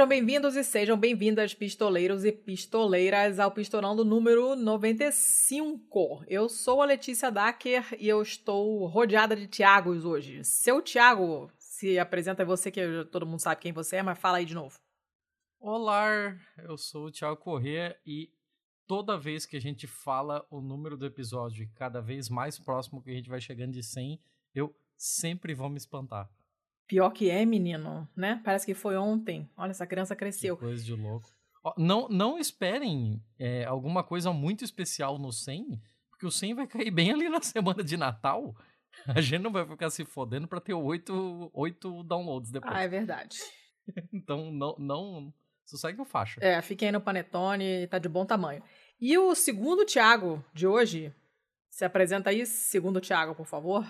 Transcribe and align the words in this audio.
Sejam 0.00 0.08
bem-vindos 0.08 0.56
e 0.56 0.64
sejam 0.64 0.98
bem-vindas, 0.98 1.52
pistoleiros 1.52 2.24
e 2.24 2.32
pistoleiras, 2.32 3.38
ao 3.38 3.50
Pistolando 3.50 4.02
número 4.02 4.56
95. 4.56 6.24
Eu 6.26 6.48
sou 6.48 6.80
a 6.80 6.86
Letícia 6.86 7.30
Dacker 7.30 7.94
e 8.00 8.08
eu 8.08 8.22
estou 8.22 8.86
rodeada 8.86 9.36
de 9.36 9.46
Tiagos 9.46 10.06
hoje. 10.06 10.42
Seu 10.42 10.80
Tiago, 10.80 11.52
se 11.58 11.98
apresenta 11.98 12.46
você, 12.46 12.70
que 12.70 12.80
todo 13.12 13.26
mundo 13.26 13.40
sabe 13.40 13.60
quem 13.60 13.74
você 13.74 13.96
é, 13.96 14.02
mas 14.02 14.18
fala 14.18 14.38
aí 14.38 14.46
de 14.46 14.54
novo. 14.54 14.80
Olá, 15.58 16.34
eu 16.56 16.78
sou 16.78 17.08
o 17.08 17.10
Tiago 17.10 17.36
Corrêa 17.36 17.94
e 18.06 18.32
toda 18.86 19.18
vez 19.18 19.44
que 19.44 19.58
a 19.58 19.60
gente 19.60 19.86
fala 19.86 20.46
o 20.50 20.62
número 20.62 20.96
do 20.96 21.04
episódio, 21.04 21.70
cada 21.74 22.00
vez 22.00 22.30
mais 22.30 22.58
próximo 22.58 23.02
que 23.02 23.10
a 23.10 23.14
gente 23.14 23.28
vai 23.28 23.38
chegando 23.38 23.72
de 23.72 23.82
100, 23.82 24.18
eu 24.54 24.74
sempre 24.96 25.52
vou 25.52 25.68
me 25.68 25.76
espantar. 25.76 26.26
Pior 26.90 27.10
que 27.10 27.30
é, 27.30 27.46
menino, 27.46 28.08
né? 28.16 28.40
Parece 28.44 28.66
que 28.66 28.74
foi 28.74 28.96
ontem. 28.96 29.48
Olha, 29.56 29.70
essa 29.70 29.86
criança 29.86 30.16
cresceu. 30.16 30.56
Que 30.56 30.64
coisa 30.64 30.82
de 30.82 30.92
louco. 30.92 31.30
Não, 31.78 32.08
não 32.08 32.36
esperem 32.36 33.22
é, 33.38 33.64
alguma 33.64 34.02
coisa 34.02 34.32
muito 34.32 34.64
especial 34.64 35.16
no 35.16 35.32
100, 35.32 35.80
porque 36.10 36.26
o 36.26 36.32
100 36.32 36.54
vai 36.54 36.66
cair 36.66 36.90
bem 36.90 37.12
ali 37.12 37.28
na 37.28 37.40
semana 37.40 37.84
de 37.84 37.96
Natal. 37.96 38.56
A 39.06 39.20
gente 39.20 39.40
não 39.40 39.52
vai 39.52 39.64
ficar 39.64 39.88
se 39.88 40.04
fodendo 40.04 40.48
pra 40.48 40.60
ter 40.60 40.74
oito, 40.74 41.48
oito 41.54 42.02
downloads 42.02 42.50
depois. 42.50 42.74
Ah, 42.74 42.82
é 42.82 42.88
verdade. 42.88 43.38
então, 44.12 44.50
não, 44.50 44.74
não 44.76 45.34
sossegue 45.64 46.00
o 46.00 46.04
faixa. 46.04 46.40
É, 46.42 46.60
fiquem 46.60 46.90
no 46.90 47.00
Panetone, 47.00 47.86
tá 47.86 48.00
de 48.00 48.08
bom 48.08 48.26
tamanho. 48.26 48.64
E 49.00 49.16
o 49.16 49.32
segundo 49.36 49.86
Thiago 49.86 50.44
de 50.52 50.66
hoje, 50.66 51.14
se 51.68 51.84
apresenta 51.84 52.30
aí, 52.30 52.44
segundo 52.44 53.00
Thiago, 53.00 53.32
por 53.32 53.46
favor. 53.46 53.86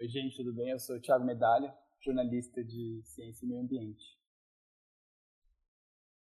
Oi, 0.00 0.08
gente, 0.08 0.34
tudo 0.36 0.52
bem? 0.52 0.70
Eu 0.70 0.80
sou 0.80 0.96
o 0.96 1.00
Thiago 1.00 1.24
Medalha 1.24 1.72
jornalista 2.04 2.62
de 2.62 3.00
ciência 3.04 3.44
e 3.44 3.48
meio 3.48 3.60
ambiente. 3.60 4.04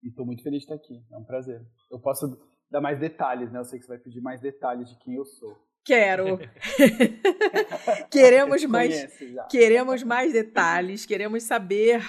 E 0.02 0.08
estou 0.08 0.26
muito 0.26 0.42
feliz 0.42 0.60
de 0.60 0.64
estar 0.64 0.74
aqui, 0.74 1.04
é 1.10 1.16
um 1.16 1.24
prazer. 1.24 1.64
Eu 1.90 2.00
posso 2.00 2.26
dar 2.70 2.80
mais 2.80 2.98
detalhes, 2.98 3.52
né? 3.52 3.58
Eu 3.58 3.64
sei 3.64 3.78
que 3.78 3.84
você 3.84 3.92
vai 3.92 3.98
pedir 3.98 4.20
mais 4.20 4.40
detalhes 4.40 4.88
de 4.88 4.98
quem 4.98 5.14
eu 5.14 5.24
sou. 5.24 5.56
Quero. 5.84 6.38
queremos 8.10 8.64
mais, 8.64 9.18
queremos 9.50 10.02
mais 10.02 10.32
detalhes, 10.32 11.04
queremos 11.04 11.42
saber 11.42 12.02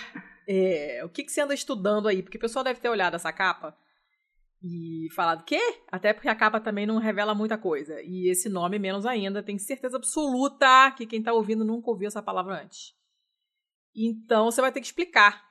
é, 0.47 1.01
o 1.03 1.09
que, 1.09 1.23
que 1.23 1.31
você 1.31 1.41
anda 1.41 1.53
estudando 1.53 2.07
aí, 2.07 2.21
porque 2.21 2.37
o 2.37 2.41
pessoal 2.41 2.63
deve 2.63 2.79
ter 2.79 2.89
olhado 2.89 3.15
essa 3.15 3.33
capa 3.33 3.75
e 4.63 5.07
falado, 5.13 5.43
quê? 5.43 5.59
Até 5.91 6.13
porque 6.13 6.29
a 6.29 6.35
capa 6.35 6.59
também 6.59 6.85
não 6.85 6.97
revela 6.97 7.35
muita 7.35 7.57
coisa. 7.57 8.01
E 8.01 8.29
esse 8.29 8.47
nome 8.47 8.79
menos 8.79 9.05
ainda, 9.05 9.43
tenho 9.43 9.59
certeza 9.59 9.97
absoluta 9.97 10.91
que 10.91 11.05
quem 11.05 11.19
está 11.19 11.33
ouvindo 11.33 11.65
nunca 11.65 11.89
ouviu 11.89 12.07
essa 12.07 12.21
palavra 12.21 12.63
antes. 12.63 12.95
Então 13.95 14.45
você 14.45 14.61
vai 14.61 14.71
ter 14.71 14.79
que 14.79 14.87
explicar. 14.87 15.43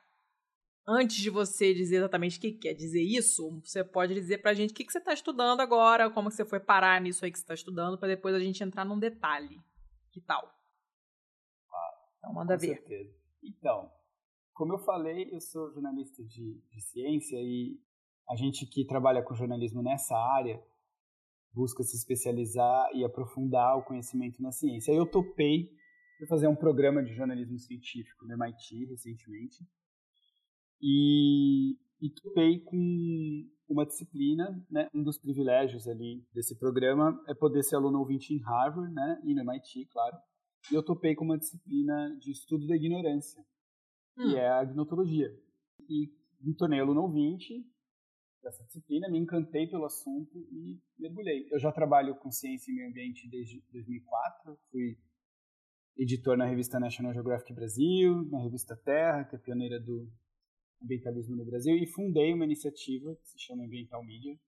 Antes 0.86 1.16
de 1.16 1.30
você 1.30 1.72
dizer 1.72 1.96
exatamente 1.96 2.38
o 2.38 2.40
que 2.40 2.52
quer 2.52 2.74
dizer 2.74 3.02
isso, 3.02 3.60
você 3.64 3.84
pode 3.84 4.14
dizer 4.14 4.38
pra 4.38 4.52
gente 4.52 4.72
o 4.72 4.74
que, 4.74 4.84
que 4.84 4.90
você 4.90 4.98
está 4.98 5.12
estudando 5.12 5.60
agora, 5.60 6.10
como 6.10 6.28
você 6.28 6.44
foi 6.44 6.58
parar 6.58 7.00
nisso 7.00 7.24
aí 7.24 7.30
que 7.30 7.38
você 7.38 7.44
está 7.44 7.54
estudando, 7.54 7.96
para 7.96 8.08
depois 8.08 8.34
a 8.34 8.40
gente 8.40 8.64
entrar 8.64 8.84
num 8.84 8.98
detalhe. 8.98 9.60
Que 10.10 10.20
tal? 10.20 10.44
Ah, 11.72 12.08
então 12.18 12.32
manda 12.34 12.56
ver. 12.56 12.74
Certeza. 12.74 13.14
Então, 13.44 13.92
como 14.52 14.74
eu 14.74 14.78
falei, 14.78 15.32
eu 15.32 15.40
sou 15.40 15.72
jornalista 15.72 16.22
de, 16.24 16.60
de 16.68 16.80
ciência 16.80 17.36
e 17.36 17.78
a 18.28 18.34
gente 18.34 18.66
que 18.66 18.84
trabalha 18.84 19.22
com 19.22 19.34
jornalismo 19.34 19.82
nessa 19.82 20.16
área 20.16 20.60
busca 21.52 21.82
se 21.82 21.96
especializar 21.96 22.90
e 22.94 23.04
aprofundar 23.04 23.76
o 23.76 23.84
conhecimento 23.84 24.42
na 24.42 24.50
ciência. 24.50 24.92
Eu 24.92 25.06
topei 25.06 25.70
Fui 26.22 26.28
fazer 26.28 26.46
um 26.46 26.54
programa 26.54 27.02
de 27.02 27.12
jornalismo 27.12 27.58
científico 27.58 28.24
no 28.24 28.34
MIT 28.34 28.84
recentemente. 28.84 29.66
E, 30.80 31.76
e 32.00 32.10
topei 32.10 32.60
com 32.60 33.50
uma 33.68 33.84
disciplina, 33.84 34.64
né, 34.70 34.88
um 34.94 35.02
dos 35.02 35.18
privilégios 35.18 35.88
ali 35.88 36.24
desse 36.32 36.56
programa 36.56 37.20
é 37.26 37.34
poder 37.34 37.64
ser 37.64 37.74
aluno 37.74 37.98
ouvinte 37.98 38.32
em 38.32 38.38
Harvard, 38.38 38.94
né, 38.94 39.20
e 39.24 39.34
no 39.34 39.40
MIT, 39.40 39.86
claro. 39.86 40.16
E 40.70 40.76
eu 40.76 40.84
topei 40.84 41.16
com 41.16 41.24
uma 41.24 41.36
disciplina 41.36 42.16
de 42.20 42.30
estudo 42.30 42.68
da 42.68 42.76
ignorância, 42.76 43.44
hum. 44.16 44.30
que 44.30 44.36
é 44.36 44.46
a 44.46 44.60
agnotologia. 44.60 45.28
E 45.88 46.08
me 46.40 46.54
tornei 46.54 46.78
aluno 46.78 47.02
ouvinte 47.02 47.66
dessa 48.40 48.62
disciplina, 48.62 49.10
me 49.10 49.18
encantei 49.18 49.66
pelo 49.66 49.86
assunto 49.86 50.38
e 50.52 50.80
mergulhei. 50.96 51.48
Eu 51.50 51.58
já 51.58 51.72
trabalho 51.72 52.14
com 52.14 52.30
ciência 52.30 52.70
e 52.70 52.74
meio 52.76 52.90
ambiente 52.90 53.28
desde 53.28 53.60
2004, 53.72 54.56
fui 54.70 54.96
editor 55.96 56.36
na 56.36 56.46
revista 56.46 56.80
National 56.80 57.12
Geographic 57.12 57.52
Brasil, 57.52 58.24
na 58.30 58.40
revista 58.42 58.76
Terra, 58.76 59.24
que 59.24 59.36
é 59.36 59.38
pioneira 59.38 59.80
do 59.80 60.10
ambientalismo 60.82 61.36
no 61.36 61.44
Brasil, 61.44 61.76
e 61.76 61.86
fundei 61.86 62.32
uma 62.32 62.44
iniciativa 62.44 63.14
que 63.16 63.28
se 63.28 63.38
chama 63.38 63.64
Ambiental 63.64 64.04
Media, 64.04 64.38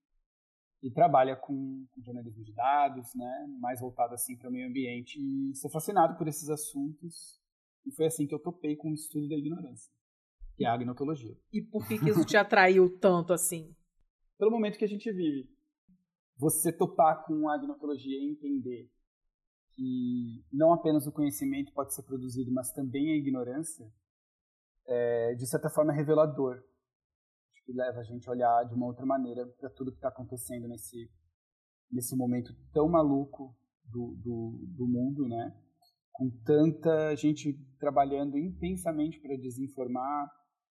e 0.83 0.91
trabalha 0.91 1.35
com, 1.35 1.85
com 1.91 2.01
jornalismo 2.03 2.43
de 2.43 2.53
dados, 2.53 3.07
né, 3.15 3.47
mais 3.59 3.79
voltado 3.79 4.13
assim 4.13 4.37
para 4.37 4.49
o 4.49 4.51
meio 4.51 4.67
ambiente. 4.67 5.19
E 5.19 5.55
sou 5.55 5.69
fascinado 5.71 6.17
por 6.17 6.27
esses 6.27 6.49
assuntos, 6.49 7.39
e 7.85 7.91
foi 7.91 8.05
assim 8.05 8.27
que 8.27 8.35
eu 8.35 8.39
topei 8.39 8.75
com 8.75 8.91
o 8.91 8.93
estudo 8.93 9.27
da 9.27 9.35
ignorância, 9.35 9.91
que 10.55 10.65
é 10.65 10.67
a 10.67 10.73
agnotologia. 10.73 11.35
E 11.51 11.61
por 11.61 11.87
que, 11.87 11.97
que 11.97 12.09
isso 12.09 12.25
te 12.25 12.37
atraiu 12.37 12.99
tanto 12.99 13.33
assim? 13.33 13.75
Pelo 14.37 14.51
momento 14.51 14.77
que 14.77 14.85
a 14.85 14.87
gente 14.87 15.11
vive. 15.11 15.49
Você 16.37 16.71
topar 16.71 17.25
com 17.25 17.47
a 17.47 17.55
agnotologia 17.55 18.19
e 18.19 18.29
entender 18.29 18.89
que 19.75 20.45
não 20.51 20.73
apenas 20.73 21.05
o 21.05 21.11
conhecimento 21.11 21.73
pode 21.73 21.93
ser 21.93 22.03
produzido, 22.03 22.51
mas 22.51 22.71
também 22.71 23.11
a 23.11 23.17
ignorância, 23.17 23.85
é, 24.87 25.35
de 25.35 25.45
certa 25.47 25.69
forma 25.69 25.93
é 25.93 25.95
revelador. 25.95 26.63
Que 27.65 27.73
leva 27.73 27.99
a 27.99 28.03
gente 28.03 28.27
a 28.29 28.31
olhar 28.31 28.63
de 28.65 28.75
uma 28.75 28.85
outra 28.85 29.05
maneira 29.05 29.45
para 29.59 29.69
tudo 29.69 29.91
que 29.91 29.97
está 29.97 30.09
acontecendo 30.09 30.67
nesse, 30.67 31.11
nesse 31.91 32.15
momento 32.15 32.53
tão 32.71 32.87
maluco 32.87 33.55
do, 33.85 34.15
do, 34.17 34.59
do 34.77 34.87
mundo, 34.87 35.27
né? 35.27 35.53
com 36.15 36.29
tanta 36.45 37.13
gente 37.17 37.53
trabalhando 37.77 38.37
intensamente 38.37 39.19
para 39.19 39.35
desinformar, 39.35 40.31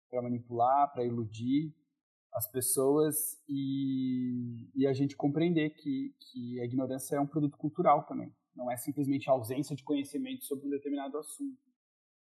para 0.10 0.22
manipular, 0.22 0.92
para 0.94 1.06
iludir 1.06 1.76
as 2.34 2.50
pessoas 2.50 3.16
e, 3.48 4.70
e, 4.74 4.88
a 4.88 4.94
gente 4.94 5.18
compreender 5.18 5.72
que, 5.72 6.16
que 6.18 6.62
a 6.62 6.66
ignorância 6.66 7.18
é 7.18 7.20
um 7.20 7.28
produto 7.28 7.58
cultural 7.58 8.06
também. 8.06 8.34
Não 8.56 8.72
é 8.72 8.78
simplesmente 8.78 9.30
a 9.30 9.34
ausência 9.34 9.76
de 9.76 9.84
conhecimento 9.84 10.44
sobre 10.46 10.68
um 10.68 10.70
determinado 10.70 11.18
assunto. 11.18 11.60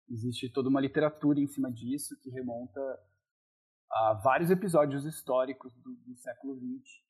Existe 0.09 0.49
toda 0.49 0.69
uma 0.69 0.79
literatura 0.79 1.39
em 1.39 1.47
cima 1.47 1.71
disso 1.71 2.17
que 2.21 2.29
remonta 2.29 2.79
a 3.91 4.13
vários 4.23 4.51
episódios 4.51 5.05
históricos 5.05 5.73
do, 5.81 5.95
do 6.05 6.15
século 6.15 6.55
XX. 6.57 7.05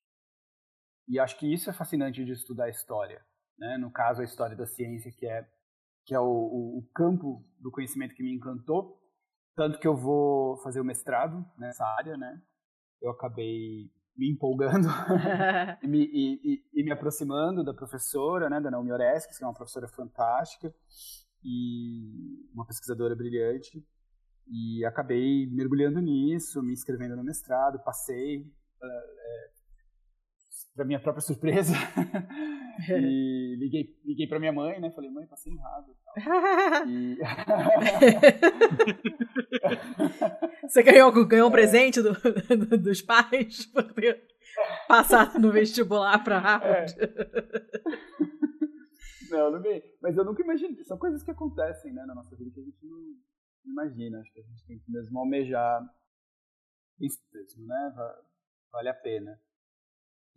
E 1.07 1.19
acho 1.19 1.37
que 1.37 1.51
isso 1.51 1.69
é 1.69 1.73
fascinante 1.73 2.23
de 2.23 2.31
estudar 2.31 2.65
a 2.65 2.69
história. 2.69 3.23
Né? 3.57 3.77
No 3.77 3.91
caso, 3.91 4.21
a 4.21 4.25
história 4.25 4.55
da 4.55 4.65
ciência, 4.65 5.11
que 5.11 5.25
é, 5.25 5.47
que 6.05 6.13
é 6.13 6.19
o, 6.19 6.23
o, 6.23 6.79
o 6.79 6.89
campo 6.93 7.45
do 7.59 7.71
conhecimento 7.71 8.15
que 8.15 8.23
me 8.23 8.33
encantou. 8.33 9.01
Tanto 9.55 9.79
que 9.79 9.87
eu 9.87 9.95
vou 9.95 10.57
fazer 10.57 10.81
o 10.81 10.85
mestrado 10.85 11.45
nessa 11.57 11.85
área, 11.85 12.17
né? 12.17 12.41
Eu 13.01 13.11
acabei 13.11 13.89
me 14.15 14.29
empolgando 14.29 14.87
e, 15.83 15.87
me, 15.87 16.03
e, 16.03 16.63
e, 16.73 16.83
me 16.83 16.91
aproximando 16.91 17.63
da 17.63 17.73
professora, 17.73 18.49
né, 18.49 18.61
da 18.61 18.71
Naomi 18.71 18.91
Oreskes, 18.91 19.37
que 19.37 19.43
é 19.43 19.47
uma 19.47 19.53
professora 19.53 19.87
fantástica 19.87 20.73
e 21.43 22.47
uma 22.53 22.65
pesquisadora 22.65 23.15
brilhante. 23.15 23.85
E 24.47 24.85
acabei 24.85 25.47
mergulhando 25.47 25.99
nisso, 25.99 26.61
me 26.61 26.71
inscrevendo 26.71 27.15
no 27.15 27.23
mestrado, 27.23 27.79
passei, 27.83 28.45
é, 28.81 29.49
para 30.75 30.85
minha 30.85 30.99
própria 30.99 31.21
surpresa, 31.21 31.73
e 32.89 33.55
liguei, 33.57 33.95
liguei 34.03 34.27
para 34.27 34.39
minha 34.39 34.51
mãe, 34.51 34.79
né? 34.79 34.91
Falei, 34.91 35.09
mãe, 35.09 35.25
passei 35.27 35.53
errado. 35.53 35.95
E... 36.87 37.17
Você 40.67 40.83
ganhou, 40.83 41.11
ganhou 41.25 41.49
um 41.49 41.51
presente 41.51 42.01
do, 42.01 42.13
do, 42.13 42.77
dos 42.77 43.01
pais 43.01 43.65
por 43.71 43.93
ter 43.93 44.21
passado 44.87 45.39
no 45.39 45.51
vestibular 45.51 46.23
para 46.23 46.39
Harvard? 46.39 46.95
É. 46.99 47.07
Não, 49.29 49.51
não 49.51 49.61
ganhei. 49.61 49.83
Mas 50.01 50.17
eu 50.17 50.23
nunca 50.23 50.41
imaginei. 50.41 50.83
São 50.83 50.97
coisas 50.97 51.23
que 51.23 51.31
acontecem 51.31 51.91
né, 51.93 52.05
na 52.05 52.15
nossa 52.15 52.35
vida 52.35 52.51
que 52.51 52.59
a 52.59 52.63
gente 52.63 52.85
não 52.85 52.97
imagina. 53.65 54.19
Acho 54.19 54.31
que 54.31 54.39
a 54.39 54.43
gente 54.43 54.65
tem 54.65 54.79
que 54.79 54.91
mesmo 54.91 55.19
almejar 55.19 55.81
isso 56.99 57.19
mesmo, 57.33 57.67
né? 57.67 57.93
Vale 58.71 58.89
a 58.89 58.93
pena. 58.93 59.39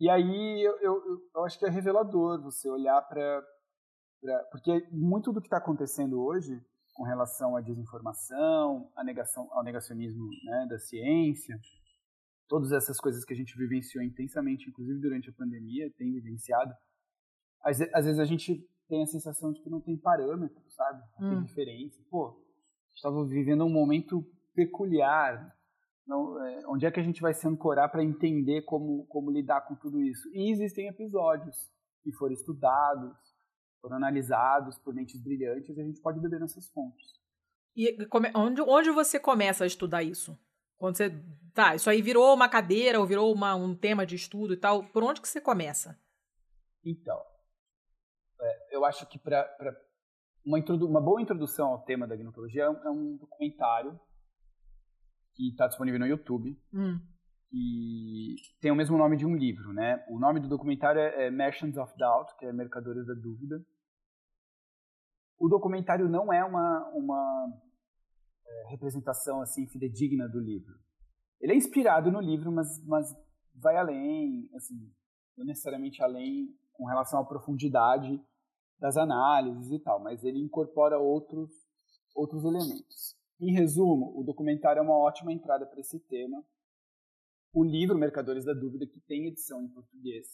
E 0.00 0.09
aí 0.09 0.62
eu, 0.62 0.79
eu, 0.81 1.03
eu 1.35 1.45
acho 1.45 1.59
que 1.59 1.67
é 1.67 1.71
revelador 1.71 2.41
você 2.43 2.69
olhar 2.69 3.00
para. 3.03 3.43
Porque 4.50 4.87
muito 4.91 5.33
do 5.33 5.41
que 5.41 5.47
está 5.47 5.59
acontecendo 5.59 6.21
hoje 6.21 6.61
com 6.95 7.05
relação 7.05 7.55
à 7.56 7.61
desinformação, 7.61 8.91
à 8.97 9.05
negação, 9.05 9.49
ao 9.53 9.62
negacionismo 9.62 10.29
né, 10.45 10.67
da 10.69 10.79
ciência, 10.79 11.56
todas 12.49 12.73
essas 12.73 12.99
coisas 12.99 13.25
que 13.25 13.33
a 13.33 13.37
gente 13.37 13.56
vivenciou 13.56 14.03
intensamente, 14.03 14.69
inclusive 14.69 14.99
durante 15.00 15.31
a 15.31 15.33
pandemia, 15.33 15.93
tem 15.97 16.12
vivenciado, 16.12 16.75
às, 17.62 17.81
às 17.81 18.05
vezes 18.05 18.19
a 18.19 18.25
gente 18.25 18.67
tem 18.89 19.03
a 19.03 19.06
sensação 19.06 19.53
de 19.53 19.62
que 19.62 19.71
não 19.71 19.81
tem 19.81 19.97
parâmetro, 19.97 20.61
sabe? 20.71 21.01
Não 21.21 21.29
hum. 21.29 21.31
tem 21.35 21.43
referência. 21.43 22.03
Pô, 22.11 22.43
estava 22.94 23.25
vivendo 23.27 23.65
um 23.65 23.73
momento 23.73 24.25
peculiar, 24.55 25.56
Não, 26.08 26.43
é, 26.43 26.66
onde 26.66 26.87
é 26.87 26.90
que 26.90 26.99
a 26.99 27.02
gente 27.02 27.20
vai 27.20 27.34
se 27.34 27.46
ancorar 27.46 27.90
para 27.90 28.02
entender 28.02 28.62
como, 28.62 29.06
como 29.08 29.31
lidar 29.31 29.60
com 29.69 29.75
tudo 29.75 30.02
isso? 30.02 30.26
E 30.32 30.50
existem 30.50 30.88
episódios 30.88 31.70
que 32.02 32.10
foram 32.12 32.32
estudados, 32.32 33.14
foram 33.82 33.99
analisados 33.99 34.78
por 34.78 34.94
mentes 34.94 35.22
brilhantes, 35.22 35.76
e 35.76 35.81
a 35.81 35.84
gente 35.84 36.00
pode 36.00 36.19
beber 36.19 36.40
nessas 36.40 36.66
fontes. 36.70 37.06
E 37.76 38.06
come, 38.06 38.32
onde, 38.34 38.62
onde 38.62 38.90
você 38.90 39.20
começa 39.20 39.64
a 39.64 39.66
estudar 39.66 40.02
isso? 40.02 40.37
Quando 40.78 40.96
você. 40.96 41.10
Tá, 41.52 41.75
isso 41.75 41.90
aí 41.90 42.00
virou 42.00 42.32
uma 42.32 42.49
cadeira 42.49 42.99
ou 42.99 43.06
virou 43.06 43.32
uma, 43.32 43.55
um 43.55 43.76
tema 43.76 44.06
de 44.06 44.14
estudo 44.14 44.55
e 44.55 44.56
tal. 44.56 44.84
Por 44.84 45.05
onde 45.05 45.20
que 45.20 45.28
você 45.28 45.40
começa? 45.40 46.00
Então, 46.82 47.20
é, 48.40 48.76
eu 48.76 48.84
acho 48.84 49.06
que 49.06 49.19
para 49.19 49.46
uma, 50.44 50.58
uma 50.58 51.00
boa 51.00 51.20
introdução 51.20 51.69
ao 51.69 51.82
tema 51.82 52.06
da 52.06 52.16
gnotologia 52.16 52.62
é 52.62 52.70
um, 52.70 52.76
é 52.84 52.90
um 52.90 53.16
documentário 53.16 54.00
que 55.38 55.50
está 55.50 55.69
disponível 55.69 56.00
no 56.00 56.06
YouTube. 56.06 56.61
Hum. 56.75 56.99
E 57.52 58.35
tem 58.61 58.73
o 58.73 58.75
mesmo 58.75 58.99
nome 58.99 59.17
de 59.17 59.25
um 59.25 59.35
livro, 59.35 59.73
né? 59.73 60.05
O 60.11 60.19
nome 60.19 60.40
do 60.40 60.49
documentário 60.49 61.00
é, 61.00 61.26
é 61.26 61.31
Merchants 61.31 61.79
of 61.79 61.96
Doubt, 61.96 62.37
que 62.37 62.44
é 62.44 62.52
Mercadores 62.52 63.06
da 63.06 63.14
Dúvida. 63.14 63.64
O 65.38 65.49
documentário 65.49 66.08
não 66.08 66.32
é 66.32 66.44
uma, 66.44 66.90
uma 66.93 67.46
é, 68.44 68.70
representação 68.70 69.40
assim 69.40 69.67
fidedigna 69.69 70.29
do 70.29 70.40
livro. 70.40 70.75
Ele 71.41 71.52
é 71.52 71.56
inspirado 71.56 72.11
no 72.11 72.20
livro, 72.20 72.50
mas, 72.50 72.84
mas 72.84 73.06
vai 73.55 73.76
além, 73.76 74.50
assim, 74.56 74.75
não 75.37 75.46
necessariamente 75.46 76.02
além 76.02 76.49
com 76.73 76.84
relação 76.84 77.20
à 77.20 77.25
profundidade 77.25 78.20
das 78.81 78.96
análises 78.96 79.70
e 79.70 79.79
tal, 79.79 80.02
mas 80.02 80.23
ele 80.25 80.41
incorpora 80.41 80.99
outros 80.99 81.50
outros 82.14 82.44
elementos. 82.44 83.18
Em 83.40 83.52
resumo, 83.52 84.19
o 84.19 84.25
documentário 84.25 84.81
é 84.81 84.82
uma 84.82 84.96
ótima 84.96 85.32
entrada 85.32 85.64
para 85.64 85.81
esse 85.81 86.00
tema. 86.00 86.44
O 87.52 87.62
livro 87.62 87.96
Mercadores 87.96 88.44
da 88.44 88.52
Dúvida, 88.52 88.87
que 88.87 89.00
tem 89.00 89.26
edição 89.26 89.62
em 89.62 89.69
português, 89.69 90.26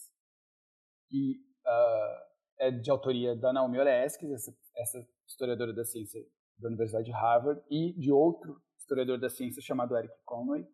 que 1.07 1.39
uh, 1.65 2.35
é 2.57 2.71
de 2.71 2.89
autoria 2.89 3.35
da 3.35 3.53
Naomi 3.53 3.79
Oreskes, 3.79 4.31
essa, 4.31 4.57
essa 4.75 5.07
historiadora 5.27 5.71
da 5.71 5.85
ciência 5.85 6.19
da 6.57 6.67
Universidade 6.67 7.05
de 7.05 7.11
Harvard, 7.11 7.61
e 7.69 7.93
de 7.93 8.11
outro 8.11 8.59
historiador 8.77 9.19
da 9.19 9.29
ciência 9.29 9.61
chamado 9.61 9.95
Eric 9.95 10.13
Conway. 10.23 10.67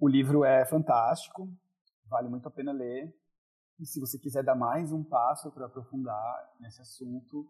O 0.00 0.08
livro 0.08 0.44
é 0.44 0.64
fantástico, 0.66 1.48
vale 2.06 2.28
muito 2.28 2.48
a 2.48 2.50
pena 2.50 2.72
ler. 2.72 3.14
E 3.78 3.86
se 3.86 4.00
você 4.00 4.18
quiser 4.18 4.42
dar 4.42 4.54
mais 4.54 4.90
um 4.92 5.04
passo 5.04 5.52
para 5.52 5.66
aprofundar 5.66 6.54
nesse 6.58 6.80
assunto, 6.80 7.46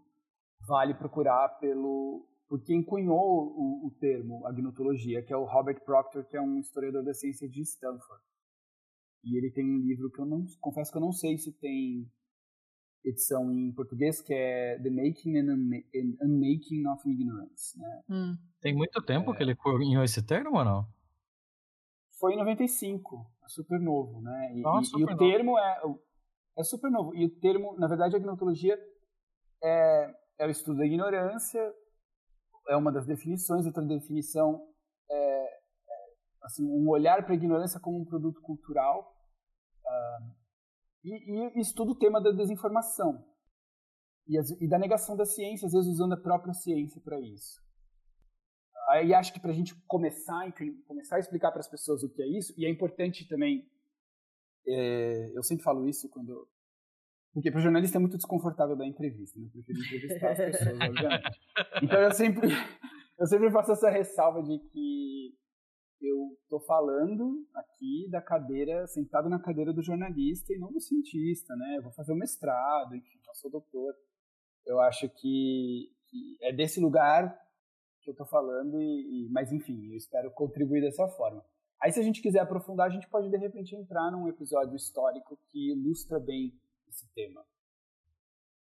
vale 0.60 0.92
procurar 0.94 1.48
pelo 1.60 2.28
por 2.48 2.62
quem 2.62 2.82
cunhou 2.82 3.16
o, 3.16 3.86
o, 3.86 3.90
termo 3.98 4.46
agnotologia, 4.46 5.22
que 5.22 5.32
é 5.32 5.36
o 5.36 5.44
Robert 5.44 5.80
Proctor, 5.84 6.24
que 6.24 6.36
é 6.36 6.40
um 6.40 6.58
historiador 6.58 7.04
da 7.04 7.12
ciência 7.12 7.48
de 7.48 7.62
Stanford. 7.62 8.22
E 9.24 9.36
ele 9.36 9.50
tem 9.50 9.64
um 9.64 9.80
livro 9.80 10.10
que 10.10 10.20
eu 10.20 10.26
não 10.26 10.44
confesso 10.60 10.92
que 10.92 10.98
eu 10.98 11.02
não 11.02 11.12
sei 11.12 11.36
se 11.36 11.52
tem 11.52 12.08
edição 13.04 13.50
em 13.50 13.72
português, 13.72 14.20
que 14.20 14.32
é 14.32 14.78
The 14.80 14.90
Making 14.90 15.38
and 15.38 16.16
Unmaking 16.22 16.86
of 16.86 17.08
Ignorance. 17.08 17.78
Né? 17.78 18.02
Hum. 18.08 18.36
Tem 18.60 18.74
muito 18.74 19.00
tempo 19.02 19.32
é... 19.32 19.36
que 19.36 19.42
ele 19.42 19.54
cunhou 19.54 20.04
esse 20.04 20.24
termo 20.24 20.58
ou 20.58 20.64
não? 20.64 20.86
Foi 22.18 22.32
em 22.32 22.36
95, 22.36 23.30
é 23.44 23.48
super 23.48 23.78
novo, 23.78 24.22
né? 24.22 24.54
E, 24.54 24.60
e, 24.60 24.84
super 24.86 25.10
e 25.10 25.14
o 25.14 25.16
termo 25.16 25.58
é, 25.58 25.82
é 26.56 26.64
super 26.64 26.90
novo. 26.90 27.14
E 27.14 27.26
o 27.26 27.40
termo, 27.40 27.76
na 27.78 27.86
verdade, 27.86 28.16
a 28.16 28.18
agnotologia 28.18 28.78
é, 29.62 30.14
é 30.38 30.46
o 30.46 30.50
estudo 30.50 30.78
da 30.78 30.86
ignorância, 30.86 31.60
é 32.68 32.76
uma 32.76 32.92
das 32.92 33.06
definições. 33.06 33.66
Outra 33.66 33.84
definição 33.84 34.66
é, 35.10 35.14
é 35.14 35.48
assim, 36.42 36.64
um 36.64 36.88
olhar 36.88 37.24
para 37.24 37.32
a 37.32 37.36
ignorância 37.36 37.80
como 37.80 38.00
um 38.00 38.04
produto 38.04 38.40
cultural. 38.40 39.14
Uh, 39.84 40.36
e, 41.04 41.58
e 41.58 41.60
estuda 41.60 41.92
o 41.92 41.98
tema 41.98 42.20
da 42.20 42.32
desinformação 42.32 43.24
e, 44.26 44.36
as, 44.36 44.50
e, 44.50 44.68
da 44.68 44.78
negação 44.78 45.16
da 45.16 45.24
ciência, 45.24 45.66
às 45.66 45.72
vezes 45.72 45.88
usando 45.88 46.14
a 46.14 46.20
própria 46.20 46.52
ciência 46.52 47.00
para 47.00 47.20
isso. 47.20 47.64
Aí 48.88 49.14
acho 49.14 49.32
que 49.32 49.40
para 49.40 49.50
a 49.50 49.54
gente 49.54 49.74
começar, 49.86 50.52
começar 50.86 51.16
a 51.16 51.20
explicar 51.20 51.50
para 51.50 51.60
as 51.60 51.68
pessoas 51.68 52.02
o 52.02 52.08
que 52.08 52.22
é 52.22 52.26
isso, 52.26 52.52
e 52.56 52.66
é 52.66 52.70
importante 52.70 53.26
também, 53.28 53.68
é, 54.66 55.30
eu 55.36 55.42
sempre 55.42 55.64
falo 55.64 55.88
isso 55.88 56.08
quando 56.08 56.48
porque 57.36 57.50
para 57.50 57.58
o 57.58 57.62
jornalista 57.62 57.98
é 57.98 58.00
muito 58.00 58.16
desconfortável 58.16 58.74
dar 58.74 58.86
entrevista, 58.86 59.38
né? 59.38 59.44
Eu 59.54 59.62
prefiro 59.62 59.78
entrevistar 59.78 60.30
as 60.30 60.38
pessoas, 60.38 60.80
obviamente. 60.80 61.40
Então 61.82 62.00
eu 62.00 62.10
sempre, 62.10 62.48
eu 63.20 63.26
sempre 63.26 63.50
faço 63.50 63.72
essa 63.72 63.90
ressalva 63.90 64.42
de 64.42 64.58
que 64.58 65.34
eu 66.00 66.34
estou 66.40 66.60
falando 66.60 67.46
aqui 67.54 68.08
da 68.10 68.22
cadeira, 68.22 68.86
sentado 68.86 69.28
na 69.28 69.38
cadeira 69.38 69.70
do 69.70 69.82
jornalista 69.82 70.54
e 70.54 70.58
não 70.58 70.72
do 70.72 70.80
cientista, 70.80 71.54
né? 71.56 71.74
Eu 71.76 71.82
vou 71.82 71.92
fazer 71.92 72.12
o 72.12 72.14
um 72.14 72.18
mestrado, 72.18 72.96
enfim, 72.96 73.18
eu 73.28 73.34
sou 73.34 73.50
doutor. 73.50 73.94
Eu 74.64 74.80
acho 74.80 75.06
que, 75.06 75.92
que 76.06 76.38
é 76.40 76.54
desse 76.54 76.80
lugar 76.80 77.38
que 78.00 78.08
eu 78.08 78.12
estou 78.12 78.26
falando, 78.26 78.80
e, 78.80 79.26
e, 79.26 79.28
mas 79.30 79.52
enfim, 79.52 79.90
eu 79.90 79.96
espero 79.96 80.30
contribuir 80.30 80.80
dessa 80.80 81.06
forma. 81.06 81.44
Aí 81.82 81.92
se 81.92 82.00
a 82.00 82.02
gente 82.02 82.22
quiser 82.22 82.40
aprofundar, 82.40 82.86
a 82.86 82.90
gente 82.90 83.10
pode 83.10 83.28
de 83.28 83.36
repente 83.36 83.76
entrar 83.76 84.10
num 84.10 84.26
episódio 84.26 84.74
histórico 84.74 85.38
que 85.50 85.72
ilustra 85.72 86.18
bem 86.18 86.58
esse 86.88 87.06
tema? 87.14 87.44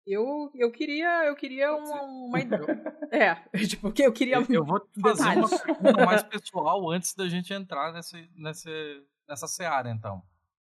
Eu, 0.07 0.53
eu 0.55 0.71
queria, 0.71 1.25
eu 1.27 1.35
queria 1.35 1.75
uma, 1.75 2.03
uma 2.03 2.41
ideia. 2.41 3.09
É, 3.11 3.35
tipo, 3.67 3.83
porque 3.83 4.03
eu 4.03 4.13
queria. 4.13 4.37
Eu, 4.37 4.47
eu 4.49 4.65
vou 4.65 4.81
fazer 5.03 5.37
uma 5.37 5.49
pergunta 5.49 6.07
mais 6.07 6.23
pessoal 6.23 6.89
antes 6.91 7.13
da 7.15 7.29
gente 7.29 7.53
entrar 7.53 7.93
nessa, 7.93 8.17
nessa, 8.37 8.71
nessa 9.29 9.49
seara, 9.49 9.91
então. 9.91 10.23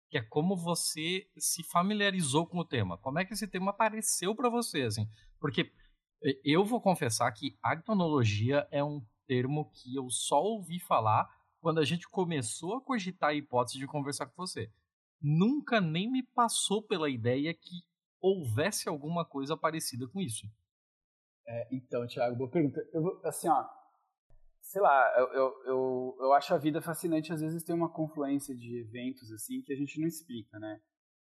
Que 0.09 0.17
é 0.17 0.21
como 0.21 0.57
você 0.57 1.29
se 1.37 1.63
familiarizou 1.63 2.45
com 2.45 2.57
o 2.57 2.65
tema. 2.65 2.97
Como 2.97 3.17
é 3.17 3.23
que 3.23 3.33
esse 3.33 3.47
tema 3.47 3.71
apareceu 3.71 4.35
para 4.35 4.49
você, 4.49 4.81
assim? 4.81 5.07
Porque 5.39 5.71
eu 6.43 6.65
vou 6.65 6.81
confessar 6.81 7.31
que 7.31 7.57
agnonologia 7.63 8.67
é 8.71 8.83
um 8.83 9.01
termo 9.25 9.71
que 9.71 9.95
eu 9.95 10.09
só 10.09 10.41
ouvi 10.41 10.79
falar 10.79 11.29
quando 11.61 11.79
a 11.79 11.85
gente 11.85 12.09
começou 12.09 12.75
a 12.75 12.81
cogitar 12.81 13.29
a 13.29 13.33
hipótese 13.33 13.77
de 13.77 13.87
conversar 13.87 14.25
com 14.25 14.35
você 14.35 14.69
nunca 15.21 15.81
nem 15.81 16.09
me 16.11 16.23
passou 16.23 16.81
pela 16.81 17.09
ideia 17.09 17.53
que 17.53 17.83
houvesse 18.21 18.87
alguma 18.89 19.25
coisa 19.25 19.55
parecida 19.55 20.07
com 20.07 20.19
isso. 20.19 20.47
É, 21.47 21.67
então, 21.71 22.05
Thiago, 22.05 22.35
boa 22.35 22.49
pergunta. 22.49 22.79
Eu, 22.93 23.19
assim, 23.23 23.47
ó, 23.49 23.65
sei 24.61 24.81
lá, 24.81 25.13
eu, 25.17 25.27
eu, 25.33 25.63
eu, 25.65 26.17
eu, 26.19 26.33
acho 26.33 26.53
a 26.53 26.57
vida 26.57 26.81
fascinante. 26.81 27.33
Às 27.33 27.41
vezes 27.41 27.63
tem 27.63 27.75
uma 27.75 27.89
confluência 27.89 28.55
de 28.55 28.79
eventos 28.79 29.31
assim 29.31 29.61
que 29.61 29.73
a 29.73 29.75
gente 29.75 29.99
não 29.99 30.07
explica, 30.07 30.59
né? 30.59 30.79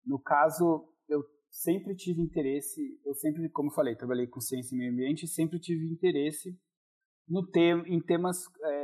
No 0.04 0.18
caso, 0.18 0.88
eu 1.08 1.22
sempre 1.50 1.94
tive 1.94 2.20
interesse, 2.20 3.00
eu 3.04 3.14
sempre, 3.14 3.48
como 3.48 3.70
eu 3.70 3.74
falei, 3.74 3.94
trabalhei 3.94 4.26
com 4.26 4.40
ciência 4.40 4.74
e 4.74 4.78
meio 4.78 4.92
ambiente, 4.92 5.28
sempre 5.28 5.58
tive 5.58 5.86
interesse 5.86 6.58
no 7.28 7.46
te 7.46 7.60
em 7.60 8.00
temas 8.00 8.44
é, 8.62 8.84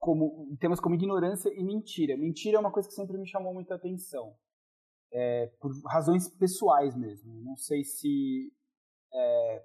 como 0.00 0.56
temas 0.58 0.80
como 0.80 0.94
ignorância 0.94 1.52
e 1.54 1.62
mentira. 1.62 2.16
Mentira 2.16 2.56
é 2.56 2.60
uma 2.60 2.72
coisa 2.72 2.88
que 2.88 2.94
sempre 2.94 3.18
me 3.18 3.28
chamou 3.28 3.52
muita 3.52 3.74
atenção, 3.74 4.34
é, 5.12 5.46
por 5.60 5.70
razões 5.86 6.26
pessoais 6.26 6.96
mesmo. 6.96 7.34
Não 7.42 7.54
sei 7.54 7.84
se 7.84 8.50
é, 9.12 9.64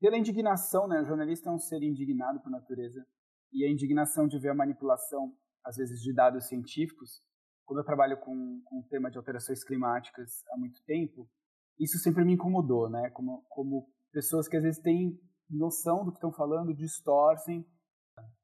pela 0.00 0.18
indignação, 0.18 0.88
né? 0.88 1.00
O 1.00 1.04
jornalista 1.04 1.48
é 1.48 1.52
um 1.52 1.58
ser 1.58 1.82
indignado 1.84 2.40
por 2.40 2.50
natureza 2.50 3.06
e 3.52 3.64
a 3.64 3.70
indignação 3.70 4.26
de 4.26 4.38
ver 4.38 4.50
a 4.50 4.54
manipulação, 4.54 5.32
às 5.64 5.76
vezes, 5.76 6.02
de 6.02 6.12
dados 6.12 6.48
científicos. 6.48 7.22
Como 7.64 7.78
eu 7.78 7.84
trabalho 7.84 8.18
com, 8.18 8.60
com 8.64 8.80
o 8.80 8.84
tema 8.88 9.08
de 9.08 9.18
alterações 9.18 9.62
climáticas 9.62 10.44
há 10.50 10.56
muito 10.58 10.82
tempo, 10.82 11.28
isso 11.78 11.96
sempre 11.98 12.24
me 12.24 12.32
incomodou, 12.32 12.90
né? 12.90 13.08
Como, 13.10 13.44
como 13.48 13.88
pessoas 14.10 14.48
que 14.48 14.56
às 14.56 14.64
vezes 14.64 14.82
têm 14.82 15.16
noção 15.48 16.04
do 16.04 16.10
que 16.10 16.16
estão 16.16 16.32
falando, 16.32 16.74
distorcem 16.74 17.64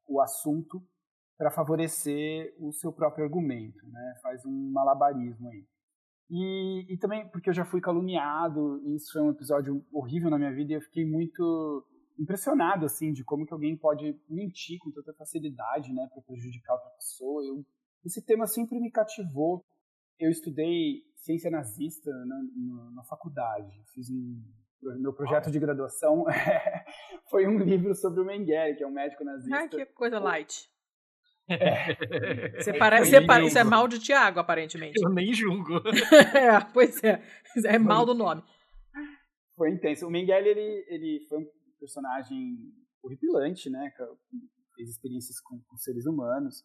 o 0.06 0.20
assunto 0.20 0.80
para 1.36 1.50
favorecer 1.50 2.54
o 2.58 2.72
seu 2.72 2.92
próprio 2.92 3.24
argumento, 3.24 3.86
né? 3.88 4.14
Faz 4.22 4.44
um 4.44 4.72
malabarismo 4.72 5.48
aí. 5.48 5.64
E, 6.28 6.94
e 6.94 6.98
também 6.98 7.28
porque 7.28 7.50
eu 7.50 7.54
já 7.54 7.64
fui 7.64 7.80
caluniado, 7.80 8.80
e 8.84 8.96
isso 8.96 9.12
foi 9.12 9.22
um 9.22 9.30
episódio 9.30 9.84
horrível 9.92 10.30
na 10.30 10.38
minha 10.38 10.52
vida, 10.52 10.72
e 10.72 10.76
eu 10.76 10.80
fiquei 10.80 11.04
muito 11.04 11.86
impressionado 12.18 12.86
assim 12.86 13.12
de 13.12 13.22
como 13.22 13.46
que 13.46 13.52
alguém 13.52 13.76
pode 13.76 14.18
mentir 14.28 14.78
com 14.78 14.90
tanta 14.90 15.12
facilidade, 15.12 15.92
né, 15.92 16.08
para 16.12 16.22
prejudicar 16.22 16.74
outra 16.74 16.90
pessoa. 16.90 17.44
Eu, 17.44 17.64
esse 18.04 18.24
tema 18.24 18.46
sempre 18.46 18.80
me 18.80 18.90
cativou. 18.90 19.64
Eu 20.18 20.30
estudei 20.30 21.02
ciência 21.16 21.50
nazista 21.50 22.10
na, 22.10 22.42
na, 22.56 22.90
na 22.92 23.04
faculdade, 23.04 23.70
fiz 23.92 24.10
um 24.10 24.42
meu 24.98 25.12
projeto 25.12 25.50
de 25.50 25.58
graduação 25.58 26.24
foi 27.28 27.46
um 27.46 27.58
livro 27.58 27.94
sobre 27.94 28.20
o 28.20 28.24
Mengele, 28.24 28.76
que 28.76 28.84
é 28.84 28.86
um 28.86 28.92
médico 28.92 29.24
nazista. 29.24 29.56
Ah, 29.56 29.68
que 29.68 29.86
coisa 29.86 30.18
light. 30.18 30.70
É. 31.48 31.94
Você 32.60 32.72
parece, 32.72 33.10
você 33.10 33.20
parece, 33.20 33.48
isso 33.48 33.58
é 33.58 33.64
mal 33.64 33.86
de 33.86 33.98
Tiago, 34.00 34.40
aparentemente. 34.40 35.00
Eu 35.00 35.10
nem 35.10 35.32
julgo. 35.32 35.80
é, 36.34 36.60
pois 36.72 37.02
é. 37.04 37.22
É 37.66 37.78
mal 37.78 38.04
do 38.04 38.14
nome. 38.14 38.42
Foi 39.56 39.70
intenso. 39.70 40.06
O 40.06 40.10
Mengele, 40.10 40.48
ele, 40.48 40.84
ele 40.88 41.26
foi 41.28 41.38
um 41.38 41.46
personagem 41.78 42.58
horripilante, 43.02 43.70
né? 43.70 43.92
fez 44.74 44.90
experiências 44.90 45.40
com, 45.40 45.60
com 45.66 45.76
seres 45.76 46.06
humanos. 46.06 46.64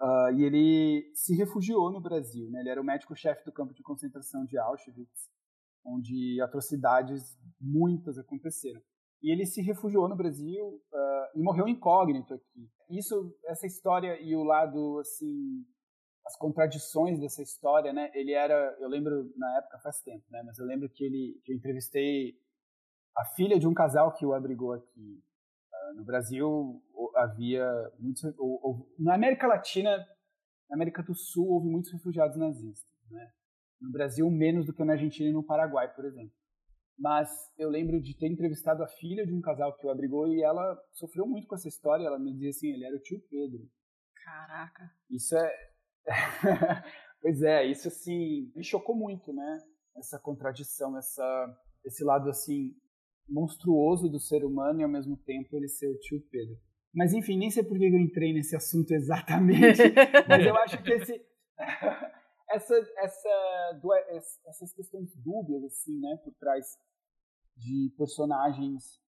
Uh, 0.00 0.30
e 0.36 0.44
ele 0.44 1.10
se 1.14 1.34
refugiou 1.34 1.90
no 1.90 2.00
Brasil. 2.00 2.50
Né? 2.50 2.60
Ele 2.60 2.70
era 2.70 2.80
o 2.80 2.84
médico-chefe 2.84 3.44
do 3.44 3.52
campo 3.52 3.74
de 3.74 3.82
concentração 3.82 4.44
de 4.44 4.58
Auschwitz, 4.58 5.30
onde 5.84 6.40
atrocidades 6.40 7.36
muitas 7.60 8.18
aconteceram. 8.18 8.80
E 9.22 9.32
ele 9.32 9.46
se 9.46 9.62
refugiou 9.62 10.08
no 10.08 10.16
Brasil 10.16 10.66
uh, 10.66 11.38
e 11.38 11.42
morreu 11.42 11.66
incógnito 11.66 12.34
aqui. 12.34 12.68
Isso, 12.88 13.36
essa 13.46 13.66
história 13.66 14.20
e 14.20 14.34
o 14.36 14.44
lado 14.44 14.98
assim, 15.00 15.64
as 16.24 16.36
contradições 16.36 17.20
dessa 17.20 17.42
história, 17.42 17.92
né? 17.92 18.10
Ele 18.14 18.32
era, 18.32 18.76
eu 18.80 18.88
lembro 18.88 19.32
na 19.36 19.58
época 19.58 19.78
faz 19.80 20.00
tempo, 20.02 20.24
né? 20.30 20.42
Mas 20.44 20.58
eu 20.58 20.66
lembro 20.66 20.88
que 20.88 21.04
ele, 21.04 21.40
que 21.44 21.52
eu 21.52 21.56
entrevistei 21.56 22.34
a 23.16 23.24
filha 23.34 23.58
de 23.58 23.66
um 23.66 23.74
casal 23.74 24.12
que 24.12 24.26
o 24.26 24.34
abrigou 24.34 24.72
aqui. 24.72 25.22
Uh, 25.72 25.96
no 25.96 26.04
Brasil 26.04 26.82
havia 27.16 27.66
muitos, 27.98 28.22
ou, 28.38 28.60
ou, 28.62 28.94
na 28.98 29.14
América 29.14 29.46
Latina, 29.46 29.96
na 30.68 30.76
América 30.76 31.02
do 31.02 31.14
Sul 31.14 31.48
houve 31.48 31.68
muitos 31.68 31.92
refugiados 31.92 32.36
nazistas, 32.36 32.92
né? 33.10 33.32
No 33.80 33.90
Brasil 33.92 34.28
menos 34.30 34.66
do 34.66 34.72
que 34.72 34.84
na 34.84 34.94
Argentina 34.94 35.28
e 35.28 35.32
no 35.32 35.44
Paraguai, 35.44 35.92
por 35.94 36.04
exemplo. 36.04 36.32
Mas 36.98 37.28
eu 37.58 37.68
lembro 37.68 38.00
de 38.00 38.16
ter 38.16 38.26
entrevistado 38.26 38.82
a 38.82 38.88
filha 38.88 39.26
de 39.26 39.34
um 39.34 39.40
casal 39.40 39.76
que 39.76 39.86
o 39.86 39.90
abrigou 39.90 40.28
e 40.28 40.42
ela 40.42 40.76
sofreu 40.92 41.26
muito 41.26 41.46
com 41.46 41.54
essa 41.54 41.68
história. 41.68 42.06
Ela 42.06 42.18
me 42.18 42.32
dizia 42.32 42.50
assim, 42.50 42.72
ele 42.72 42.86
era 42.86 42.96
o 42.96 43.00
tio 43.00 43.20
Pedro. 43.30 43.68
Caraca. 44.24 44.90
Isso 45.10 45.36
é... 45.36 45.52
pois 47.20 47.42
é, 47.42 47.66
isso 47.66 47.88
assim, 47.88 48.50
me 48.54 48.64
chocou 48.64 48.96
muito, 48.96 49.32
né? 49.32 49.62
Essa 49.96 50.18
contradição, 50.18 50.96
essa, 50.96 51.58
esse 51.84 52.02
lado 52.02 52.30
assim, 52.30 52.74
monstruoso 53.28 54.08
do 54.08 54.18
ser 54.18 54.44
humano 54.44 54.80
e 54.80 54.84
ao 54.84 54.90
mesmo 54.90 55.16
tempo 55.16 55.56
ele 55.56 55.68
ser 55.68 55.88
o 55.88 55.98
tio 55.98 56.20
Pedro. 56.30 56.56
Mas 56.94 57.12
enfim, 57.12 57.36
nem 57.36 57.50
sei 57.50 57.62
por 57.62 57.78
que 57.78 57.84
eu 57.84 57.98
entrei 57.98 58.32
nesse 58.32 58.56
assunto 58.56 58.92
exatamente, 58.92 59.82
mas 60.28 60.46
eu 60.46 60.56
acho 60.56 60.82
que 60.82 60.92
esse... 60.92 61.20
essa, 62.50 62.74
essa, 62.98 63.80
essas 64.46 64.72
questões 64.72 65.14
dúbias, 65.16 65.64
assim, 65.64 65.98
né, 66.00 66.16
por 66.24 66.32
trás 66.34 66.78
de 67.56 67.92
personagens 67.96 69.00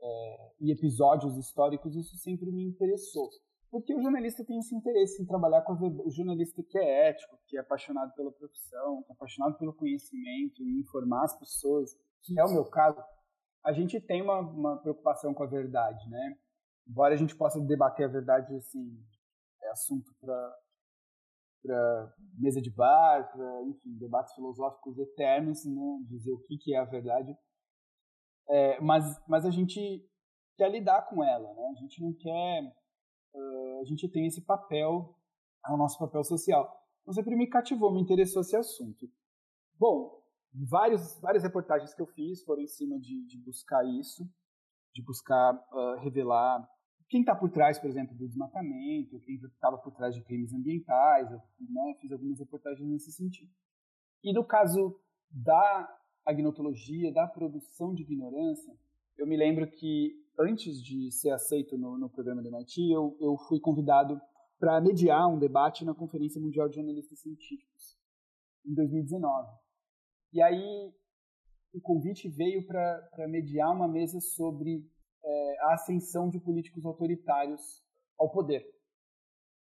é, 0.00 0.52
e 0.60 0.72
episódios 0.72 1.36
históricos, 1.36 1.96
isso 1.96 2.16
sempre 2.18 2.50
me 2.52 2.64
interessou. 2.64 3.28
Porque 3.70 3.94
o 3.94 4.00
jornalista 4.00 4.44
tem 4.44 4.58
esse 4.58 4.74
interesse 4.74 5.20
em 5.20 5.26
trabalhar 5.26 5.62
com 5.62 5.72
a 5.72 5.76
o 5.76 6.10
jornalista 6.10 6.62
que 6.62 6.78
é 6.78 7.08
ético, 7.08 7.36
que 7.46 7.56
é 7.56 7.60
apaixonado 7.60 8.14
pela 8.14 8.30
profissão, 8.30 9.02
que 9.02 9.10
é 9.10 9.14
apaixonado 9.14 9.58
pelo 9.58 9.74
conhecimento, 9.74 10.62
em 10.62 10.78
informar 10.78 11.24
as 11.24 11.36
pessoas, 11.36 11.90
que 12.22 12.38
é 12.38 12.44
o 12.44 12.52
meu 12.52 12.64
caso. 12.66 13.02
A 13.64 13.72
gente 13.72 14.00
tem 14.00 14.22
uma, 14.22 14.38
uma 14.38 14.76
preocupação 14.76 15.34
com 15.34 15.42
a 15.42 15.46
verdade, 15.48 16.08
né? 16.08 16.36
Embora 16.86 17.14
a 17.14 17.16
gente 17.16 17.34
possa 17.34 17.60
debater 17.60 18.06
a 18.06 18.12
verdade, 18.12 18.54
assim, 18.54 18.96
é 19.62 19.70
assunto 19.70 20.14
para 20.20 20.56
para 21.64 22.14
mesa 22.38 22.60
de 22.60 22.70
bar, 22.70 23.32
para, 23.32 23.62
enfim, 23.64 23.96
debates 23.98 24.34
filosóficos 24.34 24.98
eternos, 24.98 25.64
né, 25.64 25.98
dizer 26.08 26.30
o 26.32 26.40
que, 26.40 26.58
que 26.58 26.74
é 26.74 26.78
a 26.78 26.84
verdade. 26.84 27.34
É, 28.50 28.78
mas, 28.80 29.04
mas 29.26 29.46
a 29.46 29.50
gente 29.50 30.06
quer 30.58 30.70
lidar 30.70 31.08
com 31.08 31.24
ela, 31.24 31.52
né? 31.54 31.72
A 31.76 31.80
gente 31.80 32.02
não 32.02 32.12
quer... 32.12 32.76
Uh, 33.34 33.80
a 33.80 33.84
gente 33.84 34.08
tem 34.08 34.26
esse 34.26 34.44
papel, 34.44 35.18
é 35.66 35.72
o 35.72 35.76
nosso 35.76 35.98
papel 35.98 36.22
social. 36.22 36.70
Então 37.02 37.14
sempre 37.14 37.34
me 37.34 37.48
cativou, 37.48 37.92
me 37.92 38.00
interessou 38.00 38.42
esse 38.42 38.54
assunto. 38.54 39.08
Bom, 39.76 40.22
vários, 40.68 41.18
várias 41.20 41.42
reportagens 41.42 41.92
que 41.94 42.00
eu 42.00 42.06
fiz 42.06 42.44
foram 42.44 42.62
em 42.62 42.66
cima 42.68 42.98
de, 43.00 43.26
de 43.26 43.42
buscar 43.42 43.84
isso, 43.84 44.24
de 44.94 45.02
buscar 45.02 45.54
uh, 45.54 45.98
revelar 46.00 46.68
quem 47.08 47.20
está 47.20 47.34
por 47.34 47.50
trás, 47.50 47.78
por 47.78 47.88
exemplo, 47.88 48.16
do 48.16 48.26
desmatamento, 48.26 49.20
quem 49.20 49.36
estava 49.36 49.78
por 49.78 49.92
trás 49.92 50.14
de 50.14 50.22
crimes 50.22 50.52
ambientais, 50.52 51.30
eu 51.30 51.38
né, 51.60 51.94
fiz 52.00 52.10
algumas 52.10 52.38
reportagens 52.38 52.88
nesse 52.88 53.12
sentido. 53.12 53.50
E 54.22 54.32
no 54.32 54.44
caso 54.44 54.98
da 55.30 55.98
agnotologia, 56.24 57.12
da 57.12 57.26
produção 57.26 57.94
de 57.94 58.02
ignorância, 58.02 58.74
eu 59.16 59.26
me 59.26 59.36
lembro 59.36 59.70
que 59.70 60.12
antes 60.38 60.82
de 60.82 61.10
ser 61.12 61.30
aceito 61.30 61.76
no, 61.76 61.98
no 61.98 62.08
programa 62.08 62.42
do 62.42 62.48
MIT, 62.48 62.90
eu, 62.90 63.16
eu 63.20 63.36
fui 63.48 63.60
convidado 63.60 64.20
para 64.58 64.80
mediar 64.80 65.28
um 65.28 65.38
debate 65.38 65.84
na 65.84 65.94
Conferência 65.94 66.40
Mundial 66.40 66.68
de 66.68 66.76
Jornalistas 66.76 67.20
Científicos, 67.20 67.98
em 68.64 68.74
2019. 68.74 69.52
E 70.32 70.42
aí 70.42 70.92
o 71.72 71.80
convite 71.80 72.28
veio 72.28 72.66
para 72.66 73.28
mediar 73.28 73.74
uma 73.74 73.86
mesa 73.86 74.20
sobre 74.20 74.88
é, 75.24 75.56
a 75.62 75.74
ascensão 75.74 76.28
de 76.28 76.38
políticos 76.38 76.84
autoritários 76.84 77.82
ao 78.18 78.30
poder. 78.30 78.64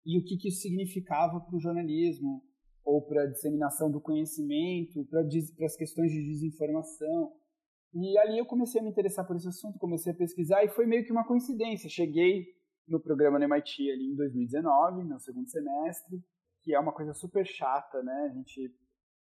E 0.06 0.18
o 0.18 0.24
que, 0.24 0.38
que 0.38 0.50
isso 0.50 0.62
significava 0.62 1.39
para 1.39 1.56
o 1.56 1.60
jornalismo, 1.60 2.44
ou 2.84 3.01
para 3.01 3.24
a 3.24 3.27
disseminação 3.27 3.91
do 3.91 4.01
conhecimento, 4.01 5.06
para 5.06 5.22
as 5.65 5.75
questões 5.75 6.12
de 6.12 6.24
desinformação. 6.24 7.32
E 7.94 8.18
ali 8.18 8.38
eu 8.38 8.46
comecei 8.46 8.80
a 8.82 8.84
me 8.84 8.89
interessar 8.89 9.25
por 9.25 9.36
esse 9.36 9.48
assunto, 9.48 9.77
comecei 9.77 10.12
a 10.12 10.15
pesquisar, 10.15 10.63
e 10.63 10.70
foi 10.70 10.86
meio 10.86 11.06
que 11.06 11.12
uma 11.12 11.27
coincidência. 11.27 11.89
Cheguei 11.89 12.48
no 12.88 13.00
programa 13.00 13.38
no 13.38 13.46
MIT 13.46 13.91
ali 13.91 14.12
em 14.12 14.15
2019, 14.15 15.03
no 15.03 15.20
segundo 15.20 15.50
semestre, 15.50 16.24
que 16.63 16.74
é 16.74 16.80
uma 16.80 16.94
coisa 16.94 17.13
super 17.13 17.46
chata, 17.46 18.01
né? 18.01 18.30
A 18.32 18.34
gente 18.34 18.74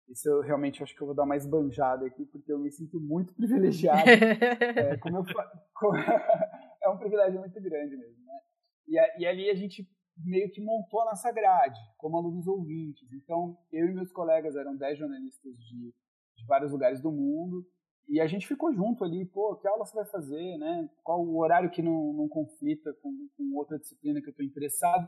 isso 0.10 0.28
eu 0.28 0.42
realmente 0.42 0.82
acho 0.82 0.96
que 0.96 1.01
eu 1.01 1.08
vou 1.08 1.16
dar 1.16 1.24
uma 1.24 1.38
esbanjada 1.38 2.06
aqui, 2.06 2.25
porque 2.25 2.51
eu 2.51 2.60
me 2.60 2.72
sinto 2.72 3.00
muito 3.00 3.34
privilegiado. 3.34 4.01
é, 4.10 4.98
como 4.98 5.18
eu, 5.18 5.25
como, 5.74 5.98
é 6.84 6.89
um 6.89 6.98
privilégio 6.98 7.39
muito 7.39 7.62
grande 7.62 7.96
mesmo. 7.96 8.25
Né? 8.25 8.39
E, 8.88 9.22
e, 9.22 9.28
ali 9.28 9.50
a 9.50 9.56
gente 9.56 9.88
meio 10.18 10.50
que 10.51 10.62
montou 10.62 11.01
a 11.01 11.06
nossa 11.06 11.32
grade, 11.32 11.80
como 11.98 12.18
alunos 12.18 12.48
ouvintes. 12.48 13.12
Então, 13.13 13.58
eu 13.72 13.88
e 13.88 13.94
meus 13.94 14.12
colegas 14.12 14.56
eram 14.56 14.75
10 14.75 14.98
jornalistas 14.98 15.56
de, 15.58 15.94
de 16.36 16.46
vários 16.46 16.72
lugares 16.72 17.00
do 17.00 17.12
mundo, 17.12 17.66
e 18.10 18.20
a 18.20 18.25
gente 18.25 18.48
ficou 18.48 18.74
junto 18.74 19.04
ali, 19.04 19.24
pô, 19.24 19.56
que 19.56 19.68
aula 19.68 19.86
você 19.86 19.94
vai 19.94 20.06
fazer, 20.06 20.58
né? 20.58 20.89
Qual 21.04 21.24
o 21.24 21.38
horário 21.38 21.70
que 21.70 21.84
não, 21.84 22.12
não 22.12 22.28
conflita 22.28 22.92
com, 23.04 23.12
com 23.38 23.56
outra 23.56 23.78
disciplina 23.78 24.20
que 24.20 24.28
eu 24.28 24.32
estou 24.32 24.44
interessado. 24.44 25.08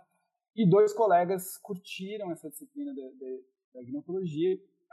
E 0.55 0.69
dois 0.69 0.93
colegas 0.93 1.57
curtiram 1.57 2.31
essa 2.31 2.47
disciplina 2.47 2.93
da, 2.93 3.01
da, 3.01 3.81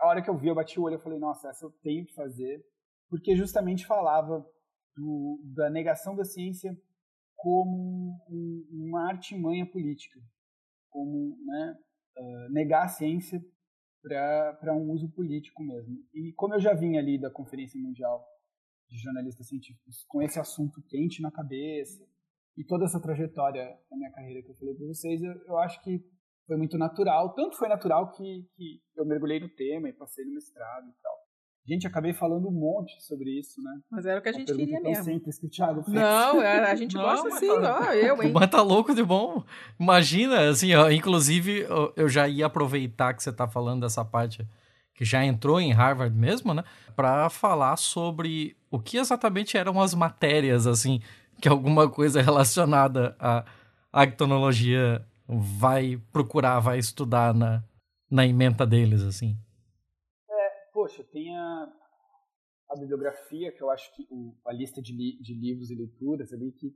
a 0.00 0.08
hora 0.08 0.22
que 0.22 0.30
eu 0.30 0.36
vi, 0.36 0.48
eu 0.48 0.54
bati 0.54 0.78
o 0.78 0.84
olho 0.84 0.96
e 0.96 1.02
falei, 1.02 1.18
nossa, 1.18 1.48
essa 1.48 1.64
eu 1.64 1.70
tenho 1.82 2.06
que 2.06 2.14
fazer, 2.14 2.64
porque 3.08 3.36
justamente 3.36 3.86
falava 3.86 4.44
do, 4.96 5.40
da 5.54 5.70
negação 5.70 6.14
da 6.14 6.24
ciência 6.24 6.76
como 7.36 8.18
um, 8.28 8.68
uma 8.70 9.08
artimanha 9.08 9.64
política, 9.64 10.20
como 10.90 11.36
né, 11.44 11.78
uh, 12.16 12.52
negar 12.52 12.84
a 12.84 12.88
ciência 12.88 13.40
para 14.02 14.74
um 14.74 14.90
uso 14.90 15.10
político 15.10 15.62
mesmo. 15.62 15.96
E 16.14 16.32
como 16.32 16.54
eu 16.54 16.60
já 16.60 16.74
vim 16.74 16.96
ali 16.96 17.18
da 17.18 17.30
Conferência 17.30 17.80
Mundial 17.80 18.24
de 18.88 18.98
Jornalistas 18.98 19.46
Científicos 19.48 20.04
com 20.08 20.22
esse 20.22 20.38
assunto 20.40 20.82
quente 20.82 21.20
na 21.20 21.30
cabeça 21.30 22.04
e 22.56 22.64
toda 22.64 22.86
essa 22.86 23.00
trajetória 23.00 23.78
da 23.90 23.96
minha 23.96 24.10
carreira 24.10 24.42
que 24.42 24.50
eu 24.50 24.54
falei 24.56 24.74
para 24.74 24.86
vocês, 24.86 25.22
eu, 25.22 25.32
eu 25.46 25.58
acho 25.58 25.82
que 25.82 26.02
foi 26.48 26.56
muito 26.56 26.78
natural. 26.78 27.34
Tanto 27.34 27.56
foi 27.56 27.68
natural 27.68 28.10
que, 28.12 28.44
que 28.56 28.80
eu 28.96 29.04
mergulhei 29.04 29.38
no 29.38 29.48
tema 29.50 29.88
e 29.88 29.92
passei 29.92 30.24
no 30.24 30.34
mestrado 30.34 30.88
e 30.88 31.02
tal. 31.02 31.12
Gente, 31.68 31.86
acabei 31.86 32.14
falando 32.14 32.48
um 32.48 32.50
monte 32.50 32.98
sobre 33.04 33.38
isso, 33.38 33.62
né? 33.62 33.78
Mas 33.90 34.06
era 34.06 34.18
o 34.18 34.22
que 34.22 34.30
a 34.30 34.32
gente 34.32 34.50
queria 34.50 34.80
tão 34.80 34.90
mesmo. 34.90 35.04
simples 35.04 35.38
que 35.38 35.46
o 35.46 35.50
Thiago 35.50 35.82
fez. 35.82 35.94
Não, 35.94 36.40
é, 36.40 36.70
a 36.70 36.74
gente 36.74 36.94
não, 36.96 37.02
gosta 37.02 37.28
assim, 37.28 37.60
tá... 37.60 37.80
ó, 37.80 37.92
eu, 37.92 38.22
hein? 38.22 38.32
Mas 38.32 38.50
tá 38.50 38.62
louco 38.62 38.94
de 38.94 39.04
bom. 39.04 39.44
Imagina, 39.78 40.48
assim, 40.48 40.74
ó, 40.74 40.90
inclusive 40.90 41.66
eu 41.94 42.08
já 42.08 42.26
ia 42.26 42.46
aproveitar 42.46 43.12
que 43.12 43.22
você 43.22 43.30
tá 43.30 43.46
falando 43.46 43.82
dessa 43.82 44.02
parte 44.02 44.48
que 44.94 45.04
já 45.04 45.22
entrou 45.22 45.60
em 45.60 45.70
Harvard 45.70 46.16
mesmo, 46.16 46.54
né? 46.54 46.64
Para 46.96 47.28
falar 47.28 47.76
sobre 47.76 48.56
o 48.70 48.80
que 48.80 48.96
exatamente 48.96 49.58
eram 49.58 49.78
as 49.78 49.92
matérias, 49.92 50.66
assim, 50.66 51.02
que 51.38 51.48
alguma 51.50 51.86
coisa 51.86 52.20
relacionada 52.22 53.14
à 53.20 53.44
actonologia 53.92 55.04
vai 55.28 55.96
procurar, 56.12 56.60
vai 56.60 56.78
estudar 56.78 57.34
na, 57.34 57.62
na 58.10 58.26
ementa 58.26 58.66
deles, 58.66 59.02
assim? 59.02 59.36
É, 60.30 60.50
poxa, 60.72 61.04
tem 61.04 61.36
a, 61.36 61.72
a 62.70 62.76
bibliografia, 62.78 63.52
que 63.52 63.62
eu 63.62 63.70
acho 63.70 63.94
que 63.94 64.06
o, 64.10 64.34
a 64.46 64.52
lista 64.52 64.80
de, 64.80 64.92
li, 64.92 65.20
de 65.20 65.34
livros 65.34 65.70
e 65.70 65.74
leituras 65.74 66.32
ali, 66.32 66.52
que 66.52 66.72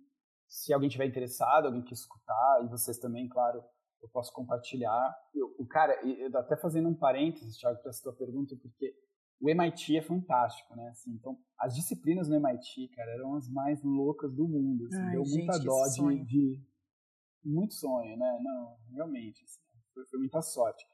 se 0.46 0.72
alguém 0.72 0.90
tiver 0.90 1.06
interessado, 1.06 1.66
alguém 1.66 1.82
que 1.82 1.94
escutar, 1.94 2.62
e 2.64 2.68
vocês 2.68 2.98
também, 2.98 3.26
claro, 3.28 3.62
eu 4.02 4.08
posso 4.08 4.32
compartilhar. 4.32 5.14
o 5.58 5.66
cara, 5.66 5.98
eu, 6.04 6.36
até 6.36 6.56
fazendo 6.56 6.88
um 6.88 6.94
parênteses, 6.94 7.56
Thiago, 7.56 7.80
para 7.80 7.90
essa 7.90 8.02
tua 8.02 8.12
pergunta, 8.12 8.54
porque 8.60 8.94
o 9.40 9.48
MIT 9.48 9.96
é 9.96 10.02
fantástico, 10.02 10.74
né? 10.76 10.88
Assim, 10.90 11.12
então, 11.12 11.38
as 11.58 11.74
disciplinas 11.74 12.28
no 12.28 12.36
MIT, 12.36 12.88
cara, 12.94 13.10
eram 13.12 13.34
as 13.34 13.48
mais 13.48 13.82
loucas 13.82 14.32
do 14.34 14.46
mundo. 14.46 14.86
Assim, 14.86 15.00
Ai, 15.00 15.12
deu 15.12 15.24
gente, 15.24 15.36
muita 15.36 15.58
dó 15.58 15.84
de, 15.86 16.24
de, 16.24 16.62
muito 17.44 17.74
sonho, 17.74 18.16
né? 18.16 18.38
Não, 18.42 18.76
realmente, 18.94 19.42
assim, 19.44 19.60
foi, 19.94 20.04
foi, 20.06 20.18
muita 20.18 20.40
sorte. 20.42 20.84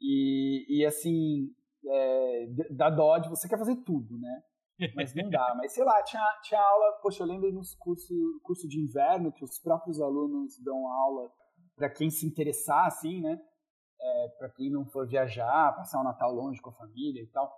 E, 0.00 0.66
e 0.68 0.86
assim, 0.86 1.50
é, 1.86 2.46
da 2.70 2.90
Dodge, 2.90 3.28
você 3.28 3.48
quer 3.48 3.58
fazer 3.58 3.76
tudo, 3.76 4.18
né? 4.18 4.42
Mas 4.94 5.14
não 5.14 5.28
dá. 5.28 5.54
Mas 5.56 5.72
sei 5.72 5.84
lá, 5.84 6.02
tinha, 6.02 6.22
tinha 6.42 6.60
aula, 6.60 6.98
poxa, 7.02 7.22
eu 7.22 7.26
lembro 7.26 7.52
nos 7.52 7.74
cursos 7.74 8.16
curso 8.42 8.68
de 8.68 8.80
inverno 8.80 9.32
que 9.32 9.44
os 9.44 9.58
próprios 9.58 10.00
alunos 10.00 10.56
dão 10.62 10.86
aula 10.86 11.30
para 11.76 11.90
quem 11.90 12.10
se 12.10 12.26
interessar, 12.26 12.86
assim, 12.86 13.20
né? 13.20 13.40
É, 14.00 14.28
para 14.38 14.48
quem 14.50 14.70
não 14.70 14.86
for 14.86 15.06
viajar, 15.08 15.74
passar 15.74 16.00
o 16.00 16.04
Natal 16.04 16.32
longe 16.32 16.60
com 16.60 16.70
a 16.70 16.74
família 16.74 17.20
e 17.20 17.26
tal. 17.26 17.52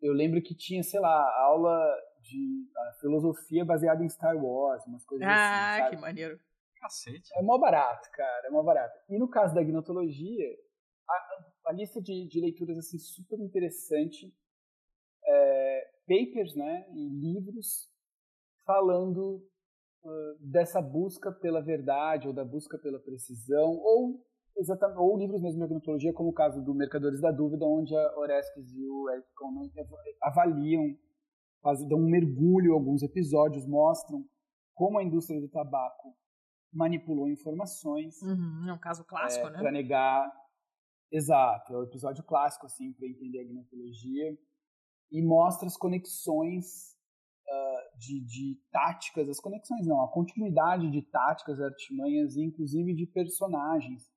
Eu 0.00 0.12
lembro 0.12 0.40
que 0.42 0.54
tinha, 0.54 0.82
sei 0.82 1.00
lá, 1.00 1.40
aula 1.40 1.76
de 2.20 2.68
filosofia 3.00 3.64
baseada 3.64 4.04
em 4.04 4.08
Star 4.08 4.36
Wars, 4.36 4.84
umas 4.86 5.04
coisas 5.04 5.26
ah, 5.26 5.74
assim. 5.74 5.82
Ah, 5.82 5.90
que 5.90 5.96
maneiro. 5.96 6.38
Cacete. 6.84 7.30
É 7.34 7.42
mó 7.42 7.58
barato, 7.58 8.10
cara, 8.12 8.46
é 8.46 8.50
mó 8.50 8.62
barato. 8.62 8.94
E 9.08 9.18
no 9.18 9.26
caso 9.26 9.54
da 9.54 9.62
gnotologia, 9.62 10.46
a, 11.08 11.70
a 11.70 11.72
lista 11.72 11.98
de, 11.98 12.28
de, 12.28 12.40
leituras 12.42 12.76
assim 12.76 12.98
super 12.98 13.40
interessante, 13.40 14.30
é, 15.26 15.90
papers, 16.06 16.54
né, 16.54 16.86
e 16.92 17.08
livros 17.08 17.88
falando 18.66 19.42
uh, 20.04 20.38
dessa 20.40 20.82
busca 20.82 21.32
pela 21.32 21.62
verdade 21.62 22.28
ou 22.28 22.34
da 22.34 22.44
busca 22.44 22.78
pela 22.78 23.00
precisão 23.00 23.70
ou 23.78 24.22
exatamente 24.54 24.98
ou 24.98 25.16
livros 25.16 25.40
mesmo 25.40 25.60
de 25.60 25.64
agnotologia, 25.64 26.12
como 26.12 26.28
o 26.28 26.34
caso 26.34 26.62
do 26.62 26.74
Mercadores 26.74 27.20
da 27.20 27.30
Dúvida, 27.30 27.64
onde 27.64 27.96
a 27.96 28.18
Orestes 28.18 28.70
e 28.74 28.86
o 28.86 29.08
Eric 29.10 29.26
Coleman 29.34 29.70
avaliam, 30.22 30.94
fazem, 31.62 31.88
dão 31.88 31.98
um 31.98 32.10
mergulho 32.10 32.74
alguns 32.74 33.02
episódios, 33.02 33.66
mostram 33.66 34.22
como 34.74 34.98
a 34.98 35.02
indústria 35.02 35.40
do 35.40 35.48
tabaco 35.48 36.14
manipulou 36.74 37.28
informações. 37.28 38.20
Uhum, 38.22 38.68
é 38.68 38.72
um 38.72 38.78
caso 38.78 39.04
clássico, 39.04 39.46
é, 39.46 39.50
né? 39.50 39.58
Para 39.58 39.70
negar. 39.70 40.30
Exato, 41.10 41.72
é 41.72 41.76
o 41.76 41.80
um 41.80 41.84
episódio 41.84 42.24
clássico, 42.24 42.66
assim, 42.66 42.92
para 42.92 43.06
entender 43.06 43.40
a 43.40 43.44
gnotologia. 43.44 44.36
E 45.12 45.22
mostra 45.22 45.68
as 45.68 45.76
conexões 45.76 46.96
uh, 47.46 47.98
de, 47.98 48.24
de 48.24 48.60
táticas, 48.72 49.28
as 49.28 49.38
conexões 49.38 49.86
não, 49.86 50.02
a 50.02 50.10
continuidade 50.10 50.90
de 50.90 51.02
táticas, 51.02 51.60
artimanhas, 51.60 52.36
inclusive 52.36 52.94
de 52.94 53.06
personagens 53.06 54.10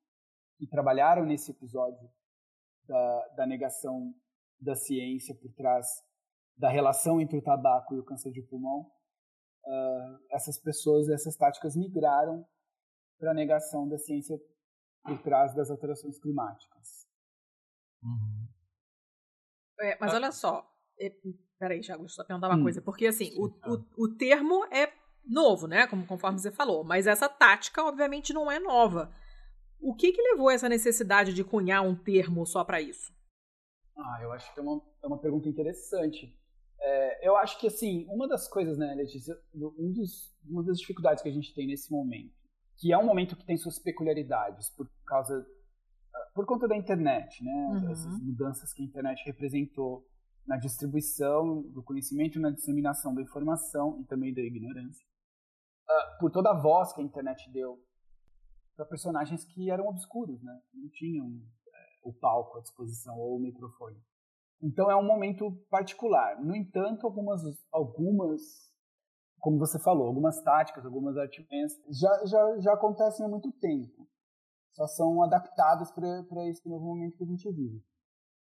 que 0.57 0.65
trabalharam 0.65 1.23
nesse 1.23 1.51
episódio 1.51 2.09
da, 2.87 3.27
da 3.37 3.45
negação 3.45 4.15
da 4.59 4.75
ciência 4.75 5.35
por 5.35 5.53
trás 5.53 5.85
da 6.57 6.69
relação 6.69 7.21
entre 7.21 7.37
o 7.37 7.43
tabaco 7.43 7.93
e 7.93 7.99
o 7.99 8.03
câncer 8.03 8.31
de 8.31 8.41
pulmão 8.41 8.89
uh, 9.67 10.19
essas 10.31 10.57
pessoas, 10.57 11.09
essas 11.09 11.35
táticas 11.35 11.75
migraram 11.75 12.45
para 13.19 13.31
a 13.31 13.33
negação 13.33 13.87
da 13.87 13.97
ciência 13.97 14.39
por 15.03 15.21
trás 15.21 15.53
das 15.53 15.69
alterações 15.69 16.19
climáticas. 16.19 17.07
Uhum. 18.03 18.47
É, 19.79 19.97
mas 19.99 20.13
olha 20.13 20.31
só, 20.31 20.67
é, 20.99 21.13
peraí, 21.59 21.81
Thiago, 21.81 22.07
só 22.09 22.23
perguntar 22.23 22.49
uma 22.49 22.57
hum. 22.57 22.63
coisa, 22.63 22.81
porque 22.81 23.07
assim, 23.07 23.31
o, 23.37 23.47
o, 23.47 24.05
o 24.05 24.15
termo 24.15 24.65
é 24.71 24.91
novo, 25.25 25.67
né, 25.67 25.85
como, 25.87 26.05
conforme 26.05 26.39
você 26.39 26.51
falou, 26.51 26.83
mas 26.83 27.05
essa 27.05 27.29
tática, 27.29 27.83
obviamente, 27.83 28.33
não 28.33 28.51
é 28.51 28.59
nova. 28.59 29.13
O 29.79 29.93
que 29.93 30.11
que 30.11 30.21
levou 30.21 30.49
a 30.49 30.53
essa 30.53 30.67
necessidade 30.67 31.33
de 31.33 31.43
cunhar 31.43 31.83
um 31.83 31.95
termo 31.95 32.45
só 32.45 32.63
para 32.63 32.81
isso? 32.81 33.13
Ah, 33.95 34.19
eu 34.21 34.31
acho 34.31 34.51
que 34.53 34.59
é 34.59 34.63
uma, 34.63 34.81
é 35.03 35.07
uma 35.07 35.19
pergunta 35.19 35.47
interessante. 35.47 36.35
É, 36.79 37.27
eu 37.27 37.35
acho 37.37 37.59
que, 37.59 37.67
assim, 37.67 38.05
uma 38.07 38.27
das 38.27 38.47
coisas, 38.47 38.77
né, 38.77 38.93
Letícia, 38.95 39.35
um 39.55 39.91
dos, 39.91 40.35
uma 40.45 40.63
das 40.63 40.79
dificuldades 40.79 41.23
que 41.23 41.29
a 41.29 41.31
gente 41.31 41.53
tem 41.53 41.67
nesse 41.67 41.91
momento, 41.91 42.33
que 42.77 42.91
é 42.93 42.97
um 42.97 43.05
momento 43.05 43.35
que 43.35 43.45
tem 43.45 43.57
suas 43.57 43.79
peculiaridades 43.79 44.69
por 44.69 44.87
causa, 45.05 45.45
por 46.33 46.45
conta 46.45 46.67
da 46.67 46.77
internet, 46.77 47.43
né, 47.43 47.51
uhum. 47.51 47.91
essas 47.91 48.21
mudanças 48.21 48.73
que 48.73 48.83
a 48.83 48.85
internet 48.85 49.23
representou 49.25 50.05
na 50.45 50.55
distribuição 50.55 51.63
do 51.63 51.83
conhecimento, 51.83 52.39
na 52.39 52.51
disseminação 52.51 53.13
da 53.13 53.21
informação 53.21 53.99
e 53.99 54.05
também 54.05 54.33
da 54.33 54.41
ignorância, 54.41 55.05
uh, 55.89 56.19
por 56.19 56.31
toda 56.31 56.51
a 56.51 56.61
voz 56.61 56.93
que 56.93 57.01
a 57.01 57.03
internet 57.03 57.51
deu 57.51 57.83
para 58.75 58.85
personagens 58.85 59.43
que 59.43 59.71
eram 59.71 59.87
obscuros, 59.87 60.41
né, 60.43 60.61
não 60.73 60.87
tinham 60.89 61.27
é, 61.27 61.99
o 62.03 62.13
palco 62.13 62.59
à 62.59 62.61
disposição 62.61 63.17
ou 63.17 63.35
o 63.35 63.39
microfone. 63.39 63.99
Então 64.61 64.89
é 64.89 64.95
um 64.95 65.05
momento 65.05 65.51
particular. 65.69 66.41
No 66.43 66.55
entanto, 66.55 67.05
algumas, 67.05 67.41
algumas 67.71 68.41
como 69.39 69.59
você 69.59 69.79
falou, 69.79 70.07
algumas 70.07 70.41
táticas, 70.41 70.85
algumas 70.85 71.17
artimanhas 71.17 71.73
já, 71.89 72.25
já, 72.25 72.59
já 72.59 72.73
acontecem 72.73 73.25
há 73.25 73.29
muito 73.29 73.51
tempo. 73.53 74.07
Só 74.73 74.85
são 74.87 75.23
adaptadas 75.23 75.91
para 75.91 76.47
esse 76.47 76.67
novo 76.67 76.85
momento 76.85 77.17
que 77.17 77.23
a 77.23 77.27
gente 77.27 77.51
vive. 77.51 77.83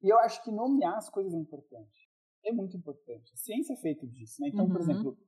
E 0.03 0.09
eu 0.09 0.19
acho 0.21 0.43
que 0.43 0.51
nomear 0.51 0.97
as 0.97 1.09
coisas 1.09 1.35
é 1.35 1.37
importante. 1.37 2.09
É 2.45 2.53
muito 2.53 2.77
importante. 2.77 3.33
A 3.35 3.37
ciência 3.37 3.75
é 3.75 3.77
feita 3.77 4.07
disso. 4.07 4.41
Né? 4.41 4.49
Então, 4.49 4.65
uhum. 4.65 4.71
por 4.71 4.81
exemplo, 4.81 5.19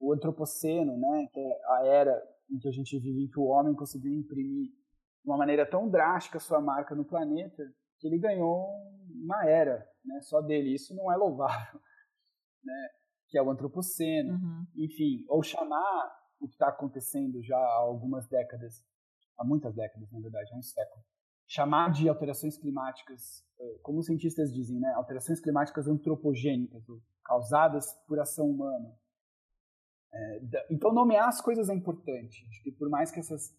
o 0.00 0.12
antropoceno, 0.12 0.96
né, 0.96 1.28
que 1.32 1.40
é 1.40 1.60
a 1.66 1.86
era 1.86 2.22
em 2.50 2.58
que 2.58 2.68
a 2.68 2.72
gente 2.72 2.98
vive, 2.98 3.24
em 3.24 3.28
que 3.28 3.38
o 3.38 3.44
homem 3.44 3.74
conseguiu 3.74 4.12
imprimir 4.12 4.70
de 4.70 5.30
uma 5.30 5.36
maneira 5.36 5.68
tão 5.68 5.88
drástica 5.88 6.38
sua 6.38 6.60
marca 6.60 6.94
no 6.94 7.04
planeta, 7.04 7.62
que 7.98 8.06
ele 8.06 8.18
ganhou 8.18 8.68
uma 9.10 9.44
era 9.44 9.86
né, 10.04 10.20
só 10.22 10.40
dele. 10.40 10.74
Isso 10.74 10.94
não 10.94 11.10
é 11.12 11.16
louvável, 11.16 11.80
né, 12.64 12.88
que 13.28 13.38
é 13.38 13.42
o 13.42 13.50
antropoceno. 13.50 14.34
Uhum. 14.34 14.66
Enfim, 14.76 15.24
ou 15.28 15.42
chamar 15.42 16.16
o 16.40 16.46
que 16.46 16.54
está 16.54 16.68
acontecendo 16.68 17.42
já 17.42 17.56
há 17.56 17.76
algumas 17.78 18.28
décadas, 18.28 18.84
há 19.36 19.44
muitas 19.44 19.74
décadas, 19.74 20.10
na 20.12 20.20
verdade, 20.20 20.52
há 20.52 20.56
um 20.56 20.62
século, 20.62 21.04
chamar 21.46 21.90
de 21.90 22.08
alterações 22.08 22.56
climáticas, 22.56 23.44
eh, 23.58 23.78
como 23.82 23.98
os 23.98 24.06
cientistas 24.06 24.52
dizem, 24.52 24.78
né, 24.78 24.92
alterações 24.92 25.40
climáticas 25.40 25.88
antropogênicas, 25.88 26.84
causadas 27.24 27.92
por 28.06 28.20
ação 28.20 28.48
humana. 28.50 28.94
É, 30.12 30.66
então, 30.70 30.92
nomear 30.92 31.28
as 31.28 31.40
coisas 31.40 31.68
é 31.68 31.74
importante. 31.74 32.46
Acho 32.48 32.62
que 32.62 32.72
por 32.72 32.88
mais 32.88 33.10
que 33.10 33.20
essas 33.20 33.54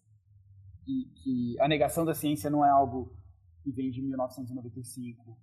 que, 0.84 1.04
que 1.22 1.60
a 1.60 1.68
negação 1.68 2.04
da 2.04 2.14
ciência 2.14 2.50
não 2.50 2.64
é 2.64 2.70
algo 2.70 3.16
que 3.70 3.76
vem 3.76 3.90
de 3.90 4.02
1995, 4.02 5.38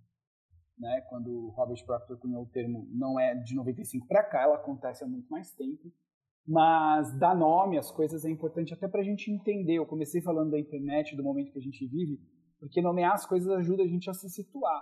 né, 0.77 1.01
quando 1.09 1.49
Robert 1.49 1.83
Proctor 1.85 2.17
cunhou 2.17 2.43
o 2.43 2.49
termo, 2.49 2.87
não 2.91 3.19
é 3.19 3.33
de 3.35 3.55
95 3.55 4.07
para 4.07 4.23
cá, 4.23 4.43
ela 4.43 4.55
acontece 4.55 5.03
há 5.03 5.07
muito 5.07 5.27
mais 5.29 5.51
tempo. 5.53 5.91
Mas 6.45 7.17
dar 7.19 7.35
nome 7.35 7.77
às 7.77 7.91
coisas 7.91 8.23
é 8.23 8.29
importante 8.29 8.73
até 8.73 8.87
para 8.87 9.01
a 9.01 9.03
gente 9.03 9.29
entender. 9.29 9.75
Eu 9.75 9.85
comecei 9.85 10.21
falando 10.21 10.51
da 10.51 10.59
internet, 10.59 11.15
do 11.15 11.23
momento 11.23 11.51
que 11.51 11.59
a 11.59 11.61
gente 11.61 11.85
vive, 11.87 12.21
porque 12.59 12.81
nomear 12.81 13.13
as 13.13 13.25
coisas 13.25 13.49
ajuda 13.49 13.83
a 13.83 13.87
gente 13.87 14.09
a 14.09 14.13
se 14.13 14.29
situar. 14.29 14.81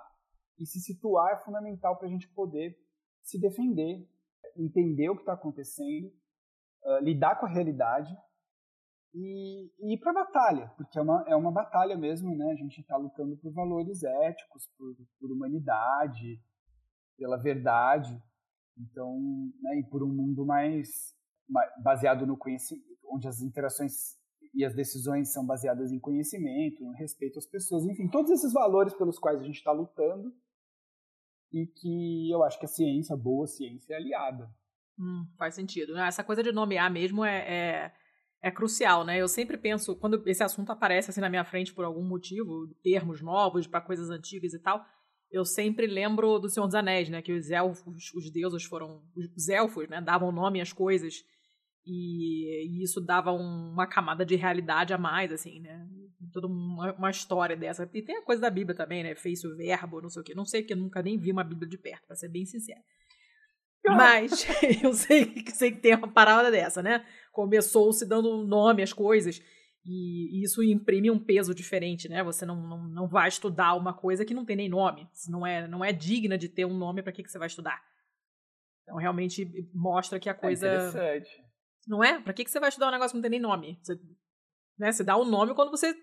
E 0.60 0.66
se 0.66 0.80
situar 0.80 1.34
é 1.34 1.44
fundamental 1.44 1.98
para 1.98 2.08
a 2.08 2.12
gente 2.12 2.28
poder 2.30 2.78
se 3.24 3.40
defender, 3.40 4.08
entender 4.56 5.10
o 5.10 5.16
que 5.16 5.24
está 5.24 5.34
acontecendo, 5.34 6.08
uh, 6.84 7.04
lidar 7.04 7.40
com 7.40 7.48
a 7.48 7.50
realidade 7.50 8.16
e, 9.16 9.72
e 9.80 9.94
ir 9.94 9.98
para 9.98 10.12
a 10.12 10.26
batalha, 10.26 10.68
porque 10.76 11.00
é 11.00 11.02
uma, 11.02 11.24
é 11.26 11.36
uma 11.36 11.52
batalha 11.52 11.98
mesmo, 11.98 12.36
né? 12.36 12.52
A 12.52 12.56
gente 12.56 12.82
está 12.82 12.98
lutando 12.98 13.38
por 13.38 13.54
valores 13.54 14.04
éticos, 14.04 14.70
por, 14.78 14.94
por 15.18 15.32
humanidade, 15.32 16.42
pela 17.18 17.38
verdade, 17.38 18.22
então, 18.78 19.18
né, 19.62 19.80
e 19.80 19.84
por 19.90 20.04
um 20.04 20.10
mundo 20.10 20.46
mais, 20.46 21.16
mais 21.48 21.72
baseado 21.82 22.28
no 22.28 22.36
conhecimento, 22.36 22.86
onde 23.06 23.26
as 23.26 23.40
interações 23.40 24.18
e 24.54 24.66
as 24.66 24.76
decisões 24.76 25.32
são 25.32 25.46
baseadas 25.46 25.94
em 25.94 26.00
conhecimento, 26.00 26.84
no 26.84 26.92
respeito 26.92 27.40
às 27.40 27.46
pessoas, 27.46 27.86
enfim, 27.86 28.10
todos 28.10 28.32
esses 28.32 28.52
valores 28.52 28.94
pelos 28.94 29.18
quais 29.18 29.40
a 29.40 29.44
gente 29.44 29.56
está 29.56 29.72
lutando 29.72 30.34
e 31.54 31.66
que 31.66 32.30
eu 32.30 32.44
acho 32.44 32.60
que 32.60 32.66
a 32.66 32.70
ciência, 32.70 33.14
a 33.14 33.18
boa 33.18 33.48
ciência, 33.48 33.94
é 33.94 33.98
aliada. 33.98 34.54
Hum, 35.00 35.26
faz 35.38 35.56
sentido. 35.56 35.98
Essa 35.98 36.24
coisa 36.24 36.44
de 36.44 36.52
nomear 36.52 36.92
mesmo 36.92 37.24
é, 37.24 37.38
é 37.38 37.94
é 38.46 38.52
crucial, 38.52 39.04
né? 39.04 39.20
Eu 39.20 39.28
sempre 39.28 39.58
penso, 39.58 39.96
quando 39.96 40.22
esse 40.30 40.44
assunto 40.44 40.72
aparece 40.72 41.10
assim 41.10 41.20
na 41.20 41.32
minha 41.32 41.44
frente 41.44 41.74
por 41.74 41.84
algum 41.84 42.04
motivo, 42.04 42.68
termos 42.84 43.20
novos 43.20 43.66
para 43.66 43.82
coisas 43.82 44.12
antigas 44.12 44.54
e 44.54 44.60
tal, 44.60 44.86
eu 45.32 45.44
sempre 45.44 45.88
lembro 45.88 46.38
do 46.38 46.48
Senhor 46.48 46.68
dos 46.68 46.76
Anéis, 46.76 47.10
né? 47.10 47.24
Que 47.24 47.32
os 47.34 47.50
elfos, 47.50 48.14
os 48.14 48.30
deuses 48.30 48.64
foram. 48.64 49.02
Os 49.36 49.50
elfos, 49.50 49.90
né? 49.90 50.00
Davam 50.00 50.32
nome 50.32 50.62
às 50.62 50.72
coisas. 50.72 51.26
E, 51.84 52.68
e 52.68 52.84
isso 52.84 53.02
dava 53.02 53.32
um, 53.32 53.72
uma 53.72 53.88
camada 53.88 54.24
de 54.24 54.36
realidade 54.36 54.94
a 54.94 54.98
mais, 54.98 55.32
assim, 55.32 55.62
né? 55.62 55.84
Toda 56.32 56.46
uma, 56.46 56.94
uma, 56.94 57.10
história 57.10 57.58
dessa. 57.58 57.90
E 57.96 58.02
tem 58.04 58.18
a 58.18 58.24
coisa 58.24 58.44
da 58.44 58.50
Bíblia 58.52 58.78
também, 58.78 59.02
né? 59.02 59.16
Fez 59.16 59.44
o 59.44 59.56
verbo, 59.56 60.04
não 60.04 60.10
sei 60.10 60.22
o 60.22 60.26
quê. 60.26 60.36
Não 60.36 60.46
sei 60.46 60.62
que 60.62 60.74
eu 60.74 60.78
nunca 60.78 61.02
nem 61.02 61.18
vi 61.18 61.32
uma 61.32 61.44
Bíblia 61.44 61.68
de 61.68 61.80
perto, 61.80 62.06
pra 62.06 62.16
ser 62.16 62.30
bem 62.30 62.46
sincera. 62.46 62.82
Mas 63.88 64.46
eu 64.84 64.94
sei, 64.94 65.34
sei 65.48 65.72
que 65.72 65.80
tem 65.80 65.96
uma 65.96 66.08
parada 66.08 66.52
dessa, 66.52 66.84
né? 66.84 67.06
Começou 67.36 67.92
se 67.92 68.06
dando 68.06 68.46
nome 68.46 68.82
às 68.82 68.94
coisas. 68.94 69.42
E 69.86 70.42
isso 70.42 70.64
imprime 70.64 71.12
um 71.12 71.20
peso 71.20 71.54
diferente, 71.54 72.08
né? 72.08 72.24
Você 72.24 72.46
não, 72.46 72.56
não, 72.56 72.88
não 72.88 73.08
vai 73.10 73.28
estudar 73.28 73.76
uma 73.76 73.94
coisa 73.94 74.24
que 74.24 74.34
não 74.34 74.46
tem 74.46 74.56
nem 74.56 74.70
nome. 74.70 75.06
Não 75.28 75.46
é, 75.46 75.68
não 75.68 75.84
é 75.84 75.92
digna 75.92 76.38
de 76.38 76.48
ter 76.48 76.64
um 76.64 76.78
nome 76.78 77.04
para 77.04 77.12
que, 77.12 77.22
que 77.22 77.30
você 77.30 77.38
vai 77.38 77.48
estudar. 77.48 77.84
Então, 78.84 78.96
realmente 78.96 79.70
mostra 79.74 80.18
que 80.18 80.30
a 80.30 80.32
é 80.32 80.36
coisa. 80.36 80.66
É 80.66 80.76
interessante. 80.76 81.44
Não 81.86 82.02
é? 82.02 82.22
Para 82.22 82.32
que, 82.32 82.46
que 82.46 82.50
você 82.50 82.60
vai 82.60 82.70
estudar 82.70 82.88
um 82.88 82.92
negócio 82.92 83.12
que 83.12 83.18
não 83.18 83.22
tem 83.22 83.32
nem 83.32 83.40
nome? 83.40 83.78
Você, 83.84 84.00
né? 84.80 84.94
você 84.94 85.04
dá 85.04 85.18
o 85.18 85.24
um 85.24 85.30
nome 85.30 85.54
quando 85.54 85.72
você 85.72 85.94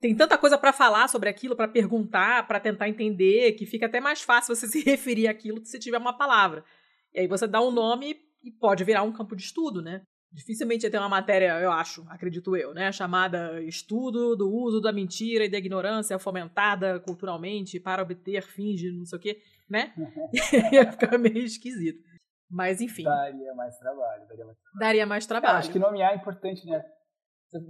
tem 0.00 0.16
tanta 0.16 0.38
coisa 0.38 0.56
para 0.56 0.72
falar 0.72 1.06
sobre 1.08 1.28
aquilo, 1.28 1.54
para 1.54 1.68
perguntar, 1.68 2.46
para 2.46 2.58
tentar 2.58 2.88
entender, 2.88 3.52
que 3.52 3.66
fica 3.66 3.84
até 3.84 4.00
mais 4.00 4.22
fácil 4.22 4.56
você 4.56 4.66
se 4.68 4.82
referir 4.82 5.28
àquilo 5.28 5.62
se 5.66 5.78
tiver 5.78 5.98
uma 5.98 6.16
palavra. 6.16 6.64
E 7.12 7.20
aí 7.20 7.28
você 7.28 7.46
dá 7.46 7.60
um 7.60 7.70
nome 7.70 8.16
e 8.42 8.50
pode 8.50 8.84
virar 8.84 9.02
um 9.02 9.12
campo 9.12 9.36
de 9.36 9.42
estudo, 9.42 9.82
né? 9.82 10.02
Dificilmente 10.32 10.84
ia 10.84 10.90
ter 10.90 10.98
uma 10.98 11.08
matéria, 11.08 11.58
eu 11.60 11.70
acho, 11.70 12.04
acredito 12.08 12.54
eu, 12.56 12.74
né? 12.74 12.92
Chamada 12.92 13.62
Estudo 13.62 14.36
do 14.36 14.52
Uso 14.52 14.80
da 14.80 14.92
Mentira 14.92 15.44
e 15.44 15.50
da 15.50 15.56
Ignorância 15.56 16.18
Fomentada 16.18 17.00
Culturalmente 17.00 17.80
para 17.80 18.02
obter 18.02 18.42
fins 18.42 18.78
de 18.78 18.92
não 18.92 19.06
sei 19.06 19.18
o 19.18 19.20
quê, 19.20 19.40
né? 19.68 19.94
ia 20.72 20.92
ficar 20.92 21.16
meio 21.16 21.38
esquisito. 21.38 22.02
Mas 22.50 22.80
enfim. 22.80 23.04
Daria 23.04 23.54
mais 23.54 23.78
trabalho. 23.78 24.26
Daria 24.28 24.44
mais 24.44 24.58
trabalho. 24.58 24.78
Daria 24.78 25.06
mais 25.06 25.26
trabalho. 25.26 25.56
É, 25.56 25.58
acho 25.58 25.72
que 25.72 25.78
nomear 25.78 26.12
é 26.12 26.16
importante, 26.16 26.66
né? 26.66 26.84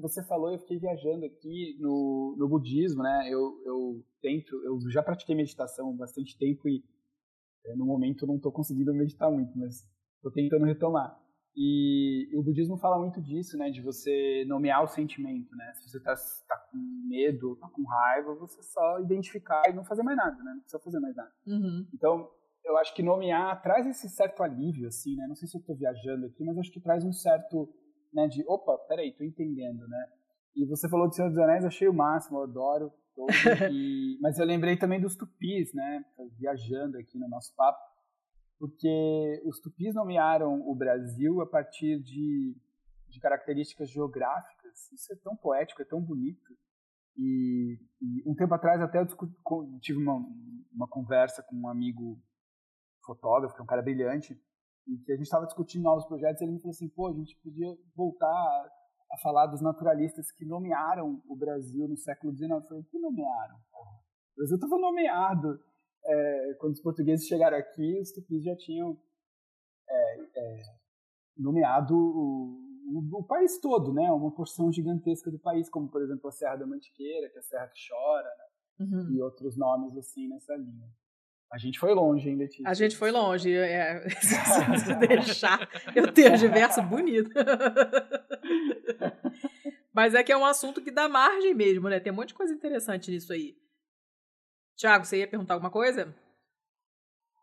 Você 0.00 0.22
falou, 0.24 0.52
eu 0.52 0.58
fiquei 0.58 0.78
viajando 0.78 1.24
aqui 1.24 1.76
no, 1.78 2.34
no 2.38 2.48
budismo, 2.48 3.02
né? 3.02 3.28
Eu, 3.30 3.60
eu 3.64 4.04
tento, 4.20 4.56
eu 4.64 4.78
já 4.90 5.02
pratiquei 5.02 5.34
meditação 5.34 5.90
há 5.90 5.92
bastante 5.92 6.36
tempo 6.36 6.68
e 6.68 6.82
é, 7.66 7.76
no 7.76 7.84
momento 7.84 8.26
não 8.26 8.36
estou 8.36 8.50
conseguindo 8.50 8.92
meditar 8.94 9.30
muito, 9.30 9.56
mas 9.56 9.86
estou 10.16 10.32
tentando 10.32 10.64
retomar. 10.64 11.18
E 11.56 12.28
o 12.34 12.42
budismo 12.42 12.76
fala 12.76 12.98
muito 12.98 13.20
disso, 13.22 13.56
né? 13.56 13.70
De 13.70 13.80
você 13.80 14.44
nomear 14.46 14.84
o 14.84 14.86
sentimento, 14.86 15.56
né? 15.56 15.72
Se 15.74 15.88
você 15.88 15.96
está 15.96 16.14
tá 16.46 16.56
com 16.70 16.76
medo, 17.08 17.54
está 17.54 17.66
com 17.68 17.82
raiva, 17.82 18.34
você 18.34 18.62
só 18.62 19.00
identificar 19.00 19.62
e 19.70 19.72
não 19.72 19.82
fazer 19.82 20.02
mais 20.02 20.18
nada, 20.18 20.36
né? 20.42 20.52
Não 20.52 20.60
precisa 20.60 20.82
fazer 20.82 21.00
mais 21.00 21.16
nada. 21.16 21.32
Uhum. 21.46 21.86
Então, 21.94 22.28
eu 22.62 22.76
acho 22.76 22.94
que 22.94 23.02
nomear 23.02 23.62
traz 23.62 23.86
esse 23.86 24.06
certo 24.10 24.42
alívio, 24.42 24.88
assim, 24.88 25.16
né? 25.16 25.26
Não 25.26 25.34
sei 25.34 25.48
se 25.48 25.56
eu 25.56 25.60
estou 25.60 25.74
viajando 25.74 26.26
aqui, 26.26 26.44
mas 26.44 26.58
acho 26.58 26.70
que 26.70 26.80
traz 26.80 27.02
um 27.04 27.12
certo, 27.12 27.72
né? 28.12 28.28
De, 28.28 28.44
opa, 28.46 28.76
peraí, 28.86 29.08
estou 29.08 29.26
entendendo, 29.26 29.88
né? 29.88 30.08
E 30.54 30.66
você 30.66 30.90
falou 30.90 31.08
do 31.08 31.14
Senhor 31.14 31.28
dos 31.28 31.38
Anéis, 31.38 31.64
achei 31.64 31.88
o 31.88 31.94
máximo, 31.94 32.38
eu 32.38 32.42
adoro. 32.42 32.92
Todo, 33.14 33.28
e, 33.72 34.18
mas 34.20 34.38
eu 34.38 34.44
lembrei 34.44 34.76
também 34.76 35.00
dos 35.00 35.16
tupis, 35.16 35.72
né? 35.72 36.04
Viajando 36.38 36.98
aqui 36.98 37.18
no 37.18 37.28
nosso 37.30 37.54
papo 37.56 37.95
porque 38.58 39.42
os 39.44 39.60
tupis 39.60 39.94
nomearam 39.94 40.60
o 40.68 40.74
Brasil 40.74 41.40
a 41.40 41.46
partir 41.46 42.00
de, 42.02 42.56
de 43.08 43.20
características 43.20 43.90
geográficas. 43.90 44.90
Isso 44.92 45.12
é 45.12 45.16
tão 45.16 45.36
poético, 45.36 45.82
é 45.82 45.84
tão 45.84 46.00
bonito. 46.00 46.56
E, 47.16 47.78
e 48.00 48.22
um 48.26 48.34
tempo 48.34 48.54
atrás 48.54 48.80
até 48.80 48.98
eu 48.98 49.06
tive 49.80 49.98
uma, 49.98 50.16
uma 50.72 50.88
conversa 50.88 51.42
com 51.42 51.56
um 51.56 51.68
amigo 51.68 52.18
fotógrafo, 53.04 53.54
que 53.54 53.60
é 53.60 53.64
um 53.64 53.68
cara 53.68 53.82
brilhante, 53.82 54.38
e 54.86 54.98
que 54.98 55.12
a 55.12 55.16
gente 55.16 55.24
estava 55.24 55.46
discutindo 55.46 55.84
novos 55.84 56.06
projetos, 56.06 56.40
e 56.40 56.44
ele 56.44 56.52
me 56.52 56.60
falou 56.60 56.72
assim, 56.72 56.88
pô, 56.88 57.08
a 57.08 57.12
gente 57.12 57.36
podia 57.42 57.68
voltar 57.94 58.26
a, 58.26 58.70
a 59.12 59.18
falar 59.18 59.46
dos 59.46 59.60
naturalistas 59.60 60.30
que 60.32 60.44
nomearam 60.44 61.22
o 61.26 61.36
Brasil 61.36 61.88
no 61.88 61.96
século 61.96 62.34
XIX. 62.34 62.50
Eu 62.50 62.62
falei, 62.62 62.82
que 62.84 62.98
nomearam? 62.98 63.56
O 63.56 64.36
Brasil 64.36 64.56
estava 64.56 64.78
nomeado 64.78 65.58
é, 66.06 66.54
quando 66.58 66.74
os 66.74 66.80
portugueses 66.80 67.26
chegaram 67.26 67.56
aqui, 67.56 67.98
os 68.00 68.12
tupis 68.12 68.44
já 68.44 68.56
tinham 68.56 68.98
é, 69.88 70.20
é, 70.36 70.62
nomeado 71.36 71.96
o, 71.96 72.60
o, 72.88 73.18
o, 73.20 73.24
país 73.24 73.58
todo, 73.58 73.92
né? 73.92 74.10
Uma 74.10 74.30
porção 74.30 74.72
gigantesca 74.72 75.30
do 75.30 75.38
país, 75.38 75.68
como 75.68 75.88
por 75.88 76.02
exemplo 76.02 76.28
a 76.28 76.32
Serra 76.32 76.56
da 76.56 76.66
Mantiqueira, 76.66 77.28
que 77.28 77.36
é 77.36 77.40
a 77.40 77.42
Serra 77.42 77.68
que 77.68 77.78
chora, 77.88 78.28
né? 78.28 78.44
Uhum. 78.78 79.10
e 79.10 79.22
outros 79.22 79.56
nomes 79.56 79.96
assim 79.96 80.28
nessa 80.28 80.54
linha. 80.54 80.86
A 81.50 81.58
gente 81.58 81.78
foi 81.78 81.94
longe, 81.94 82.28
hein, 82.28 82.36
Letícia? 82.36 82.68
A 82.68 82.74
gente 82.74 82.96
foi 82.96 83.10
longe. 83.10 83.52
É, 83.52 84.06
se 84.20 84.94
deixar, 84.96 85.68
eu 85.94 86.10
tenho 86.12 86.36
diverso 86.36 86.82
bonito. 86.82 87.30
Mas 89.94 90.14
é 90.14 90.22
que 90.22 90.30
é 90.30 90.36
um 90.36 90.44
assunto 90.44 90.82
que 90.82 90.90
dá 90.90 91.08
margem 91.08 91.54
mesmo, 91.54 91.88
né? 91.88 91.98
Tem 91.98 92.12
um 92.12 92.16
monte 92.16 92.28
de 92.28 92.34
coisa 92.34 92.52
interessante 92.52 93.10
nisso 93.10 93.32
aí. 93.32 93.56
Tiago, 94.76 95.04
você 95.04 95.20
ia 95.20 95.28
perguntar 95.28 95.54
alguma 95.54 95.70
coisa? 95.70 96.14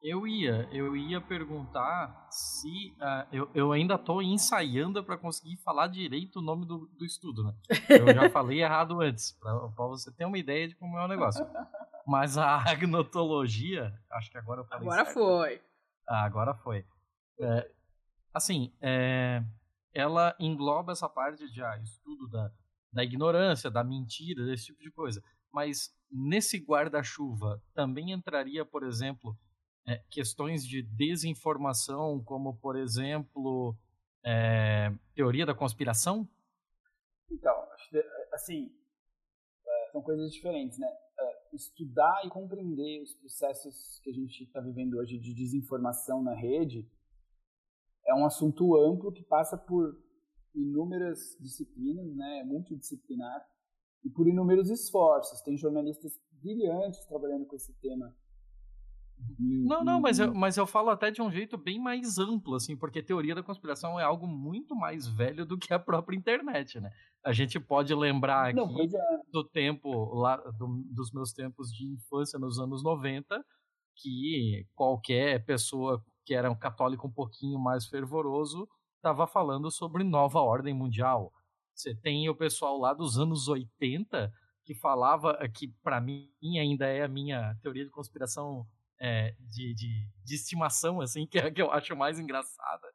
Eu 0.03 0.27
ia, 0.27 0.67
eu 0.71 0.97
ia 0.97 1.21
perguntar 1.21 2.27
se 2.29 2.93
uh, 2.99 3.25
eu, 3.31 3.49
eu 3.55 3.71
ainda 3.71 3.95
estou 3.95 4.21
ensaiando 4.21 5.01
para 5.01 5.17
conseguir 5.17 5.55
falar 5.63 5.87
direito 5.87 6.39
o 6.39 6.41
nome 6.41 6.65
do, 6.65 6.87
do 6.87 7.05
estudo, 7.05 7.41
né? 7.41 7.55
Eu 7.89 8.13
já 8.13 8.27
falei 8.29 8.61
errado 8.61 8.99
antes, 9.01 9.31
para 9.31 9.87
você 9.87 10.11
ter 10.11 10.25
uma 10.25 10.37
ideia 10.37 10.67
de 10.67 10.75
como 10.75 10.97
é 10.99 11.05
o 11.05 11.07
negócio. 11.07 11.45
Mas 12.05 12.37
a 12.37 12.57
agnotologia, 12.69 13.97
acho 14.11 14.29
que 14.29 14.37
agora 14.37 14.59
eu 14.59 14.65
falei 14.65 14.85
Agora 14.85 15.05
certo. 15.05 15.13
foi. 15.13 15.61
Ah, 16.05 16.25
agora 16.25 16.53
foi. 16.53 16.85
É, 17.39 17.71
assim, 18.33 18.73
é, 18.81 19.41
ela 19.93 20.35
engloba 20.37 20.91
essa 20.91 21.07
parte 21.07 21.49
de 21.49 21.63
ah, 21.63 21.77
estudo 21.77 22.27
da, 22.27 22.51
da 22.91 23.03
ignorância, 23.05 23.71
da 23.71 23.85
mentira, 23.85 24.45
desse 24.45 24.65
tipo 24.65 24.81
de 24.81 24.91
coisa. 24.91 25.23
Mas 25.49 25.95
nesse 26.13 26.57
guarda-chuva 26.57 27.61
também 27.73 28.11
entraria, 28.11 28.63
por 28.63 28.83
exemplo, 28.83 29.35
é, 29.87 29.97
questões 30.09 30.65
de 30.65 30.81
desinformação, 30.81 32.23
como, 32.23 32.55
por 32.57 32.77
exemplo, 32.77 33.75
é, 34.23 34.93
teoria 35.15 35.45
da 35.45 35.55
conspiração? 35.55 36.27
Então, 37.31 37.53
assim, 38.31 38.71
é, 39.65 39.91
são 39.91 40.01
coisas 40.01 40.31
diferentes, 40.31 40.77
né? 40.77 40.87
É, 40.87 41.55
estudar 41.55 42.21
e 42.25 42.29
compreender 42.29 43.01
os 43.01 43.13
processos 43.15 43.99
que 44.03 44.09
a 44.09 44.13
gente 44.13 44.43
está 44.43 44.61
vivendo 44.61 44.97
hoje 44.97 45.17
de 45.17 45.33
desinformação 45.33 46.21
na 46.21 46.35
rede 46.35 46.89
é 48.05 48.13
um 48.13 48.25
assunto 48.25 48.75
amplo 48.75 49.11
que 49.11 49.23
passa 49.23 49.57
por 49.57 49.97
inúmeras 50.53 51.35
disciplinas, 51.39 52.15
né? 52.15 52.43
multidisciplinar, 52.43 53.45
e 54.03 54.09
por 54.09 54.27
inúmeros 54.27 54.69
esforços. 54.69 55.41
Tem 55.41 55.57
jornalistas 55.57 56.19
brilhantes 56.31 57.05
trabalhando 57.05 57.45
com 57.45 57.55
esse 57.55 57.73
tema. 57.79 58.13
Não, 59.39 59.83
não, 59.83 60.01
mas 60.01 60.19
eu, 60.19 60.33
mas 60.33 60.57
eu 60.57 60.67
falo 60.67 60.89
até 60.89 61.09
de 61.09 61.21
um 61.21 61.31
jeito 61.31 61.57
bem 61.57 61.79
mais 61.79 62.17
amplo, 62.17 62.55
assim, 62.55 62.75
porque 62.75 63.01
teoria 63.01 63.33
da 63.33 63.43
conspiração 63.43 63.99
é 63.99 64.03
algo 64.03 64.27
muito 64.27 64.75
mais 64.75 65.07
velho 65.07 65.45
do 65.45 65.57
que 65.57 65.73
a 65.73 65.79
própria 65.79 66.17
internet, 66.17 66.79
né? 66.79 66.91
A 67.23 67.31
gente 67.31 67.59
pode 67.59 67.93
lembrar 67.95 68.49
aqui 68.49 68.57
não, 68.57 68.81
é. 68.81 69.21
do 69.31 69.43
tempo, 69.43 70.13
lá, 70.13 70.35
do, 70.35 70.83
dos 70.91 71.11
meus 71.11 71.31
tempos 71.31 71.71
de 71.71 71.85
infância 71.87 72.37
nos 72.37 72.59
anos 72.59 72.83
90, 72.83 73.43
que 73.95 74.65
qualquer 74.75 75.45
pessoa 75.45 76.03
que 76.25 76.33
era 76.33 76.51
um 76.51 76.57
católico 76.57 77.07
um 77.07 77.11
pouquinho 77.11 77.59
mais 77.59 77.85
fervoroso 77.85 78.67
estava 78.97 79.25
falando 79.27 79.71
sobre 79.71 80.03
nova 80.03 80.39
ordem 80.39 80.73
mundial. 80.73 81.31
Você 81.73 81.95
tem 81.95 82.29
o 82.29 82.35
pessoal 82.35 82.77
lá 82.77 82.93
dos 82.93 83.17
anos 83.17 83.47
80 83.47 84.31
que 84.65 84.73
falava 84.73 85.37
que 85.53 85.67
para 85.83 85.99
mim 85.99 86.29
ainda 86.59 86.87
é 86.87 87.03
a 87.03 87.07
minha 87.07 87.55
teoria 87.61 87.83
de 87.83 87.91
conspiração 87.91 88.65
é, 88.99 89.35
de, 89.39 89.73
de, 89.73 90.07
de, 90.23 90.35
estimação, 90.35 91.01
assim, 91.01 91.25
que 91.27 91.37
é 91.37 91.47
a 91.47 91.51
que 91.51 91.61
eu 91.61 91.71
acho 91.71 91.95
mais 91.95 92.19
engraçada, 92.19 92.87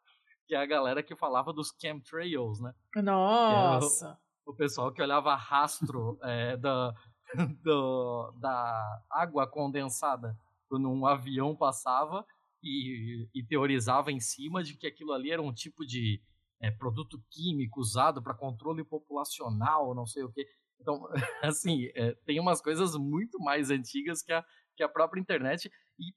que 0.47 0.55
é 0.55 0.59
a 0.59 0.67
galera 0.67 1.03
que 1.03 1.15
falava 1.15 1.53
dos 1.53 1.75
chemtrails, 1.79 2.61
né? 2.61 2.73
Nossa! 2.97 4.19
O, 4.47 4.53
o, 4.53 4.57
pessoal 4.57 4.93
que 4.93 5.03
olhava 5.03 5.35
rastro 5.35 6.19
é, 6.23 6.57
da, 6.57 6.95
do, 7.63 8.33
da 8.41 9.03
água 9.11 9.47
condensada 9.47 10.35
quando 10.69 10.89
um 10.89 11.07
avião 11.07 11.55
passava 11.55 12.25
e, 12.63 13.29
e 13.35 13.43
teorizava 13.43 14.11
em 14.11 14.21
cima 14.21 14.63
de 14.63 14.75
que 14.75 14.87
aquilo 14.87 15.13
ali 15.13 15.31
era 15.31 15.43
um 15.43 15.53
tipo 15.53 15.85
de 15.85 16.23
é, 16.61 16.71
produto 16.71 17.23
químico 17.31 17.81
usado 17.81 18.23
para 18.23 18.35
controle 18.35 18.85
populacional, 18.85 19.95
não 19.95 20.07
sei 20.07 20.23
o 20.23 20.33
quê. 20.33 20.47
Então, 20.81 21.09
assim, 21.43 21.91
é, 21.95 22.15
tem 22.25 22.41
umas 22.41 22.61
coisas 22.61 22.97
muito 22.97 23.39
mais 23.39 23.71
antigas 23.71 24.23
que 24.23 24.33
a, 24.33 24.45
que 24.77 24.83
a 24.83 24.89
própria 24.89 25.21
internet. 25.21 25.71
E 25.99 26.13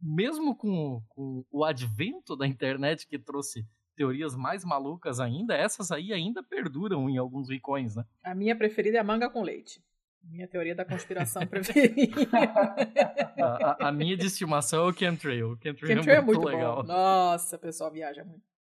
mesmo 0.00 0.56
com, 0.56 1.02
com 1.08 1.44
o 1.50 1.64
advento 1.64 2.36
da 2.36 2.46
internet 2.46 3.06
que 3.06 3.18
trouxe 3.18 3.66
teorias 3.96 4.36
mais 4.36 4.64
malucas 4.64 5.20
ainda, 5.20 5.54
essas 5.54 5.90
aí 5.90 6.12
ainda 6.12 6.42
perduram 6.42 7.08
em 7.08 7.16
alguns 7.16 7.48
ricões, 7.48 7.96
né? 7.96 8.04
A 8.22 8.34
minha 8.34 8.54
preferida 8.54 8.98
é 8.98 9.00
a 9.00 9.04
manga 9.04 9.30
com 9.30 9.42
leite. 9.42 9.82
Minha 10.22 10.48
teoria 10.48 10.74
da 10.74 10.84
conspiração 10.84 11.46
preferida. 11.46 12.12
a, 13.38 13.84
a, 13.84 13.88
a, 13.88 13.92
minha 13.92 14.16
de 14.16 14.26
estimação 14.26 14.86
é 14.86 14.90
o 14.90 14.92
chemtrail. 14.92 15.52
O 15.52 15.56
chemtrail, 15.56 15.96
chemtrail 15.96 16.18
é, 16.18 16.20
muito 16.20 16.40
é 16.40 16.42
muito 16.42 16.56
legal. 16.56 16.82
Bom. 16.82 16.88
Nossa, 16.88 17.56
o 17.56 17.58
pessoal 17.58 17.90
viaja 17.92 18.24
muito. 18.24 18.55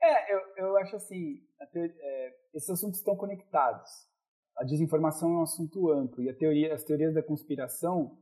É, 0.00 0.34
eu, 0.34 0.40
eu 0.56 0.76
acho 0.78 0.96
assim, 0.96 1.42
é, 1.74 2.36
esses 2.54 2.70
assuntos 2.70 2.98
estão 2.98 3.16
conectados. 3.16 3.90
A 4.56 4.64
desinformação 4.64 5.30
é 5.30 5.38
um 5.38 5.42
assunto 5.42 5.90
amplo 5.90 6.22
e 6.22 6.28
a 6.28 6.34
teoria, 6.34 6.74
as 6.74 6.84
teorias 6.84 7.14
da 7.14 7.22
conspiração, 7.22 8.18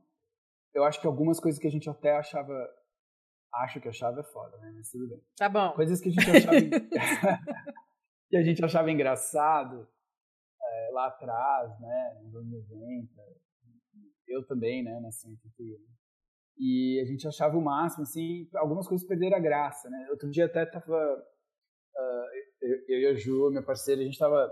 eu 0.73 0.83
acho 0.83 1.01
que 1.01 1.07
algumas 1.07 1.39
coisas 1.39 1.59
que 1.59 1.67
a 1.67 1.71
gente 1.71 1.89
até 1.89 2.15
achava, 2.15 2.53
acho 3.53 3.81
que 3.81 3.87
achava 3.87 4.19
é 4.19 4.23
foda, 4.23 4.57
né? 4.57 4.71
Mas 4.75 4.89
tudo 4.91 5.07
bem. 5.07 5.21
Tá 5.35 5.49
bom. 5.49 5.73
Coisas 5.73 5.99
que 5.99 6.09
a 6.09 6.11
gente 6.11 6.29
achava, 6.29 6.57
que 8.29 8.37
a 8.37 8.43
gente 8.43 8.63
achava 8.63 8.91
engraçado 8.91 9.87
é, 10.61 10.89
lá 10.93 11.07
atrás, 11.07 11.79
né? 11.79 12.19
Nos 12.23 12.35
anos 12.35 12.69
90. 12.69 13.07
Eu 14.27 14.45
também, 14.45 14.83
né? 14.83 14.99
Nasci 14.99 15.27
em 15.29 15.37
E 16.59 16.99
a 17.01 17.05
gente 17.05 17.27
achava 17.27 17.57
o 17.57 17.61
máximo, 17.61 18.03
assim, 18.03 18.47
algumas 18.55 18.87
coisas 18.87 19.07
perderam 19.07 19.37
a 19.37 19.41
graça, 19.41 19.89
né? 19.89 20.07
Outro 20.11 20.29
dia 20.29 20.45
até 20.45 20.65
tava 20.65 21.25
uh, 21.97 22.25
eu, 22.61 22.77
eu, 22.87 22.99
e 22.99 23.07
a 23.07 23.13
Ju, 23.15 23.49
minha 23.49 23.63
parceira, 23.63 24.01
a 24.01 24.03
gente 24.03 24.13
estava 24.13 24.51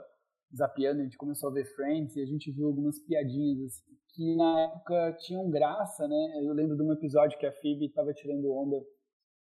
zapeando, 0.55 1.01
a 1.01 1.03
gente 1.03 1.17
começou 1.17 1.49
a 1.49 1.53
ver 1.53 1.65
Friends 1.75 2.15
e 2.15 2.21
a 2.21 2.25
gente 2.25 2.51
viu 2.51 2.67
algumas 2.67 2.99
piadinhas 2.99 3.61
assim, 3.61 3.95
que 4.13 4.35
na 4.35 4.61
época 4.61 5.17
tinham 5.19 5.49
graça, 5.49 6.07
né? 6.07 6.41
Eu 6.43 6.53
lembro 6.53 6.75
de 6.75 6.83
um 6.83 6.93
episódio 6.93 7.37
que 7.37 7.45
a 7.45 7.51
Phoebe 7.51 7.87
estava 7.87 8.13
tirando 8.13 8.53
onda 8.53 8.77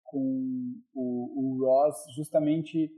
com 0.05 0.73
o, 0.95 1.59
o 1.59 1.65
Ross 1.65 1.97
justamente 2.15 2.91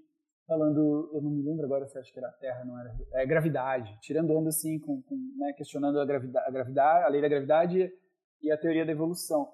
falando, 0.46 1.10
eu 1.12 1.20
não 1.20 1.30
me 1.30 1.42
lembro 1.42 1.66
agora 1.66 1.86
se 1.86 1.98
acho 1.98 2.12
que 2.12 2.18
era 2.18 2.32
Terra, 2.32 2.64
não 2.64 2.78
era, 2.78 2.96
é 3.12 3.26
gravidade, 3.26 3.94
tirando 4.00 4.34
onda 4.34 4.48
assim, 4.48 4.78
com, 4.78 5.02
com 5.02 5.16
né, 5.36 5.52
questionando 5.52 6.00
a 6.00 6.06
gravidade, 6.06 6.48
a 6.48 6.50
gravidade, 6.50 7.04
a 7.04 7.08
lei 7.08 7.20
da 7.20 7.28
gravidade 7.28 7.92
e 8.40 8.50
a 8.50 8.56
teoria 8.56 8.86
da 8.86 8.92
evolução. 8.92 9.52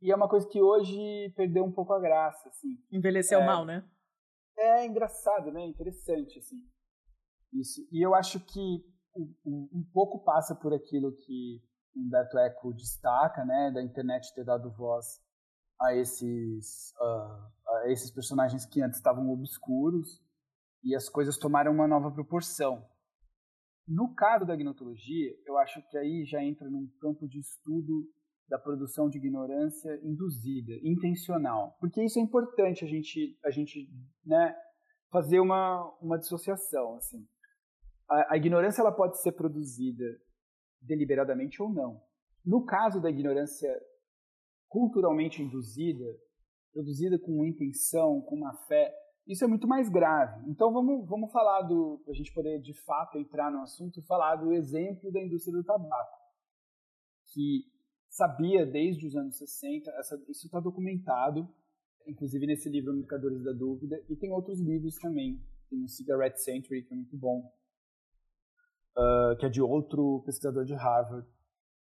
E 0.00 0.10
é 0.10 0.16
uma 0.16 0.28
coisa 0.28 0.48
que 0.48 0.60
hoje 0.60 1.30
perdeu 1.36 1.64
um 1.64 1.72
pouco 1.72 1.92
a 1.92 2.00
graça, 2.00 2.48
assim. 2.48 2.78
Envelheceu 2.90 3.40
é, 3.40 3.46
mal, 3.46 3.64
né? 3.64 3.84
É 4.56 4.86
engraçado, 4.86 5.50
né? 5.50 5.64
Interessante, 5.66 6.38
assim. 6.38 6.56
Isso. 7.52 7.86
E 7.92 8.04
eu 8.04 8.14
acho 8.14 8.40
que 8.40 8.84
um, 9.16 9.68
um 9.72 9.84
pouco 9.92 10.24
passa 10.24 10.54
por 10.54 10.72
aquilo 10.72 11.12
que 11.16 11.62
Humberto 11.96 12.38
Eco 12.38 12.72
destaca, 12.72 13.44
né, 13.44 13.70
da 13.70 13.82
internet 13.82 14.34
ter 14.34 14.44
dado 14.44 14.72
voz 14.72 15.22
a 15.80 15.94
esses, 15.94 16.92
uh, 17.00 17.68
a 17.68 17.90
esses 17.90 18.10
personagens 18.10 18.66
que 18.66 18.82
antes 18.82 18.98
estavam 18.98 19.30
obscuros 19.30 20.20
e 20.82 20.94
as 20.94 21.08
coisas 21.08 21.38
tomaram 21.38 21.72
uma 21.72 21.86
nova 21.86 22.10
proporção. 22.10 22.84
No 23.86 24.14
caso 24.14 24.46
da 24.46 24.56
gnotologia, 24.56 25.30
eu 25.46 25.58
acho 25.58 25.82
que 25.88 25.96
aí 25.96 26.24
já 26.24 26.42
entra 26.42 26.68
num 26.68 26.88
campo 27.00 27.28
de 27.28 27.38
estudo 27.38 28.08
da 28.48 28.58
produção 28.58 29.08
de 29.08 29.18
ignorância 29.18 29.98
induzida, 30.02 30.72
intencional, 30.82 31.76
porque 31.80 32.02
isso 32.02 32.18
é 32.18 32.22
importante 32.22 32.84
a 32.84 32.88
gente 32.88 33.38
a 33.44 33.50
gente 33.50 33.88
né, 34.24 34.54
fazer 35.10 35.40
uma 35.40 35.82
uma 36.00 36.18
dissociação 36.18 36.96
assim. 36.96 37.26
A, 38.08 38.34
a 38.34 38.36
ignorância 38.36 38.82
ela 38.82 38.92
pode 38.92 39.20
ser 39.22 39.32
produzida 39.32 40.04
deliberadamente 40.80 41.62
ou 41.62 41.72
não. 41.72 42.00
No 42.44 42.64
caso 42.64 43.00
da 43.00 43.08
ignorância 43.08 43.70
culturalmente 44.68 45.40
induzida, 45.40 46.04
produzida 46.72 47.18
com 47.18 47.44
intenção, 47.44 48.20
com 48.22 48.34
uma 48.34 48.52
fé, 48.66 48.92
isso 49.26 49.44
é 49.44 49.46
muito 49.46 49.66
mais 49.66 49.88
grave. 49.88 50.50
Então 50.50 50.72
vamos, 50.72 51.08
vamos 51.08 51.32
falar 51.32 51.62
do, 51.62 52.00
para 52.04 52.12
a 52.12 52.16
gente 52.16 52.32
poder 52.34 52.60
de 52.60 52.74
fato 52.84 53.16
entrar 53.16 53.50
no 53.50 53.62
assunto, 53.62 54.02
falar 54.02 54.36
do 54.36 54.52
exemplo 54.52 55.10
da 55.10 55.22
indústria 55.22 55.56
do 55.56 55.64
tabaco, 55.64 56.18
que 57.32 57.64
sabia 58.14 58.64
desde 58.64 59.08
os 59.08 59.16
anos 59.16 59.36
60, 59.36 59.90
essa, 59.90 60.14
isso 60.28 60.46
está 60.46 60.60
documentado, 60.60 61.48
inclusive 62.06 62.46
nesse 62.46 62.68
livro 62.68 62.94
Mercadores 62.94 63.42
da 63.42 63.52
Dúvida, 63.52 64.00
e 64.08 64.14
tem 64.14 64.30
outros 64.30 64.60
livros 64.60 64.94
também, 64.98 65.42
tem 65.68 65.82
o 65.82 65.88
Cigarette 65.88 66.40
Century, 66.40 66.84
que 66.84 66.94
é 66.94 66.96
muito 66.96 67.16
bom, 67.16 67.52
uh, 68.96 69.36
que 69.36 69.46
é 69.46 69.48
de 69.48 69.60
outro 69.60 70.22
pesquisador 70.24 70.64
de 70.64 70.74
Harvard, 70.74 71.26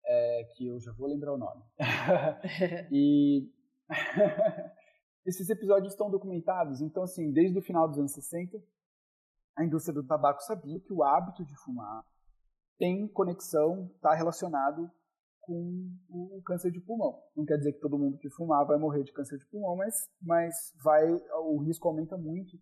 é, 0.06 0.43
que 0.56 0.67
eu 0.67 0.80
já 0.80 0.93
vou 0.93 1.10
lembrar 1.10 1.34
o 1.34 1.38
nome. 1.38 1.62
e 2.93 3.51
esses 5.25 5.49
episódios 5.49 5.91
estão 5.91 6.10
documentados, 6.10 6.80
então 6.80 7.04
assim, 7.04 7.30
desde 7.34 7.60
o 7.60 7.62
final 7.62 7.89
dos 7.89 7.99
anos 7.99 8.13
60, 8.13 8.58
a 9.58 9.65
indústria 9.65 9.93
do 9.93 10.08
tabaco 10.08 10.41
sabia 10.43 10.80
que 10.80 10.93
o 10.93 11.04
hábito 11.04 11.43
de 11.43 11.56
fumar 11.58 12.06
tem 12.78 13.06
conexão, 13.06 13.91
está 13.95 14.13
relacionado 14.13 14.89
com 15.46 15.90
o 16.10 16.42
câncer 16.44 16.72
de 16.72 16.80
pulmão. 16.80 17.22
Não 17.36 17.46
quer 17.46 17.58
dizer 17.58 17.74
que 17.74 17.80
todo 17.80 17.98
mundo 17.98 18.18
que 18.18 18.30
fumar 18.30 18.66
vai 18.66 18.78
morrer 18.78 19.04
de 19.04 19.14
câncer 19.14 19.38
de 19.38 19.46
pulmão, 19.46 19.76
mas, 19.76 20.10
mas 20.22 20.74
vai, 20.84 21.12
o 21.44 21.58
risco 21.64 21.88
aumenta 21.88 22.18
muito 22.18 22.58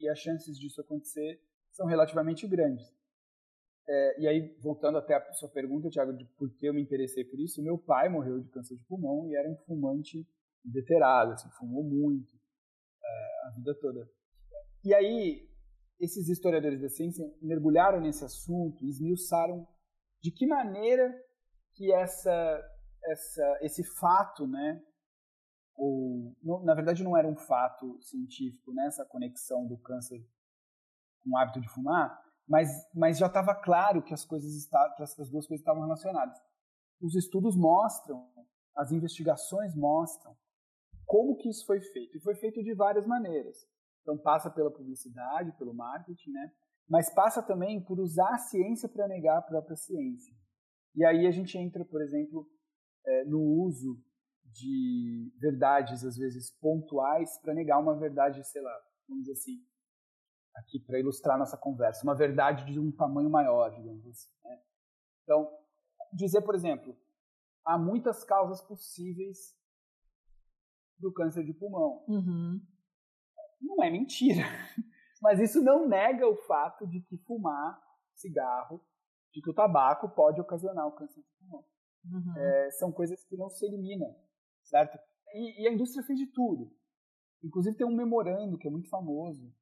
e 0.00 0.08
as 0.08 0.18
chances 0.18 0.58
disso 0.58 0.80
acontecer 0.80 1.40
são 1.70 1.86
relativamente 1.86 2.46
grandes. 2.46 2.84
É, 3.86 4.20
e 4.22 4.26
aí, 4.26 4.56
voltando 4.60 4.98
até 4.98 5.14
a 5.14 5.32
sua 5.34 5.48
pergunta, 5.48 5.90
Tiago, 5.90 6.12
de 6.12 6.24
por 6.36 6.50
que 6.54 6.66
eu 6.66 6.74
me 6.74 6.82
interessei 6.82 7.24
por 7.24 7.38
isso, 7.38 7.62
meu 7.62 7.78
pai 7.78 8.08
morreu 8.08 8.40
de 8.40 8.48
câncer 8.48 8.76
de 8.76 8.84
pulmão 8.84 9.28
e 9.28 9.36
era 9.36 9.48
um 9.48 9.56
fumante 9.66 10.26
veterado, 10.64 11.32
assim, 11.32 11.50
fumou 11.58 11.84
muito 11.84 12.34
é, 13.04 13.46
a 13.46 13.50
vida 13.50 13.74
toda. 13.74 14.08
E 14.82 14.94
aí, 14.94 15.48
esses 16.00 16.28
historiadores 16.28 16.80
da 16.80 16.88
ciência 16.88 17.24
mergulharam 17.40 18.00
nesse 18.00 18.24
assunto 18.24 18.84
esmiuçaram 18.84 19.66
de 20.22 20.30
que 20.30 20.46
maneira 20.46 21.14
que 21.74 21.92
essa, 21.92 22.62
essa, 23.04 23.58
esse 23.62 23.84
fato, 23.84 24.46
né, 24.46 24.82
ou, 25.76 26.34
na 26.62 26.74
verdade 26.74 27.02
não 27.02 27.16
era 27.16 27.26
um 27.26 27.36
fato 27.36 28.00
científico, 28.00 28.72
né, 28.72 28.86
essa 28.86 29.04
conexão 29.04 29.66
do 29.66 29.76
câncer 29.78 30.24
com 31.22 31.30
o 31.30 31.36
hábito 31.36 31.60
de 31.60 31.68
fumar, 31.68 32.22
mas, 32.46 32.68
mas 32.94 33.18
já 33.18 33.26
estava 33.26 33.54
claro 33.54 34.02
que 34.02 34.12
as 34.12 34.24
coisas 34.24 34.68
que 34.96 35.02
essas 35.02 35.30
duas 35.30 35.46
coisas 35.46 35.60
estavam 35.60 35.82
relacionadas. 35.82 36.38
Os 37.00 37.14
estudos 37.14 37.56
mostram, 37.56 38.30
as 38.76 38.92
investigações 38.92 39.74
mostram 39.74 40.36
como 41.06 41.36
que 41.36 41.48
isso 41.48 41.64
foi 41.66 41.80
feito. 41.80 42.16
E 42.16 42.20
foi 42.20 42.34
feito 42.34 42.62
de 42.62 42.74
várias 42.74 43.06
maneiras. 43.06 43.66
Então 44.02 44.18
passa 44.18 44.50
pela 44.50 44.70
publicidade, 44.70 45.56
pelo 45.56 45.74
marketing, 45.74 46.30
né? 46.30 46.52
Mas 46.88 47.08
passa 47.08 47.42
também 47.42 47.82
por 47.82 47.98
usar 47.98 48.34
a 48.34 48.38
ciência 48.38 48.88
para 48.88 49.08
negar 49.08 49.38
a 49.38 49.42
própria 49.42 49.76
ciência. 49.76 50.34
E 50.94 51.04
aí 51.04 51.26
a 51.26 51.30
gente 51.30 51.58
entra, 51.58 51.84
por 51.84 52.00
exemplo, 52.02 52.48
é, 53.04 53.24
no 53.24 53.40
uso 53.40 54.02
de 54.44 55.32
verdades 55.40 56.04
às 56.04 56.16
vezes 56.16 56.50
pontuais 56.60 57.38
para 57.38 57.54
negar 57.54 57.80
uma 57.80 57.98
verdade, 57.98 58.44
sei 58.44 58.62
lá, 58.62 58.74
vamos 59.08 59.24
dizer 59.24 59.32
assim, 59.32 59.64
aqui 60.54 60.78
para 60.78 61.00
ilustrar 61.00 61.38
nossa 61.38 61.56
conversa, 61.56 62.04
uma 62.04 62.14
verdade 62.14 62.64
de 62.64 62.78
um 62.78 62.92
tamanho 62.92 63.28
maior, 63.28 63.70
digamos 63.70 64.06
assim. 64.06 64.30
Né? 64.44 64.62
Então, 65.22 65.50
dizer, 66.12 66.42
por 66.42 66.54
exemplo, 66.54 66.96
há 67.64 67.76
muitas 67.76 68.22
causas 68.22 68.62
possíveis 68.62 69.58
do 70.98 71.12
câncer 71.12 71.44
de 71.44 71.52
pulmão. 71.52 72.04
Uhum. 72.06 72.60
Não 73.60 73.82
é 73.82 73.90
mentira, 73.90 74.42
mas 75.20 75.40
isso 75.40 75.60
não 75.62 75.88
nega 75.88 76.28
o 76.28 76.36
fato 76.36 76.86
de 76.86 77.00
que 77.00 77.18
fumar 77.18 77.82
cigarro, 78.14 78.80
de 79.34 79.42
que 79.42 79.50
o 79.50 79.54
tabaco 79.54 80.08
pode 80.08 80.40
ocasionar 80.40 80.86
o 80.86 80.92
câncer 80.92 81.20
de 81.20 81.28
pulmão. 81.38 81.64
Uhum. 82.04 82.38
É, 82.38 82.70
são 82.70 82.92
coisas 82.92 83.22
que 83.24 83.36
não 83.36 83.50
se 83.50 83.66
eliminam, 83.66 84.14
certo? 84.62 84.96
E, 85.34 85.62
e 85.62 85.68
a 85.68 85.72
indústria 85.72 86.04
fez 86.04 86.18
de 86.18 86.26
tudo. 86.28 86.70
Inclusive 87.42 87.76
tem 87.76 87.86
um 87.86 87.94
memorando 87.94 88.56
que 88.56 88.68
é 88.68 88.70
muito 88.70 88.88
famoso, 88.88 89.52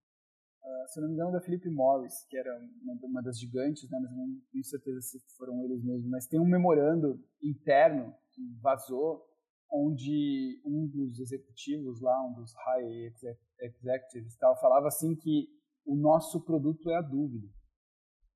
Uh, 0.63 0.89
se 0.89 1.01
não 1.01 1.09
me 1.09 1.15
engano, 1.15 1.33
da 1.33 1.41
Philip 1.41 1.69
Morris, 1.71 2.25
que 2.31 2.37
era 2.37 2.57
uma, 2.83 2.95
uma, 3.03 3.23
das 3.23 3.37
gigantes, 3.37 3.91
né, 3.91 3.99
mas 4.01 4.13
não 4.13 4.29
tenho 4.53 4.65
certeza 4.65 5.01
se 5.01 5.19
foram 5.37 5.65
eles 5.65 5.83
mesmos, 5.83 6.09
mas 6.09 6.29
tem 6.29 6.39
um 6.39 6.47
memorando 6.47 7.21
interno 7.43 8.15
que 8.31 8.41
vazou, 8.61 9.27
onde 9.69 10.63
um 10.65 10.87
dos 10.87 11.19
executivos 11.19 12.01
lá, 12.01 12.25
um 12.25 12.35
dos 12.35 12.55
high 12.55 13.13
executives, 13.59 14.37
tal, 14.37 14.57
falava 14.61 14.87
assim 14.87 15.17
que 15.17 15.49
o 15.85 15.97
nosso 15.97 16.45
produto 16.45 16.89
é 16.91 16.97
a 16.97 17.03
dúvida. 17.03 17.49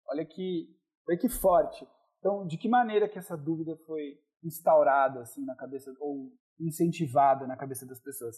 Olha 0.08 0.24
que, 0.24 0.75
olha 1.08 1.18
que 1.18 1.28
forte. 1.28 1.86
Então, 2.18 2.46
de 2.46 2.56
que 2.56 2.68
maneira 2.68 3.08
que 3.08 3.18
essa 3.18 3.36
dúvida 3.36 3.76
foi 3.86 4.18
instaurada 4.42 5.20
assim 5.20 5.44
na 5.44 5.54
cabeça 5.54 5.94
ou 6.00 6.32
incentivada 6.58 7.46
na 7.46 7.56
cabeça 7.56 7.86
das 7.86 8.00
pessoas? 8.00 8.36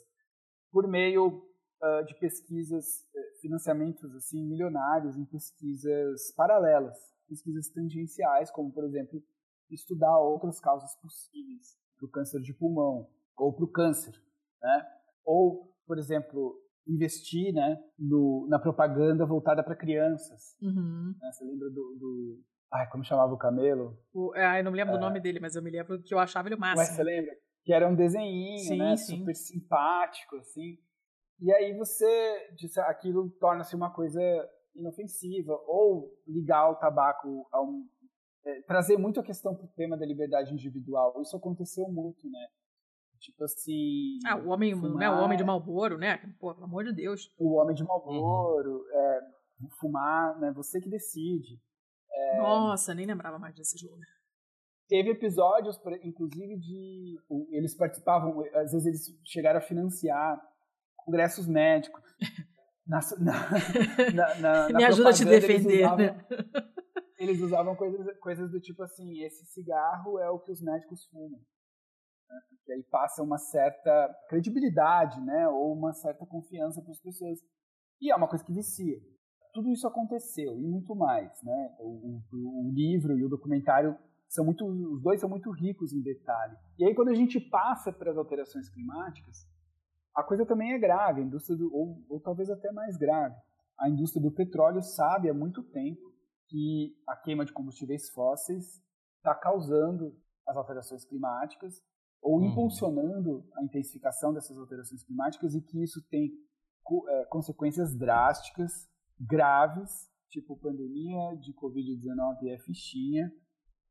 Por 0.71 0.87
meio 0.87 1.29
uh, 1.29 2.05
de 2.07 2.15
pesquisas, 2.19 2.85
eh, 3.15 3.41
financiamentos 3.41 4.15
assim 4.15 4.45
milionários 4.45 5.17
em 5.17 5.25
pesquisas 5.25 6.33
paralelas, 6.37 6.97
pesquisas 7.27 7.69
tangenciais, 7.71 8.51
como 8.51 8.73
por 8.73 8.85
exemplo 8.85 9.23
estudar 9.71 10.19
outras 10.19 10.61
causas 10.61 10.95
possíveis 10.97 11.77
para 11.97 12.07
o 12.07 12.11
câncer 12.11 12.41
de 12.41 12.55
pulmão 12.55 13.09
ou 13.37 13.53
para 13.53 13.65
o 13.65 13.71
câncer, 13.71 14.15
né? 14.63 14.87
Ou, 15.25 15.73
por 15.87 15.99
exemplo, 15.99 16.59
investir, 16.87 17.53
né, 17.53 17.79
no, 17.99 18.47
na 18.49 18.59
propaganda 18.59 19.27
voltada 19.27 19.63
para 19.63 19.77
crianças. 19.77 20.57
Uhum. 20.61 21.15
Né? 21.21 21.33
Você 21.33 21.45
lembra 21.45 21.69
do, 21.69 21.97
do, 21.99 22.45
ai, 22.73 22.89
como 22.91 23.05
chamava 23.05 23.33
o 23.33 23.39
camelo? 23.39 23.99
O, 24.13 24.35
é, 24.35 24.61
eu 24.61 24.65
não 24.65 24.73
me 24.73 24.77
lembro 24.79 24.95
é. 24.95 24.99
do 24.99 25.01
nome 25.01 25.21
dele, 25.21 25.41
mas 25.41 25.57
eu 25.57 25.63
me 25.63 25.71
lembro 25.71 26.03
que 26.03 26.15
eu 26.15 26.19
achava 26.19 26.49
ele 26.49 26.55
o 26.55 26.59
máximo. 26.59 26.87
Mas 26.87 26.97
você 26.97 27.03
lembra? 27.03 27.33
Que 27.65 27.73
era 27.73 27.89
um 27.89 27.95
desenhinho, 27.95 28.59
sim, 28.59 28.79
né, 28.79 28.97
sim. 28.97 29.19
super 29.19 29.35
simpático, 29.35 30.37
assim. 30.37 30.79
E 31.41 31.53
aí 31.53 31.77
você, 31.77 32.07
aquilo 32.87 33.31
torna-se 33.39 33.77
uma 33.77 33.91
coisa 33.91 34.21
inofensiva, 34.75 35.53
ou 35.67 36.13
ligar 36.27 36.71
o 36.71 36.77
tabaco 36.77 37.47
a 37.53 37.63
um, 37.63 37.87
é, 38.45 38.63
trazer 38.63 38.97
muito 38.97 39.21
a 39.21 39.23
questão 39.23 39.55
para 39.55 39.65
o 39.65 39.73
tema 39.75 39.97
da 39.97 40.07
liberdade 40.07 40.53
individual. 40.53 41.21
Isso 41.21 41.37
aconteceu 41.37 41.89
muito, 41.89 42.29
né? 42.31 42.47
Tipo 43.21 43.45
assim. 43.45 44.19
Ah, 44.27 44.37
o 44.37 44.49
homem, 44.49 44.75
fumar, 44.75 44.97
né? 44.97 45.11
O 45.11 45.25
homem 45.25 45.37
de 45.37 45.45
Malboro, 45.45 45.99
né? 45.99 46.19
Pô, 46.39 46.55
pelo 46.55 46.67
amor 46.67 46.85
de 46.85 46.93
Deus. 46.93 47.33
O 47.39 47.57
homem 47.57 47.75
de 47.75 47.85
Malboro, 47.85 48.71
uhum. 48.71 48.91
é, 48.93 49.21
fumar, 49.81 50.39
né? 50.39 50.53
Você 50.53 50.81
que 50.81 50.89
decide. 50.89 51.61
É, 52.29 52.39
Nossa, 52.39 52.95
nem 52.95 53.07
lembrava 53.07 53.39
mais 53.39 53.55
desse 53.55 53.79
jogo. 53.79 53.99
Teve 54.89 55.11
episódios, 55.11 55.79
inclusive, 56.03 56.59
de. 56.59 57.19
Eles 57.51 57.77
participavam, 57.77 58.43
às 58.55 58.73
vezes 58.73 58.87
eles 58.87 59.21
chegaram 59.25 59.59
a 59.59 59.63
financiar 59.63 60.41
congressos 60.97 61.47
médicos. 61.47 62.03
Na, 62.89 63.01
na, 64.15 64.35
na, 64.37 64.69
Me 64.71 64.83
ajuda 64.83 65.11
a 65.11 65.13
te 65.13 65.23
defender. 65.23 65.83
Eles 65.83 65.85
usavam, 65.85 66.07
né? 66.07 66.27
eles 67.19 67.41
usavam 67.43 67.77
coisas, 67.77 68.19
coisas 68.19 68.51
do 68.51 68.59
tipo 68.59 68.83
assim: 68.83 69.23
esse 69.25 69.45
cigarro 69.45 70.19
é 70.19 70.31
o 70.31 70.39
que 70.39 70.51
os 70.51 70.63
médicos 70.63 71.05
fumam. 71.09 71.39
né? 71.39 72.41
porque 72.49 72.73
aí 72.73 72.83
passa 72.85 73.23
uma 73.23 73.37
certa 73.37 74.09
credibilidade, 74.31 75.21
né, 75.21 75.47
ou 75.49 75.75
uma 75.75 75.93
certa 75.93 76.25
confiança 76.25 76.81
para 76.81 76.93
as 76.93 77.01
pessoas. 77.01 77.39
E 78.01 78.11
é 78.11 78.17
uma 78.17 78.27
coisa 78.27 78.43
que 78.43 78.55
vicia. 78.55 78.99
Tudo 79.59 79.73
isso 79.73 79.89
aconteceu 79.89 80.57
e 80.57 80.69
muito 80.69 80.95
mais, 80.95 81.43
né? 81.43 81.75
O, 81.81 82.23
o, 82.33 82.69
o 82.69 82.73
livro 82.73 83.19
e 83.19 83.25
o 83.25 83.29
documentário 83.29 83.99
são 84.29 84.45
muito, 84.45 84.65
os 84.65 85.03
dois 85.03 85.21
são 85.21 85.29
muito 85.29 85.51
ricos 85.51 85.93
em 85.93 86.01
detalhe. 86.01 86.57
E 86.79 86.85
aí 86.85 86.95
quando 86.95 87.09
a 87.09 87.15
gente 87.15 87.41
passa 87.41 87.93
para 87.93 88.13
as 88.13 88.17
alterações 88.17 88.69
climáticas, 88.69 89.49
a 90.15 90.23
coisa 90.23 90.47
também 90.47 90.75
é 90.75 90.79
grave, 90.79 91.21
a 91.21 91.25
indústria 91.25 91.59
do, 91.59 91.75
ou, 91.75 92.05
ou 92.09 92.21
talvez 92.21 92.49
até 92.49 92.71
mais 92.71 92.97
grave. 92.97 93.35
A 93.77 93.89
indústria 93.89 94.23
do 94.23 94.31
petróleo 94.31 94.81
sabe 94.81 95.29
há 95.29 95.35
muito 95.35 95.61
tempo 95.65 96.09
que 96.47 96.97
a 97.09 97.17
queima 97.17 97.45
de 97.45 97.53
combustíveis 97.53 98.09
fósseis 98.11 98.81
está 99.17 99.35
causando 99.35 100.17
as 100.47 100.57
alterações 100.57 101.05
climáticas 101.05 101.83
ou 102.23 102.39
uhum. 102.39 102.47
impulsionando 102.47 103.45
a 103.57 103.65
intensificação 103.65 104.33
dessas 104.33 104.57
alterações 104.57 105.03
climáticas 105.03 105.53
e 105.57 105.61
que 105.61 105.83
isso 105.83 106.01
tem 106.09 106.31
é, 107.09 107.25
consequências 107.25 107.97
drásticas, 107.99 108.89
graves, 109.21 109.91
tipo 110.31 110.59
pandemia 110.59 111.37
de 111.37 111.53
Covid-19 111.55 112.43
e 112.43 112.59
fichinha, 112.59 113.31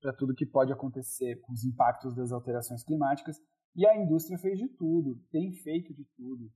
para 0.01 0.13
tudo 0.13 0.35
que 0.35 0.45
pode 0.45 0.71
acontecer 0.71 1.39
com 1.41 1.53
os 1.53 1.63
impactos 1.63 2.15
das 2.15 2.31
alterações 2.31 2.83
climáticas. 2.83 3.37
E 3.75 3.85
a 3.85 3.95
indústria 3.95 4.37
fez 4.37 4.57
de 4.57 4.67
tudo, 4.69 5.19
tem 5.31 5.51
feito 5.51 5.93
de 5.93 6.05
tudo, 6.15 6.49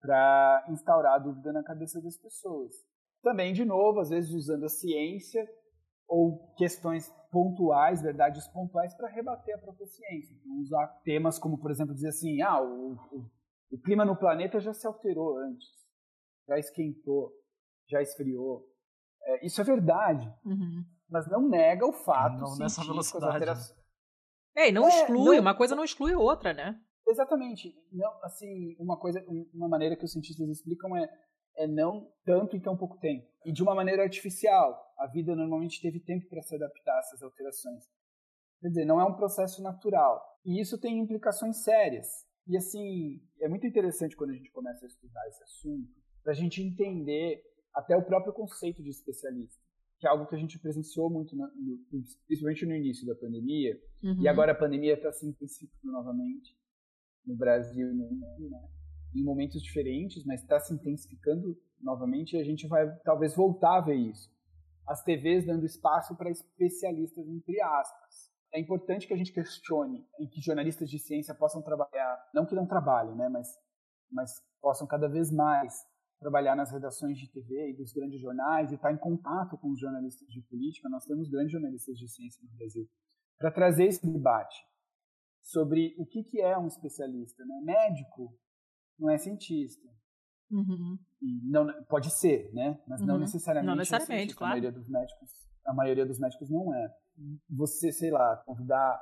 para 0.00 0.66
instaurar 0.70 1.14
a 1.14 1.18
dúvida 1.18 1.52
na 1.52 1.62
cabeça 1.62 2.00
das 2.00 2.16
pessoas. 2.18 2.72
Também, 3.22 3.52
de 3.52 3.64
novo, 3.64 4.00
às 4.00 4.10
vezes 4.10 4.32
usando 4.32 4.64
a 4.64 4.68
ciência 4.68 5.48
ou 6.08 6.52
questões 6.56 7.08
pontuais, 7.30 8.02
verdades 8.02 8.46
pontuais, 8.48 8.94
para 8.94 9.08
rebater 9.08 9.54
a 9.54 9.58
própria 9.58 9.86
ciência. 9.86 10.34
Então, 10.34 10.58
usar 10.60 10.86
temas 11.04 11.38
como, 11.38 11.58
por 11.58 11.70
exemplo, 11.70 11.94
dizer 11.94 12.08
assim: 12.08 12.42
ah, 12.42 12.60
o, 12.60 12.92
o, 12.92 13.30
o 13.70 13.78
clima 13.78 14.04
no 14.04 14.16
planeta 14.16 14.60
já 14.60 14.74
se 14.74 14.86
alterou 14.86 15.38
antes, 15.38 15.68
já 16.48 16.58
esquentou, 16.58 17.32
já 17.92 18.02
esfriou. 18.02 18.66
É, 19.24 19.46
isso 19.46 19.60
é 19.60 19.64
verdade, 19.64 20.26
uhum. 20.44 20.84
mas 21.08 21.28
não 21.28 21.48
nega 21.48 21.86
o 21.86 21.92
fato 21.92 22.40
não 22.40 22.56
nessa 22.58 22.84
velocidade. 22.84 23.44
É, 24.56 24.68
e 24.68 24.72
não 24.72 24.86
é, 24.86 24.88
exclui, 24.88 25.36
não... 25.36 25.42
uma 25.42 25.56
coisa 25.56 25.76
não 25.76 25.84
exclui 25.84 26.14
outra, 26.14 26.52
né? 26.52 26.78
Exatamente. 27.06 27.74
Não, 27.92 28.10
assim, 28.24 28.76
uma 28.78 28.98
coisa, 28.98 29.24
uma 29.54 29.68
maneira 29.68 29.96
que 29.96 30.04
os 30.04 30.12
cientistas 30.12 30.48
explicam 30.48 30.96
é 30.96 31.08
é 31.56 31.66
não 31.66 32.10
tanto 32.24 32.56
em 32.56 32.60
tão 32.60 32.76
pouco 32.76 32.98
tempo. 32.98 33.26
E 33.44 33.52
de 33.52 33.62
uma 33.62 33.74
maneira 33.74 34.02
artificial. 34.02 34.80
A 34.98 35.06
vida 35.06 35.34
normalmente 35.34 35.80
teve 35.80 36.00
tempo 36.00 36.28
para 36.28 36.42
se 36.42 36.54
adaptar 36.54 36.94
a 36.94 36.98
essas 37.00 37.22
alterações. 37.22 37.84
Quer 38.60 38.68
dizer, 38.68 38.84
não 38.84 39.00
é 39.00 39.04
um 39.04 39.16
processo 39.16 39.62
natural. 39.62 40.22
E 40.44 40.60
isso 40.60 40.78
tem 40.78 40.98
implicações 40.98 41.62
sérias. 41.64 42.06
E 42.46 42.56
assim, 42.56 43.20
é 43.40 43.48
muito 43.48 43.66
interessante 43.66 44.16
quando 44.16 44.30
a 44.30 44.34
gente 44.34 44.50
começa 44.50 44.84
a 44.84 44.88
estudar 44.88 45.26
esse 45.28 45.42
assunto, 45.42 45.90
para 46.22 46.32
a 46.32 46.36
gente 46.36 46.62
entender 46.62 47.42
até 47.74 47.96
o 47.96 48.04
próprio 48.04 48.32
conceito 48.32 48.82
de 48.82 48.90
especialista, 48.90 49.60
que 49.98 50.06
é 50.06 50.10
algo 50.10 50.26
que 50.26 50.34
a 50.34 50.38
gente 50.38 50.58
presenciou 50.58 51.08
muito, 51.10 51.36
no, 51.36 51.48
principalmente 52.26 52.66
no 52.66 52.74
início 52.74 53.06
da 53.06 53.14
pandemia, 53.14 53.80
uhum. 54.02 54.20
e 54.20 54.28
agora 54.28 54.52
a 54.52 54.54
pandemia 54.54 54.94
está 54.94 55.12
se 55.12 55.26
intensificando 55.26 55.92
novamente 55.92 56.56
no 57.24 57.36
Brasil 57.36 57.88
e 57.90 57.94
no 57.94 58.10
mundo, 58.10 58.50
né? 58.50 58.68
em 59.14 59.22
momentos 59.22 59.62
diferentes, 59.62 60.24
mas 60.24 60.42
está 60.42 60.58
se 60.58 60.74
intensificando 60.74 61.56
novamente 61.80 62.36
e 62.36 62.40
a 62.40 62.44
gente 62.44 62.66
vai 62.66 62.88
talvez 63.04 63.34
voltar 63.34 63.78
a 63.78 63.80
ver 63.80 63.96
isso. 63.96 64.30
As 64.86 65.02
TVs 65.04 65.46
dando 65.46 65.64
espaço 65.64 66.16
para 66.16 66.30
especialistas, 66.30 67.26
entre 67.28 67.60
aspas. 67.60 68.32
É 68.52 68.60
importante 68.60 69.06
que 69.06 69.14
a 69.14 69.16
gente 69.16 69.32
questione 69.32 70.06
em 70.18 70.26
que 70.26 70.40
jornalistas 70.40 70.90
de 70.90 70.98
ciência 70.98 71.34
possam 71.34 71.62
trabalhar, 71.62 72.30
não 72.34 72.44
que 72.44 72.54
não 72.54 72.66
trabalhem, 72.66 73.14
né, 73.14 73.28
mas, 73.28 73.48
mas 74.10 74.42
possam 74.60 74.86
cada 74.86 75.08
vez 75.08 75.30
mais 75.30 75.86
trabalhar 76.22 76.56
nas 76.56 76.70
redações 76.70 77.18
de 77.18 77.30
TV 77.30 77.70
e 77.70 77.76
dos 77.76 77.92
grandes 77.92 78.20
jornais 78.20 78.70
e 78.70 78.76
estar 78.76 78.92
em 78.92 78.96
contato 78.96 79.58
com 79.58 79.70
os 79.70 79.80
jornalistas 79.80 80.28
de 80.28 80.40
política. 80.42 80.88
Nós 80.88 81.04
temos 81.04 81.28
grandes 81.28 81.52
jornalistas 81.52 81.96
de 81.98 82.08
ciência 82.08 82.40
no 82.42 82.56
Brasil 82.56 82.88
para 83.38 83.50
trazer 83.50 83.86
esse 83.86 84.06
debate 84.06 84.56
sobre 85.42 85.94
o 85.98 86.06
que, 86.06 86.22
que 86.22 86.40
é 86.40 86.56
um 86.56 86.68
especialista. 86.68 87.44
Né? 87.44 87.60
Médico 87.64 88.32
não 88.98 89.10
é 89.10 89.18
cientista. 89.18 89.90
Uhum. 90.50 90.98
não, 91.44 91.66
pode 91.84 92.10
ser, 92.10 92.52
né? 92.52 92.78
Mas 92.86 93.00
uhum. 93.00 93.06
não 93.06 93.18
necessariamente. 93.18 93.70
Não 93.70 93.76
necessariamente, 93.76 94.34
é 94.34 94.36
claro. 94.36 94.52
A 94.52 94.54
maioria 94.54 94.72
dos 94.72 94.88
médicos, 94.88 95.30
a 95.66 95.74
maioria 95.74 96.06
dos 96.06 96.18
médicos 96.20 96.50
não 96.50 96.74
é. 96.74 96.94
Você, 97.50 97.90
sei 97.90 98.10
lá, 98.10 98.36
convidar 98.44 99.00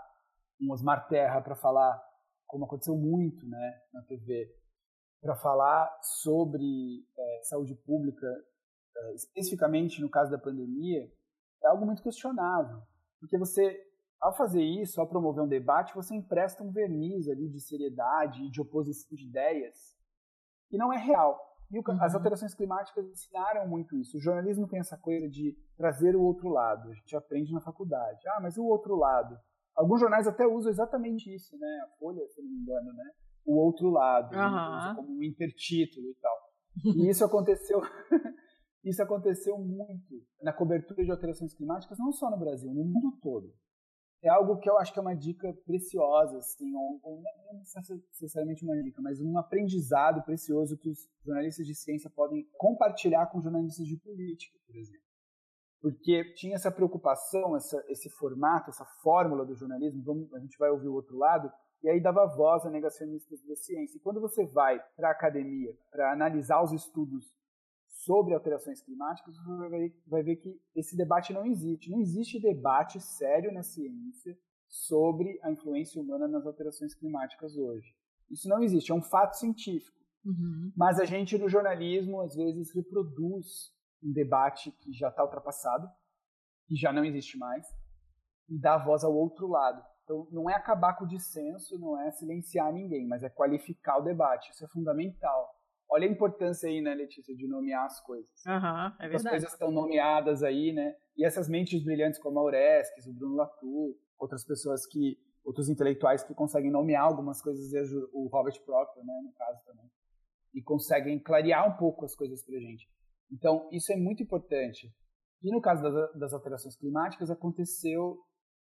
um 0.60 0.70
Osmar 0.70 1.08
Terra 1.08 1.40
para 1.40 1.56
falar, 1.56 2.00
como 2.46 2.66
aconteceu 2.66 2.96
muito, 2.96 3.44
né, 3.48 3.80
na 3.92 4.02
TV, 4.02 4.48
para 5.20 5.36
falar 5.36 5.98
sobre 6.02 7.04
é, 7.16 7.40
saúde 7.44 7.74
pública, 7.74 8.26
é, 8.96 9.14
especificamente 9.14 10.00
no 10.00 10.08
caso 10.08 10.30
da 10.30 10.38
pandemia, 10.38 11.10
é 11.62 11.68
algo 11.68 11.84
muito 11.84 12.02
questionável, 12.02 12.82
porque 13.18 13.36
você 13.36 13.86
ao 14.20 14.36
fazer 14.36 14.62
isso, 14.62 15.00
ao 15.00 15.08
promover 15.08 15.42
um 15.42 15.48
debate, 15.48 15.94
você 15.94 16.14
empresta 16.14 16.62
um 16.62 16.70
verniz 16.70 17.26
ali 17.26 17.48
de 17.48 17.58
seriedade 17.58 18.44
e 18.44 18.50
de 18.50 18.60
oposição 18.60 19.16
de 19.16 19.26
ideias 19.26 19.96
que 20.68 20.76
não 20.76 20.92
é 20.92 20.98
real. 20.98 21.40
E 21.70 21.78
o, 21.78 21.82
uhum. 21.86 22.02
as 22.02 22.14
alterações 22.14 22.54
climáticas 22.54 23.06
ensinaram 23.06 23.66
muito 23.66 23.96
isso. 23.96 24.18
O 24.18 24.20
jornalismo 24.20 24.68
tem 24.68 24.78
essa 24.78 24.96
coisa 24.98 25.28
de 25.28 25.56
trazer 25.76 26.14
o 26.14 26.22
outro 26.22 26.48
lado. 26.48 26.90
A 26.90 26.94
gente 26.94 27.16
aprende 27.16 27.52
na 27.52 27.60
faculdade. 27.60 28.20
Ah, 28.28 28.40
mas 28.42 28.58
o 28.58 28.64
outro 28.64 28.94
lado. 28.96 29.38
Alguns 29.74 30.00
jornais 30.00 30.26
até 30.26 30.46
usam 30.46 30.70
exatamente 30.70 31.32
isso, 31.34 31.56
né? 31.58 31.80
A 31.84 31.88
Folha, 31.98 32.26
se 32.28 32.42
não 32.42 32.50
me 32.50 32.56
engano, 32.56 32.92
né? 32.92 33.10
O 33.50 33.56
outro 33.56 33.90
lado, 33.90 34.34
uhum. 34.34 34.96
como 34.96 35.18
um 35.18 35.22
intertítulo 35.22 36.06
e 36.06 36.14
tal. 36.14 36.36
E 36.84 37.08
isso 37.10 37.24
aconteceu 37.24 37.80
isso 38.84 39.02
aconteceu 39.02 39.58
muito 39.58 40.22
na 40.42 40.52
cobertura 40.52 41.04
de 41.04 41.10
alterações 41.10 41.52
climáticas, 41.54 41.98
não 41.98 42.12
só 42.12 42.30
no 42.30 42.38
Brasil, 42.38 42.72
no 42.72 42.84
mundo 42.84 43.18
todo 43.20 43.52
é 44.22 44.28
algo 44.28 44.58
que 44.58 44.68
eu 44.68 44.78
acho 44.78 44.92
que 44.92 44.98
é 44.98 45.02
uma 45.02 45.16
dica 45.16 45.52
preciosa, 45.64 46.38
assim, 46.38 46.74
ou, 46.74 47.00
ou 47.02 47.22
não 47.22 47.58
necessariamente 47.58 48.64
uma 48.64 48.76
dica, 48.82 49.00
mas 49.00 49.20
um 49.20 49.38
aprendizado 49.38 50.22
precioso 50.24 50.76
que 50.76 50.90
os 50.90 51.08
jornalistas 51.24 51.66
de 51.66 51.74
ciência 51.74 52.10
podem 52.10 52.46
compartilhar 52.58 53.26
com 53.26 53.40
jornalistas 53.40 53.86
de 53.86 53.96
política, 53.96 54.58
por 54.66 54.76
exemplo. 54.76 55.00
Porque 55.80 56.34
tinha 56.34 56.56
essa 56.56 56.70
preocupação, 56.70 57.56
essa, 57.56 57.82
esse 57.88 58.10
formato, 58.10 58.68
essa 58.68 58.84
fórmula 59.02 59.46
do 59.46 59.54
jornalismo, 59.54 60.02
vamos, 60.04 60.32
a 60.34 60.38
gente 60.38 60.58
vai 60.58 60.68
ouvir 60.68 60.88
o 60.88 60.94
outro 60.94 61.16
lado, 61.16 61.50
e 61.82 61.88
aí 61.88 62.00
dava 62.00 62.26
voz 62.26 62.64
a 62.66 62.70
negacionistas 62.70 63.40
da 63.42 63.56
ciência. 63.56 63.96
E 63.96 64.00
quando 64.00 64.20
você 64.20 64.44
vai 64.44 64.78
para 64.96 65.08
a 65.08 65.12
academia 65.12 65.76
para 65.90 66.12
analisar 66.12 66.62
os 66.62 66.72
estudos 66.72 67.34
sobre 67.88 68.34
alterações 68.34 68.80
climáticas, 68.80 69.36
você 69.36 69.68
vai, 69.68 69.94
vai 70.06 70.22
ver 70.22 70.36
que 70.36 70.60
esse 70.74 70.96
debate 70.96 71.32
não 71.32 71.44
existe. 71.46 71.90
Não 71.90 72.00
existe 72.00 72.40
debate 72.40 73.00
sério 73.00 73.52
na 73.52 73.62
ciência 73.62 74.38
sobre 74.68 75.38
a 75.42 75.50
influência 75.50 76.00
humana 76.00 76.28
nas 76.28 76.46
alterações 76.46 76.94
climáticas 76.94 77.56
hoje. 77.56 77.94
Isso 78.30 78.48
não 78.48 78.62
existe, 78.62 78.92
é 78.92 78.94
um 78.94 79.02
fato 79.02 79.36
científico. 79.36 79.98
Uhum. 80.24 80.72
Mas 80.76 81.00
a 81.00 81.04
gente 81.04 81.36
no 81.38 81.48
jornalismo 81.48 82.20
às 82.20 82.34
vezes 82.36 82.72
reproduz 82.74 83.74
um 84.02 84.12
debate 84.12 84.70
que 84.70 84.92
já 84.92 85.08
está 85.08 85.24
ultrapassado, 85.24 85.88
que 86.66 86.76
já 86.76 86.92
não 86.92 87.04
existe 87.04 87.36
mais, 87.36 87.66
e 88.48 88.58
dá 88.58 88.78
voz 88.78 89.02
ao 89.02 89.14
outro 89.14 89.48
lado. 89.48 89.82
Então 90.10 90.26
não 90.32 90.50
é 90.50 90.54
acabar 90.54 90.94
com 90.94 91.04
o 91.04 91.08
dissenso, 91.08 91.78
não 91.78 91.96
é 92.00 92.10
silenciar 92.10 92.72
ninguém, 92.72 93.06
mas 93.06 93.22
é 93.22 93.28
qualificar 93.28 93.98
o 93.98 94.02
debate. 94.02 94.50
Isso 94.50 94.64
é 94.64 94.68
fundamental. 94.68 95.54
Olha 95.88 96.06
a 96.06 96.10
importância 96.10 96.68
aí, 96.68 96.80
né, 96.80 96.92
Letícia, 96.94 97.34
de 97.34 97.46
nomear 97.46 97.84
as 97.84 98.00
coisas. 98.00 98.28
Uhum, 98.44 98.86
é 98.98 99.08
verdade. 99.08 99.16
As 99.16 99.22
coisas 99.22 99.52
estão 99.52 99.70
nomeadas 99.70 100.42
aí, 100.42 100.72
né? 100.72 100.96
E 101.16 101.24
essas 101.24 101.48
mentes 101.48 101.84
brilhantes 101.84 102.18
como 102.18 102.40
a 102.40 102.42
Orestes, 102.42 103.06
o 103.06 103.12
Bruno 103.12 103.36
Latour, 103.36 103.96
outras 104.18 104.44
pessoas 104.44 104.84
que, 104.84 105.16
outros 105.44 105.68
intelectuais 105.68 106.24
que 106.24 106.34
conseguem 106.34 106.72
nomear 106.72 107.04
algumas 107.04 107.40
coisas, 107.40 107.70
o 108.12 108.28
Robert 108.32 108.60
Proctor, 108.64 109.04
né, 109.04 109.20
no 109.22 109.32
caso 109.32 109.64
também, 109.64 109.88
e 110.52 110.60
conseguem 110.60 111.20
clarear 111.20 111.68
um 111.68 111.76
pouco 111.76 112.04
as 112.04 112.16
coisas 112.16 112.44
para 112.44 112.58
gente. 112.58 112.88
Então, 113.30 113.68
isso 113.70 113.92
é 113.92 113.96
muito 113.96 114.24
importante. 114.24 114.92
E 115.42 115.52
no 115.52 115.60
caso 115.60 115.82
das, 115.82 116.14
das 116.14 116.32
alterações 116.32 116.76
climáticas, 116.76 117.30
aconteceu 117.30 118.18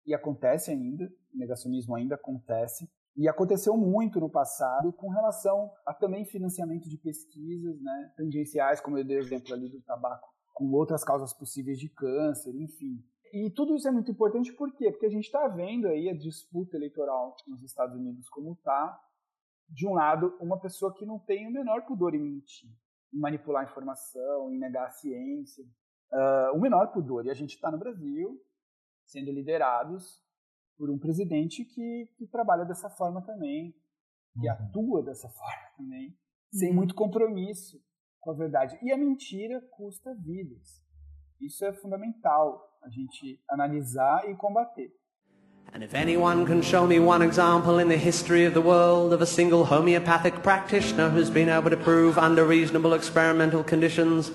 e 0.06 0.14
acontece 0.14 0.70
ainda, 0.70 1.10
negacionismo 1.32 1.94
ainda 1.94 2.14
acontece, 2.14 2.90
e 3.16 3.28
aconteceu 3.28 3.76
muito 3.76 4.18
no 4.18 4.30
passado 4.30 4.92
com 4.92 5.08
relação 5.10 5.70
a 5.86 5.92
também 5.92 6.24
financiamento 6.24 6.88
de 6.88 6.96
pesquisas 6.96 7.80
né, 7.80 8.12
tangenciais, 8.16 8.80
como 8.80 8.96
eu 8.96 9.04
dei 9.04 9.18
o 9.18 9.20
exemplo 9.20 9.52
ali 9.52 9.68
do 9.68 9.82
tabaco, 9.82 10.28
com 10.54 10.70
outras 10.72 11.04
causas 11.04 11.32
possíveis 11.32 11.78
de 11.78 11.88
câncer, 11.90 12.54
enfim. 12.54 13.04
E 13.32 13.50
tudo 13.50 13.74
isso 13.74 13.88
é 13.88 13.90
muito 13.90 14.10
importante 14.10 14.52
por 14.52 14.74
quê? 14.74 14.90
Porque 14.90 15.06
a 15.06 15.10
gente 15.10 15.24
está 15.24 15.46
vendo 15.48 15.88
aí 15.88 16.08
a 16.08 16.16
disputa 16.16 16.76
eleitoral 16.76 17.34
nos 17.46 17.62
Estados 17.62 17.96
Unidos 17.96 18.28
como 18.28 18.52
está. 18.52 18.98
De 19.68 19.86
um 19.86 19.94
lado, 19.94 20.36
uma 20.38 20.60
pessoa 20.60 20.92
que 20.92 21.06
não 21.06 21.18
tem 21.18 21.46
o 21.46 21.50
menor 21.50 21.86
pudor 21.86 22.14
em 22.14 22.18
mentir, 22.18 22.68
em 23.12 23.18
manipular 23.18 23.64
informação, 23.64 24.52
em 24.52 24.58
negar 24.58 24.86
a 24.86 24.90
ciência. 24.90 25.64
Uh, 26.12 26.56
o 26.56 26.60
menor 26.60 26.92
pudor. 26.92 27.24
E 27.24 27.30
a 27.30 27.34
gente 27.34 27.54
está 27.54 27.70
no 27.70 27.78
Brasil, 27.78 28.38
sendo 29.12 29.30
liderados 29.30 30.22
por 30.76 30.90
um 30.90 30.98
presidente 30.98 31.64
que, 31.64 32.08
que 32.16 32.26
trabalha 32.26 32.64
dessa 32.64 32.88
forma 32.88 33.20
também, 33.22 33.74
que 34.40 34.48
uhum. 34.48 34.52
atua 34.52 35.02
dessa 35.02 35.28
forma 35.30 35.68
também, 35.76 36.16
sem 36.50 36.70
uhum. 36.70 36.76
muito 36.76 36.94
compromisso 36.94 37.78
com 38.20 38.30
a 38.30 38.34
verdade. 38.34 38.78
E 38.82 38.90
a 38.90 38.96
mentira 38.96 39.60
custa 39.70 40.14
vidas. 40.14 40.82
Isso 41.40 41.64
é 41.64 41.72
fundamental 41.72 42.78
a 42.82 42.88
gente 42.88 43.40
analisar 43.48 44.28
e 44.28 44.34
combater. 44.34 44.90
And 45.74 45.82
if 45.82 45.94
anyone 45.94 46.44
can 46.44 46.60
show 46.60 46.86
me 46.86 46.98
one 46.98 47.22
example 47.24 47.80
in 47.80 47.88
the 47.88 47.96
history 47.96 48.46
of 48.46 48.52
the 48.52 48.60
world 48.60 49.14
of 49.14 49.22
a 49.22 49.26
single 49.26 49.64
homeopathic 49.64 50.42
practitioner 50.42 51.08
who's 51.08 51.30
been 51.30 51.48
able 51.48 51.70
to 51.70 51.76
prove 51.76 52.18
under 52.18 52.44
reasonable 52.44 52.94
experimental 52.94 53.64
conditions 53.64 54.32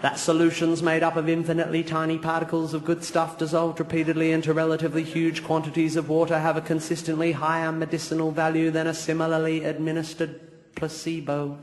that 0.00 0.18
solutions 0.18 0.82
made 0.82 1.02
up 1.02 1.16
of 1.16 1.28
infinitely 1.28 1.82
tiny 1.82 2.18
particles 2.18 2.72
of 2.72 2.84
good 2.84 3.02
stuff 3.02 3.36
dissolved 3.38 3.80
repeatedly 3.80 4.30
into 4.30 4.52
relatively 4.52 5.02
huge 5.02 5.42
quantities 5.42 5.96
of 5.96 6.08
water 6.08 6.38
have 6.38 6.56
a 6.56 6.60
consistently 6.60 7.32
higher 7.32 7.72
medicinal 7.72 8.30
value 8.30 8.70
than 8.70 8.86
a 8.86 8.94
similarly 8.94 9.64
administered 9.64 10.40
placebo. 10.76 11.58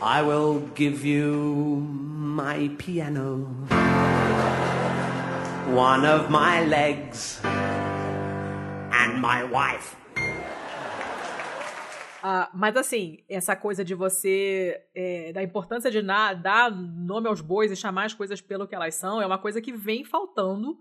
I 0.00 0.22
will 0.22 0.60
give 0.60 1.04
you 1.04 1.80
my 1.90 2.70
piano, 2.78 3.38
one 5.74 6.06
of 6.06 6.30
my 6.30 6.64
legs, 6.64 7.40
and 7.42 9.20
my 9.20 9.44
wife. 9.44 9.95
Uh, 12.26 12.50
mas 12.54 12.76
assim, 12.76 13.18
essa 13.28 13.54
coisa 13.54 13.84
de 13.84 13.94
você. 13.94 14.82
É, 14.94 15.32
da 15.32 15.42
importância 15.42 15.90
de 15.90 16.02
na, 16.02 16.34
dar 16.34 16.70
nome 16.70 17.28
aos 17.28 17.40
bois 17.40 17.70
e 17.70 17.76
chamar 17.76 18.06
as 18.06 18.14
coisas 18.14 18.40
pelo 18.40 18.66
que 18.66 18.74
elas 18.74 18.96
são, 18.96 19.22
é 19.22 19.26
uma 19.26 19.38
coisa 19.38 19.60
que 19.60 19.72
vem 19.72 20.04
faltando 20.04 20.76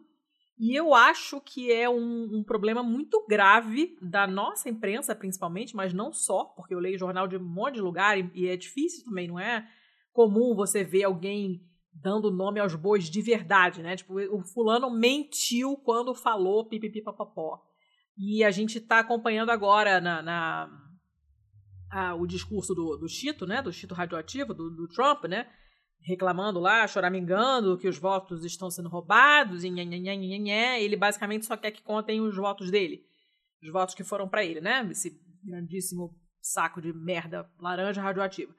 e 0.57 0.73
eu 0.73 0.93
acho 0.93 1.41
que 1.41 1.71
é 1.71 1.89
um, 1.89 2.37
um, 2.37 2.43
problema 2.43 2.81
muito 2.81 3.25
grave 3.27 3.97
da 4.01 4.25
nossa 4.25 4.69
imprensa, 4.69 5.13
principalmente, 5.13 5.75
mas 5.75 5.93
não 5.93 6.13
só, 6.13 6.45
porque 6.45 6.73
eu 6.73 6.79
leio 6.79 6.97
jornal 6.97 7.27
de 7.27 7.35
um 7.35 7.43
monte 7.43 7.75
de 7.75 7.81
lugar 7.81 8.17
e, 8.17 8.31
e 8.33 8.47
é 8.47 8.55
difícil 8.55 9.03
também, 9.03 9.27
não 9.27 9.37
é 9.37 9.67
comum 10.13 10.55
você 10.55 10.81
ver 10.81 11.03
alguém 11.03 11.61
dando 11.93 12.31
nome 12.31 12.59
aos 12.59 12.73
bois 12.73 13.09
de 13.09 13.21
verdade, 13.21 13.83
né? 13.83 13.97
Tipo, 13.97 14.13
o 14.33 14.43
fulano 14.43 14.89
mentiu 14.89 15.75
quando 15.77 16.15
falou 16.15 16.67
pipipipapapó. 16.67 17.61
E 18.17 18.41
a 18.41 18.51
gente 18.51 18.77
está 18.77 18.99
acompanhando 18.99 19.49
agora 19.49 19.99
na, 19.99 20.21
na 20.21 20.84
a, 21.95 22.13
o 22.13 22.27
discurso 22.27 22.75
do, 22.75 22.97
do 22.97 23.07
Chito, 23.07 23.45
né? 23.45 23.61
Do 23.61 23.71
Chito 23.71 23.93
radioativo, 23.93 24.53
do, 24.53 24.69
do 24.69 24.87
Trump, 24.87 25.25
né? 25.25 25.47
reclamando 26.05 26.59
lá, 26.59 26.85
choramingando 26.87 27.79
que 27.79 27.87
os 27.87 27.97
votos 27.97 28.45
estão 28.45 28.69
sendo 28.69 28.89
roubados 28.89 29.63
e 29.63 29.69
ele 30.79 30.95
basicamente 30.95 31.47
só 31.47 31.57
quer 31.57 31.71
que 31.71 31.81
contem 31.81 32.21
os 32.21 32.35
votos 32.35 32.69
dele. 32.69 33.03
Os 33.63 33.71
votos 33.71 33.95
que 33.95 34.03
foram 34.03 34.29
para 34.29 34.45
ele, 34.45 34.61
né? 34.61 34.87
Esse 34.91 35.19
grandíssimo 35.43 36.15
saco 36.39 36.79
de 36.79 36.93
merda 36.93 37.49
laranja 37.59 38.03
radioativa. 38.03 38.53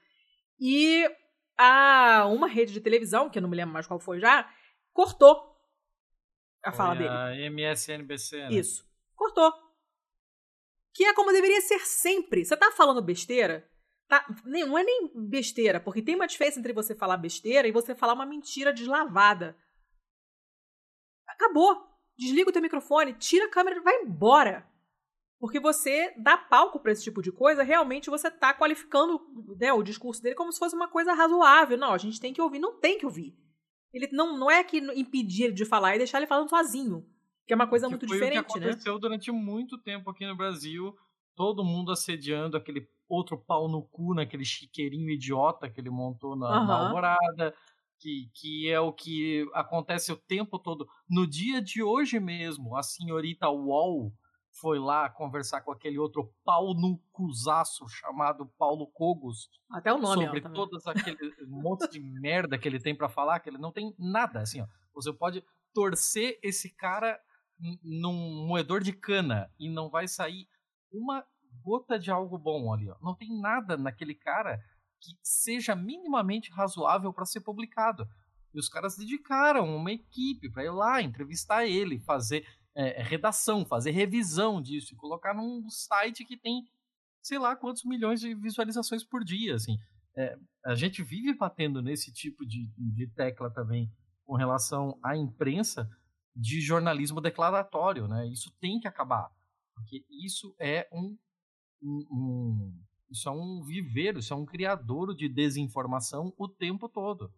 E 0.58 1.08
a 1.56 2.26
uma 2.26 2.48
rede 2.48 2.72
de 2.72 2.80
televisão, 2.80 3.30
que 3.30 3.38
eu 3.38 3.42
não 3.42 3.48
me 3.48 3.56
lembro 3.56 3.72
mais 3.72 3.86
qual 3.86 4.00
foi 4.00 4.18
já, 4.18 4.50
cortou 4.92 5.36
a 6.64 6.72
foi 6.72 6.76
fala 6.76 6.92
a 6.92 6.94
dele. 6.96 7.08
A 7.08 7.50
MSNBC, 7.50 8.38
né? 8.38 8.54
Isso. 8.54 8.84
Cortou. 9.14 9.52
Que 10.96 11.04
é 11.04 11.12
como 11.12 11.30
deveria 11.30 11.60
ser 11.60 11.80
sempre. 11.80 12.42
Você 12.42 12.56
tá 12.56 12.72
falando 12.72 13.02
besteira? 13.02 13.70
Tá, 14.08 14.26
não 14.46 14.78
é 14.78 14.82
nem 14.82 15.10
besteira, 15.14 15.78
porque 15.78 16.00
tem 16.00 16.14
uma 16.14 16.26
diferença 16.26 16.58
entre 16.58 16.72
você 16.72 16.94
falar 16.94 17.18
besteira 17.18 17.68
e 17.68 17.72
você 17.72 17.94
falar 17.94 18.14
uma 18.14 18.24
mentira 18.24 18.72
deslavada. 18.72 19.54
Acabou. 21.28 21.86
Desliga 22.16 22.48
o 22.48 22.52
teu 22.52 22.62
microfone, 22.62 23.12
tira 23.12 23.44
a 23.44 23.50
câmera 23.50 23.76
e 23.76 23.82
vai 23.82 23.94
embora. 24.00 24.66
Porque 25.38 25.60
você 25.60 26.14
dá 26.16 26.38
palco 26.38 26.80
para 26.80 26.92
esse 26.92 27.04
tipo 27.04 27.20
de 27.20 27.30
coisa, 27.30 27.62
realmente 27.62 28.08
você 28.08 28.30
tá 28.30 28.54
qualificando 28.54 29.20
né, 29.60 29.70
o 29.74 29.82
discurso 29.82 30.22
dele 30.22 30.34
como 30.34 30.50
se 30.50 30.58
fosse 30.58 30.74
uma 30.74 30.88
coisa 30.88 31.12
razoável. 31.12 31.76
Não, 31.76 31.92
a 31.92 31.98
gente 31.98 32.18
tem 32.18 32.32
que 32.32 32.40
ouvir, 32.40 32.58
não 32.58 32.80
tem 32.80 32.96
que 32.96 33.04
ouvir. 33.04 33.36
Ele 33.92 34.08
não, 34.12 34.38
não 34.38 34.50
é 34.50 34.64
que 34.64 34.78
impedir 34.78 35.44
ele 35.44 35.52
de 35.52 35.66
falar 35.66 35.94
e 35.94 35.98
deixar 35.98 36.16
ele 36.16 36.26
falando 36.26 36.48
sozinho. 36.48 37.06
Que 37.46 37.52
é 37.52 37.56
uma 37.56 37.68
coisa 37.68 37.86
que 37.86 37.90
muito 37.90 38.08
foi 38.08 38.16
diferente, 38.16 38.40
o 38.40 38.44
que 38.44 38.58
aconteceu 38.58 38.94
né? 38.94 39.00
durante 39.00 39.30
muito 39.30 39.78
tempo 39.78 40.10
aqui 40.10 40.26
no 40.26 40.36
Brasil. 40.36 40.96
Todo 41.34 41.64
mundo 41.64 41.92
assediando 41.92 42.56
aquele 42.56 42.88
outro 43.08 43.38
pau 43.38 43.68
no 43.68 43.82
cu 43.82 44.14
naquele 44.14 44.44
chiqueirinho 44.44 45.10
idiota 45.10 45.70
que 45.70 45.80
ele 45.80 45.90
montou 45.90 46.34
na, 46.34 46.60
uhum. 46.60 46.66
na 46.66 46.86
Alvorada, 46.86 47.54
que, 47.98 48.30
que 48.34 48.68
é 48.68 48.80
o 48.80 48.92
que 48.92 49.48
acontece 49.54 50.12
o 50.12 50.16
tempo 50.16 50.58
todo. 50.58 50.88
No 51.08 51.26
dia 51.26 51.62
de 51.62 51.82
hoje 51.82 52.18
mesmo, 52.18 52.76
a 52.76 52.82
senhorita 52.82 53.48
Wall 53.48 54.12
foi 54.60 54.78
lá 54.78 55.08
conversar 55.10 55.60
com 55.60 55.70
aquele 55.70 55.98
outro 55.98 56.32
pau 56.44 56.74
no 56.74 56.98
cusaço 57.12 57.86
chamado 57.88 58.46
Paulo 58.58 58.86
Cogos. 58.88 59.50
Até 59.70 59.92
o 59.92 59.98
nome. 59.98 60.24
Sobre 60.24 60.40
todos 60.40 60.86
aquele 60.88 61.18
monte 61.46 61.88
de 61.90 62.00
merda 62.00 62.58
que 62.58 62.66
ele 62.66 62.80
tem 62.80 62.94
para 62.94 63.08
falar, 63.08 63.40
que 63.40 63.50
ele 63.50 63.58
não 63.58 63.70
tem 63.70 63.94
nada. 63.98 64.40
Assim, 64.40 64.62
ó, 64.62 64.66
você 64.94 65.12
pode 65.12 65.44
torcer 65.74 66.38
esse 66.42 66.70
cara 66.70 67.20
num 67.82 68.46
moedor 68.46 68.82
de 68.82 68.92
cana 68.92 69.50
e 69.58 69.68
não 69.68 69.88
vai 69.88 70.06
sair 70.06 70.48
uma 70.92 71.24
gota 71.62 71.98
de 71.98 72.10
algo 72.10 72.38
bom 72.38 72.72
ali. 72.72 72.88
Ó. 72.90 72.96
Não 73.00 73.14
tem 73.14 73.38
nada 73.40 73.76
naquele 73.76 74.14
cara 74.14 74.58
que 75.00 75.12
seja 75.22 75.74
minimamente 75.74 76.50
razoável 76.50 77.12
para 77.12 77.24
ser 77.24 77.40
publicado. 77.40 78.08
E 78.52 78.58
os 78.58 78.68
caras 78.68 78.96
dedicaram 78.96 79.76
uma 79.76 79.92
equipe 79.92 80.50
para 80.50 80.64
ir 80.64 80.70
lá 80.70 81.02
entrevistar 81.02 81.66
ele, 81.66 81.98
fazer 82.00 82.46
é, 82.74 83.02
redação, 83.02 83.64
fazer 83.64 83.90
revisão 83.90 84.60
disso 84.60 84.94
e 84.94 84.96
colocar 84.96 85.34
num 85.34 85.68
site 85.68 86.24
que 86.24 86.36
tem 86.36 86.66
sei 87.22 87.38
lá 87.38 87.56
quantos 87.56 87.84
milhões 87.84 88.20
de 88.20 88.34
visualizações 88.34 89.02
por 89.02 89.24
dia. 89.24 89.56
Assim. 89.56 89.78
É, 90.16 90.38
a 90.64 90.74
gente 90.74 91.02
vive 91.02 91.34
batendo 91.34 91.82
nesse 91.82 92.12
tipo 92.12 92.46
de, 92.46 92.70
de 92.76 93.06
tecla 93.08 93.50
também 93.50 93.92
com 94.24 94.34
relação 94.34 94.98
à 95.02 95.16
imprensa 95.16 95.90
de 96.36 96.60
jornalismo 96.60 97.20
declaratório. 97.20 98.06
Né? 98.06 98.28
Isso 98.28 98.52
tem 98.60 98.78
que 98.78 98.86
acabar. 98.86 99.30
Porque 99.74 100.04
isso 100.10 100.54
é 100.58 100.86
um 100.92 101.16
um, 101.82 102.06
um, 102.10 102.82
isso 103.10 103.28
é 103.28 103.32
um 103.32 103.62
viveiro, 103.62 104.18
isso 104.18 104.32
é 104.32 104.36
um 104.36 104.46
criador 104.46 105.14
de 105.14 105.28
desinformação 105.28 106.32
o 106.36 106.48
tempo 106.48 106.88
todo. 106.88 107.32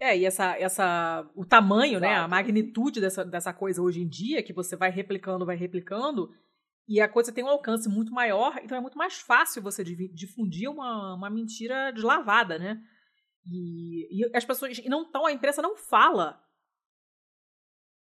É, 0.00 0.18
e 0.18 0.24
essa, 0.24 0.58
essa, 0.58 1.30
o 1.34 1.44
tamanho, 1.44 1.98
Exato. 1.98 2.12
né, 2.12 2.16
a 2.16 2.26
magnitude 2.26 3.00
dessa, 3.00 3.24
dessa 3.24 3.52
coisa 3.52 3.80
hoje 3.80 4.00
em 4.00 4.08
dia, 4.08 4.42
que 4.42 4.52
você 4.52 4.74
vai 4.74 4.90
replicando, 4.90 5.46
vai 5.46 5.54
replicando, 5.54 6.34
e 6.88 7.00
a 7.00 7.08
coisa 7.08 7.30
tem 7.30 7.44
um 7.44 7.48
alcance 7.48 7.88
muito 7.88 8.12
maior, 8.12 8.58
então 8.64 8.76
é 8.76 8.80
muito 8.80 8.98
mais 8.98 9.18
fácil 9.18 9.62
você 9.62 9.84
difundir 9.84 10.68
uma, 10.68 11.14
uma 11.14 11.30
mentira 11.30 11.92
deslavada, 11.92 12.58
né? 12.58 12.82
E, 13.46 14.08
e 14.10 14.36
as 14.36 14.44
pessoas 14.44 14.78
e 14.78 14.88
não 14.88 15.02
estão, 15.02 15.24
a 15.24 15.32
imprensa 15.32 15.62
não 15.62 15.76
fala 15.76 16.40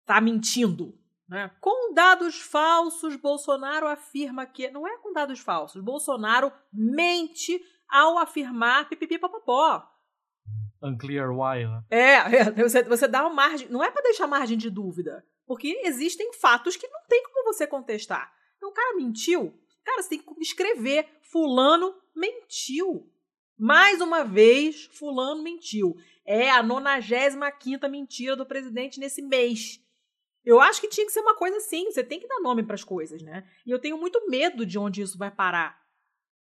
tá 0.05 0.21
mentindo, 0.21 0.99
né? 1.29 1.51
Com 1.61 1.95
dados 1.95 2.41
falsos, 2.41 3.15
Bolsonaro 3.15 3.87
afirma 3.87 4.45
que. 4.45 4.69
Não 4.71 4.87
é 4.87 4.99
com 4.99 5.13
dados 5.13 5.39
falsos. 5.39 5.81
Bolsonaro 5.81 6.53
mente 6.73 7.63
ao 7.89 8.19
afirmar 8.19 8.89
pipipipopopó. 8.89 9.89
Unclear 10.83 11.31
why, 11.31 11.67
né? 11.67 11.85
É, 11.91 12.15
é 12.15 12.51
você, 12.53 12.83
você 12.83 13.07
dá 13.07 13.23
uma 13.23 13.35
margem. 13.35 13.69
Não 13.69 13.85
é 13.85 13.91
para 13.91 14.03
deixar 14.03 14.27
margem 14.27 14.59
de 14.59 14.69
dúvida. 14.69 15.25
Porque 15.47 15.81
existem 15.85 16.33
fatos 16.35 16.77
que 16.77 16.89
não 16.89 17.01
tem 17.09 17.23
como 17.25 17.53
você 17.53 17.67
contestar. 17.67 18.33
Então 18.57 18.71
o 18.71 18.73
cara 18.73 18.97
mentiu. 18.97 19.55
Cara, 19.85 20.03
você 20.03 20.11
tem 20.11 20.19
que 20.19 20.43
escrever. 20.43 21.07
Fulano 21.23 21.95
mentiu. 22.15 23.09
Mais 23.59 24.01
uma 24.01 24.25
vez, 24.25 24.89
Fulano 24.93 25.43
mentiu. 25.43 25.97
É 26.25 26.51
a 26.51 26.63
95 26.63 27.89
mentira 27.89 28.35
do 28.35 28.47
presidente 28.47 28.99
nesse 28.99 29.21
mês. 29.21 29.81
Eu 30.45 30.61
acho 30.61 30.81
que 30.81 30.89
tinha 30.89 31.07
que 31.07 31.13
ser 31.13 31.21
uma 31.21 31.35
coisa 31.35 31.57
assim, 31.59 31.91
você 31.91 32.03
tem 32.03 32.19
que 32.19 32.27
dar 32.27 32.41
nome 32.41 32.63
para 32.63 32.75
as 32.75 32.85
coisas, 32.85 33.23
né? 33.23 33.47
E 33.67 33.71
eu 33.71 33.79
tenho 33.79 33.99
muito 33.99 34.29
medo 34.29 34.65
de 34.65 34.79
onde 34.79 35.03
isso 35.03 35.19
vai 35.19 35.31
parar. 35.31 35.79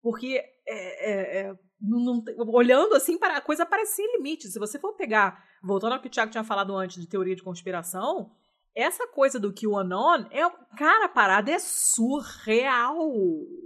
Porque 0.01 0.41
é, 0.67 1.11
é, 1.11 1.39
é, 1.41 1.55
não, 1.81 2.23
olhando 2.53 2.95
assim, 2.95 3.17
para 3.17 3.37
a 3.37 3.41
coisa 3.41 3.65
parece 3.65 3.95
sem 3.95 4.17
limite. 4.17 4.47
Se 4.47 4.59
você 4.59 4.77
for 4.79 4.93
pegar, 4.93 5.43
voltando 5.63 5.93
ao 5.93 6.01
que 6.01 6.07
o 6.07 6.11
Thiago 6.11 6.31
tinha 6.31 6.43
falado 6.43 6.75
antes 6.75 7.01
de 7.01 7.07
teoria 7.07 7.35
de 7.35 7.43
conspiração, 7.43 8.31
essa 8.75 9.07
coisa 9.07 9.39
do 9.39 9.53
QAnon 9.53 10.25
é. 10.29 10.47
Cara, 10.77 11.05
a 11.05 11.09
parada 11.09 11.51
é 11.51 11.57
surreal. 11.57 12.95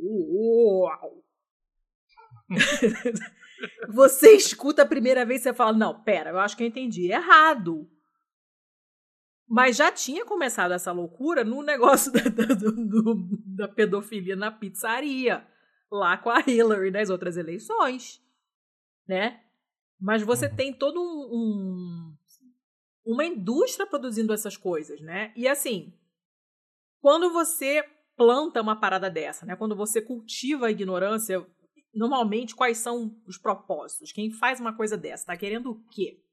Uau. 0.01 1.21
você 3.89 4.31
escuta 4.31 4.83
a 4.83 4.87
primeira 4.87 5.25
vez 5.25 5.41
e 5.41 5.43
você 5.43 5.53
fala: 5.53 5.73
Não, 5.73 6.01
pera, 6.01 6.29
eu 6.29 6.39
acho 6.39 6.55
que 6.55 6.63
eu 6.63 6.67
entendi 6.67 7.11
errado. 7.11 7.89
Mas 9.53 9.75
já 9.75 9.91
tinha 9.91 10.23
começado 10.23 10.71
essa 10.71 10.93
loucura 10.93 11.43
no 11.43 11.61
negócio 11.61 12.09
da, 12.13 12.21
da, 12.21 12.53
do, 12.55 13.27
da 13.45 13.67
pedofilia 13.67 14.33
na 14.33 14.49
pizzaria, 14.49 15.45
lá 15.91 16.17
com 16.17 16.29
a 16.29 16.39
Hillary 16.39 16.89
nas 16.89 17.09
outras 17.09 17.35
eleições, 17.35 18.23
né? 19.05 19.43
Mas 19.99 20.23
você 20.23 20.47
uhum. 20.47 20.55
tem 20.55 20.73
todo 20.73 21.01
um, 21.01 21.35
um, 21.35 22.17
uma 23.05 23.25
indústria 23.25 23.85
produzindo 23.85 24.31
essas 24.31 24.55
coisas, 24.55 25.01
né? 25.01 25.33
E 25.35 25.45
assim, 25.49 25.93
quando 27.01 27.33
você 27.33 27.83
planta 28.15 28.61
uma 28.61 28.79
parada 28.79 29.09
dessa, 29.09 29.45
né? 29.45 29.57
Quando 29.57 29.75
você 29.75 30.01
cultiva 30.01 30.67
a 30.67 30.71
ignorância, 30.71 31.45
normalmente 31.93 32.55
quais 32.55 32.77
são 32.77 33.21
os 33.27 33.37
propósitos? 33.37 34.13
Quem 34.13 34.31
faz 34.31 34.61
uma 34.61 34.77
coisa 34.77 34.97
dessa 34.97 35.25
tá 35.25 35.35
querendo 35.35 35.71
o 35.71 35.83
quê? 35.89 36.23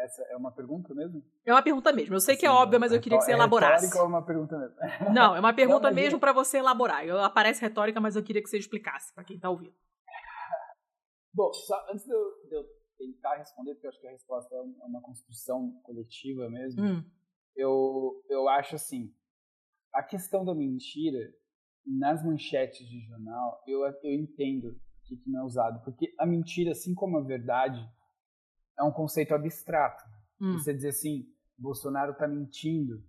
Essa 0.00 0.22
é 0.30 0.36
uma 0.36 0.50
pergunta 0.50 0.94
mesmo? 0.94 1.22
É 1.44 1.52
uma 1.52 1.62
pergunta 1.62 1.92
mesmo. 1.92 2.14
Eu 2.14 2.20
sei 2.20 2.34
que 2.34 2.46
é 2.46 2.50
óbvio, 2.50 2.80
mas 2.80 2.90
eu 2.90 3.00
queria 3.00 3.18
que 3.18 3.24
você 3.24 3.32
é 3.32 3.34
elaborasse. 3.34 3.94
É 3.94 4.00
é 4.00 4.02
uma 4.02 4.24
pergunta 4.24 4.58
mesmo? 4.58 4.76
Não, 5.12 5.36
é 5.36 5.40
uma 5.40 5.52
pergunta 5.52 5.88
Não, 5.88 5.94
mesmo 5.94 6.18
para 6.18 6.32
você 6.32 6.58
elaborar. 6.58 7.04
Eu, 7.04 7.18
aparece 7.22 7.60
retórica, 7.60 8.00
mas 8.00 8.16
eu 8.16 8.22
queria 8.22 8.42
que 8.42 8.48
você 8.48 8.56
explicasse 8.56 9.14
para 9.14 9.24
quem 9.24 9.38
tá 9.38 9.50
ouvindo. 9.50 9.74
Bom, 11.34 11.52
só 11.52 11.86
antes 11.90 12.06
de 12.06 12.12
eu, 12.12 12.48
de 12.48 12.54
eu, 12.54 12.64
tentar 12.96 13.36
responder, 13.36 13.74
porque 13.74 13.86
eu 13.86 13.90
acho 13.90 14.00
que 14.00 14.06
a 14.06 14.10
resposta 14.10 14.54
é 14.54 14.60
uma 14.60 15.00
é 15.00 15.02
construção 15.02 15.70
coletiva 15.82 16.48
mesmo, 16.48 16.82
hum. 16.82 17.04
eu, 17.54 18.24
eu 18.28 18.48
acho 18.48 18.76
assim, 18.76 19.14
a 19.92 20.02
questão 20.02 20.44
da 20.44 20.54
mentira, 20.54 21.32
nas 21.86 22.24
manchetes 22.24 22.86
de 22.88 23.00
jornal, 23.00 23.62
eu, 23.66 23.84
eu 24.02 24.14
entendo 24.14 24.78
que 25.04 25.20
não 25.26 25.40
é 25.40 25.44
usado, 25.44 25.82
porque 25.84 26.14
a 26.18 26.24
mentira, 26.24 26.72
assim 26.72 26.94
como 26.94 27.18
a 27.18 27.22
verdade, 27.22 27.80
é 28.80 28.84
um 28.84 28.90
conceito 28.90 29.34
abstrato. 29.34 30.02
Hum. 30.40 30.54
Você 30.54 30.72
dizer 30.72 30.88
assim, 30.88 31.26
Bolsonaro 31.56 32.12
está 32.12 32.26
mentindo. 32.26 33.02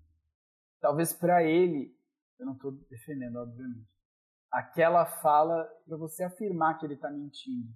Talvez 0.81 1.13
para 1.13 1.43
ele, 1.43 1.95
eu 2.37 2.45
não 2.45 2.53
estou 2.53 2.71
defendendo, 2.89 3.37
obviamente, 3.37 3.87
aquela 4.51 5.05
fala 5.05 5.63
para 5.87 5.95
você 5.95 6.23
afirmar 6.23 6.77
que 6.77 6.85
ele 6.85 6.95
está 6.95 7.09
mentindo, 7.09 7.69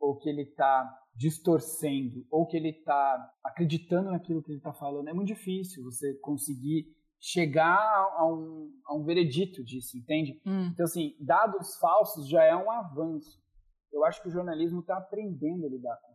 ou 0.00 0.16
que 0.16 0.28
ele 0.28 0.42
está 0.42 0.98
distorcendo, 1.14 2.26
ou 2.30 2.46
que 2.46 2.56
ele 2.56 2.70
está 2.70 3.32
acreditando 3.44 4.10
naquilo 4.10 4.42
que 4.42 4.50
ele 4.50 4.58
está 4.58 4.72
falando, 4.72 5.08
é 5.08 5.12
muito 5.12 5.28
difícil 5.28 5.84
você 5.84 6.14
conseguir 6.14 6.92
chegar 7.20 7.76
a 8.16 8.26
um, 8.26 8.72
a 8.86 8.94
um 8.94 9.04
veredito 9.04 9.62
disso, 9.64 9.96
entende? 9.96 10.40
Hum. 10.46 10.70
Então, 10.72 10.84
assim, 10.84 11.16
dados 11.20 11.76
falsos 11.78 12.28
já 12.28 12.44
é 12.44 12.56
um 12.56 12.70
avanço. 12.70 13.40
Eu 13.92 14.04
acho 14.04 14.22
que 14.22 14.28
o 14.28 14.32
jornalismo 14.32 14.80
está 14.80 14.96
aprendendo 14.96 15.66
a 15.66 15.68
lidar 15.68 15.96
com 15.96 16.07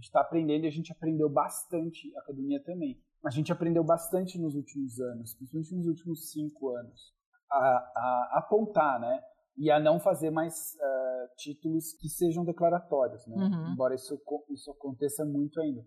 gente 0.00 0.06
está 0.06 0.22
aprendendo 0.22 0.64
e 0.64 0.68
a 0.68 0.72
gente 0.72 0.90
aprendeu 0.90 1.28
bastante, 1.28 2.10
a 2.16 2.20
academia 2.20 2.62
também. 2.64 2.98
A 3.22 3.30
gente 3.30 3.52
aprendeu 3.52 3.84
bastante 3.84 4.38
nos 4.38 4.54
últimos 4.54 4.98
anos, 4.98 5.34
principalmente 5.34 5.74
nos 5.74 5.86
últimos 5.86 6.30
cinco 6.30 6.70
anos, 6.70 7.12
a, 7.50 7.58
a 7.58 8.38
apontar, 8.38 8.98
né? 8.98 9.20
E 9.58 9.70
a 9.70 9.78
não 9.78 10.00
fazer 10.00 10.30
mais 10.30 10.74
uh, 10.76 11.36
títulos 11.36 11.92
que 12.00 12.08
sejam 12.08 12.44
declaratórios, 12.44 13.26
né? 13.26 13.36
Uhum. 13.36 13.72
Embora 13.72 13.94
isso, 13.94 14.18
isso 14.50 14.70
aconteça 14.70 15.22
muito 15.24 15.60
ainda. 15.60 15.84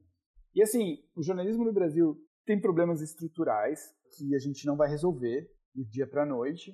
E 0.53 0.61
assim, 0.61 0.99
o 1.15 1.23
jornalismo 1.23 1.65
no 1.65 1.73
Brasil 1.73 2.15
tem 2.45 2.61
problemas 2.61 3.01
estruturais 3.01 3.79
que 4.15 4.35
a 4.35 4.39
gente 4.39 4.63
não 4.67 4.75
vai 4.75 4.89
resolver 4.89 5.49
do 5.73 5.83
dia 5.85 6.05
para 6.05 6.21
a 6.21 6.25
noite. 6.25 6.71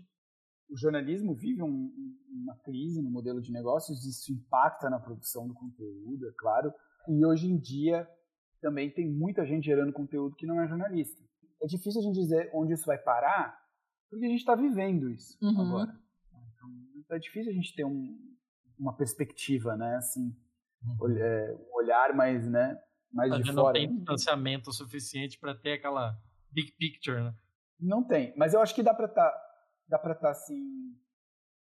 O 0.70 0.76
jornalismo 0.76 1.34
vive 1.34 1.64
um, 1.64 1.90
uma 2.44 2.58
crise 2.58 3.02
no 3.02 3.10
modelo 3.10 3.42
de 3.42 3.54
negócios, 3.54 4.06
isso 4.06 4.34
impacta 4.34 4.90
na 4.90 5.00
produção 5.00 5.48
do 5.48 5.54
conteúdo, 5.54 6.28
é 6.28 6.34
claro. 6.38 6.74
E 7.10 7.26
hoje 7.26 7.48
em 7.48 7.58
dia 7.58 8.08
também 8.62 8.92
tem 8.92 9.10
muita 9.10 9.46
gente 9.46 9.66
gerando 9.66 9.92
conteúdo 9.92 10.36
que 10.36 10.46
não 10.46 10.62
é 10.62 10.68
jornalista. 10.68 11.22
É 11.62 11.66
difícil 11.66 12.00
a 12.00 12.04
gente 12.04 12.20
dizer 12.20 12.50
onde 12.54 12.74
isso 12.74 12.86
vai 12.86 12.98
parar, 12.98 13.58
porque 14.10 14.26
a 14.26 14.30
gente 14.30 14.40
está 14.40 14.56
vivendo 14.56 15.10
isso 15.10 15.38
uhum. 15.42 15.62
agora. 15.62 15.92
Então, 16.54 17.18
é 17.18 17.20
difícil 17.20 17.52
a 17.52 17.56
gente 17.56 17.76
ter 17.76 17.84
um, 17.84 18.18
uma 18.78 18.96
perspectiva, 18.96 19.76
né? 19.76 19.96
Assim, 19.96 20.36
uhum. 20.84 21.18
É, 21.18 21.54
um 21.54 21.78
olhar 21.78 22.14
mais, 22.14 22.48
né? 22.48 22.80
mais 23.12 23.34
de 23.36 23.52
não 23.52 23.64
fora. 23.64 23.80
Não 23.80 23.88
tem 23.88 23.98
distanciamento 23.98 24.72
suficiente 24.72 25.40
para 25.40 25.56
ter 25.56 25.74
aquela 25.74 26.18
big 26.52 26.72
picture, 26.74 27.22
né? 27.22 27.34
Não 27.80 28.04
tem, 28.04 28.34
mas 28.36 28.54
eu 28.54 28.62
acho 28.62 28.76
que 28.76 28.84
dá 28.84 28.94
para 28.94 29.06
estar, 29.06 29.30
tá, 29.30 29.42
dá 29.88 30.00
para 30.00 30.14
estar 30.14 30.28
tá, 30.28 30.32
assim, 30.32 30.62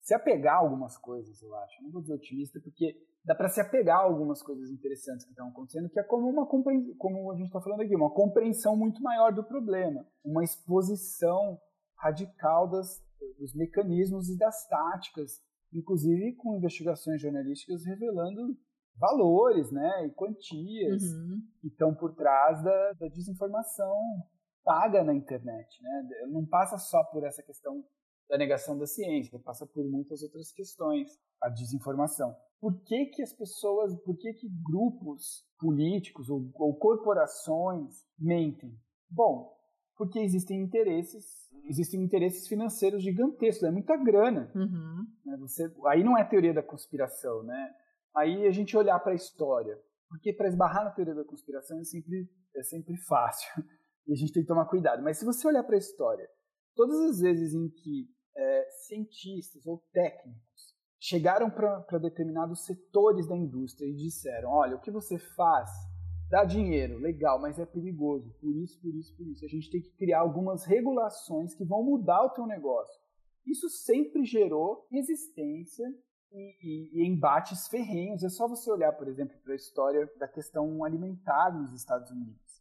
se 0.03 0.13
apegar 0.13 0.55
a 0.55 0.59
algumas 0.59 0.97
coisas, 0.97 1.41
eu 1.41 1.55
acho. 1.55 1.81
Não 1.81 1.89
vou 1.89 2.01
dizer 2.01 2.13
otimista, 2.13 2.59
porque 2.59 2.93
dá 3.23 3.33
para 3.33 3.47
se 3.47 3.61
apegar 3.61 3.99
a 3.99 4.03
algumas 4.03 4.43
coisas 4.43 4.69
interessantes 4.69 5.23
que 5.23 5.31
estão 5.31 5.47
acontecendo, 5.47 5.89
que 5.89 5.99
é 5.99 6.03
como 6.03 6.27
uma 6.27 6.45
como 6.45 7.31
a 7.31 7.35
gente 7.35 7.47
está 7.47 7.61
falando 7.61 7.81
aqui, 7.81 7.95
uma 7.95 8.13
compreensão 8.13 8.75
muito 8.75 9.01
maior 9.01 9.33
do 9.33 9.45
problema, 9.45 10.05
uma 10.23 10.43
exposição 10.43 11.57
radical 11.95 12.69
das, 12.69 13.01
dos 13.39 13.55
mecanismos 13.55 14.29
e 14.29 14.37
das 14.37 14.67
táticas, 14.67 15.41
inclusive 15.73 16.35
com 16.35 16.57
investigações 16.57 17.21
jornalísticas 17.21 17.85
revelando 17.85 18.57
valores, 18.97 19.71
né, 19.71 20.05
e 20.05 20.11
quantias 20.11 21.01
uhum. 21.01 21.41
que 21.61 21.67
estão 21.67 21.95
por 21.95 22.13
trás 22.13 22.61
da, 22.61 22.93
da, 22.93 23.07
desinformação 23.07 23.95
paga 24.63 25.03
na 25.03 25.13
internet, 25.13 25.81
né? 25.81 26.09
Não 26.29 26.45
passa 26.45 26.77
só 26.77 27.03
por 27.05 27.25
essa 27.25 27.41
questão 27.41 27.83
da 28.29 28.37
negação 28.37 28.77
da 28.77 28.85
ciência, 28.85 29.39
passa 29.39 29.65
por 29.65 29.83
muitas 29.85 30.23
outras 30.23 30.51
questões, 30.51 31.19
a 31.41 31.49
desinformação. 31.49 32.35
Por 32.59 32.81
que 32.83 33.07
que 33.07 33.21
as 33.21 33.33
pessoas, 33.33 33.93
por 34.03 34.17
que 34.17 34.33
que 34.33 34.47
grupos 34.63 35.45
políticos 35.59 36.29
ou, 36.29 36.49
ou 36.55 36.75
corporações 36.75 38.05
mentem? 38.17 38.73
Bom, 39.09 39.53
porque 39.97 40.19
existem 40.19 40.61
interesses, 40.61 41.49
existem 41.65 42.01
interesses 42.01 42.47
financeiros 42.47 43.03
gigantescos, 43.03 43.67
é 43.67 43.71
muita 43.71 43.97
grana. 43.97 44.51
Uhum. 44.55 45.05
Né? 45.25 45.37
Você, 45.37 45.71
aí 45.87 46.03
não 46.03 46.17
é 46.17 46.23
teoria 46.23 46.53
da 46.53 46.63
conspiração, 46.63 47.43
né? 47.43 47.75
aí 48.15 48.45
a 48.45 48.51
gente 48.51 48.77
olhar 48.77 48.99
para 48.99 49.11
a 49.11 49.15
história. 49.15 49.77
Porque 50.07 50.31
para 50.31 50.47
esbarrar 50.47 50.85
na 50.85 50.91
teoria 50.91 51.15
da 51.15 51.25
conspiração 51.25 51.79
é 51.79 51.83
sempre, 51.83 52.29
é 52.55 52.63
sempre 52.63 52.95
fácil. 52.97 53.49
E 54.05 54.11
a 54.11 54.15
gente 54.17 54.33
tem 54.33 54.43
que 54.43 54.49
tomar 54.49 54.65
cuidado. 54.65 55.01
Mas 55.01 55.17
se 55.17 55.23
você 55.23 55.47
olhar 55.47 55.63
para 55.63 55.75
a 55.75 55.77
história, 55.77 56.29
todas 56.75 56.99
as 56.99 57.19
vezes 57.19 57.53
em 57.53 57.69
que 57.69 58.09
é, 58.35 58.69
cientistas 58.87 59.65
ou 59.65 59.83
técnicos 59.91 60.73
chegaram 60.99 61.49
para 61.49 61.97
determinados 61.99 62.65
setores 62.65 63.27
da 63.27 63.35
indústria 63.35 63.85
e 63.85 63.95
disseram: 63.95 64.49
olha, 64.49 64.75
o 64.75 64.81
que 64.81 64.91
você 64.91 65.17
faz 65.17 65.69
dá 66.29 66.43
dinheiro, 66.43 66.97
legal, 66.97 67.39
mas 67.39 67.59
é 67.59 67.65
perigoso, 67.65 68.33
por 68.39 68.55
isso, 68.55 68.81
por 68.81 68.95
isso, 68.95 69.15
por 69.15 69.27
isso. 69.27 69.45
A 69.45 69.47
gente 69.47 69.69
tem 69.69 69.81
que 69.81 69.91
criar 69.91 70.21
algumas 70.21 70.65
regulações 70.65 71.53
que 71.53 71.63
vão 71.63 71.83
mudar 71.83 72.23
o 72.23 72.31
teu 72.31 72.47
negócio. 72.47 72.99
Isso 73.45 73.69
sempre 73.69 74.25
gerou 74.25 74.87
resistência 74.89 75.85
e, 76.31 76.57
e, 76.61 77.01
e, 77.01 77.07
embates 77.07 77.67
ferrenhos. 77.67 78.23
É 78.23 78.29
só 78.29 78.47
você 78.47 78.71
olhar, 78.71 78.93
por 78.93 79.07
exemplo, 79.07 79.37
para 79.43 79.53
a 79.53 79.55
história 79.55 80.09
da 80.17 80.27
questão 80.27 80.83
alimentar 80.83 81.51
nos 81.53 81.73
Estados 81.73 82.09
Unidos. 82.09 82.52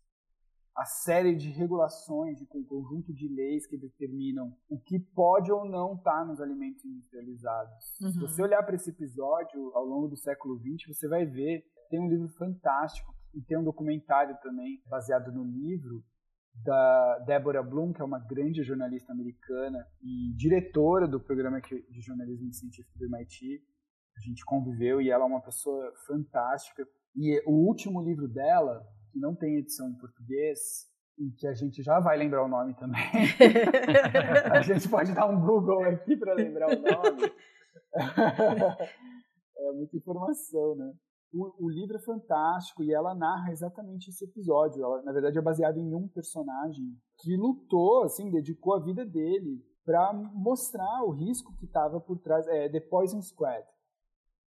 A 0.74 0.84
série 0.84 1.34
de 1.34 1.50
regulações, 1.50 2.38
de 2.38 2.44
um 2.44 2.64
conjunto 2.64 3.12
de 3.12 3.28
leis 3.28 3.66
que 3.66 3.76
determinam 3.76 4.56
o 4.68 4.78
que 4.78 4.98
pode 4.98 5.52
ou 5.52 5.64
não 5.68 5.94
estar 5.94 6.20
tá 6.20 6.24
nos 6.24 6.40
alimentos 6.40 6.84
industrializados. 6.84 8.00
Uhum. 8.00 8.12
Se 8.12 8.18
você 8.18 8.42
olhar 8.42 8.62
para 8.62 8.76
esse 8.76 8.90
episódio 8.90 9.70
ao 9.74 9.84
longo 9.84 10.08
do 10.08 10.16
século 10.16 10.58
XX, 10.58 10.88
você 10.88 11.06
vai 11.06 11.26
ver, 11.26 11.62
tem 11.90 12.00
um 12.00 12.08
livro 12.08 12.28
fantástico 12.38 13.14
e 13.34 13.42
tem 13.42 13.58
um 13.58 13.64
documentário 13.64 14.36
também 14.42 14.82
baseado 14.86 15.30
no 15.30 15.44
livro 15.44 16.02
da 16.54 17.18
Deborah 17.20 17.62
Bloom, 17.62 17.92
que 17.92 18.02
é 18.02 18.04
uma 18.04 18.18
grande 18.18 18.62
jornalista 18.62 19.12
americana 19.12 19.86
e 20.02 20.34
diretora 20.36 21.08
do 21.08 21.20
programa 21.20 21.60
de 21.60 22.00
jornalismo 22.00 22.52
científico 22.52 22.98
do 22.98 23.06
MIT. 23.06 23.62
A 24.16 24.20
gente 24.20 24.44
conviveu 24.44 25.00
e 25.00 25.10
ela 25.10 25.24
é 25.24 25.26
uma 25.26 25.40
pessoa 25.40 25.92
fantástica. 26.06 26.86
E 27.16 27.42
o 27.46 27.52
último 27.52 28.02
livro 28.02 28.28
dela, 28.28 28.86
que 29.12 29.18
não 29.18 29.34
tem 29.34 29.58
edição 29.58 29.88
em 29.88 29.98
português, 29.98 30.90
e 31.18 31.30
que 31.32 31.46
a 31.46 31.54
gente 31.54 31.82
já 31.82 32.00
vai 32.00 32.16
lembrar 32.16 32.44
o 32.44 32.48
nome 32.48 32.74
também. 32.74 33.02
a 34.50 34.62
gente 34.62 34.88
pode 34.88 35.12
dar 35.12 35.26
um 35.26 35.40
Google 35.40 35.84
aqui 35.84 36.16
para 36.16 36.34
lembrar 36.34 36.68
o 36.68 36.80
nome. 36.80 37.32
é 39.56 39.72
muita 39.72 39.96
informação, 39.96 40.74
né? 40.74 40.92
o, 41.32 41.66
o, 41.66 41.70
livro 41.70 41.96
é 41.96 42.00
fantástico 42.00 42.82
e 42.84 42.92
ela 42.92 43.14
narra 43.14 43.50
exatamente 43.50 44.10
esse 44.10 44.24
episódio. 44.24 44.84
Ela, 44.84 45.02
na 45.02 45.12
verdade, 45.12 45.38
é 45.38 45.42
baseado 45.42 45.78
em 45.78 45.94
um 45.94 46.06
personagem 46.08 46.84
que 47.18 47.36
lutou, 47.36 48.02
assim, 48.04 48.30
dedicou 48.30 48.74
a 48.74 48.84
vida 48.84 49.04
dele 49.04 49.64
para 49.84 50.12
mostrar 50.12 51.02
o 51.04 51.10
risco 51.10 51.56
que 51.56 51.64
estava 51.64 52.00
por 52.00 52.18
trás. 52.18 52.46
É 52.48 52.68
The 52.68 52.80
Poison 52.80 53.22
Squad. 53.22 53.64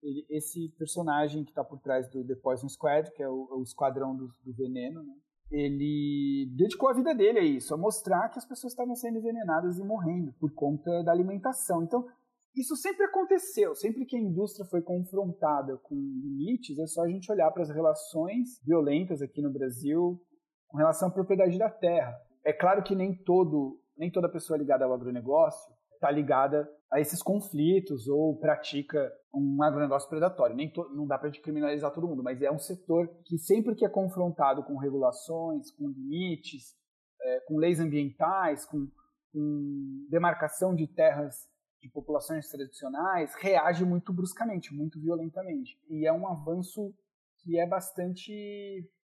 Ele, 0.05 0.27
esse 0.29 0.69
personagem 0.79 1.45
que 1.45 1.51
está 1.51 1.65
por 1.65 1.81
trás 1.81 2.09
do 2.11 2.23
The 2.25 2.35
Poison 2.37 2.69
Squad, 2.69 3.11
que 3.13 3.23
é 3.23 3.29
o, 3.29 3.49
o 3.51 3.63
esquadrão 3.63 4.15
do, 4.15 4.29
do 4.45 4.53
veneno, 4.53 5.03
né? 5.03 5.15
ele 5.51 6.53
dedicou 6.55 6.91
a 6.91 6.95
vida 6.95 7.15
dele 7.15 7.39
a 7.39 7.43
isso, 7.43 7.73
a 7.73 7.79
mostrar 7.79 8.29
que 8.29 8.39
as 8.39 8.47
pessoas 8.47 8.73
estavam 8.73 8.95
sendo 8.95 9.19
envenenadas 9.19 9.79
e 9.79 9.85
morrendo 9.85 10.33
por 10.39 10.53
conta 10.53 11.03
da 11.03 11.11
alimentação. 11.11 11.83
Então, 11.83 12.07
isso 12.55 12.77
sempre 12.77 13.05
aconteceu, 13.07 13.75
sempre 13.75 14.05
que 14.05 14.17
a 14.17 14.21
indústria 14.21 14.67
foi 14.67 14.83
confrontada 14.83 15.77
com 15.79 15.95
limites, 15.95 16.79
é 16.79 16.87
só 16.87 17.03
a 17.03 17.09
gente 17.09 17.31
olhar 17.33 17.51
para 17.51 17.63
as 17.63 17.71
relações 17.71 18.61
violentas 18.63 19.23
aqui 19.23 19.41
no 19.41 19.53
Brasil 19.53 20.21
com 20.69 20.77
relação 20.77 21.09
à 21.09 21.11
propriedade 21.11 21.59
da 21.59 21.71
terra. 21.71 22.15
É 22.45 22.53
claro 22.53 22.83
que 22.83 22.95
nem 22.95 23.17
todo, 23.17 23.81
nem 23.97 24.11
toda 24.11 24.29
pessoa 24.29 24.59
ligada 24.59 24.85
ao 24.85 24.93
agronegócio 24.93 25.73
está 25.95 26.11
ligada 26.11 26.69
a 26.95 27.01
esses 27.01 27.21
conflitos 27.21 28.07
ou 28.07 28.39
pratica 28.39 29.13
um 29.35 29.61
agronegócio 29.65 30.09
predatório. 30.09 30.55
Nem 30.55 30.71
to, 30.71 30.89
não 30.95 31.09
dá 31.09 31.19
para 31.19 31.29
criminalizar 31.33 31.93
todo 31.93 32.07
mundo, 32.07 32.23
mas 32.23 32.41
é 32.41 32.53
um 32.53 32.59
setor 32.59 33.09
que 33.25 33.37
sempre 33.37 33.75
que 33.75 33.85
é 33.85 33.89
confrontado 33.89 34.63
com 34.63 34.77
regulações, 34.77 35.73
com 35.73 35.89
limites, 35.89 36.77
é, 37.21 37.41
com 37.41 37.57
leis 37.57 37.81
ambientais, 37.81 38.65
com, 38.65 38.87
com 39.33 40.07
demarcação 40.09 40.73
de 40.73 40.87
terras 40.87 41.49
de 41.83 41.91
populações 41.91 42.49
tradicionais, 42.49 43.35
reage 43.41 43.85
muito 43.85 44.13
bruscamente, 44.13 44.73
muito 44.73 45.01
violentamente. 45.01 45.77
E 45.91 46.07
é 46.07 46.13
um 46.13 46.29
avanço 46.29 46.95
que 47.43 47.59
é 47.59 47.67
bastante 47.67 48.33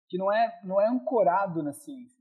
que 0.09 0.19
não 0.19 0.33
é 0.33 0.61
não 0.65 0.81
é 0.81 0.89
ancorado 0.89 1.63
na 1.63 1.73
ciência 1.73 2.16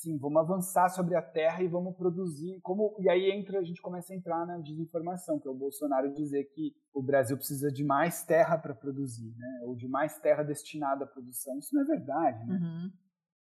assim, 0.00 0.16
vamos 0.18 0.40
avançar 0.40 0.88
sobre 0.88 1.14
a 1.14 1.22
Terra 1.22 1.62
e 1.62 1.68
vamos 1.68 1.94
produzir. 1.94 2.58
Como 2.62 2.96
e 2.98 3.08
aí 3.08 3.30
entra 3.30 3.58
a 3.58 3.62
gente 3.62 3.82
começa 3.82 4.12
a 4.12 4.16
entrar 4.16 4.46
na 4.46 4.58
desinformação, 4.58 5.38
que 5.38 5.46
é 5.46 5.50
o 5.50 5.54
Bolsonaro 5.54 6.12
dizer 6.14 6.44
que 6.44 6.74
o 6.92 7.02
Brasil 7.02 7.36
precisa 7.36 7.70
de 7.70 7.84
mais 7.84 8.24
terra 8.24 8.58
para 8.58 8.74
produzir, 8.74 9.34
né? 9.36 9.60
Ou 9.64 9.76
de 9.76 9.86
mais 9.86 10.18
terra 10.18 10.42
destinada 10.42 11.04
à 11.04 11.06
produção. 11.06 11.58
Isso 11.58 11.74
não 11.74 11.82
é 11.82 11.84
verdade, 11.84 12.46
né? 12.46 12.54
Uhum. 12.54 12.90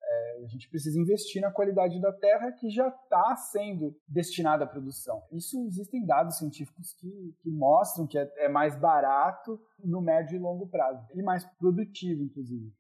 É, 0.07 0.45
a 0.45 0.47
gente 0.47 0.69
precisa 0.69 1.01
investir 1.01 1.41
na 1.41 1.51
qualidade 1.51 2.01
da 2.01 2.13
terra 2.13 2.53
que 2.53 2.71
já 2.71 2.89
está 2.89 3.35
sendo 3.37 3.97
destinada 4.07 4.65
à 4.65 4.67
produção. 4.67 5.23
Isso 5.33 5.59
existem 5.67 6.05
dados 6.05 6.39
científicos 6.39 6.93
que, 6.95 7.35
que 7.41 7.51
mostram 7.51 8.07
que 8.07 8.19
é, 8.19 8.31
é 8.37 8.49
mais 8.49 8.79
barato 8.79 9.59
no 9.83 10.01
médio 10.01 10.37
e 10.37 10.39
longo 10.39 10.69
prazo 10.69 11.05
e 11.15 11.23
mais 11.23 11.45
produtivo, 11.59 12.23
inclusive. 12.23 12.73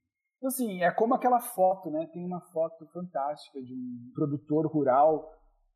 Então, 0.45 0.53
assim, 0.53 0.83
é 0.83 0.91
como 0.91 1.15
aquela 1.15 1.41
foto, 1.41 1.91
né? 1.91 2.07
Tem 2.13 2.23
uma 2.23 2.39
foto 2.39 2.85
fantástica 2.93 3.63
de 3.63 3.73
um 3.73 4.11
produtor 4.15 4.67
rural 4.67 5.33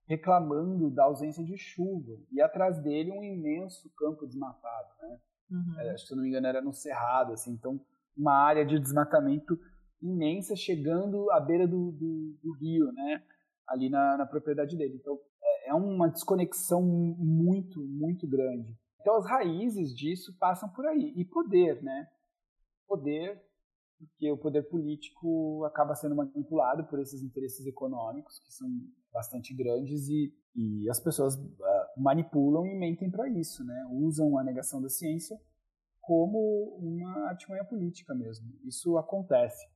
reclamando 0.06 0.90
da 0.90 1.04
ausência 1.04 1.42
de 1.42 1.56
chuva 1.56 2.18
e 2.30 2.38
atrás 2.42 2.78
dele 2.82 3.10
um 3.10 3.24
imenso 3.24 3.90
campo 3.96 4.26
desmatado, 4.26 4.88
né? 5.00 5.18
Uhum. 5.50 5.80
É, 5.80 5.96
se 5.96 6.12
eu 6.12 6.16
não 6.16 6.22
me 6.22 6.28
engano 6.28 6.46
era 6.48 6.60
no 6.60 6.74
Cerrado, 6.74 7.32
assim, 7.32 7.52
então 7.52 7.80
uma 8.14 8.34
área 8.34 8.66
de 8.66 8.78
desmatamento 8.78 9.58
imensa 10.02 10.54
chegando 10.54 11.30
à 11.30 11.40
beira 11.40 11.66
do, 11.66 11.90
do, 11.92 12.38
do 12.42 12.52
rio, 12.60 12.92
né? 12.92 13.22
Ali 13.66 13.88
na, 13.88 14.18
na, 14.18 14.26
propriedade 14.26 14.76
dele. 14.76 14.98
Então 15.00 15.18
é, 15.42 15.70
é 15.70 15.74
uma 15.74 16.10
desconexão 16.10 16.82
muito, 16.82 17.80
muito 17.80 18.28
grande. 18.28 18.76
Então 19.00 19.16
as 19.16 19.24
raízes 19.26 19.94
disso 19.94 20.36
passam 20.38 20.68
por 20.68 20.84
aí. 20.84 21.14
E 21.16 21.24
poder, 21.24 21.82
né? 21.82 22.06
Poder 22.86 23.47
porque 23.98 24.30
o 24.30 24.38
poder 24.38 24.62
político 24.68 25.64
acaba 25.64 25.94
sendo 25.94 26.14
manipulado 26.14 26.84
por 26.84 27.00
esses 27.00 27.22
interesses 27.22 27.66
econômicos 27.66 28.38
que 28.38 28.52
são 28.52 28.68
bastante 29.12 29.54
grandes 29.54 30.08
e, 30.08 30.32
e 30.54 30.88
as 30.88 31.00
pessoas 31.00 31.34
uh, 31.34 31.48
manipulam 31.96 32.66
e 32.66 32.78
mentem 32.78 33.10
para 33.10 33.28
isso, 33.28 33.64
né? 33.64 33.86
Usam 33.90 34.38
a 34.38 34.44
negação 34.44 34.80
da 34.80 34.88
ciência 34.88 35.36
como 36.00 36.78
uma 36.80 37.28
artimanha 37.28 37.64
política 37.64 38.14
mesmo. 38.14 38.46
Isso 38.64 38.96
acontece. 38.96 39.66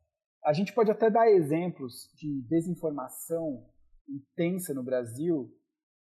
A 0.45 0.53
gente 0.53 0.73
pode 0.73 0.91
até 0.91 1.11
dar 1.11 1.31
exemplos 1.31 2.11
de 2.17 2.43
desinformação 2.49 3.67
intensa 4.09 4.73
no 4.73 4.83
Brasil 4.83 5.53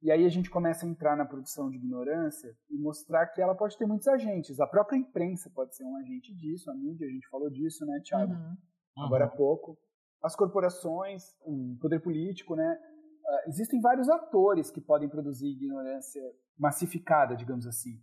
e 0.02 0.10
aí 0.10 0.24
a 0.24 0.28
gente 0.28 0.50
começa 0.50 0.84
a 0.84 0.88
entrar 0.88 1.16
na 1.16 1.24
produção 1.24 1.70
de 1.70 1.76
ignorância 1.76 2.54
e 2.70 2.78
mostrar 2.78 3.26
que 3.28 3.40
ela 3.40 3.54
pode 3.54 3.76
ter 3.78 3.86
muitos 3.86 4.06
agentes. 4.08 4.60
A 4.60 4.66
própria 4.66 4.96
imprensa 4.96 5.50
pode 5.54 5.74
ser 5.74 5.84
um 5.84 5.96
agente 5.96 6.34
disso, 6.34 6.70
a 6.70 6.74
mídia, 6.74 7.06
a 7.06 7.10
gente 7.10 7.28
falou 7.28 7.50
disso, 7.50 7.84
né, 7.86 8.00
Thiago? 8.04 8.32
Uhum. 8.32 8.56
Agora 9.04 9.24
há 9.24 9.28
pouco. 9.28 9.78
As 10.22 10.34
corporações, 10.36 11.24
o 11.42 11.76
poder 11.80 12.00
político, 12.00 12.54
né? 12.54 12.78
Uh, 13.24 13.48
existem 13.48 13.80
vários 13.80 14.08
atores 14.08 14.70
que 14.70 14.80
podem 14.80 15.08
produzir 15.08 15.48
ignorância 15.48 16.22
massificada, 16.58 17.36
digamos 17.36 17.66
assim. 17.66 18.00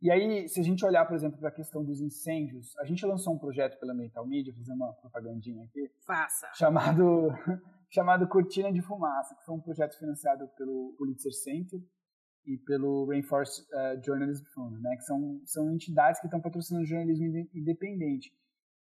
E 0.00 0.10
aí, 0.10 0.46
se 0.48 0.60
a 0.60 0.62
gente 0.62 0.84
olhar, 0.84 1.06
por 1.06 1.14
exemplo, 1.14 1.38
para 1.38 1.48
a 1.48 1.52
questão 1.52 1.82
dos 1.82 2.00
incêndios, 2.00 2.76
a 2.78 2.84
gente 2.84 3.04
lançou 3.06 3.34
um 3.34 3.38
projeto 3.38 3.78
pela 3.80 3.94
Mental 3.94 4.26
Media, 4.26 4.52
fazer 4.54 4.72
uma 4.72 4.92
propagandinha 4.92 5.64
aqui. 5.64 5.90
Faça. 6.06 6.50
Chamado 6.54 7.28
chamado 7.90 8.28
Cortina 8.28 8.72
de 8.72 8.82
Fumaça, 8.82 9.34
que 9.34 9.44
foi 9.44 9.54
um 9.54 9.60
projeto 9.60 9.98
financiado 9.98 10.48
pelo 10.56 10.94
Pulitzer 10.98 11.32
Center 11.32 11.80
e 12.44 12.56
pelo 12.58 13.06
Rainforest 13.06 13.62
uh, 13.62 14.04
Journalism 14.04 14.44
Fund, 14.54 14.80
né, 14.80 14.96
que 14.96 15.02
são, 15.02 15.40
são 15.44 15.72
entidades 15.72 16.20
que 16.20 16.26
estão 16.26 16.40
patrocinando 16.40 16.86
jornalismo 16.86 17.26
independente. 17.54 18.30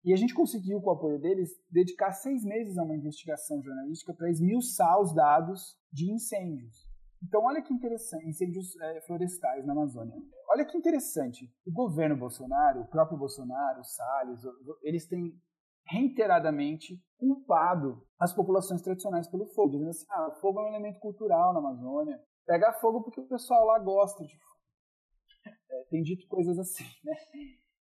E 0.03 0.13
a 0.13 0.15
gente 0.15 0.33
conseguiu, 0.33 0.79
com 0.79 0.89
o 0.89 0.93
apoio 0.93 1.19
deles, 1.19 1.49
dedicar 1.69 2.11
seis 2.11 2.43
meses 2.43 2.77
a 2.77 2.83
uma 2.83 2.95
investigação 2.95 3.61
jornalística 3.61 4.13
para 4.13 4.29
esmiuçar 4.29 5.01
os 5.01 5.13
dados 5.13 5.77
de 5.91 6.11
incêndios. 6.11 6.87
Então, 7.21 7.43
olha 7.43 7.61
que 7.63 7.73
interessante, 7.73 8.27
incêndios 8.27 8.79
é, 8.79 9.01
florestais 9.01 9.65
na 9.65 9.73
Amazônia. 9.73 10.15
Olha 10.49 10.63
que 10.63 10.77
interessante, 10.77 11.51
o 11.65 11.71
governo 11.71 12.15
Bolsonaro, 12.15 12.81
o 12.81 12.87
próprio 12.87 13.17
Bolsonaro, 13.17 13.81
o 13.81 13.83
Salles, 13.83 14.41
eles 14.83 15.07
têm 15.07 15.33
reiteradamente 15.89 17.01
culpado 17.17 18.03
as 18.19 18.33
populações 18.33 18.81
tradicionais 18.81 19.27
pelo 19.27 19.45
fogo, 19.47 19.71
dizendo 19.71 19.89
assim: 19.89 20.05
ah, 20.09 20.29
o 20.29 20.39
fogo 20.39 20.59
é 20.59 20.63
um 20.63 20.69
elemento 20.69 20.99
cultural 20.99 21.53
na 21.53 21.59
Amazônia. 21.59 22.21
Pega 22.45 22.73
fogo 22.73 23.01
porque 23.01 23.19
o 23.19 23.27
pessoal 23.27 23.65
lá 23.65 23.79
gosta 23.79 24.23
de 24.23 24.37
fogo. 24.37 24.57
É, 25.69 25.83
tem 25.89 26.01
dito 26.01 26.27
coisas 26.27 26.57
assim, 26.57 26.85
né? 27.03 27.13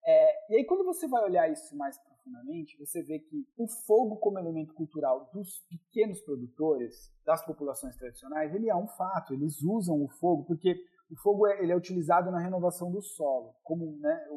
É, 0.08 0.54
e 0.54 0.58
aí, 0.58 0.66
quando 0.66 0.86
você 0.86 1.08
vai 1.08 1.24
olhar 1.24 1.52
isso 1.52 1.76
mais 1.76 1.98
profundamente, 1.98 2.78
você 2.78 3.02
vê 3.02 3.20
que 3.20 3.48
o 3.58 3.68
fogo 3.68 4.18
como 4.18 4.38
elemento 4.38 4.74
cultural 4.74 5.30
dos 5.34 5.66
pequenos 5.68 6.22
produtores, 6.22 7.12
das 7.26 7.44
populações 7.44 7.96
tradicionais, 7.96 8.54
ele 8.54 8.70
é 8.70 8.76
um 8.76 8.88
fato. 8.88 9.34
Eles 9.34 9.64
usam 9.64 10.04
o 10.04 10.08
fogo 10.08 10.46
porque 10.46 10.76
o 11.10 11.16
fogo 11.22 11.48
é, 11.48 11.62
ele 11.62 11.72
é 11.72 11.76
utilizado 11.76 12.30
na 12.30 12.40
renovação 12.40 12.92
do 12.92 13.02
solo, 13.02 13.56
como 13.64 13.98
né, 14.00 14.28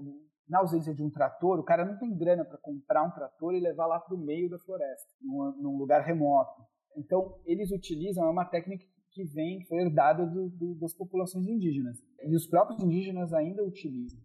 na 0.49 0.61
ausência 0.61 0.95
de 0.95 1.03
um 1.03 1.11
trator, 1.11 1.59
o 1.59 1.65
cara 1.65 1.85
não 1.85 1.99
tem 1.99 2.17
grana 2.17 2.45
para 2.45 2.59
comprar 2.59 3.05
um 3.05 3.11
trator 3.11 3.55
e 3.55 3.61
levar 3.61 3.87
lá 3.87 4.01
para 4.01 4.15
o 4.15 4.19
meio 4.19 4.49
da 4.49 4.59
floresta, 4.59 5.09
num, 5.21 5.53
num, 5.61 5.77
lugar 5.77 6.03
remoto. 6.03 6.63
Então, 6.97 7.39
eles 7.45 7.71
utilizam, 7.71 8.25
é 8.25 8.31
uma 8.31 8.45
técnica 8.45 8.85
que 9.11 9.25
vem, 9.25 9.65
foi 9.67 9.79
herdada 9.79 10.27
do, 10.27 10.49
do, 10.51 10.75
das 10.77 10.95
populações 10.95 11.47
indígenas. 11.47 11.99
E 12.23 12.35
os 12.35 12.47
próprios 12.47 12.83
indígenas 12.83 13.33
ainda 13.33 13.65
utilizam. 13.65 14.21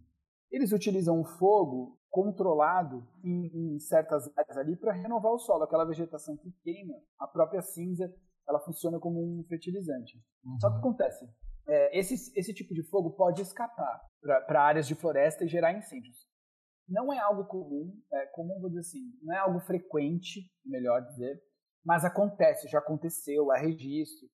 Eles 0.50 0.72
utilizam 0.72 1.20
o 1.20 1.24
fogo 1.24 1.98
controlado 2.10 3.06
em, 3.24 3.74
em 3.74 3.78
certas 3.80 4.30
áreas 4.36 4.56
ali 4.56 4.76
para 4.76 4.92
renovar 4.92 5.32
o 5.32 5.38
solo. 5.38 5.64
Aquela 5.64 5.84
vegetação 5.84 6.36
que 6.36 6.52
queima, 6.62 6.94
a 7.18 7.26
própria 7.26 7.60
cinza, 7.60 8.08
ela 8.48 8.60
funciona 8.60 9.00
como 9.00 9.20
um 9.20 9.44
fertilizante. 9.48 10.16
Uhum. 10.44 10.60
Só 10.60 10.70
que 10.70 10.78
acontece, 10.78 11.28
é, 11.66 11.98
esse, 11.98 12.14
esse 12.38 12.52
tipo 12.52 12.74
de 12.74 12.82
fogo 12.82 13.10
pode 13.12 13.40
escapar 13.42 14.00
para 14.46 14.62
áreas 14.62 14.86
de 14.86 14.94
floresta 14.94 15.44
e 15.44 15.48
gerar 15.48 15.72
incêndios. 15.72 16.28
Não 16.88 17.12
é 17.12 17.18
algo 17.18 17.46
comum, 17.46 17.98
é 18.12 18.26
comum, 18.26 18.60
vou 18.60 18.68
dizer 18.68 18.80
assim, 18.80 19.18
não 19.22 19.34
é 19.34 19.38
algo 19.38 19.60
frequente, 19.60 20.50
melhor 20.64 21.00
dizer, 21.02 21.42
mas 21.84 22.04
acontece, 22.04 22.68
já 22.68 22.78
aconteceu, 22.78 23.50
há 23.50 23.56
registro. 23.56 24.28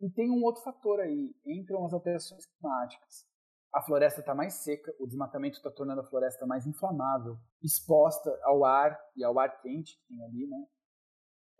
E 0.00 0.10
tem 0.10 0.30
um 0.30 0.42
outro 0.42 0.62
fator 0.62 1.00
aí, 1.00 1.34
entram 1.46 1.84
as 1.84 1.92
alterações 1.92 2.46
climáticas. 2.46 3.26
A 3.72 3.82
floresta 3.82 4.20
está 4.20 4.34
mais 4.34 4.54
seca, 4.54 4.94
o 4.98 5.06
desmatamento 5.06 5.56
está 5.56 5.70
tornando 5.70 6.00
a 6.00 6.06
floresta 6.06 6.46
mais 6.46 6.66
inflamável, 6.66 7.36
exposta 7.62 8.30
ao 8.44 8.64
ar 8.64 8.98
e 9.16 9.24
ao 9.24 9.38
ar 9.38 9.60
quente 9.60 9.96
que 9.96 10.06
tem 10.06 10.24
ali, 10.24 10.46
né? 10.46 10.64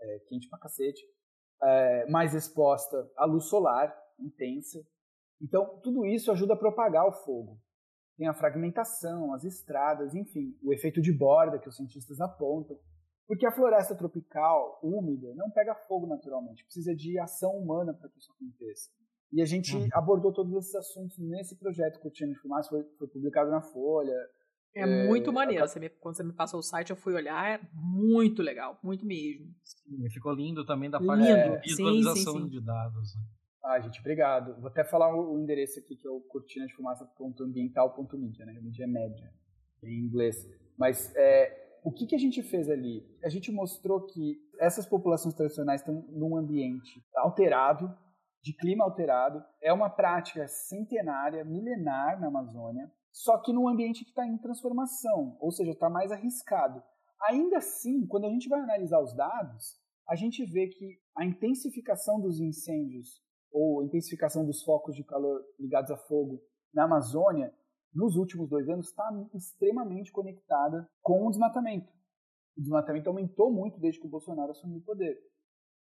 É, 0.00 0.18
quente 0.28 0.48
pra 0.48 0.58
cacete. 0.58 1.02
É, 1.62 2.06
mais 2.10 2.34
exposta 2.34 3.10
à 3.16 3.24
luz 3.24 3.46
solar 3.46 3.94
intensa, 4.18 4.78
então, 5.40 5.80
tudo 5.82 6.06
isso 6.06 6.30
ajuda 6.30 6.54
a 6.54 6.58
propagar 6.58 7.06
o 7.06 7.12
fogo. 7.12 7.58
Tem 8.16 8.28
a 8.28 8.34
fragmentação, 8.34 9.34
as 9.34 9.44
estradas, 9.44 10.14
enfim, 10.14 10.56
o 10.62 10.72
efeito 10.72 11.00
de 11.00 11.12
borda 11.12 11.58
que 11.58 11.68
os 11.68 11.76
cientistas 11.76 12.20
apontam. 12.20 12.76
Porque 13.26 13.46
a 13.46 13.52
floresta 13.52 13.96
tropical, 13.96 14.78
úmida, 14.82 15.34
não 15.34 15.50
pega 15.50 15.74
fogo 15.74 16.06
naturalmente, 16.06 16.64
precisa 16.64 16.94
de 16.94 17.18
ação 17.18 17.52
humana 17.52 17.94
para 17.94 18.08
que 18.08 18.18
isso 18.18 18.30
aconteça. 18.32 18.90
E 19.32 19.42
a 19.42 19.46
gente 19.46 19.74
uhum. 19.74 19.88
abordou 19.94 20.32
todos 20.32 20.54
esses 20.54 20.74
assuntos 20.74 21.18
nesse 21.18 21.58
projeto 21.58 21.98
Cortina 22.00 22.32
de 22.32 22.38
Fumaça, 22.38 22.68
foi, 22.68 22.84
foi 22.98 23.08
publicado 23.08 23.50
na 23.50 23.60
Folha. 23.60 24.14
É, 24.74 24.82
é 24.82 25.06
muito 25.08 25.32
maneiro. 25.32 25.66
Você 25.66 25.80
me, 25.80 25.88
quando 25.88 26.16
você 26.16 26.22
me 26.22 26.32
passou 26.32 26.60
o 26.60 26.62
site, 26.62 26.90
eu 26.90 26.96
fui 26.96 27.14
olhar, 27.14 27.58
é 27.58 27.60
muito 27.72 28.42
legal, 28.42 28.78
muito 28.82 29.04
mesmo. 29.04 29.46
Sim, 29.64 30.08
ficou 30.10 30.32
lindo 30.32 30.64
também 30.64 30.90
da 30.90 31.00
parte 31.00 31.24
de 31.24 31.68
visualização 31.68 32.34
sim, 32.34 32.38
sim, 32.38 32.44
sim. 32.44 32.48
de 32.50 32.60
dados. 32.60 33.14
Ah, 33.64 33.80
gente, 33.80 33.98
obrigado. 34.00 34.60
Vou 34.60 34.68
até 34.68 34.84
falar 34.84 35.16
o 35.16 35.38
endereço 35.38 35.78
aqui, 35.78 35.96
que 35.96 36.06
é 36.06 36.10
o 36.10 36.20
cortina 36.20 36.66
de 36.66 36.74
fumaça.ambiental.media, 36.74 38.44
né? 38.44 38.60
Mídia 38.60 38.84
é 38.84 38.86
média, 38.86 39.32
em 39.82 40.00
inglês. 40.00 40.36
Mas 40.76 41.10
é, 41.16 41.78
o 41.82 41.90
que, 41.90 42.06
que 42.06 42.14
a 42.14 42.18
gente 42.18 42.42
fez 42.42 42.68
ali? 42.68 43.02
A 43.24 43.30
gente 43.30 43.50
mostrou 43.50 44.04
que 44.04 44.38
essas 44.60 44.86
populações 44.86 45.34
tradicionais 45.34 45.80
estão 45.80 46.02
num 46.10 46.36
ambiente 46.36 47.02
alterado, 47.16 47.90
de 48.42 48.52
clima 48.52 48.84
alterado, 48.84 49.42
é 49.62 49.72
uma 49.72 49.88
prática 49.88 50.46
centenária, 50.46 51.42
milenar 51.42 52.20
na 52.20 52.26
Amazônia, 52.26 52.92
só 53.10 53.38
que 53.38 53.50
num 53.50 53.66
ambiente 53.66 54.04
que 54.04 54.10
está 54.10 54.26
em 54.26 54.36
transformação, 54.36 55.38
ou 55.40 55.50
seja, 55.50 55.70
está 55.70 55.88
mais 55.88 56.12
arriscado. 56.12 56.82
Ainda 57.22 57.56
assim, 57.56 58.06
quando 58.06 58.26
a 58.26 58.30
gente 58.30 58.46
vai 58.46 58.60
analisar 58.60 59.00
os 59.00 59.14
dados, 59.14 59.80
a 60.06 60.14
gente 60.14 60.44
vê 60.44 60.66
que 60.66 60.98
a 61.16 61.24
intensificação 61.24 62.20
dos 62.20 62.38
incêndios 62.38 63.23
ou 63.54 63.84
intensificação 63.84 64.44
dos 64.44 64.64
focos 64.64 64.96
de 64.96 65.04
calor 65.04 65.40
ligados 65.60 65.92
a 65.92 65.96
fogo 65.96 66.42
na 66.74 66.84
Amazônia, 66.84 67.54
nos 67.94 68.16
últimos 68.16 68.50
dois 68.50 68.68
anos, 68.68 68.88
está 68.88 69.08
extremamente 69.32 70.10
conectada 70.10 70.90
com 71.00 71.24
o 71.24 71.30
desmatamento. 71.30 71.88
O 72.58 72.60
desmatamento 72.60 73.08
aumentou 73.08 73.52
muito 73.52 73.78
desde 73.78 74.00
que 74.00 74.06
o 74.08 74.10
Bolsonaro 74.10 74.50
assumiu 74.50 74.78
o 74.78 74.82
poder. 74.82 75.16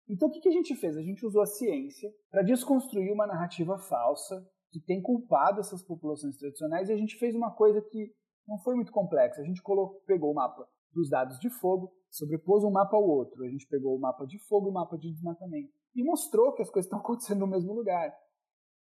Então, 0.09 0.29
o 0.29 0.31
que 0.31 0.49
a 0.49 0.53
gente 0.53 0.75
fez? 0.75 0.97
A 0.97 1.03
gente 1.03 1.25
usou 1.27 1.43
a 1.43 1.47
ciência 1.47 2.11
para 2.31 2.43
desconstruir 2.43 3.13
uma 3.13 3.27
narrativa 3.27 3.79
falsa 3.79 4.43
que 4.71 4.81
tem 4.81 5.03
culpado 5.03 5.61
essas 5.61 5.83
populações 5.83 6.39
tradicionais 6.39 6.89
e 6.89 6.93
a 6.93 6.97
gente 6.97 7.19
fez 7.19 7.35
uma 7.35 7.55
coisa 7.55 7.83
que 7.83 8.15
não 8.47 8.59
foi 8.61 8.75
muito 8.75 8.91
complexa. 8.91 9.43
A 9.43 9.45
gente 9.45 9.61
colocou, 9.61 10.01
pegou 10.07 10.33
o 10.33 10.35
mapa 10.35 10.67
dos 10.95 11.11
dados 11.11 11.39
de 11.39 11.51
fogo, 11.51 11.93
sobrepôs 12.11 12.65
um 12.65 12.71
mapa 12.71 12.97
ao 12.97 13.07
outro. 13.07 13.45
A 13.45 13.49
gente 13.51 13.67
pegou 13.67 13.95
o 13.95 14.01
mapa 14.01 14.27
de 14.27 14.39
fogo 14.49 14.69
e 14.69 14.71
o 14.71 14.73
mapa 14.73 14.97
de 14.97 15.13
desmatamento 15.13 15.79
e 15.99 16.05
mostrou 16.05 16.53
que 16.53 16.63
as 16.63 16.71
coisas 16.71 16.87
estão 16.87 17.01
acontecendo 17.01 17.41
no 17.41 17.47
mesmo 17.49 17.75
lugar. 17.75 18.15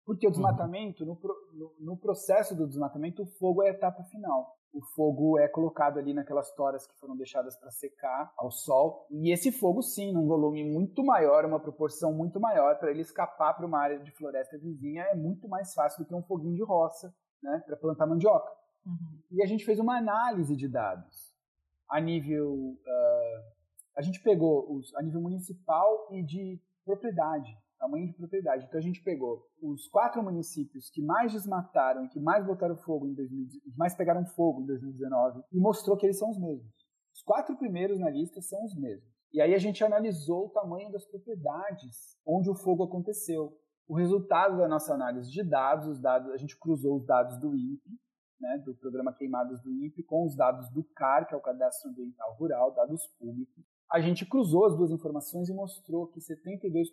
Porque 0.05 0.27
o 0.27 0.31
uhum. 0.31 0.33
desmatamento, 0.33 1.05
no, 1.05 1.19
no, 1.53 1.75
no, 1.79 1.97
processo 1.97 2.57
do 2.57 2.67
desmatamento, 2.67 3.23
o 3.23 3.27
fogo 3.27 3.63
é 3.63 3.69
a 3.69 3.73
etapa 3.73 4.03
final. 4.05 4.57
O 4.73 4.81
fogo 4.81 5.39
é 5.39 5.47
colocado 5.47 5.99
ali 5.99 6.15
naquelas 6.15 6.51
toras 6.55 6.87
que 6.87 6.99
foram 6.99 7.15
deixadas 7.15 7.55
para 7.55 7.71
secar 7.71 8.33
ao 8.39 8.51
sol. 8.51 9.07
E 9.11 9.31
esse 9.31 9.53
fogo, 9.53 9.83
sim, 9.83 10.11
num 10.11 10.27
volume 10.27 10.65
muito 10.65 11.05
maior, 11.05 11.45
uma 11.45 11.61
proporção 11.61 12.15
muito 12.15 12.41
maior, 12.41 12.79
para 12.79 12.91
ele 12.91 13.03
escapar 13.03 13.53
para 13.55 13.67
uma 13.67 13.79
área 13.79 13.99
de 13.99 14.11
floresta 14.13 14.57
vizinha, 14.57 15.03
é 15.05 15.15
muito 15.15 15.47
mais 15.47 15.75
fácil 15.75 16.03
do 16.03 16.09
que 16.09 16.15
um 16.15 16.23
foguinho 16.23 16.57
de 16.57 16.65
roça 16.65 17.15
né, 17.43 17.63
para 17.67 17.77
plantar 17.77 18.07
mandioca. 18.07 18.51
Uhum. 18.87 19.21
E 19.31 19.43
a 19.43 19.47
gente 19.47 19.67
fez 19.67 19.79
uma 19.79 19.99
análise 19.99 20.57
de 20.57 20.67
dados 20.67 21.37
a 21.91 22.01
nível. 22.01 22.55
Uh, 22.55 23.53
a 23.95 24.01
gente 24.01 24.21
pegou 24.23 24.73
os, 24.73 24.95
a 24.95 25.03
nível 25.03 25.21
municipal 25.21 26.09
e 26.11 26.23
de 26.23 26.59
propriedade 26.85 27.51
tamanho 27.83 28.07
de 28.07 28.15
propriedade. 28.15 28.65
Então 28.65 28.79
a 28.79 28.83
gente 28.83 29.03
pegou 29.03 29.45
os 29.61 29.89
quatro 29.89 30.23
municípios 30.23 30.89
que 30.89 31.03
mais 31.03 31.33
desmataram 31.33 32.05
e 32.05 32.09
que 32.09 32.21
mais 32.21 32.47
botaram 32.47 32.77
fogo 32.77 33.09
em 33.09 33.15
2019, 33.15 33.77
mais 33.77 33.95
pegaram 33.95 34.25
fogo 34.25 34.63
em 34.63 34.67
2019 34.67 35.43
e 35.53 35.59
mostrou 35.59 35.97
que 35.97 36.07
eles 36.07 36.19
são 36.19 36.31
os 36.31 36.39
mesmos. 36.39 36.73
Os 37.13 37.23
quatro 37.23 37.57
primeiros 37.59 37.99
na 37.99 38.09
lista 38.09 38.41
são 38.41 38.65
os 38.65 38.75
mesmos. 38.77 39.11
E 39.33 39.41
aí 39.41 39.53
a 39.55 39.59
gente 39.59 39.83
analisou 39.83 40.47
o 40.47 40.51
tamanho 40.51 40.93
das 40.93 41.05
propriedades 41.07 42.17
onde 42.25 42.49
o 42.49 42.55
fogo 42.55 42.85
aconteceu. 42.85 43.53
O 43.89 43.97
resultado 43.97 44.57
da 44.59 44.69
nossa 44.69 44.95
análise 44.95 45.31
de 45.31 45.43
dados, 45.43 45.89
os 45.89 46.01
dados, 46.01 46.31
a 46.31 46.37
gente 46.37 46.57
cruzou 46.59 46.97
os 46.97 47.05
dados 47.05 47.37
do 47.39 47.55
INPE, 47.57 47.99
né, 48.41 48.59
do 48.65 48.75
programa 48.77 49.13
Queimadas 49.13 49.61
do 49.61 49.73
INPE, 49.73 50.05
com 50.05 50.25
os 50.25 50.37
dados 50.37 50.71
do 50.71 50.85
CAR, 50.95 51.27
que 51.27 51.35
é 51.35 51.37
o 51.37 51.43
Cadastro 51.43 51.91
Ambiental 51.91 52.35
Rural, 52.37 52.73
dados 52.73 53.07
públicos, 53.19 53.65
a 53.91 54.01
gente 54.01 54.25
cruzou 54.25 54.65
as 54.65 54.77
duas 54.77 54.91
informações 54.91 55.49
e 55.49 55.55
mostrou 55.55 56.07
que 56.07 56.21
72% 56.21 56.87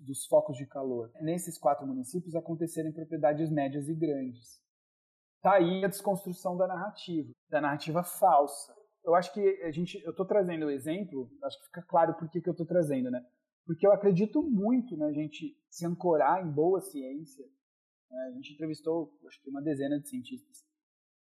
dos 0.00 0.26
focos 0.26 0.56
de 0.56 0.66
calor 0.66 1.10
nesses 1.20 1.56
quatro 1.56 1.86
municípios 1.86 2.34
aconteceram 2.34 2.88
em 2.88 2.92
propriedades 2.92 3.50
médias 3.50 3.88
e 3.88 3.94
grandes. 3.94 4.60
Está 5.36 5.54
aí 5.54 5.84
a 5.84 5.88
desconstrução 5.88 6.56
da 6.56 6.66
narrativa, 6.66 7.30
da 7.48 7.60
narrativa 7.60 8.02
falsa. 8.02 8.74
Eu 9.04 9.14
acho 9.14 9.32
que 9.32 9.40
a 9.62 9.70
gente, 9.70 10.00
eu 10.04 10.10
estou 10.10 10.26
trazendo 10.26 10.66
o 10.66 10.70
exemplo, 10.70 11.30
acho 11.42 11.58
que 11.58 11.66
fica 11.66 11.82
claro 11.82 12.14
por 12.14 12.28
que, 12.28 12.40
que 12.40 12.48
eu 12.48 12.52
estou 12.52 12.66
trazendo, 12.66 13.10
né? 13.10 13.24
Porque 13.64 13.86
eu 13.86 13.92
acredito 13.92 14.42
muito 14.42 14.96
na 14.96 15.12
gente 15.12 15.56
se 15.68 15.86
ancorar 15.86 16.44
em 16.44 16.50
boa 16.50 16.80
ciência. 16.80 17.44
Né? 18.10 18.18
A 18.28 18.30
gente 18.32 18.52
entrevistou, 18.54 19.16
acho 19.26 19.40
que 19.40 19.50
uma 19.50 19.62
dezena 19.62 20.00
de 20.00 20.08
cientistas 20.08 20.64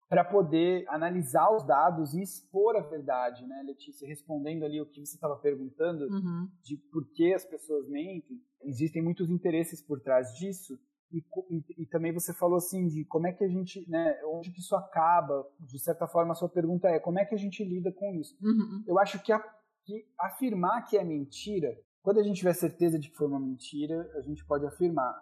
para 0.08 0.24
poder 0.24 0.84
analisar 0.88 1.50
os 1.54 1.66
dados 1.66 2.14
e 2.14 2.22
expor 2.22 2.76
a 2.76 2.80
verdade, 2.80 3.44
né, 3.46 3.62
Letícia? 3.66 4.06
Respondendo 4.06 4.64
ali 4.64 4.80
o 4.80 4.86
que 4.86 5.04
você 5.04 5.16
estava 5.16 5.36
perguntando, 5.36 6.04
uhum. 6.04 6.48
de 6.62 6.76
por 6.92 7.08
que 7.12 7.34
as 7.34 7.44
pessoas 7.44 7.88
mentem, 7.88 8.40
existem 8.62 9.02
muitos 9.02 9.28
interesses 9.30 9.82
por 9.82 10.00
trás 10.00 10.32
disso. 10.34 10.78
E, 11.12 11.18
e, 11.50 11.82
e, 11.82 11.86
também 11.86 12.12
você 12.12 12.32
falou 12.34 12.56
assim 12.56 12.86
de 12.86 13.04
como 13.04 13.26
é 13.26 13.32
que 13.32 13.44
a 13.44 13.48
gente, 13.48 13.88
né, 13.88 14.20
onde 14.26 14.50
que 14.50 14.60
isso 14.60 14.76
acaba? 14.76 15.46
De 15.58 15.78
certa 15.78 16.06
forma, 16.06 16.32
a 16.32 16.36
sua 16.36 16.48
pergunta 16.48 16.88
é 16.88 16.98
como 17.00 17.18
é 17.18 17.24
que 17.24 17.34
a 17.34 17.38
gente 17.38 17.64
lida 17.64 17.92
com 17.92 18.14
isso? 18.14 18.36
Uhum. 18.42 18.84
Eu 18.86 18.98
acho 18.98 19.20
que, 19.22 19.32
a, 19.32 19.40
que 19.84 20.06
afirmar 20.18 20.84
que 20.84 20.96
é 20.96 21.04
mentira, 21.04 21.76
quando 22.02 22.18
a 22.18 22.22
gente 22.22 22.38
tiver 22.38 22.54
certeza 22.54 22.98
de 22.98 23.10
que 23.10 23.16
foi 23.16 23.26
uma 23.26 23.40
mentira, 23.40 24.08
a 24.14 24.20
gente 24.20 24.44
pode 24.44 24.66
afirmar. 24.66 25.14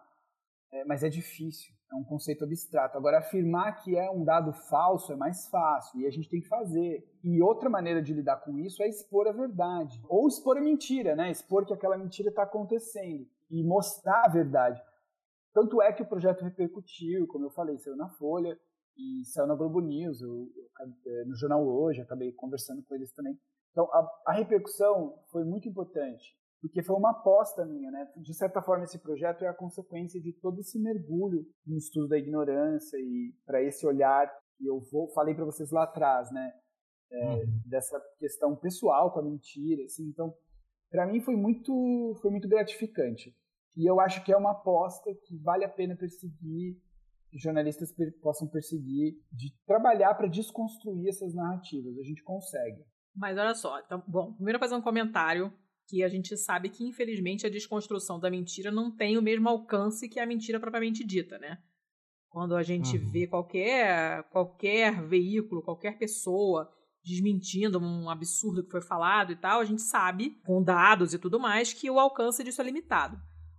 É, 0.72 0.84
mas 0.84 1.02
é 1.02 1.08
difícil 1.08 1.73
é 1.90 1.94
um 1.94 2.04
conceito 2.04 2.44
abstrato. 2.44 2.96
Agora, 2.96 3.18
afirmar 3.18 3.82
que 3.82 3.96
é 3.96 4.10
um 4.10 4.24
dado 4.24 4.52
falso 4.52 5.12
é 5.12 5.16
mais 5.16 5.48
fácil 5.48 6.00
e 6.00 6.06
a 6.06 6.10
gente 6.10 6.28
tem 6.28 6.40
que 6.40 6.48
fazer. 6.48 7.04
E 7.22 7.42
outra 7.42 7.70
maneira 7.70 8.02
de 8.02 8.12
lidar 8.12 8.36
com 8.38 8.58
isso 8.58 8.82
é 8.82 8.88
expor 8.88 9.28
a 9.28 9.32
verdade. 9.32 10.00
Ou 10.08 10.26
expor 10.26 10.56
a 10.56 10.60
mentira, 10.60 11.14
né? 11.14 11.30
Expor 11.30 11.64
que 11.64 11.72
aquela 11.72 11.96
mentira 11.96 12.28
está 12.28 12.42
acontecendo 12.42 13.26
e 13.50 13.62
mostrar 13.62 14.24
a 14.24 14.28
verdade. 14.28 14.82
Tanto 15.52 15.80
é 15.80 15.92
que 15.92 16.02
o 16.02 16.06
projeto 16.06 16.42
repercutiu, 16.42 17.26
como 17.28 17.46
eu 17.46 17.50
falei, 17.50 17.78
saiu 17.78 17.96
na 17.96 18.08
Folha 18.08 18.58
e 18.96 19.24
saiu 19.26 19.46
na 19.46 19.54
Globo 19.54 19.80
News, 19.80 20.20
eu, 20.20 20.30
eu, 20.30 21.12
é, 21.12 21.24
no 21.24 21.36
Jornal 21.36 21.64
Hoje, 21.64 22.00
acabei 22.00 22.32
conversando 22.32 22.82
com 22.82 22.94
eles 22.94 23.12
também. 23.12 23.38
Então, 23.70 23.84
a, 23.92 24.22
a 24.26 24.32
repercussão 24.32 25.16
foi 25.30 25.44
muito 25.44 25.68
importante 25.68 26.36
porque 26.64 26.82
foi 26.82 26.96
uma 26.96 27.10
aposta 27.10 27.62
minha, 27.66 27.90
né? 27.90 28.10
De 28.16 28.32
certa 28.32 28.62
forma, 28.62 28.84
esse 28.84 28.98
projeto 28.98 29.44
é 29.44 29.48
a 29.48 29.54
consequência 29.54 30.18
de 30.18 30.32
todo 30.32 30.60
esse 30.60 30.78
mergulho 30.78 31.44
no 31.66 31.76
estudo 31.76 32.08
da 32.08 32.16
ignorância 32.16 32.96
e 32.96 33.34
para 33.44 33.62
esse 33.62 33.86
olhar 33.86 34.34
que 34.56 34.66
eu 34.66 34.80
vou, 34.90 35.12
falei 35.12 35.34
para 35.34 35.44
vocês 35.44 35.70
lá 35.70 35.84
atrás, 35.84 36.32
né? 36.32 36.54
É, 37.12 37.34
uhum. 37.34 37.60
Dessa 37.66 38.00
questão 38.18 38.56
pessoal 38.56 39.12
com 39.12 39.20
a 39.20 39.22
mentira, 39.22 39.84
assim. 39.84 40.08
Então, 40.08 40.34
para 40.90 41.06
mim 41.06 41.20
foi 41.20 41.36
muito, 41.36 42.14
foi 42.22 42.30
muito 42.30 42.48
gratificante. 42.48 43.36
E 43.76 43.86
eu 43.86 44.00
acho 44.00 44.24
que 44.24 44.32
é 44.32 44.36
uma 44.36 44.52
aposta 44.52 45.14
que 45.26 45.36
vale 45.42 45.66
a 45.66 45.68
pena 45.68 45.94
perseguir, 45.94 46.78
que 47.28 47.38
jornalistas 47.38 47.92
per 47.92 48.10
possam 48.22 48.48
perseguir, 48.48 49.16
de 49.30 49.54
trabalhar 49.66 50.14
para 50.14 50.28
desconstruir 50.28 51.10
essas 51.10 51.34
narrativas. 51.34 51.98
A 51.98 52.02
gente 52.02 52.22
consegue. 52.22 52.82
Mas 53.14 53.36
olha 53.36 53.54
só, 53.54 53.78
então, 53.80 54.02
bom, 54.08 54.32
primeiro 54.32 54.58
fazer 54.58 54.74
um 54.74 54.80
comentário 54.80 55.52
que 55.86 56.02
a 56.02 56.08
gente 56.08 56.36
sabe 56.36 56.68
que, 56.68 56.84
infelizmente, 56.84 57.46
a 57.46 57.50
desconstrução 57.50 58.18
da 58.18 58.30
mentira 58.30 58.70
não 58.70 58.90
tem 58.90 59.18
o 59.18 59.22
mesmo 59.22 59.48
alcance 59.48 60.08
que 60.08 60.18
a 60.18 60.26
mentira 60.26 60.58
propriamente 60.58 61.04
dita, 61.04 61.38
né? 61.38 61.58
Quando 62.28 62.56
a 62.56 62.62
gente 62.62 62.96
uhum. 62.96 63.10
vê 63.10 63.26
qualquer, 63.26 64.24
qualquer 64.30 65.06
veículo, 65.06 65.62
qualquer 65.62 65.98
pessoa 65.98 66.68
desmentindo 67.04 67.78
um 67.78 68.08
absurdo 68.08 68.64
que 68.64 68.70
foi 68.70 68.80
falado 68.80 69.30
e 69.30 69.36
tal, 69.36 69.60
a 69.60 69.64
gente 69.64 69.82
sabe, 69.82 70.40
com 70.44 70.62
dados 70.62 71.12
e 71.12 71.18
tudo 71.18 71.38
mais, 71.38 71.72
que 71.72 71.90
o 71.90 72.00
alcance 72.00 72.42
disso 72.42 72.62
é 72.62 72.64
limitado. 72.64 73.16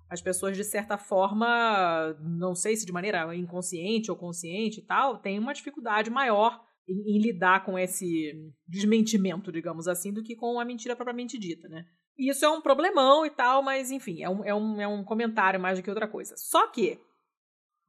As 0.09 0.21
pessoas, 0.21 0.57
de 0.57 0.63
certa 0.63 0.97
forma, 0.97 2.13
não 2.19 2.55
sei 2.55 2.75
se 2.75 2.85
de 2.85 2.91
maneira 2.91 3.35
inconsciente 3.35 4.09
ou 4.09 4.17
consciente 4.17 4.79
e 4.79 4.83
tal, 4.83 5.19
têm 5.19 5.39
uma 5.39 5.53
dificuldade 5.53 6.09
maior 6.09 6.59
em, 6.87 7.15
em 7.15 7.21
lidar 7.21 7.63
com 7.63 7.77
esse 7.77 8.33
desmentimento, 8.67 9.51
digamos 9.51 9.87
assim, 9.87 10.11
do 10.11 10.23
que 10.23 10.35
com 10.35 10.59
a 10.59 10.65
mentira 10.65 10.95
propriamente 10.95 11.37
dita, 11.37 11.67
né? 11.67 11.85
Isso 12.17 12.45
é 12.45 12.49
um 12.49 12.61
problemão 12.61 13.25
e 13.25 13.29
tal, 13.29 13.61
mas 13.61 13.91
enfim, 13.91 14.23
é 14.23 14.29
um, 14.29 14.43
é 14.43 14.55
um, 14.55 14.81
é 14.81 14.87
um 14.87 15.03
comentário 15.03 15.59
mais 15.59 15.77
do 15.77 15.83
que 15.83 15.89
outra 15.89 16.07
coisa. 16.07 16.35
Só 16.37 16.67
que, 16.67 16.99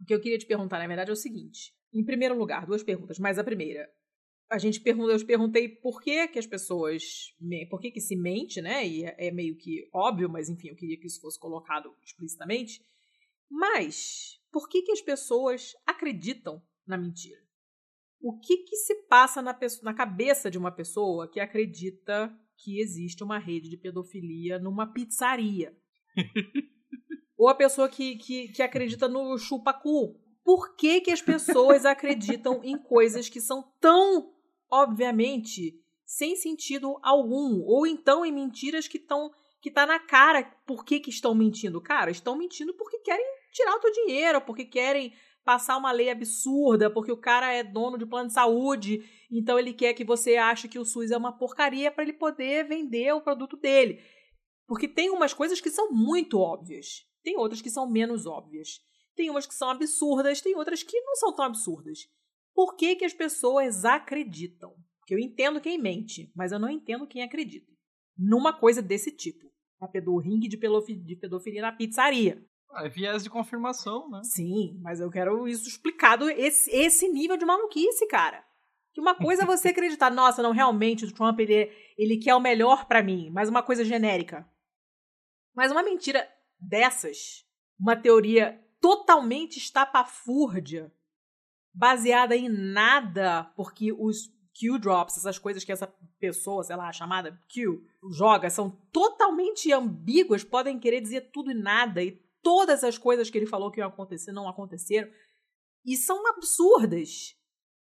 o 0.01 0.05
que 0.05 0.15
eu 0.15 0.21
queria 0.21 0.39
te 0.39 0.47
perguntar, 0.47 0.79
na 0.79 0.87
verdade, 0.87 1.11
é 1.11 1.13
o 1.13 1.17
seguinte. 1.17 1.73
Em 1.93 2.05
primeiro 2.05 2.37
lugar, 2.37 2.67
duas 2.67 2.83
perguntas, 2.83 3.19
mas 3.19 3.39
a 3.39 3.45
primeira. 3.45 3.89
A 4.51 4.59
gente 4.59 4.81
pergunta, 4.81 5.13
eu 5.13 5.19
te 5.19 5.25
perguntei 5.25 5.69
por 5.69 6.01
que, 6.01 6.29
que 6.29 6.39
as 6.39 6.47
pessoas. 6.47 7.35
Por 7.71 7.81
que, 7.81 7.91
que 7.91 8.01
se 8.01 8.17
mente, 8.17 8.61
né? 8.61 8.87
E 8.87 9.05
é, 9.05 9.29
é 9.29 9.31
meio 9.31 9.57
que 9.57 9.89
óbvio, 9.93 10.29
mas 10.29 10.49
enfim, 10.49 10.69
eu 10.69 10.77
queria 10.77 10.99
que 10.99 11.07
isso 11.07 11.21
fosse 11.21 11.39
colocado 11.39 11.95
explicitamente. 12.05 12.85
Mas, 13.49 14.41
por 14.53 14.69
que, 14.69 14.83
que 14.83 14.93
as 14.93 15.01
pessoas 15.01 15.73
acreditam 15.87 16.63
na 16.87 16.97
mentira? 16.97 17.41
O 18.21 18.39
que, 18.41 18.59
que 18.59 18.77
se 18.77 18.95
passa 19.09 19.41
na, 19.41 19.57
na 19.83 19.95
cabeça 19.95 20.51
de 20.51 20.59
uma 20.59 20.73
pessoa 20.73 21.31
que 21.31 21.39
acredita 21.39 22.37
que 22.57 22.81
existe 22.81 23.23
uma 23.23 23.39
rede 23.39 23.69
de 23.69 23.77
pedofilia 23.77 24.59
numa 24.59 24.87
pizzaria. 24.87 25.77
Ou 27.37 27.49
a 27.49 27.55
pessoa 27.55 27.89
que, 27.89 28.17
que, 28.17 28.49
que 28.49 28.63
acredita 28.63 29.09
no 29.09 29.37
chupacu. 29.37 30.19
Por 30.43 30.75
que, 30.77 31.01
que 31.01 31.11
as 31.11 31.21
pessoas 31.21 31.85
acreditam 31.87 32.63
em 32.65 32.79
coisas 32.79 33.29
que 33.29 33.41
são 33.41 33.63
tão, 33.81 34.33
obviamente, 34.71 35.79
sem 36.05 36.35
sentido 36.37 36.99
algum? 37.03 37.63
Ou 37.65 37.87
então 37.87 38.25
em 38.25 38.33
mentiras 38.33 38.89
que 38.89 38.97
estão 38.97 39.31
que 39.61 39.71
tá 39.71 39.85
na 39.85 39.99
cara 39.99 40.45
por 40.65 40.85
que, 40.85 41.01
que 41.01 41.11
estão 41.11 41.35
mentindo. 41.35 41.81
Cara, 41.81 42.11
estão 42.11 42.37
mentindo 42.37 42.73
porque 42.75 42.99
querem 42.99 43.27
tirar 43.51 43.75
o 43.75 43.81
teu 43.81 43.91
dinheiro, 43.91 44.41
porque 44.43 44.65
querem 44.65 45.13
passar 45.47 45.77
uma 45.77 45.93
lei 45.93 46.11
absurda, 46.11 46.91
porque 46.91 47.13
o 47.13 47.17
cara 47.17 47.53
é 47.53 47.63
dono 47.63 47.97
de 47.97 48.05
plano 48.05 48.27
de 48.27 48.35
saúde, 48.35 49.05
então 49.31 49.59
ele 49.59 49.73
quer 49.73 49.95
que 49.95 50.05
você 50.05 50.37
ache 50.37 50.69
que 50.69 50.79
o 50.79 50.85
SUS 50.85 51.13
é 51.13 51.17
uma 51.17 51.39
porcaria 51.39 51.91
para 51.91 52.03
ele 52.03 52.13
poder 52.13 52.67
vender 52.67 53.13
o 53.13 53.23
produto 53.23 53.57
dele. 53.57 54.03
Porque 54.67 54.89
tem 54.89 55.09
umas 55.11 55.33
coisas 55.33 55.61
que 55.61 55.71
são 55.71 55.93
muito 55.93 56.41
óbvias, 56.41 57.07
tem 57.23 57.37
outras 57.39 57.63
que 57.63 57.71
são 57.71 57.89
menos 57.89 58.27
óbvias. 58.27 58.81
Tem 59.15 59.31
umas 59.31 59.47
que 59.47 59.55
são 59.55 59.71
absurdas, 59.71 60.43
tem 60.43 60.55
outras 60.55 60.83
que 60.83 61.01
não 61.01 61.17
são 61.17 61.35
tão 61.35 61.47
absurdas. 61.47 62.01
Por 62.55 62.77
que, 62.77 62.97
que 62.97 63.05
as 63.05 63.15
pessoas 63.15 63.85
acreditam? 63.85 64.75
Porque 64.99 65.15
eu 65.15 65.19
entendo 65.19 65.61
quem 65.61 65.79
mente, 65.79 66.31
mas 66.37 66.53
eu 66.53 66.59
não 66.59 66.69
entendo 66.69 67.07
quem 67.07 67.23
acredita. 67.23 67.73
Numa 68.19 68.53
coisa 68.53 68.83
desse 68.83 69.11
tipo. 69.11 69.51
A 69.81 69.89
pedorringue 69.89 70.49
de 70.49 70.57
pedofilia 71.17 71.63
na 71.63 71.73
pizzaria. 71.73 72.45
É 72.79 72.89
viés 72.89 73.23
de 73.23 73.31
confirmação, 73.31 74.09
né? 74.11 74.21
Sim, 74.25 74.79
mas 74.83 75.01
eu 75.01 75.11
quero 75.11 75.49
isso 75.49 75.69
explicado, 75.69 76.29
esse, 76.31 76.71
esse 76.71 77.09
nível 77.09 77.37
de 77.37 77.45
maluquice, 77.45 78.07
cara. 78.07 78.45
Que 78.93 79.01
uma 79.01 79.15
coisa 79.15 79.43
é 79.43 79.47
você 79.47 79.69
acreditar, 79.69 80.11
nossa, 80.13 80.43
não, 80.43 80.53
realmente, 80.53 81.05
o 81.05 81.13
Trump, 81.13 81.39
ele, 81.41 81.71
ele 81.97 82.19
quer 82.19 82.35
o 82.35 82.41
melhor 82.41 82.87
para 82.87 83.03
mim, 83.03 83.31
mas 83.31 83.49
uma 83.49 83.63
coisa 83.63 83.85
genérica. 83.85 84.49
Mas 85.55 85.73
uma 85.73 85.83
mentira 85.83 86.29
dessas, 86.59 87.45
uma 87.79 87.97
teoria 87.97 88.63
totalmente 88.81 89.59
estapafúrdia, 89.59 90.93
baseada 91.75 92.37
em 92.37 92.49
nada, 92.49 93.45
porque 93.57 93.93
os 93.93 94.35
Q-drops, 94.59 95.19
essas 95.19 95.39
coisas 95.39 95.65
que 95.65 95.73
essa 95.73 95.87
pessoa, 96.19 96.63
sei 96.63 96.77
lá, 96.77 96.91
chamada 96.91 97.39
Q, 97.49 97.83
joga, 98.11 98.49
são 98.49 98.71
totalmente 98.91 99.71
ambíguas, 99.73 100.43
podem 100.43 100.79
querer 100.79 101.01
dizer 101.01 101.31
tudo 101.33 101.51
e 101.51 101.55
nada, 101.55 102.03
e 102.03 102.13
todas 102.43 102.85
as 102.85 102.99
coisas 102.99 103.31
que 103.31 103.39
ele 103.39 103.47
falou 103.47 103.71
que 103.71 103.81
iam 103.81 103.89
acontecer 103.89 104.33
não 104.33 104.49
aconteceram, 104.49 105.11
e 105.85 105.97
são 105.97 106.27
absurdas. 106.29 107.35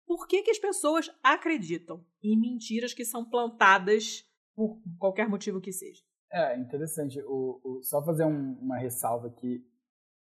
Por 0.05 0.27
que, 0.27 0.43
que 0.43 0.51
as 0.51 0.59
pessoas 0.59 1.09
acreditam 1.23 2.05
em 2.23 2.39
mentiras 2.39 2.93
que 2.93 3.05
são 3.05 3.27
plantadas 3.27 4.23
por 4.55 4.79
qualquer 4.97 5.27
motivo 5.27 5.61
que 5.61 5.71
seja? 5.71 6.01
É, 6.31 6.57
interessante. 6.57 7.19
O, 7.25 7.59
o 7.63 7.83
só 7.83 8.03
fazer 8.03 8.25
um, 8.25 8.53
uma 8.59 8.77
ressalva 8.77 9.27
aqui, 9.27 9.65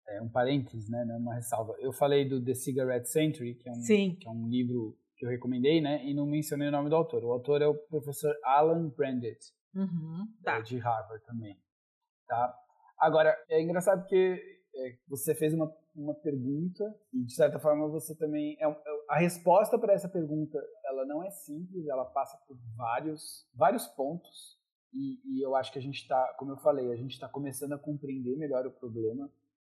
é, 0.08 0.22
um 0.22 0.30
parênteses, 0.30 0.90
né, 0.90 1.04
uma 1.18 1.36
ressalva. 1.36 1.76
Eu 1.80 1.92
falei 1.92 2.28
do 2.28 2.44
The 2.44 2.54
Cigarette 2.54 3.10
Century, 3.10 3.56
que 3.56 3.68
é 3.68 3.72
um. 3.72 3.82
Que 3.82 4.28
é 4.28 4.30
um 4.30 4.48
livro 4.48 4.98
que 5.18 5.26
eu 5.26 5.30
recomendei, 5.30 5.82
né, 5.82 6.06
e 6.06 6.14
não 6.14 6.26
mencionei 6.26 6.70
o 6.70 6.72
nome 6.72 6.90
do 6.90 6.96
autor. 6.96 7.24
O 7.26 7.32
autor 7.32 7.62
é 7.62 7.68
o 7.68 7.76
professor 7.76 8.34
Alan 8.44 8.88
Brandt, 8.90 9.38
uhum, 9.76 10.26
tá. 10.42 10.62
de 10.62 10.78
Harvard 10.78 11.24
também. 11.26 11.60
Tá? 12.26 12.56
Agora, 13.00 13.36
é 13.50 13.62
engraçado 13.62 14.02
porque 14.02 14.42
é, 14.76 14.98
você 15.08 15.34
fez 15.34 15.54
uma, 15.54 15.74
uma 15.96 16.14
pergunta 16.14 16.84
e, 17.14 17.24
de 17.24 17.34
certa 17.34 17.60
forma, 17.60 17.88
você 17.88 18.16
também... 18.16 18.58
É, 18.60 18.66
é 18.66 18.76
a 19.10 19.18
resposta 19.20 19.80
para 19.80 19.94
essa 19.94 20.08
pergunta, 20.08 20.60
ela 20.86 21.06
não 21.06 21.24
é 21.24 21.32
simples, 21.32 21.88
ela 21.88 22.06
passa 22.06 22.38
por 22.48 22.58
vários, 22.76 23.48
vários 23.56 23.88
pontos 23.88 24.60
e, 24.94 25.20
e, 25.26 25.42
eu 25.42 25.56
acho 25.56 25.72
que 25.72 25.80
a 25.80 25.82
gente 25.82 26.02
está, 26.02 26.34
como 26.38 26.52
eu 26.52 26.58
falei, 26.58 26.92
a 26.92 26.96
gente 26.96 27.12
está 27.12 27.28
começando 27.28 27.74
a 27.74 27.78
compreender 27.78 28.36
melhor 28.38 28.66
o 28.66 28.72
problema 28.72 29.30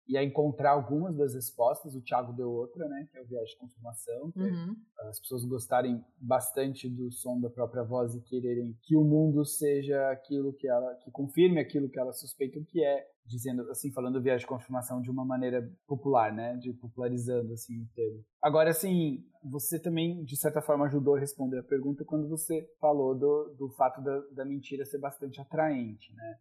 e 0.07 0.17
a 0.17 0.23
encontrar 0.23 0.71
algumas 0.71 1.15
das 1.15 1.33
respostas. 1.33 1.95
O 1.95 2.01
Thiago 2.01 2.33
deu 2.33 2.51
outra, 2.51 2.87
né, 2.87 3.07
que 3.09 3.17
é 3.17 3.21
o 3.21 3.25
viés 3.25 3.49
de 3.49 3.57
confirmação, 3.57 4.31
que 4.31 4.39
é 4.39 4.43
uhum. 4.43 4.75
é 4.99 5.07
as 5.07 5.19
pessoas 5.19 5.45
gostarem 5.45 6.03
bastante 6.17 6.89
do 6.89 7.11
som 7.11 7.39
da 7.39 7.49
própria 7.49 7.83
voz 7.83 8.15
e 8.15 8.21
quererem 8.21 8.77
que 8.81 8.95
o 8.95 9.03
mundo 9.03 9.45
seja 9.45 10.09
aquilo 10.09 10.53
que 10.53 10.67
ela, 10.67 10.95
que 10.95 11.11
confirme 11.11 11.59
aquilo 11.59 11.89
que 11.89 11.99
elas 11.99 12.19
suspeitam 12.19 12.63
que 12.63 12.83
é, 12.83 13.07
dizendo 13.25 13.69
assim, 13.69 13.91
falando 13.91 14.21
viés 14.21 14.41
de 14.41 14.47
confirmação 14.47 15.01
de 15.01 15.09
uma 15.09 15.25
maneira 15.25 15.71
popular, 15.87 16.33
né, 16.33 16.55
de 16.57 16.73
popularizando 16.73 17.53
assim 17.53 17.81
o 17.81 17.87
termo. 17.95 18.23
Agora, 18.41 18.69
assim, 18.69 19.25
você 19.43 19.79
também 19.79 20.23
de 20.23 20.37
certa 20.37 20.61
forma 20.61 20.85
ajudou 20.85 21.15
a 21.15 21.19
responder 21.19 21.59
a 21.59 21.63
pergunta 21.63 22.03
quando 22.05 22.27
você 22.27 22.69
falou 22.79 23.17
do, 23.17 23.55
do 23.57 23.69
fato 23.69 24.01
da, 24.01 24.19
da 24.31 24.45
mentira 24.45 24.85
ser 24.85 24.99
bastante 24.99 25.39
atraente, 25.39 26.13
né? 26.13 26.39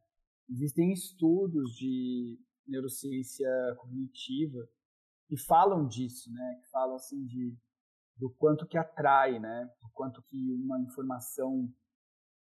Existem 0.51 0.93
estudos 0.93 1.73
de 1.75 2.39
neurociência 2.67 3.49
cognitiva 3.79 4.59
que 5.29 5.37
falam 5.37 5.87
disso, 5.87 6.33
né? 6.33 6.59
Que 6.63 6.71
falam 6.71 6.97
assim 6.97 7.25
de 7.25 7.57
do 8.17 8.31
quanto 8.31 8.67
que 8.67 8.77
atrai, 8.77 9.39
né? 9.39 9.69
Do 9.81 9.89
quanto 9.93 10.23
que 10.23 10.53
uma 10.53 10.81
informação 10.81 11.69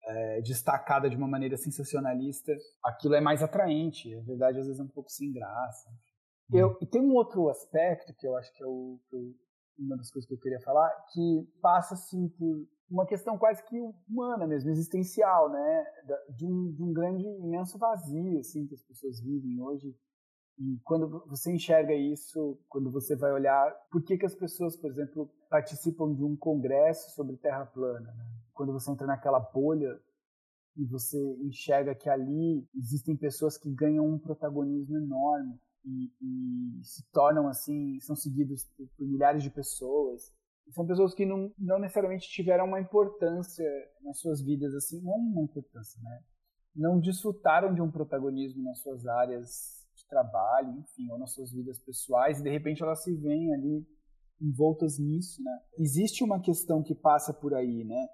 é, 0.04 0.40
destacada 0.40 1.08
de 1.08 1.16
uma 1.16 1.28
maneira 1.28 1.56
sensacionalista, 1.56 2.52
aquilo 2.82 3.14
é 3.14 3.20
mais 3.20 3.42
atraente. 3.42 4.14
A 4.14 4.20
verdade 4.20 4.58
às 4.58 4.66
vezes 4.66 4.80
é 4.80 4.84
um 4.84 4.88
pouco 4.88 5.10
sem 5.10 5.32
graça. 5.32 5.88
Hum. 6.50 6.58
Eu, 6.58 6.78
e 6.80 6.86
tem 6.86 7.00
um 7.00 7.14
outro 7.14 7.48
aspecto 7.48 8.14
que 8.14 8.26
eu 8.26 8.36
acho 8.36 8.52
que 8.54 8.62
é 8.62 8.66
o, 8.66 8.98
que 9.08 9.16
uma 9.78 9.96
das 9.96 10.10
coisas 10.10 10.28
que 10.28 10.34
eu 10.34 10.40
queria 10.40 10.60
falar, 10.60 10.90
que 11.12 11.48
passa 11.62 11.94
assim 11.94 12.28
por 12.28 12.66
uma 12.90 13.06
questão 13.06 13.38
quase 13.38 13.64
que 13.64 13.76
humana 14.08 14.46
mesmo, 14.46 14.68
existencial, 14.70 15.48
né? 15.50 15.84
De 16.36 16.44
um, 16.44 16.72
de 16.72 16.82
um 16.82 16.92
grande, 16.92 17.24
imenso 17.24 17.78
vazio 17.78 18.38
assim 18.40 18.66
que 18.66 18.74
as 18.74 18.82
pessoas 18.82 19.20
vivem 19.20 19.60
hoje 19.60 19.94
e 20.60 20.78
quando 20.84 21.24
você 21.26 21.50
enxerga 21.50 21.94
isso, 21.94 22.58
quando 22.68 22.90
você 22.90 23.16
vai 23.16 23.32
olhar, 23.32 23.74
por 23.90 24.02
que, 24.02 24.18
que 24.18 24.26
as 24.26 24.34
pessoas, 24.34 24.76
por 24.76 24.90
exemplo, 24.90 25.30
participam 25.48 26.14
de 26.14 26.22
um 26.22 26.36
congresso 26.36 27.10
sobre 27.14 27.38
terra 27.38 27.64
plana? 27.64 28.12
Né? 28.12 28.24
Quando 28.60 28.74
você 28.74 28.90
entra 28.90 29.06
naquela 29.06 29.40
bolha 29.40 29.98
e 30.76 30.84
você 30.84 31.16
enxerga 31.40 31.94
que 31.94 32.10
ali 32.10 32.68
existem 32.76 33.16
pessoas 33.16 33.56
que 33.56 33.70
ganham 33.70 34.06
um 34.06 34.18
protagonismo 34.18 34.98
enorme 34.98 35.58
e, 35.82 36.12
e 36.20 36.84
se 36.84 37.02
tornam 37.10 37.48
assim, 37.48 37.98
são 38.00 38.14
seguidos 38.14 38.64
por, 38.76 38.86
por 38.98 39.08
milhares 39.08 39.42
de 39.42 39.48
pessoas. 39.48 40.30
São 40.72 40.86
pessoas 40.86 41.14
que 41.14 41.24
não, 41.24 41.50
não 41.58 41.78
necessariamente 41.78 42.28
tiveram 42.28 42.66
uma 42.66 42.78
importância 42.78 43.64
nas 44.02 44.18
suas 44.18 44.42
vidas, 44.42 44.74
assim, 44.74 45.00
não 45.00 45.14
uma 45.14 45.42
importância, 45.42 45.98
né? 46.02 46.22
Não 46.76 47.00
desfrutaram 47.00 47.72
de 47.72 47.80
um 47.80 47.90
protagonismo 47.90 48.62
nas 48.62 48.78
suas 48.82 49.06
áreas 49.06 49.88
de 49.94 50.06
trabalho, 50.06 50.80
enfim, 50.80 51.10
ou 51.10 51.18
nas 51.18 51.32
suas 51.32 51.50
vidas 51.50 51.78
pessoais, 51.78 52.40
e 52.40 52.42
de 52.42 52.50
repente 52.50 52.82
elas 52.82 53.02
se 53.02 53.16
veem 53.16 53.54
ali 53.54 53.86
envoltas 54.38 54.98
nisso, 54.98 55.42
né? 55.42 55.62
Existe 55.78 56.22
uma 56.22 56.42
questão 56.42 56.82
que 56.82 56.94
passa 56.94 57.32
por 57.32 57.54
aí, 57.54 57.84
né? 57.84 58.06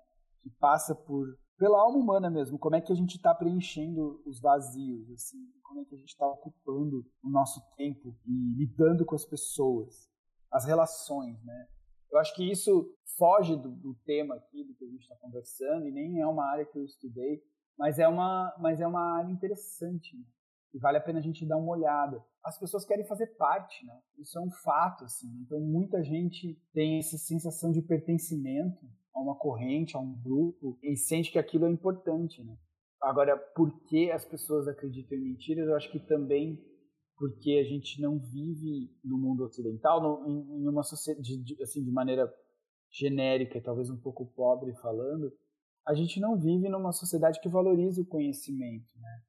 Que 0.46 0.50
passa 0.60 0.94
por 0.94 1.26
pela 1.58 1.80
alma 1.80 1.98
humana 1.98 2.30
mesmo, 2.30 2.58
como 2.58 2.76
é 2.76 2.82
que 2.82 2.92
a 2.92 2.94
gente 2.94 3.16
está 3.16 3.34
preenchendo 3.34 4.22
os 4.26 4.38
vazios, 4.40 5.10
assim, 5.10 5.38
como 5.62 5.80
é 5.80 5.84
que 5.86 5.94
a 5.94 5.98
gente 5.98 6.10
está 6.10 6.26
ocupando 6.26 7.02
o 7.22 7.30
nosso 7.30 7.62
tempo 7.76 8.14
e 8.26 8.54
lidando 8.58 9.06
com 9.06 9.14
as 9.14 9.24
pessoas, 9.24 10.06
as 10.52 10.66
relações, 10.66 11.42
né? 11.42 11.66
Eu 12.12 12.18
acho 12.18 12.34
que 12.34 12.44
isso 12.44 12.94
foge 13.16 13.56
do, 13.56 13.70
do 13.70 13.94
tema 14.04 14.34
aqui 14.34 14.64
do 14.64 14.74
que 14.74 14.84
a 14.84 14.88
gente 14.88 15.00
está 15.00 15.16
conversando 15.16 15.88
e 15.88 15.90
nem 15.90 16.20
é 16.20 16.26
uma 16.26 16.44
área 16.44 16.66
que 16.66 16.78
eu 16.78 16.84
estudei, 16.84 17.42
mas 17.78 17.98
é 17.98 18.06
uma, 18.06 18.54
mas 18.60 18.78
é 18.78 18.86
uma 18.86 19.16
área 19.16 19.32
interessante. 19.32 20.14
Né? 20.14 20.24
e 20.76 20.78
vale 20.78 20.98
a 20.98 21.00
pena 21.00 21.18
a 21.18 21.22
gente 21.22 21.46
dar 21.46 21.56
uma 21.56 21.72
olhada. 21.72 22.22
As 22.44 22.58
pessoas 22.58 22.84
querem 22.84 23.06
fazer 23.06 23.28
parte, 23.38 23.84
né? 23.86 23.98
Isso 24.18 24.38
é 24.38 24.42
um 24.42 24.50
fato, 24.50 25.04
assim. 25.04 25.26
Então, 25.40 25.58
muita 25.58 26.02
gente 26.04 26.54
tem 26.74 26.98
essa 26.98 27.16
sensação 27.16 27.72
de 27.72 27.80
pertencimento 27.80 28.86
a 29.16 29.20
uma 29.20 29.34
corrente, 29.34 29.96
a 29.96 30.00
um 30.00 30.14
grupo, 30.22 30.78
e 30.82 30.94
sente 30.96 31.32
que 31.32 31.38
aquilo 31.38 31.64
é 31.64 31.70
importante, 31.70 32.44
né? 32.44 32.56
Agora, 33.00 33.36
por 33.36 33.80
que 33.84 34.10
as 34.10 34.24
pessoas 34.24 34.68
acreditam 34.68 35.16
em 35.16 35.22
mentiras? 35.22 35.66
Eu 35.66 35.76
acho 35.76 35.90
que 35.90 36.00
também 36.00 36.62
porque 37.16 37.52
a 37.52 37.64
gente 37.64 38.00
não 38.00 38.18
vive 38.18 38.90
no 39.02 39.16
mundo 39.16 39.44
ocidental, 39.44 40.02
no, 40.02 40.28
em, 40.28 40.62
em, 40.62 40.68
uma 40.68 40.82
sociedade, 40.82 41.32
assim, 41.62 41.82
de 41.82 41.90
maneira 41.90 42.30
genérica, 42.92 43.60
talvez 43.62 43.88
um 43.88 43.98
pouco 43.98 44.26
pobre 44.34 44.74
falando, 44.74 45.32
a 45.86 45.94
gente 45.94 46.20
não 46.20 46.38
vive 46.38 46.68
numa 46.68 46.92
sociedade 46.92 47.40
que 47.40 47.48
valoriza 47.48 48.02
o 48.02 48.06
conhecimento, 48.06 48.86
né? 48.98 49.22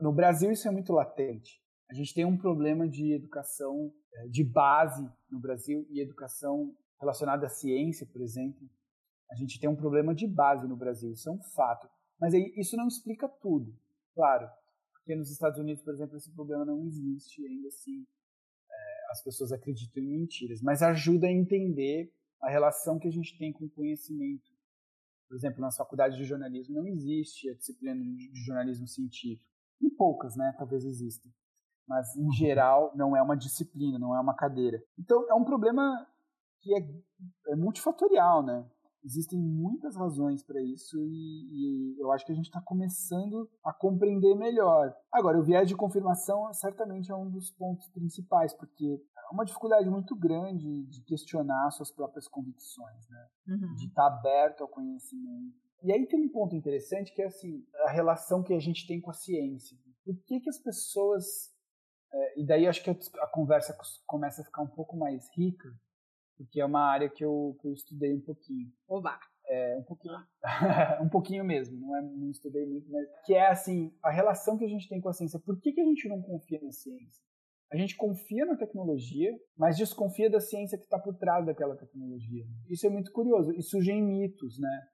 No 0.00 0.12
Brasil 0.12 0.50
isso 0.52 0.68
é 0.68 0.70
muito 0.70 0.92
latente. 0.92 1.60
A 1.90 1.94
gente 1.94 2.14
tem 2.14 2.24
um 2.24 2.36
problema 2.36 2.88
de 2.88 3.12
educação 3.14 3.90
é, 4.14 4.28
de 4.28 4.44
base 4.44 5.02
no 5.30 5.40
Brasil 5.40 5.86
e 5.90 6.00
educação 6.00 6.72
relacionada 7.00 7.46
à 7.46 7.48
ciência, 7.48 8.06
por 8.12 8.20
exemplo. 8.20 8.60
A 9.30 9.34
gente 9.34 9.60
tem 9.60 9.68
um 9.68 9.76
problema 9.76 10.14
de 10.14 10.26
base 10.26 10.66
no 10.66 10.76
Brasil, 10.76 11.12
isso 11.12 11.28
é 11.28 11.32
um 11.32 11.42
fato. 11.42 11.88
Mas 12.20 12.34
aí, 12.34 12.52
isso 12.56 12.76
não 12.76 12.86
explica 12.86 13.28
tudo, 13.28 13.74
claro. 14.14 14.48
Porque 14.92 15.14
nos 15.14 15.30
Estados 15.30 15.58
Unidos, 15.58 15.82
por 15.82 15.94
exemplo, 15.94 16.16
esse 16.16 16.30
problema 16.32 16.64
não 16.64 16.84
existe 16.84 17.44
ainda 17.46 17.68
assim. 17.68 18.06
É, 18.70 19.12
as 19.12 19.22
pessoas 19.22 19.52
acreditam 19.52 20.02
em 20.02 20.18
mentiras, 20.18 20.60
mas 20.60 20.82
ajuda 20.82 21.26
a 21.26 21.32
entender 21.32 22.12
a 22.42 22.50
relação 22.50 22.98
que 22.98 23.08
a 23.08 23.12
gente 23.12 23.36
tem 23.38 23.52
com 23.52 23.64
o 23.64 23.70
conhecimento 23.70 24.50
por 25.30 25.36
exemplo, 25.36 25.60
nas 25.60 25.76
faculdades 25.76 26.18
de 26.18 26.24
jornalismo 26.24 26.74
não 26.74 26.88
existe 26.88 27.48
a 27.48 27.54
disciplina 27.54 27.94
de 27.94 28.44
jornalismo 28.44 28.88
científico. 28.88 29.48
E 29.80 29.88
poucas, 29.88 30.34
né? 30.34 30.52
Talvez 30.58 30.84
existam. 30.84 31.30
Mas, 31.86 32.16
em 32.16 32.32
geral, 32.32 32.92
não 32.96 33.16
é 33.16 33.22
uma 33.22 33.36
disciplina, 33.36 33.96
não 33.96 34.12
é 34.14 34.20
uma 34.20 34.34
cadeira. 34.34 34.82
Então, 34.98 35.24
é 35.30 35.34
um 35.34 35.44
problema 35.44 36.04
que 36.60 36.74
é, 36.74 36.80
é 37.52 37.54
multifatorial, 37.54 38.44
né? 38.44 38.68
Existem 39.02 39.38
muitas 39.38 39.96
razões 39.96 40.42
para 40.42 40.60
isso 40.60 40.98
e, 41.06 41.94
e, 41.96 42.00
eu 42.00 42.12
acho 42.12 42.24
que 42.26 42.32
a 42.32 42.34
gente 42.34 42.46
está 42.46 42.60
começando 42.60 43.48
a 43.64 43.72
compreender 43.72 44.34
melhor. 44.34 44.94
Agora, 45.10 45.38
o 45.38 45.42
viés 45.42 45.66
de 45.66 45.74
confirmação 45.74 46.52
certamente 46.52 47.10
é 47.10 47.14
um 47.14 47.30
dos 47.30 47.50
pontos 47.50 47.88
principais, 47.88 48.52
porque 48.52 49.02
é 49.16 49.34
uma 49.34 49.44
dificuldade 49.44 49.88
muito 49.88 50.14
grande 50.14 50.84
de 50.84 51.02
questionar 51.02 51.70
suas 51.70 51.90
próprias 51.90 52.28
convicções, 52.28 53.08
né? 53.08 53.28
Uhum. 53.48 53.74
De 53.76 53.86
estar 53.86 54.10
tá 54.10 54.16
aberto 54.18 54.62
ao 54.62 54.68
conhecimento. 54.68 55.56
E 55.82 55.92
aí 55.92 56.06
tem 56.06 56.20
um 56.20 56.28
ponto 56.28 56.54
interessante 56.54 57.14
que 57.14 57.22
é 57.22 57.26
assim, 57.26 57.64
a 57.86 57.90
relação 57.90 58.42
que 58.42 58.52
a 58.52 58.58
gente 58.58 58.86
tem 58.86 59.00
com 59.00 59.10
a 59.10 59.14
ciência. 59.14 59.76
Por 60.04 60.16
que, 60.24 60.40
que 60.40 60.50
as 60.50 60.58
pessoas. 60.58 61.50
É, 62.12 62.40
e 62.40 62.46
daí 62.46 62.66
acho 62.66 62.82
que 62.82 62.90
a, 62.90 63.26
conversa 63.28 63.76
começa 64.06 64.42
a 64.42 64.44
ficar 64.44 64.62
um 64.62 64.68
pouco 64.68 64.96
mais 64.96 65.28
rica, 65.34 65.68
porque 66.40 66.58
é 66.58 66.64
uma 66.64 66.80
área 66.80 67.10
que 67.10 67.22
eu, 67.22 67.54
que 67.60 67.68
eu 67.68 67.72
estudei 67.74 68.14
um 68.14 68.20
pouquinho. 68.20 68.72
Oba! 68.88 69.20
É, 69.46 69.76
um 69.76 69.82
pouquinho. 69.82 70.14
um 71.02 71.08
pouquinho 71.10 71.44
mesmo, 71.44 71.78
não, 71.78 71.96
é, 71.96 72.00
não 72.00 72.30
estudei 72.30 72.64
muito, 72.64 72.90
mas. 72.90 73.06
Que 73.26 73.34
é 73.34 73.48
assim, 73.48 73.92
a 74.02 74.10
relação 74.10 74.56
que 74.56 74.64
a 74.64 74.68
gente 74.68 74.88
tem 74.88 75.00
com 75.02 75.10
a 75.10 75.12
ciência. 75.12 75.38
Por 75.38 75.60
que, 75.60 75.72
que 75.72 75.80
a 75.80 75.84
gente 75.84 76.08
não 76.08 76.22
confia 76.22 76.58
na 76.62 76.72
ciência? 76.72 77.22
A 77.70 77.76
gente 77.76 77.94
confia 77.94 78.46
na 78.46 78.56
tecnologia, 78.56 79.38
mas 79.56 79.76
desconfia 79.76 80.30
da 80.30 80.40
ciência 80.40 80.78
que 80.78 80.84
está 80.84 80.98
por 80.98 81.14
trás 81.16 81.44
daquela 81.44 81.76
tecnologia. 81.76 82.44
Isso 82.68 82.86
é 82.86 82.90
muito 82.90 83.12
curioso. 83.12 83.52
E 83.52 83.62
surgem 83.62 84.02
mitos, 84.02 84.58
né? 84.58 84.88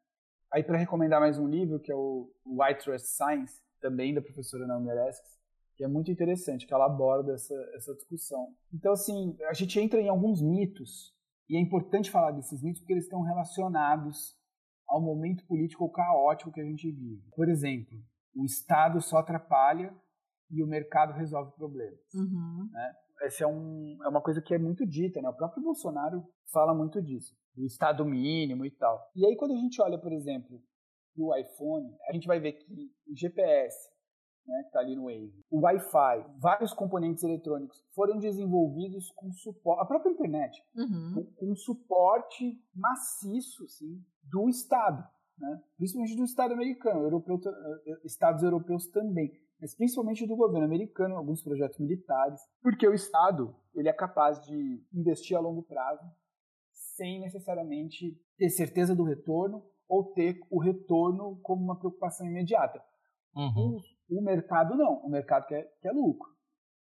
Aí, 0.53 0.64
para 0.64 0.78
recomendar 0.78 1.20
mais 1.20 1.38
um 1.38 1.47
livro, 1.47 1.78
que 1.78 1.92
é 1.92 1.94
o 1.94 2.28
White 2.44 2.84
Trust 2.84 3.07
Science, 3.07 3.62
também 3.80 4.12
da 4.12 4.20
professora 4.20 4.66
Naomi 4.66 4.90
Oreskes, 4.90 5.38
que 5.76 5.84
é 5.84 5.88
muito 5.88 6.11
interessante, 6.11 6.66
que 6.66 6.74
ela 6.74 6.86
aborda 6.86 7.34
essa, 7.34 7.55
essa 7.74 7.94
discussão. 7.94 8.55
Então, 8.72 8.92
assim, 8.92 9.36
a 9.49 9.53
gente 9.53 9.78
entra 9.78 10.01
em 10.01 10.09
alguns 10.09 10.42
mitos, 10.42 11.15
e 11.49 11.57
é 11.57 11.61
importante 11.61 12.11
falar 12.11 12.32
desses 12.32 12.62
mitos 12.62 12.80
porque 12.80 12.92
eles 12.92 13.05
estão 13.05 13.22
relacionados 13.22 14.36
ao 14.88 15.01
momento 15.01 15.44
político 15.47 15.90
caótico 15.90 16.53
que 16.53 16.61
a 16.61 16.64
gente 16.64 16.90
vive. 16.90 17.22
Por 17.34 17.49
exemplo, 17.49 17.99
o 18.34 18.44
Estado 18.44 19.01
só 19.01 19.18
atrapalha 19.18 19.94
e 20.51 20.62
o 20.62 20.66
mercado 20.66 21.12
resolve 21.12 21.53
problemas. 21.57 21.99
Uhum. 22.14 22.68
Né? 22.70 22.94
Essa 23.22 23.44
é, 23.44 23.47
um, 23.47 23.99
é 24.05 24.09
uma 24.09 24.20
coisa 24.20 24.40
que 24.42 24.55
é 24.55 24.59
muito 24.59 24.86
dita, 24.86 25.20
né? 25.20 25.28
O 25.28 25.36
próprio 25.36 25.62
Bolsonaro 25.62 26.22
fala 26.53 26.74
muito 26.74 27.03
disso, 27.03 27.34
do 27.55 27.64
Estado 27.64 28.05
mínimo 28.05 28.64
e 28.64 28.70
tal. 28.70 29.11
E 29.16 29.26
aí, 29.26 29.36
quando 29.36 29.53
a 29.53 29.57
gente 29.57 29.80
olha, 29.80 29.99
por 29.99 30.12
exemplo, 30.12 30.62
o 31.16 31.34
iPhone, 31.34 31.97
a 32.09 32.12
gente 32.12 32.26
vai 32.26 32.38
ver 32.38 32.53
que 32.53 32.92
o 33.09 33.16
GPS, 33.16 33.90
né, 34.47 34.61
que 34.62 34.68
está 34.68 34.80
ali 34.80 34.94
no 34.94 35.05
Wave, 35.05 35.44
o 35.51 35.61
Wi-Fi, 35.61 36.26
vários 36.38 36.72
componentes 36.72 37.22
eletrônicos 37.22 37.84
foram 37.94 38.18
desenvolvidos 38.18 39.11
com 39.12 39.32
suporte, 39.32 39.82
a 39.82 39.86
própria 39.86 40.11
internet, 40.11 40.62
uhum. 40.76 41.12
com, 41.14 41.47
com 41.47 41.57
suporte 41.57 42.61
maciço, 42.74 43.64
assim, 43.64 44.03
do 44.22 44.49
Estado, 44.49 45.07
né? 45.38 45.62
principalmente 45.76 46.16
do 46.16 46.24
Estado 46.24 46.55
americano, 46.55 47.03
europeu, 47.03 47.40
eh, 47.86 48.01
Estados 48.05 48.42
europeus 48.42 48.86
também 48.88 49.38
mas 49.61 49.74
principalmente 49.74 50.26
do 50.26 50.36
governo 50.36 50.66
americano, 50.66 51.16
alguns 51.16 51.42
projetos 51.42 51.78
militares, 51.78 52.40
porque 52.62 52.86
o 52.86 52.94
Estado 52.94 53.55
ele 53.74 53.88
é 53.88 53.92
capaz 53.92 54.44
de 54.44 54.84
investir 54.92 55.36
a 55.36 55.40
longo 55.40 55.62
prazo 55.62 56.05
sem 56.72 57.20
necessariamente 57.20 58.18
ter 58.36 58.51
certeza 58.51 58.94
do 58.94 59.03
retorno 59.03 59.64
ou 59.88 60.12
ter 60.12 60.40
o 60.51 60.59
retorno 60.59 61.38
como 61.42 61.62
uma 61.62 61.78
preocupação 61.78 62.26
imediata. 62.26 62.82
Uhum. 63.34 63.78
O, 64.09 64.22
mercado 64.22 64.76
não, 64.76 65.00
o 65.04 65.09
mercado 65.09 65.46
quer, 65.46 65.68
quer 65.80 65.92
lucro. 65.92 66.30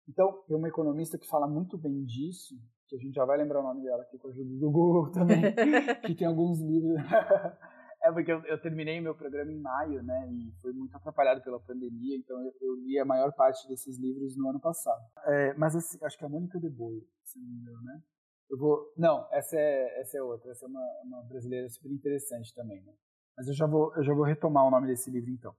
Então, 0.07 0.43
tem 0.47 0.55
uma 0.55 0.69
economista 0.69 1.17
que 1.17 1.27
fala 1.27 1.47
muito 1.47 1.77
bem 1.77 2.05
disso, 2.05 2.55
que 2.87 2.95
a 2.95 2.99
gente 2.99 3.13
já 3.13 3.25
vai 3.25 3.37
lembrar 3.37 3.59
o 3.59 3.63
nome 3.63 3.83
dela 3.83 4.03
aqui 4.03 4.17
com 4.17 4.27
a 4.27 4.31
ajuda 4.31 4.57
do 4.57 4.71
Google 4.71 5.11
também, 5.11 5.41
que 6.05 6.15
tem 6.15 6.27
alguns 6.27 6.61
livros 6.61 6.95
é 8.07 8.11
porque 8.11 8.31
eu, 8.31 8.43
eu, 8.45 8.61
terminei 8.61 9.01
meu 9.01 9.15
programa 9.15 9.51
em 9.51 9.59
maio, 9.59 10.01
né? 10.03 10.29
E 10.31 10.51
foi 10.61 10.71
muito 10.71 10.95
atrapalhado 10.95 11.41
pela 11.43 11.59
pandemia, 11.59 12.15
então 12.17 12.39
eu, 12.41 12.53
eu 12.61 12.75
li 12.75 12.97
a 12.99 13.05
maior 13.05 13.33
parte 13.33 13.67
desses 13.67 13.99
livros 13.99 14.37
no 14.37 14.49
ano 14.49 14.59
passado. 14.59 15.01
É, 15.25 15.53
mas 15.55 15.75
assim, 15.75 15.97
acho 16.03 16.17
que 16.17 16.23
é 16.23 16.27
a 16.27 16.29
Mônica 16.29 16.59
de 16.59 16.69
Boio, 16.69 17.03
se 17.23 17.39
não 17.39 17.47
me 17.47 17.59
engano, 17.59 17.81
né? 17.83 18.01
Eu 18.49 18.57
vou. 18.57 18.93
Não, 18.97 19.27
essa 19.31 19.57
é, 19.57 20.01
essa 20.01 20.17
é 20.17 20.21
outra. 20.21 20.51
Essa 20.51 20.65
é 20.65 20.69
uma, 20.69 20.85
uma 21.03 21.23
brasileira 21.23 21.67
super 21.69 21.91
interessante 21.91 22.53
também, 22.53 22.81
né? 22.83 22.93
Mas 23.35 23.47
eu 23.47 23.53
já 23.53 23.67
vou, 23.67 23.93
eu 23.95 24.03
já 24.03 24.13
vou 24.13 24.23
retomar 24.23 24.65
o 24.65 24.71
nome 24.71 24.87
desse 24.87 25.11
livro 25.11 25.29
então. 25.29 25.53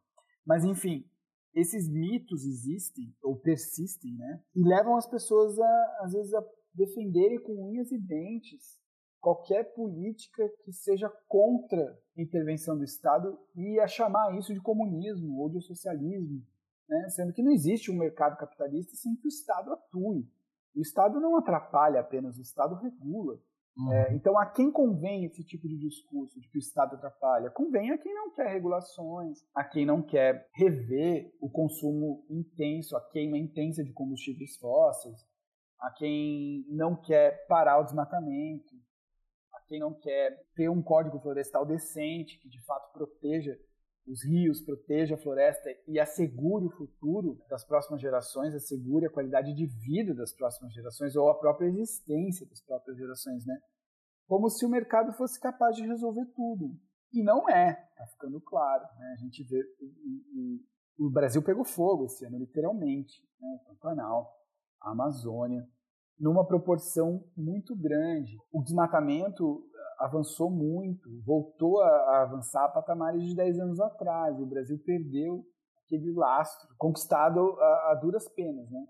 Mas 0.47 0.65
enfim, 0.65 1.05
esses 1.55 1.89
mitos 1.89 2.45
existem 2.45 3.15
ou 3.23 3.37
persistem, 3.37 4.15
né? 4.15 4.43
E 4.55 4.63
levam 4.63 4.97
as 4.97 5.09
pessoas 5.09 5.59
a, 5.59 5.99
às 6.03 6.13
vezes, 6.13 6.33
a 6.35 6.45
defenderem 6.75 7.41
com 7.43 7.71
unhas 7.71 7.91
e 7.91 7.99
dentes 7.99 8.79
qualquer 9.21 9.75
política 9.75 10.49
que 10.65 10.73
seja 10.73 11.09
contra 11.27 11.99
a 12.17 12.23
intervenção 12.23 12.77
do 12.77 12.85
Estado 12.85 13.39
e 13.57 13.79
a 13.81 13.87
chamar 13.87 14.37
isso 14.39 14.55
de 14.55 14.61
comunismo 14.61 15.39
ou 15.41 15.51
de 15.51 15.61
socialismo, 15.61 16.43
né? 16.89 17.09
sendo 17.09 17.33
que 17.33 17.43
não 17.43 17.51
existe 17.51 17.91
um 17.91 17.99
mercado 17.99 18.37
capitalista 18.37 18.95
sem 18.95 19.17
que 19.17 19.27
o 19.27 19.29
Estado 19.29 19.73
atue. 19.73 20.29
O 20.75 20.81
Estado 20.81 21.21
não 21.21 21.37
atrapalha 21.37 22.01
apenas, 22.01 22.39
o 22.39 22.43
Estado 22.43 22.77
regula. 22.77 23.41
Uhum. 23.79 23.93
É, 23.93 24.13
então, 24.13 24.39
a 24.39 24.47
quem 24.47 24.71
convém 24.73 25.25
esse 25.25 25.45
tipo 25.45 25.69
de 25.69 25.79
discurso 25.79 26.41
de 26.41 26.49
que 26.49 26.59
o 26.59 26.61
Estado 26.61 26.97
atrapalha? 26.97 27.51
Convém 27.51 27.91
a 27.93 27.99
quem 27.99 28.13
não 28.13 28.35
quer 28.35 28.53
regulações, 28.53 29.39
a 29.55 29.63
quem 29.63 29.87
não 29.87 30.03
quer 30.03 30.49
rever 30.55 31.33
o 31.41 31.49
consumo 31.49 32.27
intenso, 32.29 32.97
a 32.97 33.01
queima 33.11 33.39
intensa 33.39 33.85
de 33.85 33.93
combustíveis 33.93 34.57
fósseis, 34.57 35.17
a 35.81 35.91
quem 35.93 36.65
não 36.69 36.97
quer 36.97 37.47
parar 37.47 37.79
o 37.79 37.85
desmatamento, 37.85 38.75
quem 39.69 39.79
não 39.79 39.93
quer 39.93 40.35
ter 40.57 40.69
um 40.69 40.83
código 40.83 41.21
florestal 41.21 41.67
decente, 41.67 42.39
que 42.41 42.49
de 42.49 42.61
fato 42.65 42.91
proteja 42.93 43.57
os 44.09 44.25
rios, 44.25 44.63
proteja 44.63 45.15
a 45.15 45.19
floresta 45.19 45.69
e 45.87 46.01
assegure 46.01 46.67
o 46.67 46.71
futuro 46.71 47.39
das 47.49 47.65
próximas 47.65 48.01
gerações, 48.01 48.55
assegure 48.55 49.07
a 49.07 49.11
qualidade 49.11 49.55
de 49.55 49.67
vida 49.67 50.15
das 50.15 50.33
próximas 50.33 50.73
gerações 50.73 51.15
ou 51.15 51.29
a 51.29 51.39
própria 51.39 51.69
existência 51.69 52.47
das 52.47 52.61
próprias 52.63 52.97
gerações, 52.97 53.45
né? 53.45 53.59
Como 54.27 54.49
se 54.49 54.65
o 54.65 54.69
mercado 54.69 55.13
fosse 55.13 55.39
capaz 55.39 55.77
de 55.77 55.87
resolver 55.87 56.27
tudo. 56.35 56.75
E 57.13 57.23
não 57.23 57.49
é, 57.49 57.75
tá 57.97 58.07
ficando 58.07 58.41
claro. 58.41 58.85
Né? 58.99 59.15
A 59.19 59.23
gente 59.23 59.43
vê 59.45 59.63
o, 59.81 61.05
o, 61.05 61.07
o 61.07 61.11
Brasil 61.11 61.43
pegou 61.43 61.65
fogo 61.65 62.05
esse 62.05 62.25
ano, 62.27 62.39
literalmente, 62.39 63.23
né? 63.41 63.49
o 63.63 63.71
Pantanal, 63.71 64.31
a 64.81 64.93
Amazônia, 64.93 65.67
numa 66.19 66.47
proporção 66.47 67.25
muito 67.37 67.77
grande. 67.77 68.37
O 68.53 68.63
desmatamento 68.63 69.65
eh, 69.65 70.05
avançou 70.05 70.51
muito, 70.51 71.09
voltou 71.25 71.81
a, 71.81 72.23
avançar 72.23 72.65
a 72.65 72.69
patamares 72.69 73.23
de 73.23 73.35
10 73.35 73.61
anos 73.61 73.81
atrás. 73.81 74.39
O 74.39 74.47
Brasil 74.47 74.79
perdeu 74.85 75.45
aquele 75.85 76.13
lastro 76.13 76.69
conquistado 76.77 77.41
a, 77.61 77.93
a 77.93 77.95
duras 78.01 78.29
penas, 78.29 78.71
né? 78.71 78.85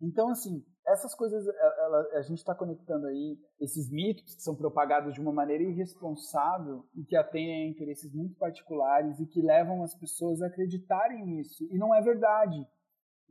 Então, 0.00 0.30
assim, 0.30 0.64
essas 0.86 1.14
coisas, 1.14 1.46
eh, 1.46 1.84
ela, 1.84 2.08
a 2.14 2.22
gente 2.22 2.38
está 2.38 2.54
conectando 2.54 3.06
aí 3.06 3.38
esses 3.60 3.90
mitos 3.90 4.34
que 4.34 4.42
são 4.42 4.56
propagados 4.56 5.14
de 5.14 5.20
uma 5.20 5.32
maneira 5.32 5.62
irresponsável 5.62 6.84
e 6.94 7.04
que 7.04 7.14
atendem 7.14 7.66
a 7.66 7.70
interesses 7.70 8.12
muito 8.12 8.36
particulares 8.36 9.20
e 9.20 9.26
que 9.26 9.40
levam 9.40 9.82
as 9.82 9.94
pessoas 9.94 10.42
a 10.42 10.46
acreditarem 10.46 11.24
nisso. 11.24 11.64
E 11.70 11.78
não 11.78 11.94
é 11.94 12.00
verdade 12.00 12.66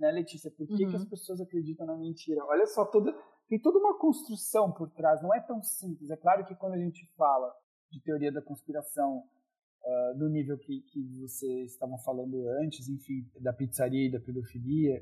né, 0.01 0.11
Letícia? 0.11 0.49
Por 0.49 0.67
que, 0.67 0.83
uhum. 0.83 0.89
que 0.89 0.95
as 0.95 1.03
uhum. 1.03 1.09
pessoas 1.09 1.39
acreditam 1.39 1.85
na 1.85 1.95
mentira? 1.95 2.43
Olha 2.45 2.65
só, 2.65 2.83
toda, 2.83 3.15
tem 3.47 3.59
toda 3.59 3.77
uma 3.77 3.97
construção 3.97 4.71
por 4.71 4.89
trás, 4.89 5.21
não 5.21 5.33
é 5.33 5.39
tão 5.39 5.61
simples. 5.61 6.09
É 6.09 6.17
claro 6.17 6.43
que 6.43 6.55
quando 6.55 6.73
a 6.73 6.79
gente 6.79 7.07
fala 7.15 7.53
de 7.91 8.01
teoria 8.01 8.31
da 8.31 8.41
conspiração 8.41 9.19
uh, 9.19 10.17
no 10.17 10.27
nível 10.27 10.57
que, 10.57 10.81
que 10.81 11.19
vocês 11.19 11.71
estavam 11.71 11.99
falando 11.99 12.47
antes, 12.63 12.89
enfim, 12.89 13.29
da 13.39 13.53
pizzaria 13.53 14.07
e 14.07 14.11
da 14.11 14.19
pedofilia, 14.19 15.01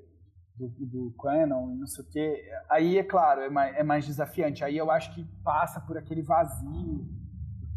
do, 0.58 0.68
do 0.68 1.16
Canon, 1.22 1.74
não 1.76 1.88
sei 1.88 2.04
o 2.04 2.08
quê, 2.10 2.52
aí 2.70 2.98
é 2.98 3.04
claro, 3.04 3.40
é 3.40 3.50
mais, 3.50 3.78
é 3.78 3.84
mais 3.84 4.06
desafiante. 4.06 4.62
Aí 4.62 4.76
eu 4.76 4.92
acho 4.92 5.16
que 5.16 5.24
passa 5.42 5.80
por 5.80 5.98
aquele 5.98 6.22
vazio, 6.22 7.08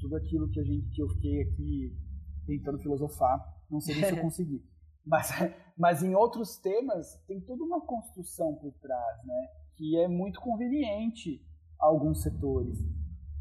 tudo 0.00 0.16
aquilo 0.16 0.50
que 0.50 0.58
a 0.58 0.64
gente 0.64 0.90
que 0.90 1.00
eu 1.00 1.08
fiquei 1.10 1.42
aqui 1.42 1.96
tentando 2.44 2.80
filosofar. 2.80 3.40
Não 3.70 3.80
sei 3.80 3.94
se 3.94 4.10
eu 4.10 4.16
consegui. 4.20 4.71
Mas, 5.04 5.30
mas 5.76 6.02
em 6.02 6.14
outros 6.14 6.56
temas 6.56 7.16
tem 7.26 7.40
toda 7.40 7.62
uma 7.62 7.80
construção 7.80 8.54
por 8.54 8.72
trás, 8.74 9.24
né? 9.24 9.48
Que 9.76 9.98
é 9.98 10.08
muito 10.08 10.40
conveniente 10.40 11.44
a 11.80 11.86
alguns 11.86 12.22
setores, 12.22 12.78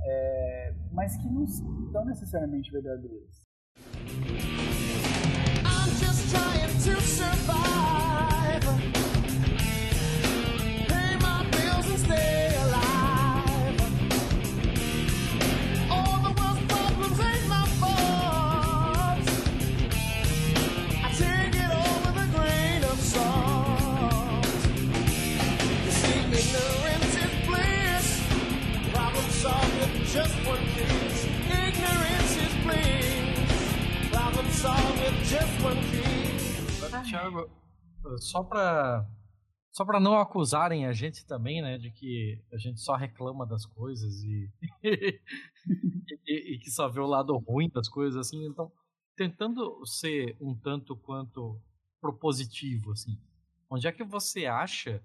é, 0.04 0.76
mas 0.92 1.16
que 1.18 1.30
não 1.30 1.48
são 1.48 2.06
necessariamente 2.06 2.72
verdadeiras. 2.72 3.42
I'm 5.64 5.92
just 6.00 6.32
trying 6.32 6.74
to 6.84 7.00
survive. 7.02 9.01
Just 30.06 30.36
one. 30.46 30.60
Ignorance 31.50 32.38
is 32.38 32.54
bliss. 32.64 34.12
Problem 34.12 34.52
solved 34.52 35.00
with 35.00 35.18
just 35.26 35.64
one. 35.64 35.78
Thiago, 37.04 37.50
só 38.20 38.44
pra 38.44 39.08
só 39.72 39.86
para 39.86 40.00
não 40.00 40.20
acusarem 40.20 40.86
a 40.86 40.92
gente 40.92 41.26
também, 41.26 41.62
né, 41.62 41.78
de 41.78 41.92
que 41.92 42.44
a 42.52 42.58
gente 42.58 42.82
só 42.82 42.96
reclama 42.96 43.46
das 43.46 43.66
coisas 43.66 44.22
e, 44.22 44.52
e, 44.84 46.56
e, 46.56 46.60
que 46.60 46.70
só 46.70 46.90
vê 46.90 47.00
o 47.00 47.06
lado 47.06 47.38
ruim 47.38 47.70
das 47.70 47.88
coisas, 47.88 48.18
assim. 48.20 48.46
Então, 48.46 48.70
tentando 49.16 49.86
ser 49.86 50.36
um 50.42 50.54
tanto 50.54 50.96
quanto 50.98 51.58
propositivo, 52.02 52.92
assim, 52.92 53.18
onde 53.70 53.88
é 53.88 53.92
que 53.94 54.04
você 54.04 54.46
acha 54.46 55.02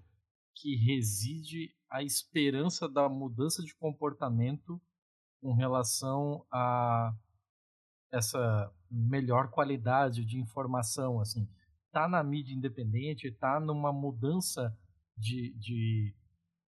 que 0.53 0.75
reside 0.75 1.73
a 1.89 2.03
esperança 2.03 2.87
da 2.87 3.07
mudança 3.07 3.63
de 3.63 3.73
comportamento 3.75 4.81
com 5.41 5.53
relação 5.53 6.45
a 6.51 7.13
essa 8.11 8.71
melhor 8.89 9.49
qualidade 9.49 10.23
de 10.25 10.39
informação, 10.39 11.19
assim, 11.19 11.47
tá 11.91 12.07
na 12.07 12.23
mídia 12.23 12.53
independente, 12.53 13.31
tá 13.31 13.59
numa 13.59 13.91
mudança 13.91 14.75
de, 15.17 15.53
de, 15.57 16.15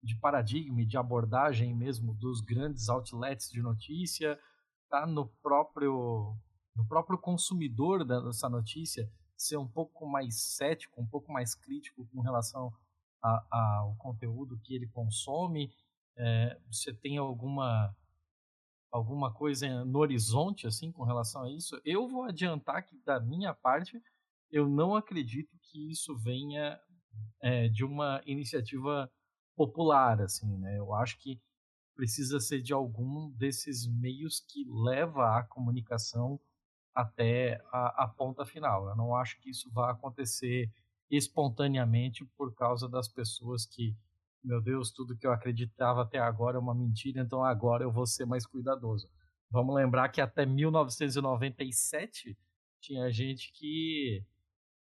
de 0.01 0.15
paradigma 0.19 0.85
de 0.85 0.97
abordagem 0.97 1.75
mesmo 1.75 2.13
dos 2.13 2.41
grandes 2.41 2.89
outlets 2.89 3.49
de 3.49 3.61
notícia, 3.61 4.39
está 4.83 5.05
no 5.05 5.27
próprio, 5.41 6.35
no 6.75 6.87
próprio 6.87 7.17
consumidor 7.17 8.05
dessa 8.05 8.49
notícia 8.49 9.09
ser 9.35 9.57
um 9.57 9.67
pouco 9.67 10.07
mais 10.07 10.55
cético, 10.55 11.01
um 11.01 11.05
pouco 11.05 11.31
mais 11.31 11.53
crítico 11.53 12.05
com 12.07 12.21
relação 12.21 12.73
ao 13.21 13.95
conteúdo 13.95 14.59
que 14.59 14.75
ele 14.75 14.87
consome. 14.87 15.73
É, 16.15 16.59
você 16.71 16.93
tem 16.93 17.17
alguma 17.17 17.95
alguma 18.89 19.31
coisa 19.31 19.83
no 19.85 19.99
horizonte 19.99 20.65
assim 20.65 20.91
com 20.91 21.03
relação 21.03 21.43
a 21.43 21.51
isso? 21.51 21.79
Eu 21.83 22.07
vou 22.07 22.23
adiantar 22.23 22.85
que 22.85 22.97
da 23.05 23.19
minha 23.19 23.53
parte 23.53 24.01
eu 24.49 24.67
não 24.67 24.95
acredito 24.95 25.57
que 25.61 25.91
isso 25.91 26.17
venha 26.17 26.79
é, 27.41 27.67
de 27.67 27.83
uma 27.83 28.21
iniciativa 28.25 29.11
popular, 29.55 30.21
assim, 30.21 30.57
né? 30.57 30.77
Eu 30.77 30.93
acho 30.93 31.17
que 31.19 31.41
precisa 31.95 32.39
ser 32.39 32.61
de 32.61 32.71
algum 32.71 33.31
desses 33.31 33.87
meios 33.87 34.39
que 34.39 34.63
leva 34.69 35.37
a 35.37 35.43
comunicação 35.43 36.39
até 36.93 37.61
a, 37.71 38.03
a 38.03 38.07
ponta 38.07 38.45
final. 38.45 38.87
Eu 38.87 38.95
não 38.95 39.15
acho 39.15 39.39
que 39.39 39.49
isso 39.49 39.69
vá 39.71 39.91
acontecer 39.91 40.71
espontaneamente 41.09 42.25
por 42.37 42.53
causa 42.53 42.87
das 42.89 43.07
pessoas 43.07 43.65
que, 43.65 43.95
meu 44.43 44.61
Deus, 44.61 44.91
tudo 44.91 45.17
que 45.17 45.25
eu 45.25 45.31
acreditava 45.31 46.01
até 46.01 46.19
agora 46.19 46.57
é 46.57 46.59
uma 46.59 46.75
mentira, 46.75 47.21
então 47.21 47.43
agora 47.43 47.83
eu 47.83 47.91
vou 47.91 48.05
ser 48.05 48.25
mais 48.25 48.45
cuidadoso. 48.45 49.09
Vamos 49.49 49.75
lembrar 49.75 50.09
que 50.09 50.19
até 50.19 50.45
1997 50.45 52.37
tinha 52.81 53.09
gente 53.09 53.51
que 53.53 54.23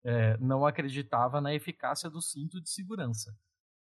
é, 0.05 0.37
não 0.39 0.65
acreditava 0.65 1.41
na 1.41 1.55
eficácia 1.55 2.09
do 2.09 2.21
cinto 2.21 2.61
de 2.61 2.71
segurança. 2.71 3.37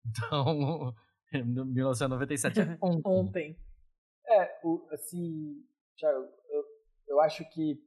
Então, 0.09 0.95
1997 1.43 2.61
é 2.61 2.77
ontem. 2.81 3.01
ontem. 3.05 3.59
É, 4.25 4.59
o, 4.63 4.87
assim, 4.91 5.65
Thiago, 5.97 6.29
eu, 6.49 6.63
eu 7.07 7.19
acho 7.19 7.43
que 7.49 7.81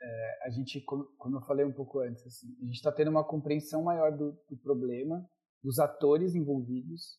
é, 0.00 0.46
a 0.46 0.50
gente, 0.50 0.80
como, 0.82 1.04
como 1.16 1.36
eu 1.36 1.42
falei 1.42 1.64
um 1.64 1.72
pouco 1.72 2.00
antes, 2.00 2.24
assim, 2.26 2.46
a 2.60 2.64
gente 2.64 2.76
está 2.76 2.92
tendo 2.92 3.10
uma 3.10 3.24
compreensão 3.24 3.82
maior 3.82 4.16
do, 4.16 4.32
do, 4.48 4.56
problema, 4.56 5.28
dos 5.62 5.78
atores 5.78 6.34
envolvidos, 6.34 7.18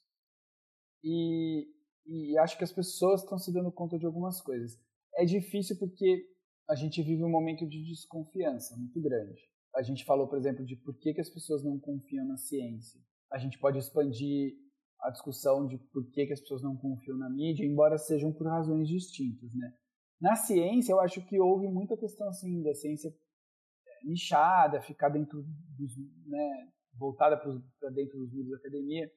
e, 1.04 1.68
e 2.06 2.38
acho 2.38 2.58
que 2.58 2.64
as 2.64 2.72
pessoas 2.72 3.22
estão 3.22 3.38
se 3.38 3.54
dando 3.54 3.72
conta 3.72 3.98
de 3.98 4.06
algumas 4.06 4.42
coisas. 4.42 4.80
É 5.16 5.26
difícil 5.26 5.78
porque 5.78 6.26
a 6.70 6.76
gente 6.76 7.02
vive 7.02 7.24
um 7.24 7.30
momento 7.30 7.68
de 7.68 7.84
desconfiança 7.84 8.76
muito 8.78 9.02
grande. 9.02 9.42
A 9.76 9.82
gente 9.82 10.06
falou, 10.06 10.28
por 10.28 10.38
exemplo, 10.38 10.66
de 10.66 10.76
por 10.76 10.98
que, 10.98 11.14
que 11.14 11.22
as 11.22 11.30
pessoas 11.30 11.64
não 11.64 11.80
confiam 11.80 12.26
na 12.26 12.38
ciência. 12.38 13.00
A 13.32 13.38
gente 13.38 13.60
pode 13.60 13.78
expandir 13.78 14.54
a 15.02 15.10
discussão 15.10 15.68
de 15.68 15.78
por 15.78 16.10
que, 16.12 16.26
que 16.26 16.34
as 16.34 16.42
pessoas 16.42 16.62
não 16.62 16.76
confiam 16.76 17.18
na 17.18 17.30
mídia, 17.30 17.66
embora 17.66 17.98
sejam 17.98 18.34
por 18.34 18.48
razões 18.48 18.88
distintas, 18.88 19.54
né? 19.54 19.74
Na 20.22 20.36
ciência, 20.36 20.92
eu 20.92 21.00
acho 21.00 21.26
que 21.26 21.40
houve 21.40 21.68
muita 21.68 21.96
questão 21.96 22.28
assim 22.28 22.62
da 22.62 22.74
ciência 22.74 23.10
é, 23.10 24.06
nichada, 24.06 24.82
ficar 24.82 25.10
dentro 25.10 25.44
dos, 25.78 25.98
né, 26.26 26.70
voltada 26.94 27.38
para 27.38 27.90
dentro 27.92 28.20
dos 28.20 28.34
muros 28.34 28.52
da 28.52 28.58
academia, 28.58 29.10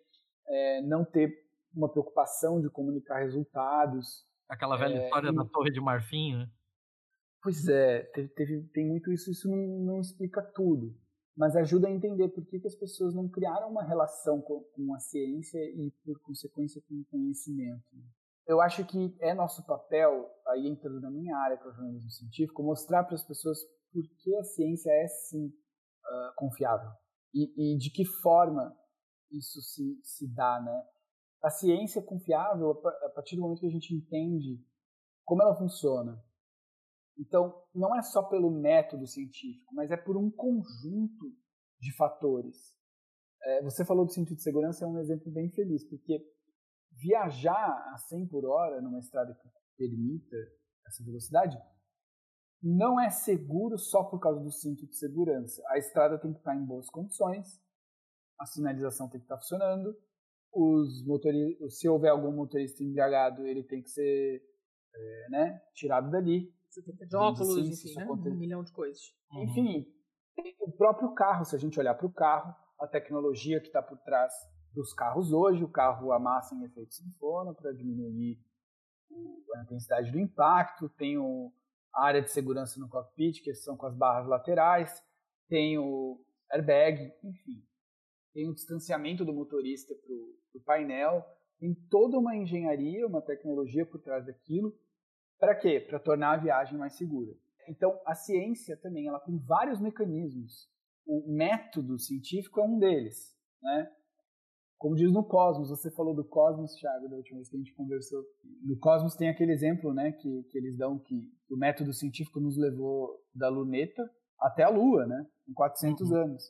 é, 0.46 0.82
não 0.82 1.04
ter 1.04 1.42
uma 1.74 1.88
preocupação 1.88 2.60
de 2.60 2.70
comunicar 2.70 3.20
resultados. 3.20 4.24
Aquela 4.48 4.76
velha 4.76 4.98
é, 4.98 5.04
história 5.04 5.30
e... 5.30 5.34
da 5.34 5.44
Torre 5.44 5.70
de 5.70 5.80
Marfim, 5.80 6.36
né? 6.36 6.50
Pois 7.42 7.66
é, 7.66 8.02
teve, 8.14 8.28
teve, 8.28 8.62
tem 8.68 8.86
muito 8.86 9.12
isso, 9.12 9.28
isso 9.28 9.50
não, 9.50 9.56
não, 9.56 10.00
explica 10.00 10.40
tudo, 10.40 10.96
mas 11.36 11.56
ajuda 11.56 11.88
a 11.88 11.90
entender 11.90 12.28
por 12.28 12.46
que, 12.46 12.60
que 12.60 12.68
as 12.68 12.74
pessoas 12.74 13.12
não 13.12 13.28
criaram 13.28 13.68
uma 13.68 13.82
relação 13.82 14.40
com, 14.40 14.62
com 14.62 14.94
a 14.94 15.00
ciência 15.00 15.58
e, 15.58 15.90
por 16.04 16.20
consequência, 16.20 16.80
com 16.88 16.94
o 16.94 17.04
conhecimento. 17.06 17.82
Eu 18.46 18.60
acho 18.60 18.84
que 18.84 19.16
é 19.20 19.34
nosso 19.34 19.64
papel, 19.64 20.28
aí 20.48 20.66
entrando 20.66 21.00
na 21.00 21.10
minha 21.10 21.36
área, 21.36 21.56
que 21.56 21.64
é 21.64 21.68
o 21.68 21.72
jornalismo 21.72 22.10
científico, 22.10 22.62
mostrar 22.62 23.04
para 23.04 23.14
as 23.14 23.24
pessoas 23.24 23.58
por 23.92 24.02
que 24.18 24.36
a 24.36 24.44
ciência 24.44 24.90
é, 24.90 25.06
sim, 25.06 25.46
uh, 25.46 26.34
confiável 26.36 26.90
e, 27.32 27.74
e, 27.74 27.78
de 27.78 27.90
que 27.90 28.04
forma 28.04 28.76
isso 29.30 29.60
se, 29.60 30.00
se 30.02 30.26
dá, 30.34 30.60
né? 30.60 30.82
A 31.42 31.50
ciência 31.50 32.00
é 32.00 32.02
confiável 32.02 32.70
a 33.04 33.08
partir 33.10 33.36
do 33.36 33.42
momento 33.42 33.60
que 33.60 33.66
a 33.66 33.70
gente 33.70 33.94
entende 33.94 34.64
como 35.24 35.42
ela 35.42 35.56
funciona, 35.56 36.22
então, 37.18 37.54
não 37.74 37.94
é 37.96 38.02
só 38.02 38.22
pelo 38.22 38.50
método 38.50 39.06
científico, 39.06 39.74
mas 39.74 39.90
é 39.90 39.96
por 39.96 40.16
um 40.16 40.30
conjunto 40.30 41.32
de 41.80 41.94
fatores. 41.96 42.74
É, 43.44 43.62
você 43.62 43.84
falou 43.84 44.04
do 44.04 44.12
cinto 44.12 44.34
de 44.34 44.42
segurança, 44.42 44.84
é 44.84 44.88
um 44.88 44.98
exemplo 44.98 45.30
bem 45.30 45.50
feliz, 45.50 45.84
porque 45.88 46.20
viajar 47.02 47.90
a 47.92 47.98
100 47.98 48.26
por 48.28 48.44
hora 48.44 48.80
numa 48.80 48.98
estrada 48.98 49.34
que 49.34 49.48
permita 49.76 50.36
essa 50.86 51.04
velocidade 51.04 51.58
não 52.62 53.00
é 53.00 53.10
seguro 53.10 53.76
só 53.76 54.04
por 54.04 54.20
causa 54.20 54.40
do 54.40 54.50
cinto 54.52 54.86
de 54.86 54.96
segurança. 54.96 55.60
A 55.68 55.78
estrada 55.78 56.18
tem 56.18 56.32
que 56.32 56.38
estar 56.38 56.54
em 56.54 56.64
boas 56.64 56.88
condições, 56.88 57.60
a 58.38 58.46
sinalização 58.46 59.08
tem 59.08 59.18
que 59.18 59.24
estar 59.24 59.36
funcionando, 59.36 59.96
os 60.52 61.04
se 61.70 61.88
houver 61.88 62.10
algum 62.10 62.30
motorista 62.30 62.84
embriagado, 62.84 63.46
ele 63.46 63.64
tem 63.64 63.82
que 63.82 63.90
ser 63.90 64.42
é, 64.94 65.28
né, 65.30 65.62
tirado 65.74 66.10
dali. 66.10 66.54
Você 66.68 66.82
tem 66.82 66.94
que 66.94 67.06
ter 67.06 67.16
óculos, 67.16 67.58
assim, 67.58 67.68
enfim, 67.68 67.94
né? 67.96 68.06
um 68.06 68.38
milhão 68.38 68.62
de 68.62 68.72
coisas. 68.72 69.02
Uhum. 69.32 69.42
Enfim, 69.42 69.86
o 70.60 70.70
próprio 70.72 71.12
carro, 71.14 71.44
se 71.44 71.56
a 71.56 71.58
gente 71.58 71.78
olhar 71.78 71.94
para 71.94 72.06
o 72.06 72.12
carro, 72.12 72.54
a 72.80 72.86
tecnologia 72.86 73.60
que 73.60 73.66
está 73.66 73.82
por 73.82 73.98
trás 73.98 74.32
dos 74.74 74.92
carros 74.92 75.32
hoje, 75.32 75.62
o 75.62 75.68
carro 75.68 76.12
amassa 76.12 76.54
em 76.54 76.64
efeito 76.64 76.94
sinfono 76.94 77.54
para 77.54 77.72
diminuir 77.72 78.38
a 79.54 79.62
intensidade 79.62 80.10
do 80.10 80.18
impacto, 80.18 80.88
tem 80.88 81.16
a 81.18 82.04
área 82.04 82.22
de 82.22 82.30
segurança 82.30 82.80
no 82.80 82.88
cockpit, 82.88 83.42
que 83.42 83.54
são 83.54 83.76
com 83.76 83.86
as 83.86 83.94
barras 83.94 84.26
laterais, 84.26 85.02
tem 85.48 85.78
o 85.78 86.24
airbag, 86.50 87.12
enfim, 87.22 87.62
tem 88.32 88.48
o 88.48 88.54
distanciamento 88.54 89.24
do 89.24 89.32
motorista 89.32 89.94
para 89.94 90.14
o 90.60 90.64
painel, 90.64 91.24
tem 91.58 91.74
toda 91.90 92.18
uma 92.18 92.34
engenharia, 92.34 93.06
uma 93.06 93.20
tecnologia 93.20 93.84
por 93.84 94.00
trás 94.00 94.24
daquilo, 94.26 94.74
para 95.38 95.54
quê? 95.54 95.80
Para 95.80 95.98
tornar 95.98 96.32
a 96.32 96.36
viagem 96.42 96.78
mais 96.78 96.96
segura. 96.96 97.32
Então, 97.68 98.00
a 98.06 98.14
ciência 98.14 98.76
também 98.76 99.06
ela 99.06 99.20
tem 99.20 99.38
vários 99.38 99.80
mecanismos. 99.80 100.68
O 101.06 101.32
método 101.32 101.98
científico 101.98 102.60
é 102.60 102.64
um 102.64 102.78
deles. 102.78 103.36
Né? 103.60 103.92
Como 104.82 104.96
diz 104.96 105.12
no 105.12 105.22
Cosmos, 105.22 105.68
você 105.68 105.92
falou 105.92 106.12
do 106.12 106.24
Cosmos, 106.24 106.74
Thiago, 106.74 107.08
da 107.08 107.14
última 107.14 107.36
vez 107.36 107.48
que 107.48 107.54
a 107.54 107.58
gente 107.60 107.72
conversou. 107.72 108.20
No 108.64 108.76
Cosmos 108.80 109.14
tem 109.14 109.28
aquele 109.28 109.52
exemplo 109.52 109.94
né, 109.94 110.10
que, 110.10 110.42
que 110.50 110.58
eles 110.58 110.76
dão 110.76 110.98
que 110.98 111.30
o 111.48 111.56
método 111.56 111.92
científico 111.92 112.40
nos 112.40 112.58
levou 112.58 113.16
da 113.32 113.48
luneta 113.48 114.02
até 114.40 114.64
a 114.64 114.68
Lua, 114.68 115.06
né, 115.06 115.24
em 115.48 115.52
400 115.52 116.10
uhum. 116.10 116.16
anos. 116.16 116.42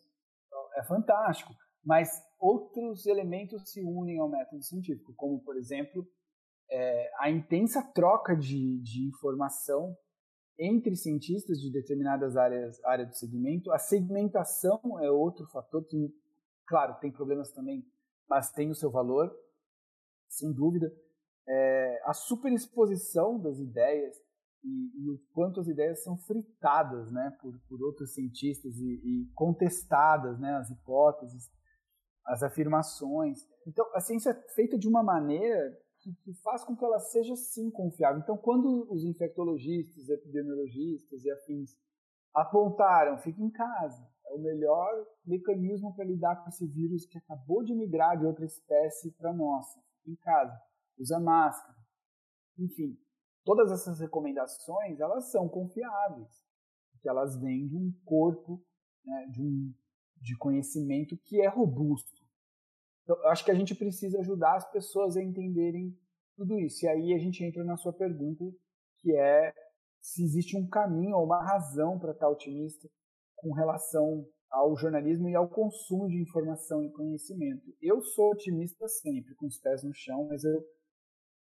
Então, 0.47 0.61
é 0.79 0.83
fantástico. 0.83 1.53
Mas 1.85 2.09
outros 2.41 3.05
elementos 3.05 3.71
se 3.71 3.85
unem 3.85 4.19
ao 4.19 4.31
método 4.31 4.63
científico, 4.63 5.13
como, 5.15 5.39
por 5.45 5.59
exemplo, 5.59 6.03
é, 6.71 7.11
a 7.19 7.31
intensa 7.31 7.83
troca 7.83 8.35
de, 8.35 8.81
de 8.81 9.09
informação 9.09 9.95
entre 10.59 10.97
cientistas 10.97 11.61
de 11.61 11.71
determinadas 11.71 12.35
áreas 12.35 12.83
área 12.83 13.05
do 13.05 13.15
segmento. 13.15 13.71
A 13.73 13.79
segmentação 13.79 14.81
é 15.03 15.11
outro 15.11 15.47
fator 15.49 15.85
que, 15.85 16.15
claro, 16.67 16.99
tem 16.99 17.13
problemas 17.13 17.53
também, 17.53 17.85
mas 18.33 18.51
tem 18.51 18.71
o 18.71 18.75
seu 18.75 18.91
valor, 18.91 19.31
sem 20.27 20.51
dúvida. 20.55 20.91
É, 21.47 22.03
a 22.07 22.15
superexposição 22.15 23.39
das 23.39 23.59
ideias 23.59 24.17
e, 24.65 25.05
e, 25.05 25.11
o 25.11 25.19
quanto 25.35 25.61
as 25.61 25.69
ideias 25.69 26.03
são 26.03 26.17
fritadas 26.17 27.13
né, 27.13 27.37
por, 27.43 27.53
por 27.69 27.83
outros 27.83 28.15
cientistas 28.15 28.75
e, 28.79 28.95
e 29.05 29.31
contestadas, 29.35 30.41
né, 30.41 30.55
as 30.55 30.71
hipóteses, 30.71 31.51
as 32.25 32.43
afirmações. 32.43 33.41
Então, 33.67 33.85
a 33.95 34.01
ciência 34.01 34.31
é 34.31 34.55
feita 34.55 34.79
de 34.79 34.89
uma 34.89 35.03
maneira 35.03 35.79
que, 36.01 36.15
que, 36.25 36.33
faz 36.43 36.65
com 36.65 36.75
que 36.75 36.85
ela 36.87 37.01
seja 37.01 37.37
sim 37.37 37.71
confiável. 37.71 38.23
Então, 38.23 38.39
quando 38.39 38.91
os 38.91 39.05
infectologistas, 39.05 40.09
epidemiologistas 40.09 41.23
e 41.23 41.31
afins 41.31 41.77
apontaram, 42.35 43.19
fique 43.19 43.43
em 43.43 43.51
casa, 43.51 44.09
o 44.35 44.39
melhor 44.39 45.07
mecanismo 45.25 45.95
para 45.95 46.05
lidar 46.05 46.43
com 46.43 46.49
esse 46.49 46.67
vírus 46.67 47.07
que 47.07 47.19
acabou 47.19 47.63
de 47.63 47.75
migrar 47.75 48.19
de 48.19 48.27
outra 48.27 48.45
espécie 48.45 49.13
para 49.13 49.33
nossa. 49.33 49.81
Em 50.07 50.17
casa, 50.17 50.61
usa 50.99 51.21
máscara. 51.21 51.79
Enfim, 52.59 52.99
todas 53.45 53.71
essas 53.71 54.01
recomendações, 54.01 55.01
elas 55.01 55.31
são 55.31 55.49
confiáveis, 55.49 56.45
porque 56.93 57.09
elas 57.09 57.37
vêm 57.37 57.67
de 57.67 57.77
um 57.77 57.93
corpo, 58.05 58.65
né, 59.05 59.27
de 59.31 59.43
um 59.43 59.73
de 60.21 60.37
conhecimento 60.37 61.17
que 61.25 61.41
é 61.41 61.49
robusto. 61.49 62.23
Então, 63.03 63.17
eu 63.17 63.29
acho 63.31 63.45
que 63.45 63.51
a 63.51 63.55
gente 63.55 63.75
precisa 63.75 64.21
ajudar 64.21 64.55
as 64.55 64.71
pessoas 64.71 65.17
a 65.17 65.23
entenderem 65.23 65.99
tudo 66.37 66.59
isso. 66.61 66.85
E 66.85 66.89
aí 66.89 67.13
a 67.13 67.19
gente 67.19 67.43
entra 67.43 67.65
na 67.65 67.77
sua 67.77 67.93
pergunta, 67.93 68.45
que 68.99 69.17
é 69.17 69.53
se 70.01 70.23
existe 70.23 70.57
um 70.57 70.69
caminho 70.69 71.17
ou 71.17 71.25
uma 71.25 71.43
razão 71.43 71.99
para 71.99 72.13
estar 72.13 72.29
otimista 72.29 72.89
com 73.43 73.53
relação 73.53 74.25
ao 74.49 74.77
jornalismo 74.77 75.29
e 75.29 75.35
ao 75.35 75.49
consumo 75.49 76.09
de 76.09 76.23
informação 76.23 76.85
e 76.85 76.93
conhecimento. 76.93 77.75
Eu 77.81 78.01
sou 78.01 78.31
otimista 78.31 78.87
sempre, 78.87 79.35
com 79.35 79.47
os 79.47 79.59
pés 79.59 79.83
no 79.83 79.93
chão, 79.93 80.29
mas 80.29 80.45
eu 80.45 80.63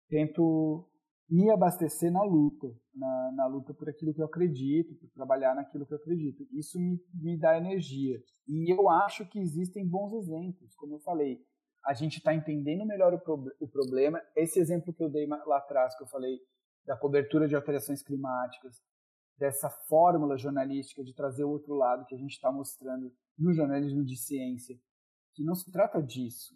tento 0.10 0.90
me 1.30 1.50
abastecer 1.52 2.12
na 2.12 2.24
luta, 2.24 2.68
na, 2.94 3.32
na, 3.36 3.48
luta 3.48 3.74
por 3.74 3.88
aquilo 3.88 4.14
que 4.14 4.22
eu 4.22 4.26
acredito, 4.26 4.96
por 4.96 5.10
trabalhar 5.12 5.56
naquilo 5.56 5.86
que 5.86 5.94
eu 5.94 5.98
acredito. 5.98 6.46
Isso 6.52 6.80
me, 6.80 7.00
me 7.14 7.40
dá 7.40 7.58
energia. 7.58 8.18
E 8.48 8.74
eu 8.74 8.90
acho 8.90 9.26
que 9.30 9.40
existem 9.40 9.88
bons 9.88 10.14
exemplos, 10.14 10.74
como 10.76 10.96
eu 10.96 11.00
falei. 11.00 11.40
A 11.86 11.94
gente 11.94 12.18
está 12.18 12.34
entendendo 12.34 12.86
melhor 12.86 13.14
o, 13.14 13.20
pro, 13.20 13.46
o 13.60 13.68
problema. 13.68 14.22
Esse 14.36 14.60
exemplo 14.60 14.94
que 14.94 15.04
eu 15.04 15.10
dei 15.10 15.26
lá 15.28 15.58
atrás, 15.58 15.96
que 15.96 16.04
eu 16.04 16.08
falei 16.08 16.38
da 16.86 16.98
cobertura 16.98 17.48
de 17.48 17.56
alterações 17.56 18.04
climáticas, 18.04 18.82
dessa 19.42 19.72
fórmula 19.72 20.38
jornalística 20.38 21.04
de 21.04 21.16
trazer 21.16 21.44
o 21.44 21.50
outro 21.50 21.74
lado 21.74 22.06
que 22.06 22.14
a 22.14 22.18
gente 22.18 22.34
está 22.34 22.52
mostrando 22.52 23.12
no 23.36 23.52
jornalismo 23.52 24.06
de 24.06 24.16
ciência, 24.16 24.80
que 25.34 25.44
não 25.44 25.56
se 25.56 25.72
trata 25.72 26.00
disso. 26.00 26.54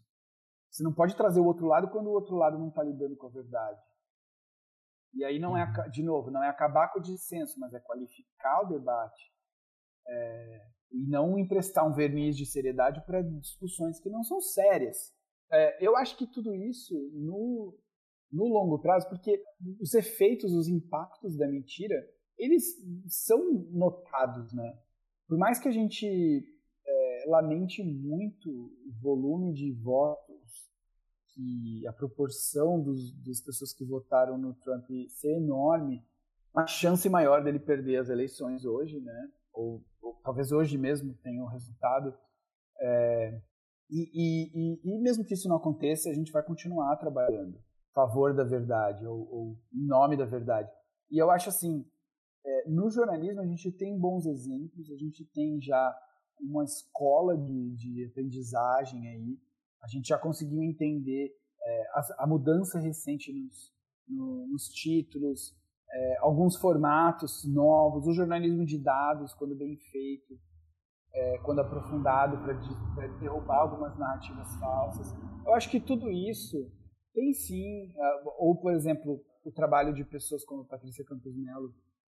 Você 0.69 0.83
não 0.83 0.93
pode 0.93 1.15
trazer 1.15 1.39
o 1.39 1.45
outro 1.45 1.65
lado 1.65 1.89
quando 1.89 2.07
o 2.07 2.13
outro 2.13 2.35
lado 2.35 2.59
não 2.59 2.69
está 2.69 2.83
lidando 2.83 3.17
com 3.17 3.25
a 3.25 3.31
verdade. 3.31 3.81
E 5.15 5.25
aí 5.25 5.39
não 5.39 5.57
é, 5.57 5.63
uhum. 5.63 5.89
de 5.89 6.03
novo, 6.03 6.29
não 6.29 6.43
é 6.43 6.47
acabar 6.47 6.93
com 6.93 6.99
o 6.99 7.01
dissenso, 7.01 7.59
mas 7.59 7.73
é 7.73 7.79
qualificar 7.79 8.61
o 8.61 8.67
debate 8.67 9.33
é, 10.07 10.67
e 10.91 11.07
não 11.07 11.39
emprestar 11.39 11.87
um 11.87 11.93
verniz 11.93 12.37
de 12.37 12.45
seriedade 12.45 13.03
para 13.03 13.23
discussões 13.23 13.99
que 13.99 14.11
não 14.11 14.23
são 14.23 14.39
sérias. 14.39 15.11
É, 15.51 15.83
eu 15.83 15.97
acho 15.97 16.15
que 16.17 16.27
tudo 16.27 16.53
isso 16.53 16.93
no, 17.13 17.75
no 18.31 18.45
longo 18.45 18.77
prazo, 18.77 19.09
porque 19.09 19.41
os 19.81 19.95
efeitos, 19.95 20.53
os 20.53 20.67
impactos 20.67 21.35
da 21.35 21.47
mentira, 21.47 21.95
eles 22.37 22.63
são 23.07 23.53
notados, 23.71 24.51
né? 24.53 24.77
Por 25.27 25.37
mais 25.37 25.59
que 25.59 25.67
a 25.67 25.71
gente 25.71 26.07
é, 26.85 27.25
lamente 27.27 27.83
muito 27.83 28.49
o 28.49 28.91
volume 29.01 29.53
de 29.53 29.71
votos 29.73 30.25
que 31.33 31.85
a 31.87 31.93
proporção 31.93 32.81
dos, 32.81 33.11
das 33.23 33.41
pessoas 33.41 33.73
que 33.73 33.83
votaram 33.83 34.37
no 34.37 34.53
Trump 34.53 34.85
ser 35.09 35.35
enorme, 35.35 36.03
uma 36.53 36.65
chance 36.65 37.09
maior 37.09 37.43
dele 37.43 37.59
perder 37.59 37.97
as 37.97 38.09
eleições 38.09 38.63
hoje, 38.63 38.99
né? 39.01 39.29
Ou, 39.53 39.83
ou 40.01 40.13
talvez 40.23 40.51
hoje 40.51 40.77
mesmo 40.77 41.13
tenha 41.15 41.41
o 41.43 41.45
um 41.45 41.49
resultado. 41.49 42.13
É, 42.79 43.41
e, 43.89 44.09
e, 44.13 44.51
e, 44.53 44.95
e, 44.95 44.99
mesmo 44.99 45.25
que 45.25 45.33
isso 45.33 45.49
não 45.49 45.57
aconteça, 45.57 46.09
a 46.09 46.13
gente 46.13 46.31
vai 46.31 46.41
continuar 46.43 46.95
trabalhando 46.95 47.57
a 47.91 47.93
favor 47.93 48.33
da 48.33 48.43
verdade 48.43 49.05
ou, 49.05 49.29
ou 49.29 49.59
em 49.73 49.85
nome 49.85 50.15
da 50.15 50.25
verdade. 50.25 50.69
E 51.11 51.17
eu 51.17 51.29
acho 51.29 51.49
assim, 51.49 51.85
é, 52.45 52.69
no 52.69 52.89
jornalismo 52.89 53.41
a 53.41 53.45
gente 53.45 53.71
tem 53.71 53.97
bons 53.97 54.25
exemplos, 54.25 54.91
a 54.91 54.95
gente 54.95 55.25
tem 55.25 55.59
já 55.59 55.97
uma 56.39 56.63
escola 56.63 57.37
de, 57.37 57.75
de 57.75 58.05
aprendizagem 58.05 59.07
aí 59.07 59.39
a 59.85 59.87
gente 59.87 60.07
já 60.07 60.17
conseguiu 60.17 60.63
entender 60.63 61.31
é, 61.63 61.87
a, 61.93 62.23
a, 62.23 62.27
mudança 62.27 62.79
recente 62.79 63.31
nos, 63.31 63.71
no, 64.07 64.47
nos 64.47 64.67
títulos, 64.69 65.55
é, 65.91 66.17
alguns 66.21 66.57
formatos 66.57 67.45
novos, 67.45 68.07
o 68.07 68.13
jornalismo 68.13 68.65
de 68.65 68.79
dados, 68.79 69.35
quando 69.35 69.55
bem 69.55 69.77
feito, 69.77 70.39
é, 71.13 71.37
quando 71.39 71.59
aprofundado 71.59 72.37
para 72.43 73.07
derrubar 73.19 73.59
algumas 73.59 73.95
narrativas 73.97 74.55
falsas. 74.55 75.13
Eu 75.45 75.53
acho 75.53 75.69
que 75.69 75.79
tudo 75.79 76.11
isso 76.11 76.57
tem 77.13 77.31
sim, 77.33 77.93
ou 78.39 78.59
por 78.59 78.73
exemplo, 78.73 79.23
o 79.43 79.51
trabalho 79.51 79.93
de 79.93 80.03
pessoas 80.03 80.43
como 80.43 80.65
Patrícia 80.65 81.05
Campos 81.05 81.37
Melo, 81.37 81.73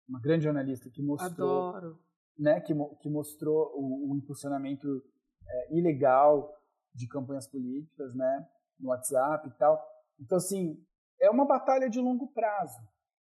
uma 0.09 0.21
grande 0.21 0.45
jornalista 0.45 0.89
que 0.91 1.03
mostrou, 1.03 1.69
Adoro. 1.69 1.99
né, 2.39 2.61
que, 2.61 2.73
que 3.01 3.11
mostrou 3.11 3.73
o, 3.75 4.13
o 4.13 4.17
impulsionamento 4.17 5.03
é, 5.47 5.77
ilegal 5.77 6.53
de 6.95 7.07
campanhas 7.07 7.47
políticas, 7.47 8.15
né, 8.15 8.49
no 8.81 8.89
WhatsApp 8.89 9.49
e 9.49 9.53
tal. 9.59 9.81
Então, 10.19 10.39
assim, 10.39 10.83
é 11.21 11.31
uma 11.31 11.47
batalha 11.47 11.89
de 11.89 12.01
longo 12.01 12.29
prazo. 12.33 12.81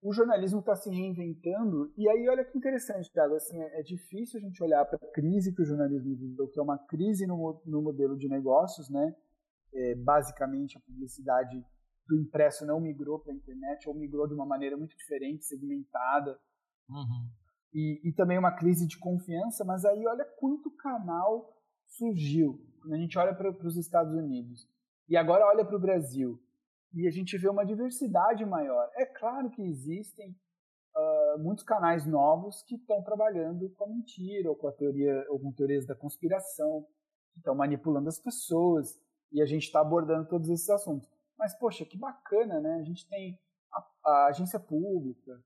O 0.02 0.12
jornalismo 0.12 0.60
está 0.60 0.76
se 0.76 0.90
reinventando, 0.90 1.94
e 1.96 2.10
aí 2.10 2.28
olha 2.28 2.44
que 2.44 2.58
interessante, 2.58 3.10
Thiago, 3.12 3.36
assim, 3.36 3.58
é, 3.58 3.80
é 3.80 3.84
difícil 3.84 4.38
a 4.38 4.44
gente 4.44 4.62
olhar 4.62 4.84
para 4.86 4.98
a 4.98 5.12
crise 5.14 5.54
que 5.54 5.62
o 5.62 5.66
jornalismo 5.66 6.16
viveu, 6.16 6.50
que 6.50 6.60
é 6.60 6.64
uma 6.64 6.78
crise 6.78 7.26
no, 7.26 7.62
no 7.66 7.82
modelo 7.82 8.18
de 8.18 8.28
negócios, 8.28 8.90
né, 8.90 9.16
é, 9.74 9.96
basicamente 9.96 10.78
a 10.78 10.82
publicidade 10.82 11.64
do 12.06 12.18
impresso 12.18 12.66
não 12.66 12.82
migrou 12.82 13.20
para 13.20 13.32
a 13.32 13.36
internet, 13.36 13.88
ou 13.88 13.96
migrou 13.96 14.28
de 14.28 14.34
uma 14.34 14.46
maneira 14.46 14.76
muito 14.76 14.96
diferente, 14.98 15.46
segmentada, 15.46 16.38
uhum. 16.90 17.30
e, 17.74 18.02
e 18.04 18.14
também 18.14 18.38
uma 18.38 18.56
crise 18.56 18.88
de 18.88 18.98
confiança, 18.98 19.64
mas 19.64 19.86
aí 19.86 20.06
olha 20.08 20.26
quanto 20.40 20.72
canal 20.72 21.54
surgiu 21.86 22.60
quando 22.82 22.94
a 22.94 22.98
gente 22.98 23.18
olha 23.18 23.34
para 23.34 23.50
os 23.50 23.78
Estados 23.78 24.14
Unidos 24.14 24.68
e 25.08 25.16
agora 25.16 25.46
olha 25.46 25.66
para 25.66 25.76
o 25.76 25.80
Brasil 25.80 26.42
e 26.94 27.08
a 27.08 27.12
gente 27.12 27.38
vê 27.38 27.50
uma 27.50 27.66
diversidade 27.66 28.46
maior. 28.46 28.90
É 28.96 29.06
claro 29.06 29.50
que 29.50 29.62
existem 29.64 30.36
uh, 30.96 31.40
muitos 31.40 31.64
canais 31.64 32.06
novos 32.06 32.62
que 32.64 32.76
estão 32.76 33.02
trabalhando 33.02 33.70
com 33.72 33.86
a 33.86 33.88
mentira 33.88 34.50
ou 34.50 34.56
com 34.56 34.68
a 34.68 34.72
teoria 34.72 35.26
ou 35.30 35.40
com 35.40 35.52
teorias 35.52 35.86
da 35.86 35.96
conspiração, 35.96 36.86
que 37.32 37.40
estão 37.40 37.56
manipulando 37.56 38.10
as 38.10 38.20
pessoas 38.20 39.00
e 39.32 39.42
a 39.42 39.46
gente 39.46 39.64
está 39.64 39.82
abordando 39.82 40.28
todos 40.28 40.50
esses 40.50 40.70
assuntos. 40.70 41.10
Mas 41.38 41.58
poxa, 41.58 41.84
que 41.84 41.98
bacana, 41.98 42.62
né? 42.62 42.76
A 42.76 42.84
gente 42.84 43.10
tem 43.10 43.40
a, 43.72 44.10
a 44.10 44.26
agência 44.28 44.60
pública, 44.60 45.42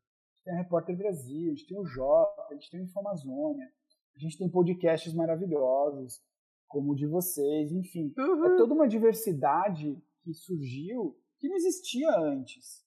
tem 0.48 0.56
a 0.56 0.58
Repórter 0.58 0.98
Brasil, 0.98 1.52
a 1.52 1.56
gente 1.56 1.68
tem 1.68 1.78
o 1.78 1.86
Jota, 1.86 2.48
a 2.50 2.54
gente 2.54 2.72
tem 2.72 2.80
o 2.80 2.84
Informazônia, 2.84 3.70
a 4.16 4.20
gente 4.20 4.38
tem 4.38 4.50
podcasts 4.50 5.14
maravilhosos, 5.14 6.24
como 6.68 6.92
o 6.92 6.96
de 6.96 7.06
vocês, 7.06 7.72
enfim. 7.72 8.14
É 8.18 8.22
uhum. 8.22 8.46
É 8.46 8.58
toda 8.58 8.74
uma 8.74 8.88
diversidade 8.88 10.02
que 10.24 10.34
surgiu 10.34 11.20
que 11.38 11.50
não 11.50 11.56
existia 11.56 12.10
antes. 12.18 12.86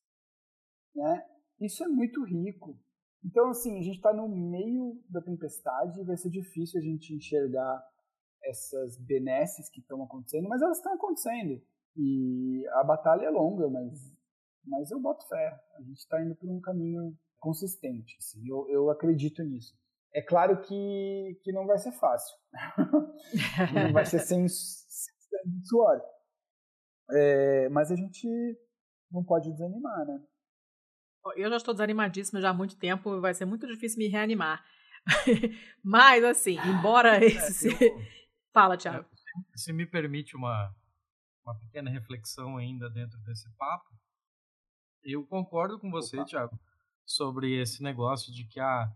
Né? 0.95 1.27
Isso 1.61 1.85
é 1.85 1.89
muito 1.89 2.25
rico. 2.25 2.79
Então, 3.23 3.51
assim, 3.51 3.79
a 3.79 3.83
gente 3.83 3.97
está 3.97 4.13
no 4.13 4.27
meio 4.29 4.99
da 5.09 5.21
tempestade 5.21 6.01
e 6.01 6.05
vai 6.05 6.17
ser 6.17 6.31
difícil 6.31 6.81
a 6.81 6.83
gente 6.83 7.15
enxergar 7.15 7.87
essas 8.43 8.97
benesses 8.97 9.69
que 9.69 9.81
estão 9.81 10.03
acontecendo, 10.03 10.49
mas 10.49 10.63
elas 10.63 10.79
estão 10.79 10.95
acontecendo. 10.95 11.63
E 11.95 12.67
a 12.73 12.83
batalha 12.83 13.27
é 13.27 13.31
longa, 13.31 13.69
mas, 13.69 14.17
mas 14.65 14.91
eu 14.91 14.99
boto 14.99 15.29
fé. 15.29 15.63
A 15.77 15.83
gente 15.83 15.99
está 15.99 16.25
indo 16.25 16.35
por 16.35 16.49
um 16.49 16.61
caminho 16.61 17.15
consistente. 17.41 18.17
Assim, 18.19 18.47
eu, 18.47 18.69
eu 18.69 18.91
acredito 18.91 19.43
nisso. 19.43 19.75
É 20.13 20.23
claro 20.23 20.61
que, 20.61 21.41
que 21.43 21.53
não 21.53 21.67
vai 21.67 21.79
ser 21.79 21.93
fácil. 21.93 22.37
não 23.75 23.93
vai 23.93 24.05
ser 24.05 24.21
sem, 24.21 24.47
sem 24.49 25.63
suor. 25.65 26.01
É, 27.13 27.69
mas 27.71 27.91
a 27.91 27.97
gente 27.97 28.29
não 29.11 29.25
pode 29.25 29.51
desanimar, 29.51 30.07
né? 30.07 30.21
Eu 31.37 31.51
já 31.51 31.57
estou 31.57 31.75
desanimadíssima 31.75 32.41
já 32.41 32.51
há 32.51 32.55
muito 32.55 32.77
tempo, 32.77 33.21
vai 33.21 33.35
ser 33.35 33.45
muito 33.45 33.67
difícil 33.67 33.99
me 33.99 34.09
reanimar. 34.09 34.65
mas, 35.85 36.25
assim, 36.25 36.57
embora 36.61 37.17
é, 37.23 37.27
esse. 37.27 37.69
É, 37.69 37.89
eu, 37.89 37.99
Fala, 38.53 38.77
Thiago. 38.77 39.07
É, 39.07 39.59
se 39.59 39.73
me 39.73 39.87
permite 39.87 40.37
uma, 40.37 40.75
uma 41.45 41.57
pequena 41.59 41.91
reflexão 41.91 42.57
ainda 42.57 42.89
dentro 42.91 43.19
desse 43.21 43.49
papo, 43.57 43.91
eu 45.05 45.25
concordo 45.27 45.79
com 45.79 45.91
você, 45.91 46.19
Opa. 46.19 46.27
Sobre 47.11 47.61
esse 47.61 47.83
negócio 47.83 48.33
de 48.33 48.45
que 48.45 48.61
a. 48.61 48.85
Ah, 48.85 48.93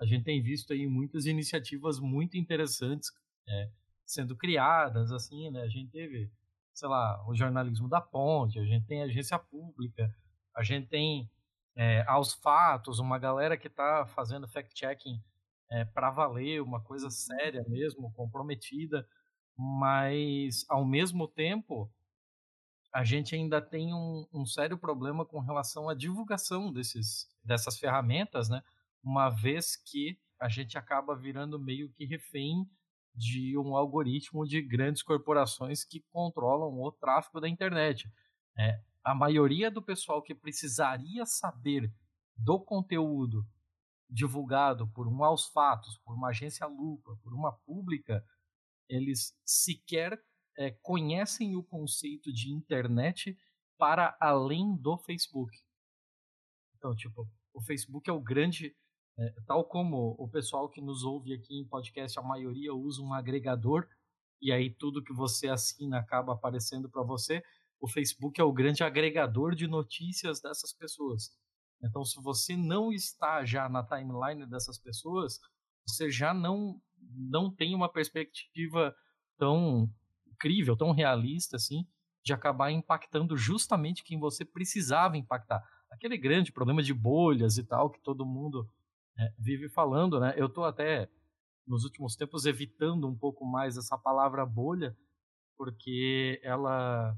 a 0.00 0.06
gente 0.06 0.24
tem 0.24 0.40
visto 0.40 0.72
aí 0.72 0.86
muitas 0.86 1.26
iniciativas 1.26 2.00
muito 2.00 2.38
interessantes 2.38 3.12
é, 3.46 3.70
sendo 4.06 4.34
criadas, 4.34 5.12
assim, 5.12 5.50
né? 5.50 5.60
A 5.60 5.68
gente 5.68 5.90
teve, 5.90 6.32
sei 6.72 6.88
lá, 6.88 7.22
o 7.28 7.34
jornalismo 7.34 7.86
da 7.86 8.00
ponte, 8.00 8.58
a 8.58 8.64
gente 8.64 8.86
tem 8.86 9.02
a 9.02 9.04
agência 9.04 9.38
pública, 9.38 10.10
a 10.56 10.62
gente 10.62 10.88
tem 10.88 11.30
é, 11.76 12.02
aos 12.06 12.32
fatos, 12.32 12.98
uma 12.98 13.18
galera 13.18 13.58
que 13.58 13.66
está 13.66 14.06
fazendo 14.06 14.48
fact-checking 14.48 15.22
é, 15.70 15.84
para 15.84 16.10
valer, 16.10 16.62
uma 16.62 16.80
coisa 16.80 17.10
séria 17.10 17.62
mesmo, 17.68 18.10
comprometida, 18.14 19.06
mas 19.54 20.64
ao 20.66 20.82
mesmo 20.82 21.28
tempo 21.28 21.92
a 22.92 23.04
gente 23.04 23.34
ainda 23.34 23.60
tem 23.60 23.94
um, 23.94 24.26
um 24.32 24.44
sério 24.44 24.76
problema 24.76 25.24
com 25.24 25.38
relação 25.38 25.88
à 25.88 25.94
divulgação 25.94 26.72
desses, 26.72 27.28
dessas 27.44 27.78
ferramentas, 27.78 28.48
né? 28.48 28.62
uma 29.02 29.30
vez 29.30 29.76
que 29.76 30.18
a 30.38 30.48
gente 30.48 30.76
acaba 30.76 31.14
virando 31.14 31.58
meio 31.58 31.90
que 31.90 32.04
refém 32.04 32.68
de 33.14 33.56
um 33.58 33.76
algoritmo 33.76 34.46
de 34.46 34.62
grandes 34.62 35.02
corporações 35.02 35.84
que 35.84 36.04
controlam 36.10 36.80
o 36.80 36.92
tráfego 36.92 37.40
da 37.40 37.48
internet. 37.48 38.10
É, 38.56 38.80
a 39.04 39.14
maioria 39.14 39.70
do 39.70 39.82
pessoal 39.82 40.22
que 40.22 40.34
precisaria 40.34 41.24
saber 41.26 41.92
do 42.36 42.58
conteúdo 42.58 43.46
divulgado 44.08 44.88
por 44.88 45.06
um 45.06 45.22
aos 45.22 45.46
fatos, 45.48 45.98
por 45.98 46.14
uma 46.14 46.28
agência 46.28 46.66
lupa, 46.66 47.16
por 47.22 47.32
uma 47.32 47.52
pública, 47.52 48.24
eles 48.88 49.38
sequer 49.44 50.20
é, 50.58 50.70
conhecem 50.82 51.56
o 51.56 51.62
conceito 51.62 52.32
de 52.32 52.50
internet 52.52 53.38
para 53.78 54.16
além 54.20 54.76
do 54.76 54.96
Facebook. 54.98 55.56
Então, 56.76 56.94
tipo, 56.94 57.28
o 57.54 57.60
Facebook 57.62 58.08
é 58.08 58.12
o 58.12 58.20
grande 58.20 58.74
É, 59.18 59.34
tal 59.46 59.64
como 59.64 60.14
o 60.18 60.26
pessoal 60.30 60.70
que 60.70 60.80
nos 60.80 61.04
ouve 61.04 61.34
aqui 61.34 61.54
em 61.54 61.68
podcast, 61.68 62.18
a 62.18 62.22
maioria 62.22 62.72
usa 62.72 63.02
um 63.02 63.12
agregador 63.12 63.86
e 64.40 64.50
aí 64.50 64.70
tudo 64.70 65.02
que 65.02 65.12
você 65.12 65.48
assina 65.48 65.98
acaba 65.98 66.32
aparecendo 66.32 66.88
para 66.88 67.02
você. 67.02 67.42
O 67.78 67.86
Facebook 67.88 68.40
é 68.40 68.44
o 68.44 68.52
grande 68.52 68.82
agregador 68.82 69.54
de 69.54 69.66
notícias 69.66 70.40
dessas 70.40 70.72
pessoas. 70.72 71.36
Então, 71.82 72.02
se 72.04 72.18
você 72.22 72.56
não 72.56 72.90
está 72.92 73.44
já 73.44 73.68
na 73.68 73.82
timeline 73.84 74.46
dessas 74.46 74.78
pessoas, 74.78 75.38
você 75.86 76.10
já 76.10 76.32
não 76.32 76.80
não 77.34 77.54
tem 77.54 77.74
uma 77.74 77.92
perspectiva 77.92 78.94
tão 79.36 79.90
incrível, 80.40 80.76
tão 80.76 80.92
realista 80.92 81.56
assim, 81.56 81.86
de 82.24 82.32
acabar 82.32 82.70
impactando 82.70 83.36
justamente 83.36 84.02
quem 84.02 84.18
você 84.18 84.44
precisava 84.44 85.16
impactar. 85.16 85.62
Aquele 85.90 86.16
grande 86.16 86.52
problema 86.52 86.82
de 86.82 86.94
bolhas 86.94 87.58
e 87.58 87.64
tal 87.64 87.90
que 87.90 88.00
todo 88.00 88.24
mundo 88.24 88.68
é, 89.18 89.32
vive 89.38 89.68
falando, 89.68 90.18
né? 90.18 90.34
Eu 90.36 90.46
estou 90.46 90.64
até 90.64 91.08
nos 91.66 91.84
últimos 91.84 92.16
tempos 92.16 92.46
evitando 92.46 93.06
um 93.06 93.16
pouco 93.16 93.44
mais 93.44 93.76
essa 93.76 93.98
palavra 93.98 94.46
bolha, 94.46 94.96
porque 95.56 96.40
ela 96.42 97.16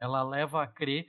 ela 0.00 0.22
leva 0.22 0.62
a 0.62 0.66
crer 0.66 1.06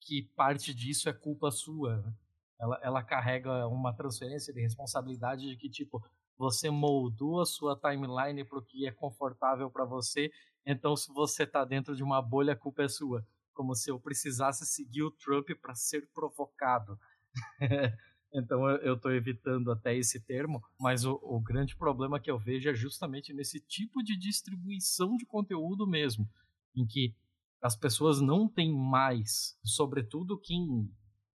que 0.00 0.22
parte 0.36 0.74
disso 0.74 1.08
é 1.08 1.12
culpa 1.14 1.50
sua. 1.50 1.96
Né? 1.96 2.14
Ela, 2.60 2.80
ela 2.82 3.02
carrega 3.02 3.66
uma 3.68 3.94
transferência 3.94 4.52
de 4.52 4.60
responsabilidade 4.60 5.48
de 5.48 5.56
que 5.56 5.68
tipo 5.68 6.04
você 6.36 6.68
moldou 6.68 7.40
a 7.40 7.46
sua 7.46 7.78
timeline 7.78 8.44
para 8.44 8.58
o 8.58 8.62
que 8.62 8.86
é 8.86 8.90
confortável 8.90 9.70
para 9.70 9.84
você, 9.84 10.30
então 10.66 10.96
se 10.96 11.12
você 11.12 11.44
está 11.44 11.64
dentro 11.64 11.94
de 11.94 12.02
uma 12.02 12.20
bolha 12.22 12.52
a 12.52 12.56
culpa 12.56 12.82
é 12.82 12.88
sua, 12.88 13.26
como 13.52 13.74
se 13.74 13.90
eu 13.90 14.00
precisasse 14.00 14.66
seguir 14.66 15.02
o 15.02 15.10
Trump 15.10 15.48
para 15.60 15.74
ser 15.74 16.08
provocado. 16.12 16.98
Então 18.36 18.68
eu 18.68 18.94
estou 18.96 19.12
evitando 19.12 19.70
até 19.70 19.96
esse 19.96 20.18
termo, 20.18 20.60
mas 20.80 21.04
o, 21.04 21.20
o, 21.22 21.40
grande 21.40 21.76
problema 21.76 22.18
que 22.18 22.28
eu 22.28 22.36
vejo 22.36 22.68
é 22.68 22.74
justamente 22.74 23.32
nesse 23.32 23.60
tipo 23.60 24.02
de 24.02 24.18
distribuição 24.18 25.16
de 25.16 25.24
conteúdo 25.24 25.86
mesmo, 25.86 26.28
em 26.74 26.84
que 26.84 27.14
as 27.62 27.76
pessoas 27.76 28.20
não 28.20 28.48
têm 28.48 28.74
mais, 28.74 29.56
sobretudo 29.62 30.36
quem 30.36 30.90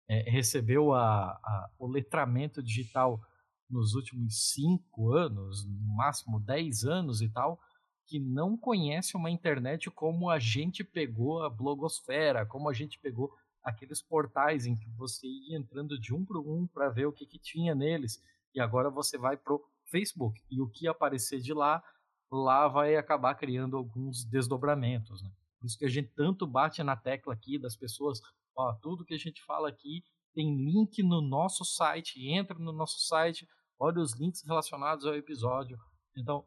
é, 0.09 0.31
recebeu 0.31 0.94
a, 0.94 1.32
a, 1.32 1.70
o 1.78 1.86
letramento 1.86 2.62
digital 2.62 3.20
nos 3.69 3.94
últimos 3.94 4.53
cinco 4.53 5.12
anos, 5.12 5.66
no 5.66 5.97
máximo 5.97 6.40
dez 6.40 6.85
anos 6.85 7.20
e 7.20 7.28
tal, 7.28 7.61
que 8.07 8.20
não 8.20 8.57
conhece 8.57 9.16
uma 9.16 9.31
internet 9.31 9.91
como 9.91 10.31
a 10.31 10.39
gente 10.39 10.85
pegou 10.85 11.43
a 11.43 11.51
blogosfera, 11.51 12.47
como 12.47 12.69
a 12.69 12.73
gente 12.73 12.99
pegou 12.99 13.35
aqueles 13.62 14.01
portais 14.01 14.65
em 14.65 14.77
que 14.77 14.89
você 14.91 15.27
ia 15.27 15.59
entrando 15.59 15.99
de 15.99 16.15
um 16.15 16.24
para 16.24 16.39
um 16.39 16.69
para 16.69 16.89
ver 16.89 17.07
o 17.07 17.12
que, 17.12 17.27
que 17.27 17.39
tinha 17.39 17.74
neles. 17.74 18.23
E 18.55 18.61
agora 18.61 18.89
você 18.89 19.19
vai 19.19 19.37
pro 19.37 19.61
Facebook 19.91 20.41
e 20.51 20.61
o 20.61 20.69
que 20.69 20.87
aparecer 20.87 21.41
de 21.41 21.53
lá, 21.53 21.83
lá 22.31 22.69
vai 22.69 22.97
acabar 22.97 23.35
criando 23.35 23.77
alguns 23.77 24.24
desdobramentos. 24.24 25.20
Né? 25.23 25.31
Por 25.59 25.66
isso 25.66 25.78
que 25.78 25.85
a 25.85 25.91
gente 25.91 26.12
tanto 26.15 26.47
bate 26.47 26.83
na 26.83 26.97
tecla 26.97 27.35
aqui 27.35 27.59
das 27.59 27.77
pessoas, 27.77 28.20
ó, 28.55 28.73
tudo 28.74 29.05
que 29.05 29.15
a 29.15 29.19
gente 29.19 29.43
fala 29.43 29.69
aqui 29.69 30.05
tem 30.33 30.55
link 30.55 31.03
no 31.03 31.20
nosso 31.20 31.65
site, 31.65 32.28
entra 32.28 32.59
no 32.59 32.73
nosso 32.73 33.01
site, 33.01 33.49
olha 33.78 34.01
os 34.01 34.15
links 34.15 34.45
relacionados 34.45 35.07
ao 35.07 35.15
episódio. 35.15 35.78
Então, 36.16 36.45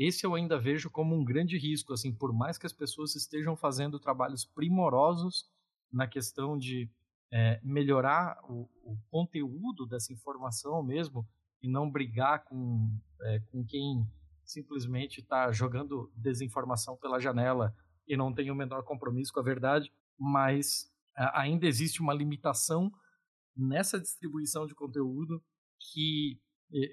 esse 0.00 0.24
eu 0.24 0.34
ainda 0.34 0.58
vejo 0.58 0.88
como 0.88 1.14
um 1.14 1.22
grande 1.22 1.58
risco, 1.58 1.92
assim, 1.92 2.10
por 2.10 2.32
mais 2.32 2.56
que 2.56 2.64
as 2.64 2.72
pessoas 2.72 3.14
estejam 3.14 3.54
fazendo 3.54 4.00
trabalhos 4.00 4.46
primorosos 4.46 5.46
na 5.92 6.06
questão 6.06 6.56
de 6.56 6.90
é, 7.30 7.60
melhorar 7.62 8.40
o, 8.48 8.66
o, 8.82 8.96
conteúdo 9.10 9.86
dessa 9.86 10.10
informação 10.10 10.82
mesmo 10.82 11.28
e 11.62 11.68
não 11.68 11.90
brigar 11.90 12.44
com, 12.44 12.90
é, 13.20 13.40
com 13.50 13.62
quem 13.62 14.10
simplesmente 14.42 15.20
está 15.20 15.52
jogando 15.52 16.10
desinformação 16.16 16.96
pela 16.96 17.20
janela 17.20 17.76
e 18.08 18.16
não 18.16 18.32
tem 18.32 18.50
o 18.50 18.54
menor 18.54 18.82
compromisso 18.82 19.34
com 19.34 19.40
a 19.40 19.44
verdade, 19.44 19.92
mas 20.18 20.90
ainda 21.34 21.66
existe 21.66 22.00
uma 22.00 22.14
limitação 22.14 22.90
nessa 23.54 24.00
distribuição 24.00 24.66
de 24.66 24.74
conteúdo 24.74 25.44
que 25.78 26.40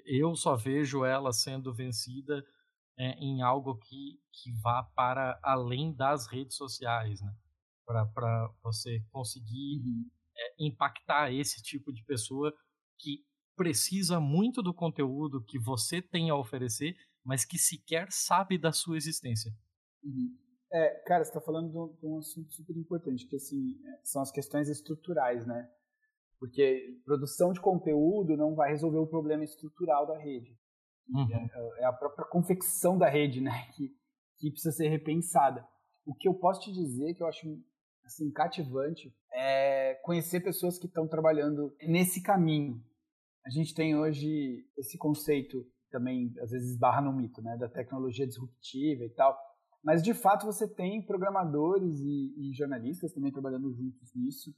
eu 0.04 0.36
só 0.36 0.54
vejo 0.54 1.06
ela 1.06 1.32
sendo 1.32 1.72
vencida 1.72 2.44
é, 2.98 3.12
em 3.18 3.42
algo 3.42 3.76
que, 3.76 4.20
que 4.32 4.52
vá 4.60 4.82
para 4.94 5.38
além 5.42 5.94
das 5.94 6.26
redes 6.26 6.56
sociais, 6.56 7.20
né? 7.20 7.32
para 7.86 8.52
você 8.62 9.00
conseguir 9.10 9.80
uhum. 9.82 10.04
é, 10.36 10.54
impactar 10.66 11.32
esse 11.32 11.62
tipo 11.62 11.92
de 11.92 12.04
pessoa 12.04 12.52
que 12.98 13.24
precisa 13.56 14.20
muito 14.20 14.62
do 14.62 14.74
conteúdo 14.74 15.42
que 15.42 15.58
você 15.58 16.02
tem 16.02 16.28
a 16.28 16.36
oferecer, 16.36 16.94
mas 17.24 17.44
que 17.44 17.58
sequer 17.58 18.08
sabe 18.10 18.58
da 18.58 18.72
sua 18.72 18.96
existência. 18.96 19.50
Uhum. 20.02 20.36
É, 20.70 21.02
cara, 21.06 21.24
você 21.24 21.30
está 21.30 21.40
falando 21.40 21.70
de 21.70 21.78
um, 21.78 21.88
de 21.94 22.06
um, 22.06 22.18
assunto 22.18 22.52
super 22.52 22.76
importante, 22.76 23.26
que 23.26 23.36
assim, 23.36 23.80
é, 23.86 24.00
são 24.04 24.20
as 24.20 24.30
questões 24.30 24.68
estruturais, 24.68 25.46
né? 25.46 25.68
Porque 26.38 27.00
produção 27.04 27.52
de 27.52 27.60
conteúdo 27.60 28.36
não 28.36 28.54
vai 28.54 28.70
resolver 28.70 28.98
o 28.98 29.06
problema 29.06 29.44
estrutural 29.44 30.06
da 30.06 30.18
rede. 30.18 30.56
Uhum. 31.08 31.28
É, 31.32 31.82
é, 31.82 31.84
a 31.84 31.92
própria 31.92 32.26
confecção 32.26 32.98
da 32.98 33.08
rede, 33.08 33.40
né? 33.40 33.68
Que, 33.74 33.90
que 34.38 34.50
precisa 34.50 34.72
ser 34.72 34.88
repensada. 34.88 35.66
O 36.04 36.14
que 36.14 36.28
eu 36.28 36.34
posso 36.34 36.60
te 36.60 36.72
dizer, 36.72 37.14
que 37.14 37.22
eu 37.22 37.26
acho 37.26 37.46
assim, 38.04 38.30
cativante 38.30 39.14
é 39.32 39.94
conhecer 40.02 40.40
pessoas 40.40 40.78
que 40.78 40.86
estão 40.86 41.06
trabalhando 41.06 41.74
nesse 41.82 42.22
caminho. 42.22 42.82
A 43.44 43.50
gente 43.50 43.74
tem 43.74 43.96
hoje 43.96 44.66
esse 44.76 44.96
conceito 44.98 45.66
também, 45.90 46.34
às 46.40 46.50
vezes, 46.50 46.76
barra 46.76 47.00
no 47.00 47.12
mito, 47.12 47.40
né, 47.42 47.56
da 47.56 47.68
tecnologia 47.68 48.26
disruptiva 48.26 49.04
e 49.04 49.10
tal. 49.10 49.38
Mas, 49.82 50.02
de 50.02 50.12
fato, 50.12 50.44
você 50.44 50.66
tem 50.68 51.00
programadores 51.02 52.00
e, 52.00 52.34
e 52.36 52.52
jornalistas 52.52 53.12
também 53.12 53.32
trabalhando 53.32 53.72
juntos 53.72 54.12
nisso, 54.14 54.54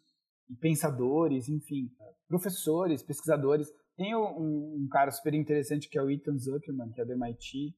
e 0.49 0.57
pensadores, 0.57 1.49
enfim, 1.49 1.91
professores, 2.27 3.03
pesquisadores. 3.03 3.73
Tem 4.01 4.17
um, 4.17 4.85
um, 4.85 4.89
cara 4.91 5.11
super 5.11 5.35
interessante 5.35 5.87
que 5.87 5.99
é 5.99 6.03
o 6.03 6.11
Ethan 6.11 6.39
Zuckerman, 6.39 6.91
que 6.91 7.03
é 7.03 7.05
do 7.05 7.13
MIT, 7.13 7.77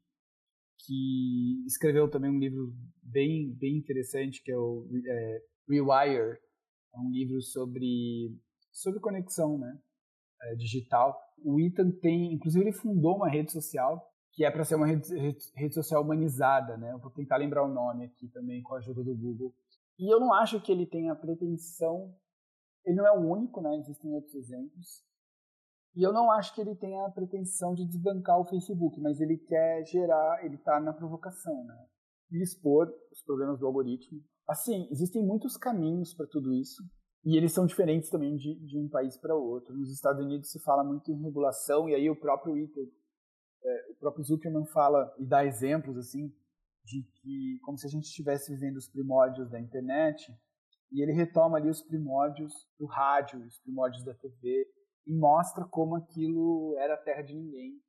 que 0.87 1.65
escreveu 1.67 2.09
também 2.09 2.31
um 2.31 2.39
livro 2.39 2.73
bem, 3.03 3.53
bem 3.55 3.77
interessante, 3.77 4.41
que 4.41 4.53
é 4.53 4.57
o 4.57 4.87
é, 5.05 5.43
Rewire, 5.69 6.39
é 6.95 6.99
um 7.01 7.11
livro 7.11 7.43
sobre, 7.43 8.39
sobre 8.71 9.01
conexão 9.01 9.59
né, 9.59 9.77
é, 10.43 10.55
digital. 10.55 11.21
O 11.45 11.59
Ethan 11.59 11.91
tem, 11.91 12.33
inclusive 12.33 12.67
ele 12.67 12.73
fundou 12.73 13.17
uma 13.17 13.29
rede 13.29 13.51
social 13.51 14.09
que 14.31 14.45
é 14.45 14.51
para 14.53 14.65
ser 14.65 14.77
uma 14.77 14.87
rede, 14.87 15.13
rede, 15.57 15.75
social 15.75 16.05
humanizada, 16.05 16.77
né? 16.77 16.93
Eu 16.93 17.01
vou 17.01 17.11
tentar 17.11 17.37
lembrar 17.37 17.65
o 17.65 17.75
nome 17.75 18.05
aqui 18.05 18.29
também 18.29 18.63
com 18.63 18.77
a 18.77 18.79
ajuda 18.79 19.03
do 19.03 19.15
Google. 19.15 19.53
E 19.99 20.09
eu 20.11 20.21
não 20.21 20.33
acho 20.33 20.63
que 20.63 20.71
ele 20.71 20.87
tenha 20.87 21.17
pretensão, 21.17 22.15
ele 22.87 22.97
não 22.97 23.07
é 23.07 23.13
o 23.13 23.29
único, 23.29 23.61
né? 23.61 23.77
Existem 23.77 24.11
outros 24.13 24.35
exemplos. 24.37 25.03
E 25.95 26.03
eu 26.03 26.13
não 26.13 26.31
acho 26.31 26.55
que 26.55 26.61
ele 26.61 26.75
tenha 26.75 27.07
a 27.07 27.11
pretensão 27.11 27.75
de 27.75 27.87
desbancar 27.87 28.39
o 28.41 28.47
Facebook, 28.47 29.01
mas 29.01 29.21
ele 29.21 29.37
quer 29.37 29.85
gerar, 29.87 30.45
ele 30.45 30.57
está 30.57 30.81
na 30.81 30.93
provocação, 30.93 31.65
né? 31.65 31.87
E 32.31 32.43
expor 32.43 32.89
os 33.11 33.23
problemas 33.23 33.59
do 33.59 33.67
algoritmo 33.67 34.23
Assim, 34.49 34.89
existem 34.91 35.25
muitos 35.25 35.57
caminhos 35.57 36.15
para 36.15 36.27
tudo 36.27 36.53
isso. 36.53 36.83
E 37.25 37.37
eles 37.37 37.53
são 37.53 37.67
diferentes 37.67 38.11
também 38.11 38.37
de, 38.37 38.55
de 38.67 38.79
um 38.79 38.89
país 38.89 39.17
para 39.17 39.35
outro. 39.35 39.75
Nos 39.75 39.93
Estados 39.93 40.25
Unidos 40.25 40.51
se 40.51 40.61
fala 40.61 40.83
muito 40.83 41.11
em 41.13 41.23
regulação, 41.23 41.89
e 41.89 41.95
aí 41.95 42.11
o 42.11 42.19
próprio 42.19 42.57
Iter, 42.59 42.85
é, 43.65 43.93
o 43.93 43.95
próprio 43.95 44.25
Zuckerman 44.25 44.67
fala 44.67 45.15
e 45.19 45.25
dá 45.25 45.45
exemplos 45.45 45.97
assim 45.97 46.33
de 46.85 47.05
que 47.15 47.61
como 47.63 47.79
se 47.79 47.87
a 47.87 47.91
gente 47.91 48.05
estivesse 48.05 48.53
vivendo 48.53 48.77
os 48.77 48.89
primórdios 48.89 49.49
da 49.49 49.61
internet, 49.61 50.37
e 50.91 51.01
ele 51.01 51.13
retoma 51.13 51.59
ali 51.59 51.71
os 51.71 51.81
primórdios 51.81 52.53
do 52.77 52.87
rádio, 52.87 53.41
os 53.47 53.61
primórdios 53.61 54.05
da 54.05 54.13
TV, 54.15 54.67
e 55.07 55.15
mostra 55.15 55.65
como 55.65 55.97
aquilo 55.97 56.77
era 56.79 56.97
terra 56.97 57.23
de 57.23 57.35
ninguém, 57.35 57.81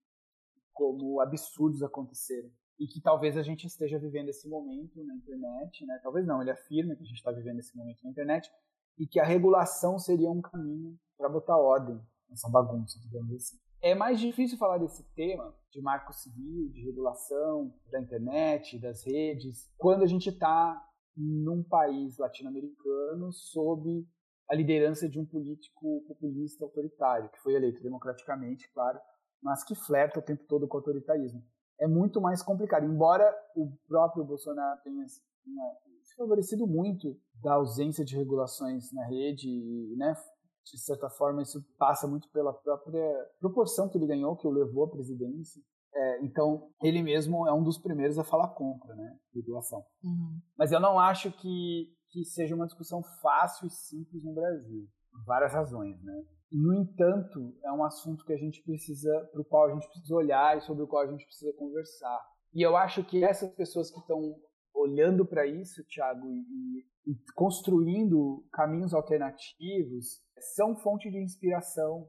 como 0.73 1.19
absurdos 1.19 1.83
aconteceram 1.83 2.49
e 2.79 2.87
que 2.87 2.99
talvez 2.99 3.37
a 3.37 3.43
gente 3.43 3.65
esteja 3.67 3.99
vivendo 3.99 4.29
esse 4.29 4.49
momento 4.49 5.03
na 5.05 5.15
internet, 5.15 5.85
né? 5.85 5.99
Talvez 6.01 6.25
não, 6.25 6.41
ele 6.41 6.51
afirma 6.51 6.95
que 6.95 7.03
a 7.03 7.05
gente 7.05 7.17
está 7.17 7.31
vivendo 7.31 7.59
esse 7.59 7.75
momento 7.77 7.99
na 8.03 8.09
internet 8.09 8.51
e 8.97 9.07
que 9.07 9.19
a 9.19 9.25
regulação 9.25 9.99
seria 9.99 10.29
um 10.29 10.41
caminho 10.41 10.97
para 11.17 11.29
botar 11.29 11.57
ordem 11.57 11.99
nessa 12.29 12.49
bagunça, 12.49 12.99
digamos 12.99 13.33
assim. 13.35 13.57
É 13.81 13.93
mais 13.93 14.19
difícil 14.19 14.57
falar 14.57 14.77
desse 14.77 15.03
tema 15.13 15.53
de 15.71 15.81
marco 15.81 16.13
civil, 16.13 16.69
de 16.69 16.83
regulação 16.83 17.73
da 17.91 17.99
internet, 17.99 18.79
das 18.79 19.05
redes, 19.05 19.69
quando 19.77 20.03
a 20.03 20.07
gente 20.07 20.29
está 20.29 20.81
num 21.15 21.63
país 21.63 22.17
latino-americano 22.17 23.31
sob 23.31 24.07
a 24.49 24.55
liderança 24.55 25.09
de 25.09 25.19
um 25.19 25.25
político 25.25 26.03
populista 26.07 26.63
autoritário, 26.63 27.29
que 27.29 27.39
foi 27.39 27.53
eleito 27.53 27.81
democraticamente, 27.81 28.69
claro, 28.73 28.99
mas 29.41 29.63
que 29.63 29.75
flerta 29.75 30.19
o 30.19 30.23
tempo 30.23 30.43
todo 30.45 30.67
com 30.67 30.77
o 30.77 30.79
autoritarismo 30.79 31.43
é 31.79 31.87
muito 31.87 32.21
mais 32.21 32.41
complicado. 32.41 32.85
Embora 32.85 33.33
o 33.55 33.71
próprio 33.87 34.23
Bolsonaro 34.23 34.79
tenha, 34.83 35.05
tenha 35.43 35.63
se 36.03 36.15
favorecido 36.15 36.65
muito 36.67 37.17
da 37.41 37.53
ausência 37.53 38.05
de 38.05 38.15
regulações 38.15 38.91
na 38.93 39.05
rede, 39.05 39.49
né, 39.97 40.15
de 40.63 40.79
certa 40.79 41.09
forma, 41.09 41.41
isso 41.41 41.61
passa 41.77 42.07
muito 42.07 42.29
pela 42.29 42.53
própria 42.53 43.29
proporção 43.39 43.89
que 43.89 43.97
ele 43.97 44.07
ganhou, 44.07 44.35
que 44.35 44.47
o 44.47 44.51
levou 44.51 44.85
à 44.85 44.89
presidência. 44.89 45.61
É, 45.95 46.25
então, 46.25 46.69
ele 46.81 47.03
mesmo 47.03 47.47
é 47.47 47.53
um 47.53 47.63
dos 47.63 47.77
primeiros 47.77 48.17
a 48.17 48.23
falar 48.23 48.49
contra, 48.49 48.95
né, 48.95 49.15
de 49.33 49.43
doação. 49.43 49.83
Uhum. 50.03 50.39
Mas 50.57 50.71
eu 50.71 50.79
não 50.79 50.99
acho 50.99 51.31
que, 51.31 51.87
que 52.09 52.25
seja 52.25 52.55
uma 52.55 52.65
discussão 52.65 53.01
fácil 53.21 53.67
e 53.67 53.69
simples 53.69 54.23
no 54.23 54.33
Brasil, 54.33 54.87
por 55.11 55.23
várias 55.25 55.53
razões, 55.53 56.01
né. 56.03 56.23
No 56.51 56.73
entanto, 56.73 57.55
é 57.63 57.71
um 57.71 57.83
assunto 57.83 58.23
que 58.25 58.33
a 58.33 58.37
gente 58.37 58.61
precisa, 58.63 59.11
para 59.31 59.41
o 59.41 59.45
qual 59.45 59.65
a 59.65 59.73
gente 59.73 59.87
precisa 59.87 60.15
olhar 60.15 60.57
e 60.57 60.61
sobre 60.61 60.83
o 60.83 60.87
qual 60.87 61.03
a 61.03 61.11
gente 61.11 61.25
precisa 61.25 61.51
conversar. 61.53 62.19
E 62.53 62.61
eu 62.61 62.77
acho 62.77 63.03
que 63.03 63.23
essas 63.23 63.51
pessoas 63.55 63.89
que 63.89 63.99
estão 63.99 64.35
olhando 64.73 65.25
para 65.25 65.47
isso, 65.47 65.83
Thiago, 65.85 66.27
e, 66.27 67.11
e, 67.11 67.15
construindo 67.35 68.45
caminhos 68.51 68.93
alternativos, 68.93 70.21
são 70.55 70.75
fonte 70.75 71.09
de 71.09 71.17
inspiração, 71.17 72.07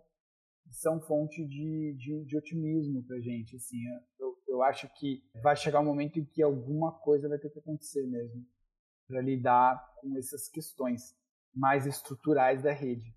são 0.74 1.00
fonte 1.00 1.44
de, 1.46 1.94
de, 1.98 2.24
de 2.24 2.36
otimismo 2.36 3.02
para 3.04 3.20
gente. 3.20 3.56
Assim, 3.56 3.78
eu, 4.18 4.36
eu 4.48 4.62
acho 4.62 4.88
que 4.94 5.22
vai 5.42 5.56
chegar 5.56 5.80
um 5.80 5.84
momento 5.84 6.18
em 6.18 6.24
que 6.24 6.42
alguma 6.42 6.92
coisa 6.92 7.28
vai 7.28 7.38
ter 7.38 7.50
que 7.50 7.58
acontecer 7.58 8.06
mesmo 8.06 8.44
para 9.06 9.20
lidar 9.20 9.94
com 10.00 10.16
essas 10.16 10.48
questões 10.48 11.14
mais 11.54 11.86
estruturais 11.86 12.62
da 12.62 12.72
rede. 12.72 13.14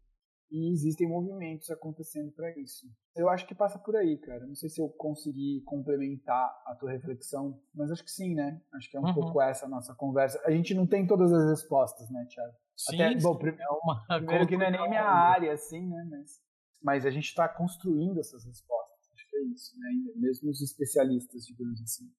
E 0.50 0.72
existem 0.72 1.08
movimentos 1.08 1.70
acontecendo 1.70 2.32
para 2.32 2.58
isso. 2.58 2.88
Eu 3.16 3.28
acho 3.28 3.46
que 3.46 3.56
passa 3.56 3.78
por 3.78 3.96
aí, 3.96 4.18
cara. 4.18 4.46
Não 4.46 4.56
sei 4.56 4.70
se 4.70 4.80
eu 4.80 4.88
consegui 4.88 5.62
complementar 5.66 6.46
a 6.66 6.76
tua 6.76 6.92
reflexão, 6.92 7.60
mas 7.74 7.92
acho 7.92 8.04
que 8.04 8.12
sim, 8.12 8.34
né? 8.34 8.62
Acho 8.74 8.90
que 8.90 8.96
é 8.96 9.00
um 9.00 9.06
uhum. 9.06 9.14
pouco 9.14 9.42
essa 9.42 9.66
a 9.66 9.70
nossa 9.70 9.94
conversa. 9.94 10.42
A 10.46 10.52
gente 10.52 10.74
não 10.74 10.88
tem 10.88 11.06
todas 11.06 11.34
as 11.34 11.50
respostas, 11.50 12.10
né, 12.10 12.26
Thiago? 12.30 12.54
Sim, 12.78 13.02
Até, 13.02 13.20
bom, 13.20 13.36
primeiro, 13.36 13.64
é 13.64 13.74
uma 13.84 14.06
primeiro 14.08 14.48
que 14.48 14.56
não 14.56 14.66
é 14.66 14.72
nem 14.72 14.90
minha 14.90 15.04
área, 15.04 15.52
assim, 15.52 15.86
né? 15.86 16.08
Mas, 16.10 16.40
mas 16.82 17.06
a 17.06 17.10
gente 17.10 17.26
está 17.26 17.48
construindo 17.48 18.20
essas 18.20 18.46
respostas. 18.46 19.12
Acho 19.14 19.30
que 19.30 19.38
é 19.38 19.44
isso, 19.54 19.80
né? 19.80 19.90
Mesmo 20.16 20.50
os 20.50 20.62
especialistas, 20.62 21.44
digamos 21.46 21.82
assim. 21.82 22.10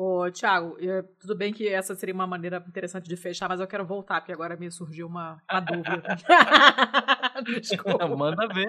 Ô, 0.00 0.30
Thiago, 0.30 0.76
tudo 1.18 1.36
bem 1.36 1.52
que 1.52 1.66
essa 1.66 1.92
seria 1.96 2.14
uma 2.14 2.24
maneira 2.24 2.64
interessante 2.68 3.08
de 3.08 3.16
fechar, 3.16 3.48
mas 3.48 3.58
eu 3.58 3.66
quero 3.66 3.84
voltar, 3.84 4.20
porque 4.20 4.32
agora 4.32 4.56
me 4.56 4.70
surgiu 4.70 5.08
uma, 5.08 5.42
uma 5.50 5.60
dúvida. 5.60 6.16
Desculpa. 7.60 8.06
Manda 8.06 8.46
ver. 8.46 8.68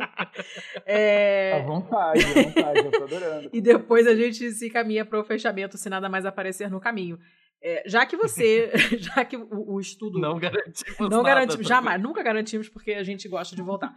É... 0.87 1.61
À 1.61 1.65
vontade, 1.67 2.25
à 2.25 2.33
vontade, 2.33 2.79
eu 2.79 2.91
tô 2.91 3.03
adorando. 3.03 3.49
E 3.53 3.61
depois 3.61 4.07
a 4.07 4.15
gente 4.15 4.51
se 4.53 4.71
caminha 4.71 5.05
para 5.05 5.19
o 5.19 5.23
fechamento, 5.23 5.77
se 5.77 5.87
nada 5.87 6.09
mais 6.09 6.25
aparecer 6.25 6.67
no 6.67 6.79
caminho. 6.79 7.19
É, 7.61 7.83
já 7.85 8.07
que 8.07 8.17
você, 8.17 8.71
já 8.97 9.23
que 9.23 9.37
o, 9.37 9.75
o 9.75 9.79
estudo... 9.79 10.19
Não 10.19 10.39
garantimos 10.39 11.09
Não 11.11 11.21
garantimos, 11.21 11.67
jamais, 11.67 12.01
nunca 12.01 12.23
garantimos, 12.23 12.69
porque 12.69 12.93
a 12.93 13.03
gente 13.03 13.29
gosta 13.29 13.55
de 13.55 13.61
voltar. 13.61 13.95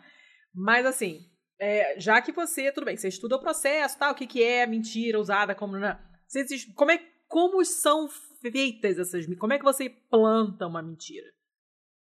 Mas 0.55 0.87
assim, 0.87 1.29
é, 1.61 1.99
já 1.99 2.21
que 2.21 2.33
você, 2.33 2.73
tudo 2.73 2.85
bem, 2.85 2.97
você 2.97 3.09
estuda 3.09 3.37
o 3.37 3.41
processo, 3.41 3.99
tá, 3.99 4.11
o 4.11 4.15
que, 4.15 4.27
que 4.27 4.43
é 4.43 4.67
mentira 4.67 5.19
usada 5.19 5.55
como... 5.55 5.79
Né, 5.79 5.99
você, 6.27 6.45
como 6.75 6.91
é 6.91 6.99
como 7.33 7.65
são 7.65 8.09
feitas 8.43 8.99
essas 8.99 9.25
como 9.37 9.55
é 9.55 9.59
que 9.59 9.65
você 9.65 9.89
planta 9.89 10.67
uma 10.67 10.83
mentira? 10.83 11.27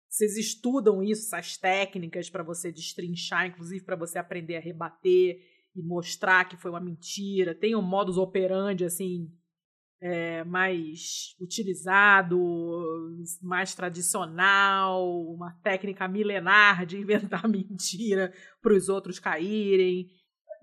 Vocês 0.09 0.37
estudam 0.37 1.03
isso 1.03 1.25
essas 1.25 1.57
técnicas 1.57 2.29
para 2.29 2.43
você 2.43 2.71
destrinchar 2.71 3.47
inclusive 3.47 3.83
para 3.83 3.97
você 3.97 4.17
aprender 4.17 4.55
a 4.55 4.61
rebater 4.61 5.41
e 5.75 5.83
mostrar 5.83 6.47
que 6.47 6.55
foi 6.55 6.71
uma 6.71 6.79
mentira? 6.79 7.53
Tem 7.53 7.75
um 7.75 7.81
modus 7.81 8.17
operandi 8.17 8.85
assim 8.85 9.29
é, 10.01 10.43
mais 10.43 11.35
utilizado 11.39 12.37
mais 13.41 13.73
tradicional 13.73 15.09
uma 15.27 15.53
técnica 15.63 16.07
milenar 16.07 16.85
de 16.85 16.97
inventar 16.97 17.47
mentira 17.49 18.31
para 18.61 18.73
os 18.73 18.89
outros 18.89 19.19
caírem 19.19 20.07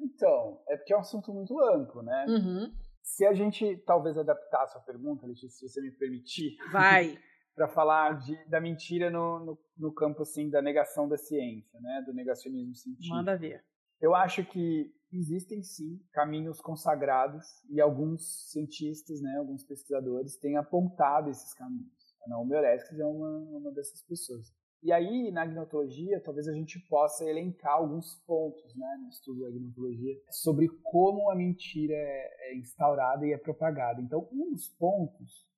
então 0.00 0.62
é 0.68 0.76
porque 0.76 0.92
é 0.92 0.96
um 0.96 1.00
assunto 1.00 1.32
muito 1.32 1.58
amplo 1.60 2.02
né 2.02 2.26
uhum. 2.28 2.72
Se 3.04 3.26
a 3.26 3.34
gente 3.34 3.76
talvez 3.84 4.16
adaptar 4.16 4.62
a 4.62 4.66
sua 4.66 4.80
pergunta, 4.80 5.26
Letícia, 5.26 5.50
se 5.50 5.68
você 5.68 5.80
me 5.82 5.90
permitir. 5.90 6.56
Vai. 6.72 7.18
para 7.54 7.68
falar 7.68 8.18
de, 8.18 8.36
da 8.48 8.60
mentira 8.60 9.10
no, 9.10 9.38
no, 9.38 9.58
no, 9.78 9.94
campo 9.94 10.22
assim 10.22 10.50
da 10.50 10.60
negação 10.60 11.08
da 11.08 11.16
ciência, 11.16 11.78
né, 11.80 12.02
do 12.04 12.12
negacionismo 12.12 12.74
científico. 12.74 13.14
Manda 13.14 13.36
ver. 13.36 13.64
Eu 14.04 14.14
acho 14.14 14.44
que 14.44 14.92
existem 15.10 15.62
sim 15.62 15.98
caminhos 16.12 16.60
consagrados 16.60 17.46
e 17.70 17.80
alguns 17.80 18.50
cientistas, 18.50 19.22
né, 19.22 19.34
alguns 19.38 19.64
pesquisadores 19.64 20.36
têm 20.36 20.58
apontado 20.58 21.30
esses 21.30 21.54
caminhos. 21.54 22.14
A 22.22 22.28
Naomi 22.28 22.54
Oreskes 22.54 23.00
é 23.00 23.06
uma, 23.06 23.38
uma 23.38 23.72
dessas 23.72 24.02
pessoas. 24.02 24.52
E 24.82 24.92
aí, 24.92 25.30
na 25.30 25.46
gnotologia, 25.46 26.20
talvez 26.22 26.46
a 26.46 26.52
gente 26.52 26.78
possa 26.80 27.24
elencar 27.24 27.76
alguns 27.76 28.22
pontos, 28.26 28.76
né, 28.76 28.98
no 29.00 29.08
estudo 29.08 29.40
da 29.40 29.50
gnotologia, 29.50 30.14
sobre 30.28 30.68
como 30.82 31.30
a 31.30 31.34
mentira 31.34 31.94
é, 31.94 32.50
é 32.50 32.56
instaurada 32.58 33.26
e 33.26 33.32
é 33.32 33.38
propagada. 33.38 34.02
Então, 34.02 34.28
um 34.30 34.50
dos 34.50 34.68
pontos 34.68 35.48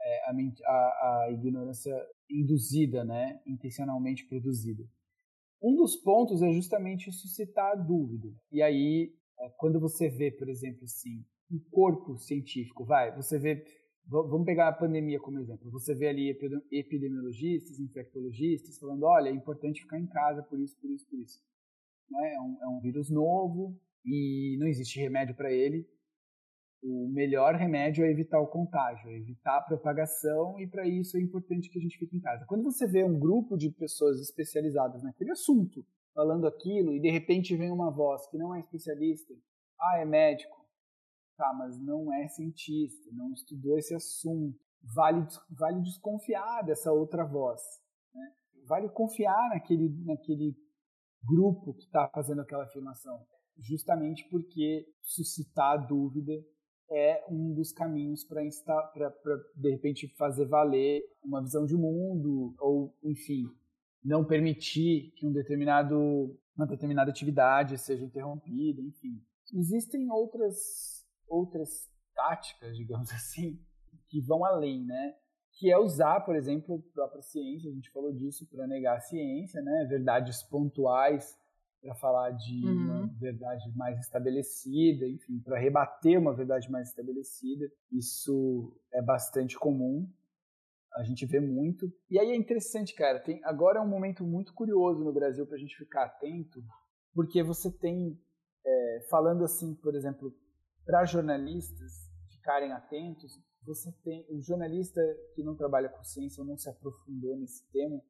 é 0.00 0.30
a, 0.30 0.32
a, 0.32 1.24
a 1.24 1.30
ignorância 1.30 1.94
induzida, 2.30 3.04
né, 3.04 3.42
intencionalmente 3.46 4.24
produzida. 4.24 4.82
Um 5.62 5.76
dos 5.76 5.96
pontos 5.96 6.42
é 6.42 6.50
justamente 6.52 7.12
suscitar 7.12 7.72
a 7.72 7.76
dúvida. 7.76 8.28
E 8.50 8.60
aí, 8.60 9.14
é, 9.38 9.48
quando 9.58 9.78
você 9.78 10.08
vê, 10.08 10.30
por 10.30 10.48
exemplo, 10.48 10.84
assim, 10.84 11.24
um 11.50 11.58
corpo 11.70 12.18
científico, 12.18 12.84
vai, 12.84 13.14
você 13.14 13.38
vê 13.38 13.64
Vamos 14.04 14.44
pegar 14.44 14.68
a 14.68 14.72
pandemia 14.72 15.20
como 15.20 15.38
exemplo. 15.38 15.70
Você 15.70 15.94
vê 15.94 16.08
ali 16.08 16.36
epidemiologistas, 16.70 17.78
infectologistas 17.78 18.78
falando: 18.78 19.04
olha, 19.04 19.28
é 19.28 19.32
importante 19.32 19.80
ficar 19.82 19.98
em 19.98 20.06
casa 20.06 20.42
por 20.42 20.58
isso, 20.58 20.76
por 20.80 20.90
isso, 20.90 21.06
por 21.08 21.18
isso. 21.18 21.40
Né? 22.10 22.34
É, 22.34 22.40
um, 22.40 22.58
é 22.62 22.68
um 22.68 22.80
vírus 22.80 23.08
novo 23.08 23.78
e 24.04 24.56
não 24.58 24.66
existe 24.66 25.00
remédio 25.00 25.34
para 25.34 25.52
ele. 25.52 25.86
O 26.82 27.08
melhor 27.08 27.54
remédio 27.54 28.04
é 28.04 28.10
evitar 28.10 28.40
o 28.40 28.48
contágio, 28.48 29.08
é 29.08 29.16
evitar 29.16 29.58
a 29.58 29.62
propagação, 29.62 30.58
e 30.58 30.66
para 30.66 30.86
isso 30.86 31.16
é 31.16 31.20
importante 31.20 31.70
que 31.70 31.78
a 31.78 31.82
gente 31.82 31.96
fique 31.96 32.16
em 32.16 32.20
casa. 32.20 32.44
Quando 32.46 32.64
você 32.64 32.86
vê 32.86 33.04
um 33.04 33.18
grupo 33.18 33.56
de 33.56 33.70
pessoas 33.70 34.20
especializadas 34.20 35.02
naquele 35.02 35.30
assunto 35.30 35.86
falando 36.12 36.46
aquilo, 36.46 36.92
e 36.92 37.00
de 37.00 37.10
repente 37.10 37.56
vem 37.56 37.70
uma 37.70 37.90
voz 37.90 38.26
que 38.26 38.36
não 38.36 38.54
é 38.54 38.60
especialista, 38.60 39.32
ah, 39.80 39.98
é 39.98 40.04
médico 40.04 40.62
tá, 41.42 41.52
mas 41.54 41.78
não 41.78 42.12
é 42.12 42.28
cientista, 42.28 43.10
não 43.12 43.32
estudou 43.32 43.76
esse 43.76 43.94
assunto. 43.94 44.58
Vale, 44.94 45.26
vale 45.50 45.80
desconfiar 45.80 46.62
dessa 46.62 46.92
outra 46.92 47.24
voz. 47.24 47.60
Né? 48.14 48.32
Vale 48.66 48.88
confiar 48.88 49.48
naquele, 49.50 49.88
naquele 50.04 50.56
grupo 51.24 51.74
que 51.74 51.84
está 51.84 52.08
fazendo 52.08 52.40
aquela 52.40 52.64
afirmação, 52.64 53.24
justamente 53.58 54.28
porque 54.28 54.86
suscitar 55.00 55.86
dúvida 55.86 56.32
é 56.92 57.24
um 57.28 57.54
dos 57.54 57.72
caminhos 57.72 58.22
para, 58.24 58.42
de 59.56 59.70
repente, 59.70 60.06
fazer 60.16 60.46
valer 60.46 61.02
uma 61.24 61.40
visão 61.40 61.64
de 61.64 61.74
mundo, 61.74 62.54
ou, 62.60 62.94
enfim, 63.02 63.44
não 64.04 64.24
permitir 64.24 65.12
que 65.16 65.26
um 65.26 65.32
determinado, 65.32 66.38
uma 66.56 66.66
determinada 66.66 67.10
atividade 67.10 67.78
seja 67.78 68.04
interrompida, 68.04 68.80
enfim. 68.80 69.20
Existem 69.54 70.10
outras 70.10 71.02
outras 71.26 71.90
táticas, 72.14 72.76
digamos 72.76 73.10
assim, 73.10 73.58
que 74.08 74.20
vão 74.20 74.44
além, 74.44 74.84
né? 74.84 75.14
Que 75.54 75.70
é 75.70 75.78
usar, 75.78 76.20
por 76.20 76.36
exemplo, 76.36 76.76
a 76.76 76.94
própria 76.94 77.22
ciência, 77.22 77.70
a 77.70 77.74
gente 77.74 77.90
falou 77.90 78.12
disso, 78.12 78.46
para 78.50 78.66
negar 78.66 78.96
a 78.96 79.00
ciência, 79.00 79.62
né? 79.62 79.86
Verdades 79.88 80.42
pontuais 80.42 81.38
para 81.82 81.94
falar 81.96 82.30
de 82.30 82.64
uhum. 82.64 82.72
uma 82.72 83.06
verdade 83.18 83.70
mais 83.76 83.98
estabelecida, 83.98 85.06
enfim, 85.06 85.40
para 85.40 85.58
rebater 85.58 86.18
uma 86.18 86.32
verdade 86.32 86.70
mais 86.70 86.88
estabelecida. 86.88 87.68
Isso 87.90 88.72
é 88.92 89.02
bastante 89.02 89.58
comum, 89.58 90.08
a 90.94 91.02
gente 91.02 91.26
vê 91.26 91.40
muito. 91.40 91.92
E 92.08 92.18
aí 92.18 92.30
é 92.30 92.36
interessante, 92.36 92.94
cara, 92.94 93.18
tem, 93.18 93.40
agora 93.44 93.80
é 93.80 93.82
um 93.82 93.88
momento 93.88 94.24
muito 94.24 94.54
curioso 94.54 95.02
no 95.02 95.12
Brasil 95.12 95.44
para 95.44 95.56
a 95.56 95.58
gente 95.58 95.76
ficar 95.76 96.04
atento, 96.04 96.62
porque 97.12 97.42
você 97.42 97.70
tem, 97.70 98.16
é, 98.64 99.06
falando 99.10 99.44
assim, 99.44 99.74
por 99.74 99.96
exemplo, 99.96 100.32
para 100.84 101.04
jornalistas 101.04 101.92
ficarem 102.30 102.72
atentos, 102.72 103.40
você 103.64 103.92
tem 104.04 104.24
o 104.28 104.40
jornalista 104.40 105.00
que 105.34 105.42
não 105.42 105.56
trabalha 105.56 105.88
com 105.88 106.02
ciência 106.04 106.40
ou 106.42 106.46
não 106.46 106.56
se 106.56 106.68
aprofundou 106.68 107.36
nesse 107.36 107.68
tema, 107.70 108.00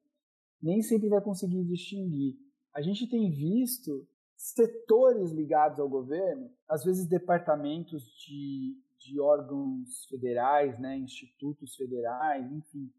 nem 0.61 0.81
sempre 0.81 1.09
vai 1.09 1.21
conseguir 1.21 1.63
distinguir. 1.65 2.35
A 2.73 2.81
gente 2.81 3.07
tem 3.07 3.29
visto 3.29 4.07
setores 4.35 5.31
ligados 5.31 5.79
ao 5.79 5.87
governo, 5.87 6.49
às 6.67 6.83
vezes 6.83 7.07
departamentos 7.07 8.03
de, 8.17 8.75
de 8.99 9.19
órgãos 9.19 10.05
federais, 10.09 10.77
né, 10.79 10.97
institutos 10.97 11.75
federais, 11.75 12.51
enfim, 12.51 12.91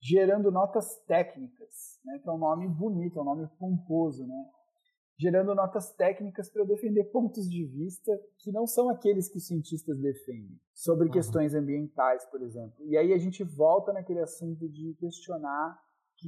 gerando 0.00 0.50
notas 0.50 0.98
técnicas, 1.06 2.00
né, 2.04 2.18
que 2.18 2.28
é 2.28 2.32
um 2.32 2.38
nome 2.38 2.68
bonito, 2.68 3.18
é 3.18 3.22
um 3.22 3.24
nome 3.24 3.48
pomposo, 3.58 4.26
né? 4.26 4.50
gerando 5.16 5.54
notas 5.54 5.92
técnicas 5.92 6.50
para 6.50 6.64
defender 6.64 7.04
pontos 7.04 7.48
de 7.48 7.64
vista 7.64 8.12
que 8.38 8.50
não 8.50 8.66
são 8.66 8.88
aqueles 8.88 9.28
que 9.28 9.38
os 9.38 9.46
cientistas 9.46 9.98
defendem, 9.98 10.58
sobre 10.74 11.06
uhum. 11.06 11.12
questões 11.12 11.54
ambientais, 11.54 12.24
por 12.26 12.42
exemplo. 12.42 12.84
E 12.86 12.96
aí 12.96 13.12
a 13.12 13.18
gente 13.18 13.44
volta 13.44 13.92
naquele 13.92 14.20
assunto 14.20 14.68
de 14.68 14.94
questionar 14.94 15.80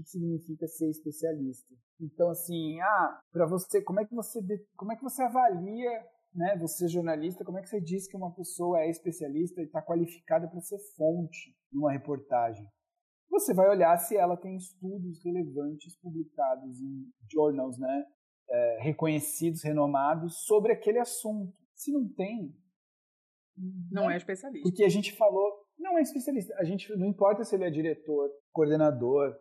que 0.02 0.10
significa 0.10 0.66
ser 0.66 0.88
especialista. 0.90 1.74
Então, 2.00 2.30
assim, 2.30 2.80
ah, 2.80 3.20
para 3.32 3.46
você, 3.46 3.82
como 3.82 4.00
é 4.00 4.04
que 4.04 4.14
você, 4.14 4.40
como 4.76 4.92
é 4.92 4.96
que 4.96 5.02
você 5.02 5.22
avalia, 5.22 5.90
né? 6.34 6.56
Você 6.58 6.88
jornalista, 6.88 7.44
como 7.44 7.58
é 7.58 7.62
que 7.62 7.68
você 7.68 7.80
diz 7.80 8.06
que 8.06 8.16
uma 8.16 8.34
pessoa 8.34 8.80
é 8.80 8.90
especialista 8.90 9.60
e 9.60 9.64
está 9.64 9.82
qualificada 9.82 10.48
para 10.48 10.60
ser 10.60 10.78
fonte 10.96 11.56
numa 11.72 11.92
reportagem? 11.92 12.66
Você 13.30 13.52
vai 13.52 13.68
olhar 13.68 13.96
se 13.98 14.16
ela 14.16 14.36
tem 14.36 14.56
estudos 14.56 15.24
relevantes 15.24 15.96
publicados 15.98 16.80
em 16.80 17.10
journals, 17.30 17.78
né? 17.78 18.04
É, 18.48 18.78
reconhecidos, 18.82 19.64
renomados 19.64 20.44
sobre 20.44 20.72
aquele 20.72 21.00
assunto. 21.00 21.52
Se 21.74 21.90
não 21.90 22.08
tem, 22.14 22.54
não 23.90 24.06
né? 24.06 24.14
é 24.14 24.16
especialista. 24.16 24.68
Porque 24.68 24.84
a 24.84 24.88
gente 24.88 25.16
falou, 25.16 25.66
não 25.78 25.98
é 25.98 26.02
especialista. 26.02 26.54
A 26.58 26.64
gente 26.64 26.94
não 26.96 27.06
importa 27.06 27.44
se 27.44 27.54
ele 27.54 27.64
é 27.64 27.70
diretor, 27.70 28.30
coordenador, 28.52 29.36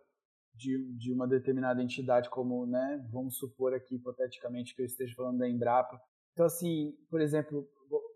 de, 0.55 0.97
de 0.97 1.11
uma 1.11 1.27
determinada 1.27 1.81
entidade, 1.81 2.29
como, 2.29 2.65
né, 2.65 3.05
vamos 3.11 3.37
supor 3.37 3.73
aqui, 3.73 3.95
hipoteticamente, 3.95 4.75
que 4.75 4.81
eu 4.81 4.85
esteja 4.85 5.13
falando 5.15 5.37
da 5.37 5.49
Embrapa. 5.49 5.99
Então, 6.33 6.45
assim, 6.45 6.93
por 7.09 7.21
exemplo, 7.21 7.67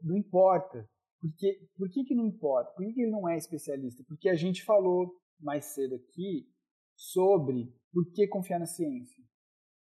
não 0.02 0.18
importa. 0.18 0.88
Por 1.20 1.32
que, 1.36 1.68
por 1.78 1.90
que, 1.90 2.04
que 2.06 2.16
não 2.16 2.26
importa? 2.26 2.72
Por 2.72 2.86
que, 2.86 2.94
que 2.94 3.02
ele 3.02 3.12
não 3.12 3.28
é 3.28 3.38
especialista? 3.38 4.04
Porque 4.08 4.30
a 4.30 4.36
gente 4.36 4.64
falou 4.64 5.12
mais 5.40 5.66
cedo 5.66 5.96
aqui 5.96 6.48
sobre 6.96 7.74
por 7.92 8.10
que 8.14 8.28
confiar 8.28 8.60
na 8.60 8.66
ciência. 8.66 9.24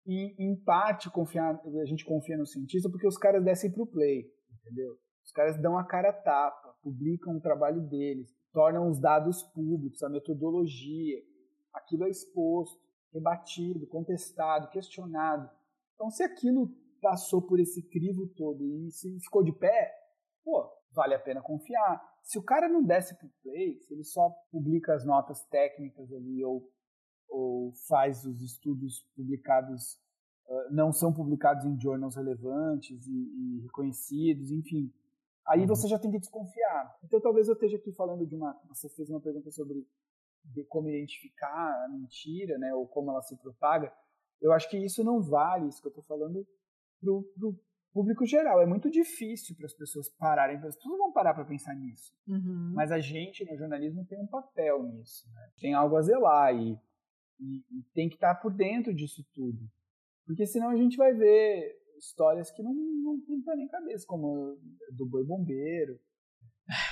E, 0.06 0.34
em 0.38 0.54
parte, 0.62 1.10
confiar, 1.10 1.54
a 1.54 1.84
gente 1.86 2.04
confia 2.04 2.36
no 2.36 2.46
cientista 2.46 2.90
porque 2.90 3.06
os 3.06 3.16
caras 3.16 3.42
descem 3.42 3.72
para 3.72 3.82
o 3.82 3.86
play, 3.86 4.24
entendeu? 4.60 4.96
Os 5.24 5.32
caras 5.32 5.60
dão 5.60 5.78
a 5.78 5.84
cara 5.84 6.10
a 6.10 6.12
tapa, 6.12 6.74
publicam 6.82 7.36
o 7.36 7.40
trabalho 7.40 7.80
deles, 7.88 8.30
tornam 8.52 8.88
os 8.88 9.00
dados 9.00 9.42
públicos, 9.54 10.02
a 10.02 10.10
metodologia, 10.10 11.18
aquilo 11.74 12.04
é 12.04 12.10
exposto, 12.10 12.80
rebatido, 13.12 13.86
contestado, 13.86 14.70
questionado. 14.70 15.50
Então, 15.94 16.10
se 16.10 16.22
aquilo 16.22 16.74
passou 17.00 17.42
por 17.42 17.60
esse 17.60 17.82
crivo 17.82 18.26
todo 18.28 18.64
e 18.64 18.90
se 18.90 19.20
ficou 19.20 19.42
de 19.42 19.52
pé, 19.52 19.92
pô, 20.42 20.66
vale 20.92 21.14
a 21.14 21.18
pena 21.18 21.42
confiar. 21.42 22.02
Se 22.22 22.38
o 22.38 22.42
cara 22.42 22.68
não 22.68 22.82
desce 22.82 23.16
pro 23.18 23.28
play, 23.42 23.78
se 23.80 23.92
ele 23.92 24.04
só 24.04 24.30
publica 24.50 24.94
as 24.94 25.04
notas 25.04 25.44
técnicas 25.46 26.10
ali 26.12 26.42
ou, 26.42 26.66
ou 27.28 27.72
faz 27.86 28.24
os 28.24 28.40
estudos 28.40 29.06
publicados, 29.14 30.00
uh, 30.46 30.72
não 30.72 30.92
são 30.92 31.12
publicados 31.12 31.66
em 31.66 31.78
journals 31.78 32.16
relevantes 32.16 33.06
e, 33.06 33.12
e 33.12 33.60
reconhecidos, 33.62 34.50
enfim, 34.50 34.90
aí 35.46 35.60
uhum. 35.60 35.66
você 35.66 35.86
já 35.86 35.98
tem 35.98 36.10
que 36.10 36.18
desconfiar. 36.18 36.96
Então 37.04 37.20
talvez 37.20 37.48
eu 37.48 37.54
esteja 37.54 37.76
aqui 37.76 37.92
falando 37.92 38.26
de 38.26 38.34
uma. 38.34 38.58
Você 38.68 38.88
fez 38.88 39.10
uma 39.10 39.20
pergunta 39.20 39.50
sobre 39.50 39.86
de 40.44 40.64
como 40.64 40.88
identificar 40.88 41.84
a 41.84 41.88
mentira, 41.88 42.58
né, 42.58 42.74
ou 42.74 42.86
como 42.86 43.10
ela 43.10 43.22
se 43.22 43.36
propaga, 43.36 43.92
eu 44.40 44.52
acho 44.52 44.68
que 44.68 44.76
isso 44.76 45.02
não 45.02 45.20
vale, 45.20 45.68
isso 45.68 45.80
que 45.80 45.86
eu 45.86 45.90
estou 45.90 46.04
falando, 46.04 46.46
para 47.00 47.12
o 47.12 47.58
público 47.92 48.26
geral. 48.26 48.60
É 48.60 48.66
muito 48.66 48.90
difícil 48.90 49.56
para 49.56 49.66
as 49.66 49.72
pessoas 49.72 50.08
pararem, 50.10 50.56
as 50.56 50.76
pessoas 50.76 50.98
vão 50.98 51.12
parar 51.12 51.32
para 51.32 51.44
pensar 51.44 51.74
nisso. 51.74 52.12
Uhum. 52.26 52.72
Mas 52.74 52.90
a 52.90 52.98
gente, 52.98 53.44
no 53.44 53.56
jornalismo, 53.56 54.04
tem 54.04 54.20
um 54.20 54.26
papel 54.26 54.82
nisso. 54.82 55.26
Né? 55.32 55.50
Tem 55.60 55.74
algo 55.74 55.96
a 55.96 56.02
zelar 56.02 56.54
e, 56.54 56.78
e, 57.40 57.64
e 57.70 57.82
tem 57.94 58.08
que 58.08 58.16
estar 58.16 58.34
tá 58.34 58.40
por 58.40 58.52
dentro 58.52 58.92
disso 58.92 59.24
tudo. 59.32 59.70
Porque 60.26 60.46
senão 60.46 60.70
a 60.70 60.76
gente 60.76 60.96
vai 60.96 61.12
ver 61.14 61.78
histórias 61.96 62.50
que 62.50 62.62
não, 62.62 62.74
não 62.74 63.20
tem 63.20 63.40
pé 63.40 63.54
nem 63.56 63.68
cabeça, 63.68 64.06
como 64.06 64.58
do 64.90 65.06
boi 65.06 65.24
bombeiro. 65.24 65.98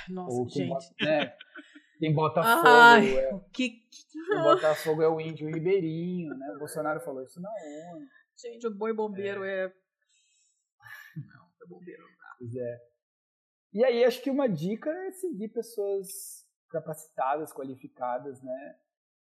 Nossa, 0.09 0.49
gente. 0.49 0.95
Né? 1.01 1.35
Quem 1.99 2.13
bota 2.13 2.41
fogo 2.41 2.67
Ai, 2.67 3.17
é, 3.17 3.39
que... 3.51 3.69
quem 3.69 3.83
bota 4.43 4.75
fogo 4.75 5.01
é 5.01 5.07
o 5.07 5.21
índio 5.21 5.47
ribeirinho, 5.47 6.35
né? 6.35 6.53
O 6.55 6.59
Bolsonaro 6.59 6.99
falou 7.01 7.23
isso 7.23 7.39
na 7.41 7.49
ONU. 7.49 8.05
Gente, 8.37 8.67
o 8.67 8.73
boi 8.73 8.93
bombeiro 8.93 9.43
é... 9.43 9.65
é... 9.65 9.73
Não, 11.15 11.45
é 11.61 11.67
bombeiro 11.67 12.01
não 12.01 12.09
dá. 12.09 12.35
Pois 12.39 12.55
é. 12.55 12.81
E 13.73 13.83
aí, 13.83 14.03
acho 14.03 14.21
que 14.21 14.29
uma 14.29 14.47
dica 14.47 14.89
é 14.89 15.11
seguir 15.11 15.49
pessoas 15.49 16.43
capacitadas, 16.69 17.53
qualificadas, 17.53 18.41
né? 18.41 18.75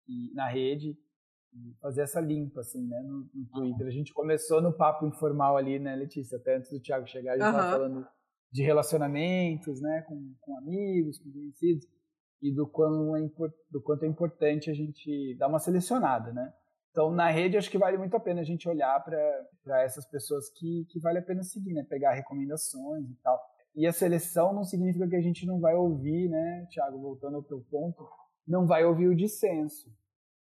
E, 0.09 0.35
na 0.35 0.49
rede, 0.49 0.99
fazer 1.81 2.03
essa 2.03 2.21
limpa, 2.21 2.61
assim, 2.61 2.87
né? 2.87 3.01
No, 3.03 3.31
no 3.33 3.47
Twitter. 3.51 3.87
A 3.87 3.91
gente 3.91 4.13
começou 4.13 4.61
no 4.61 4.73
papo 4.77 5.07
informal 5.07 5.57
ali, 5.57 5.79
né, 5.79 5.95
Letícia? 5.95 6.39
Até 6.39 6.57
antes 6.57 6.71
do 6.71 6.81
Thiago 6.81 7.07
chegar, 7.07 7.33
a 7.33 7.39
gente 7.39 7.47
estava 7.47 7.71
falando 7.71 8.07
de 8.51 8.63
relacionamentos, 8.63 9.81
né? 9.81 10.03
Com, 10.03 10.35
com 10.41 10.59
amigos, 10.59 11.19
com 11.19 11.31
conhecidos 11.31 11.87
e 12.43 12.53
do, 12.53 12.67
quão 12.67 13.17
é, 13.17 13.31
do 13.71 13.81
quanto 13.81 14.05
é 14.05 14.09
importante 14.09 14.69
a 14.69 14.75
gente 14.75 15.37
dar 15.39 15.49
uma 15.49 15.61
selecionada, 15.61 16.33
né? 16.33 16.53
Então, 16.91 17.11
na 17.11 17.31
rede, 17.31 17.57
acho 17.57 17.71
que 17.71 17.79
vale 17.79 17.97
muito 17.97 18.15
a 18.15 18.21
pena 18.21 18.43
a 18.43 18.45
gente 18.45 18.69
olhar 18.69 19.03
para 19.03 19.83
essas 19.83 20.05
pessoas 20.07 20.51
que, 20.51 20.85
que 20.91 21.01
vale 21.01 21.21
a 21.21 21.23
pena 21.23 21.43
seguir, 21.43 21.73
né? 21.73 21.87
Pegar 21.89 22.13
recomendações 22.13 23.09
e 23.09 23.15
tal. 23.23 23.41
E 23.75 23.87
a 23.87 23.93
seleção 23.93 24.53
não 24.53 24.65
significa 24.65 25.09
que 25.09 25.17
a 25.17 25.21
gente 25.21 25.47
não 25.47 25.59
vai 25.59 25.75
ouvir, 25.75 26.29
né, 26.29 26.67
Tiago, 26.69 27.01
voltando 27.01 27.37
ao 27.37 27.43
teu 27.43 27.65
ponto, 27.71 28.07
não 28.47 28.67
vai 28.67 28.85
ouvir 28.85 29.09
o 29.09 29.17
dissenso. 29.17 29.91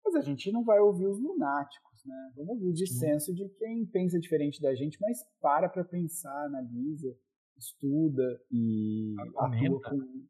Mas 0.04 0.14
a 0.16 0.22
gente 0.22 0.52
não 0.52 0.64
vai 0.64 0.80
ouvir 0.80 1.08
os 1.08 1.20
lunáticos, 1.20 2.06
né? 2.06 2.32
Vamos 2.36 2.52
ouvir 2.52 2.68
o 2.68 2.74
dissenso 2.74 3.34
de 3.34 3.50
quem 3.58 3.84
pensa 3.88 4.20
diferente 4.20 4.62
da 4.62 4.76
gente, 4.76 5.00
mas 5.02 5.18
para 5.42 5.68
para 5.68 5.84
pensar, 5.84 6.46
analisa, 6.46 7.18
estuda 7.58 8.40
e 8.52 9.16
Argumenta. 9.38 9.66
atua 9.66 9.82
com, 9.82 10.26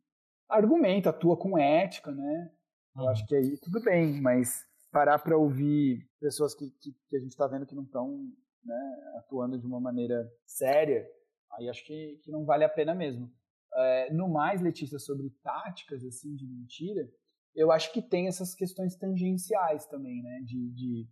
argumenta, 0.50 1.10
atua 1.10 1.38
com 1.38 1.58
ética, 1.58 2.12
né? 2.12 2.52
Eu 2.96 3.04
uhum. 3.04 3.10
acho 3.10 3.26
que 3.26 3.36
aí 3.36 3.58
tudo 3.58 3.82
bem, 3.82 4.22
mas 4.22 4.66
parar 4.92 5.20
para 5.20 5.38
ouvir 5.38 6.08
pessoas 6.20 6.56
que, 6.56 6.70
que, 6.80 6.96
que 7.10 7.16
a 7.18 7.20
gente 7.20 7.32
está 7.32 7.48
vendo 7.48 7.66
que 7.66 7.76
não 7.76 7.84
estão 7.84 8.32
né, 8.64 9.12
atuando 9.18 9.60
de 9.60 9.66
uma 9.66 9.80
maneira 9.80 10.26
séria, 10.46 11.06
aí 11.52 11.70
acho 11.70 11.86
que, 11.86 12.20
que 12.24 12.32
não 12.32 12.46
vale 12.46 12.64
a 12.64 12.70
pena 12.70 12.96
mesmo. 12.96 13.32
É, 13.74 14.14
no 14.14 14.30
mais, 14.30 14.62
Letícia, 14.62 14.98
sobre 14.98 15.30
táticas 15.44 16.04
assim 16.06 16.34
de 16.36 16.48
mentira, 16.48 17.10
eu 17.54 17.72
acho 17.72 17.92
que 17.92 18.02
tem 18.02 18.28
essas 18.28 18.56
questões 18.56 18.96
tangenciais 18.96 19.86
também, 19.88 20.22
né? 20.22 20.42
De, 20.46 20.72
de, 20.72 21.10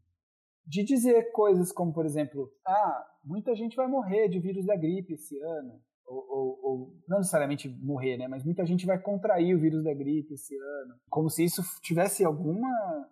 de 0.65 0.84
dizer 0.84 1.31
coisas 1.31 1.72
como, 1.72 1.93
por 1.93 2.05
exemplo, 2.05 2.49
ah, 2.65 3.05
muita 3.23 3.53
gente 3.55 3.76
vai 3.76 3.88
morrer 3.88 4.30
de 4.30 4.39
vírus 4.39 4.65
da 4.65 4.76
gripe 4.76 5.14
esse 5.14 5.38
ano 5.41 5.81
ou, 6.14 6.26
ou, 6.30 6.60
ou, 6.64 6.94
não 7.07 7.18
necessariamente 7.18 7.68
morrer, 7.68 8.18
né? 8.18 8.27
Mas 8.27 8.44
muita 8.44 8.65
gente 8.65 8.85
vai 8.85 8.99
contrair 8.99 9.56
o 9.56 9.60
vírus 9.60 9.84
da 9.84 9.94
gripe 9.94 10.34
esse 10.34 10.56
ano, 10.56 10.95
como 11.10 11.30
se 11.30 11.44
isso 11.44 11.61
tivesse 11.81 12.23
alguma 12.23 13.10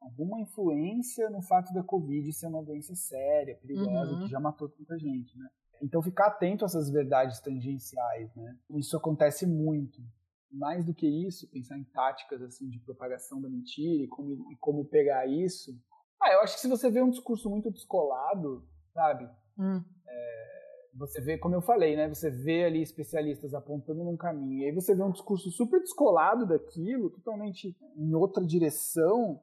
alguma 0.00 0.38
influência 0.38 1.30
no 1.30 1.40
fato 1.40 1.72
da 1.72 1.82
Covid 1.82 2.30
ser 2.32 2.46
uma 2.46 2.62
doença 2.62 2.94
séria, 2.94 3.56
perigosa, 3.56 4.12
uhum. 4.12 4.20
que 4.20 4.28
já 4.28 4.38
matou 4.38 4.68
tanta 4.68 4.98
gente, 4.98 5.36
né? 5.38 5.48
Então 5.82 6.02
ficar 6.02 6.26
atento 6.26 6.64
a 6.64 6.66
essas 6.66 6.90
verdades 6.90 7.40
tangenciais, 7.40 8.34
né? 8.34 8.56
Isso 8.70 8.96
acontece 8.96 9.46
muito. 9.46 10.02
Mais 10.50 10.84
do 10.84 10.94
que 10.94 11.06
isso, 11.06 11.50
pensar 11.50 11.76
em 11.76 11.84
táticas 11.84 12.40
assim 12.42 12.68
de 12.68 12.78
propagação 12.78 13.40
da 13.40 13.48
mentira 13.48 14.04
e 14.04 14.06
como, 14.06 14.52
e 14.52 14.56
como 14.56 14.84
pegar 14.84 15.26
isso. 15.26 15.76
Ah, 16.22 16.32
eu 16.32 16.40
acho 16.40 16.54
que 16.54 16.60
se 16.60 16.68
você 16.68 16.90
vê 16.90 17.02
um 17.02 17.10
discurso 17.10 17.50
muito 17.50 17.72
descolado, 17.72 18.64
sabe? 18.92 19.28
Hum. 19.58 19.82
É, 20.06 20.53
você 20.96 21.20
vê, 21.20 21.36
como 21.36 21.54
eu 21.54 21.62
falei, 21.62 21.96
né? 21.96 22.08
Você 22.08 22.30
vê 22.30 22.64
ali 22.64 22.80
especialistas 22.80 23.52
apontando 23.52 24.04
num 24.04 24.16
caminho, 24.16 24.62
e 24.62 24.66
aí 24.66 24.72
você 24.72 24.94
vê 24.94 25.02
um 25.02 25.10
discurso 25.10 25.50
super 25.50 25.80
descolado 25.80 26.46
daquilo, 26.46 27.10
totalmente 27.10 27.76
em 27.96 28.14
outra 28.14 28.44
direção, 28.44 29.40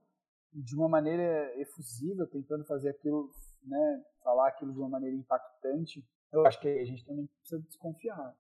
de 0.54 0.76
uma 0.76 0.90
maneira 0.90 1.52
efusiva, 1.60 2.28
tentando 2.28 2.66
fazer 2.66 2.90
aquilo, 2.90 3.30
né? 3.66 4.04
Falar 4.24 4.50
aquilo 4.50 4.74
de 4.74 4.80
uma 4.80 4.90
maneira 4.90 5.16
impactante. 5.16 6.06
Eu 6.32 6.46
acho 6.46 6.60
que 6.60 6.68
a 6.68 6.86
gente 6.86 7.06
também 7.06 7.28
precisa 7.40 7.62
desconfiar. 7.62 8.34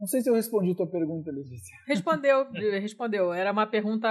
Não 0.00 0.06
sei 0.06 0.20
se 0.20 0.28
eu 0.28 0.34
respondi 0.34 0.72
a 0.72 0.74
tua 0.74 0.86
pergunta, 0.86 1.30
Letícia. 1.30 1.76
Respondeu, 1.86 2.50
respondeu. 2.50 3.32
Era 3.32 3.52
uma 3.52 3.66
pergunta 3.66 4.08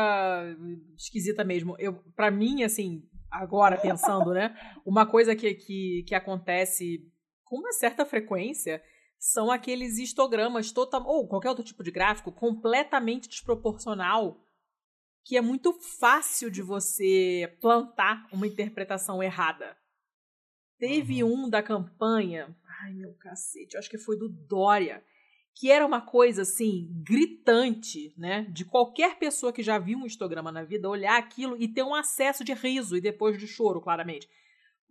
esquisita 0.95 1.43
mesmo. 1.43 1.75
Eu, 1.77 1.95
para 2.15 2.31
mim, 2.31 2.63
assim, 2.63 3.03
agora 3.29 3.77
pensando, 3.77 4.33
né? 4.33 4.55
Uma 4.85 5.05
coisa 5.05 5.35
que, 5.35 5.53
que, 5.53 6.03
que 6.07 6.15
acontece 6.15 7.10
com 7.51 7.57
uma 7.57 7.73
certa 7.73 8.05
frequência 8.05 8.81
são 9.19 9.51
aqueles 9.51 9.97
histogramas 9.97 10.71
total 10.71 11.05
ou 11.05 11.27
qualquer 11.27 11.49
outro 11.49 11.65
tipo 11.65 11.83
de 11.83 11.91
gráfico 11.91 12.31
completamente 12.31 13.27
desproporcional 13.27 14.41
que 15.25 15.35
é 15.35 15.41
muito 15.41 15.73
fácil 15.73 16.49
de 16.49 16.61
você 16.61 17.53
plantar 17.59 18.25
uma 18.31 18.47
interpretação 18.47 19.21
errada. 19.21 19.77
Teve 20.79 21.25
uhum. 21.25 21.43
um 21.43 21.49
da 21.49 21.61
campanha, 21.61 22.55
ai 22.83 22.93
meu 22.93 23.13
cacete, 23.15 23.75
acho 23.75 23.89
que 23.89 23.97
foi 23.97 24.17
do 24.17 24.29
Dória, 24.29 25.03
que 25.53 25.69
era 25.69 25.85
uma 25.85 25.99
coisa 25.99 26.43
assim 26.43 26.89
gritante, 27.03 28.13
né, 28.17 28.43
de 28.49 28.63
qualquer 28.63 29.19
pessoa 29.19 29.51
que 29.51 29.61
já 29.61 29.77
viu 29.77 29.99
um 29.99 30.05
histograma 30.05 30.53
na 30.53 30.63
vida 30.63 30.89
olhar 30.89 31.19
aquilo 31.19 31.61
e 31.61 31.67
ter 31.67 31.83
um 31.83 31.93
acesso 31.93 32.45
de 32.45 32.53
riso 32.53 32.95
e 32.95 33.01
depois 33.01 33.37
de 33.37 33.45
choro, 33.45 33.81
claramente 33.81 34.29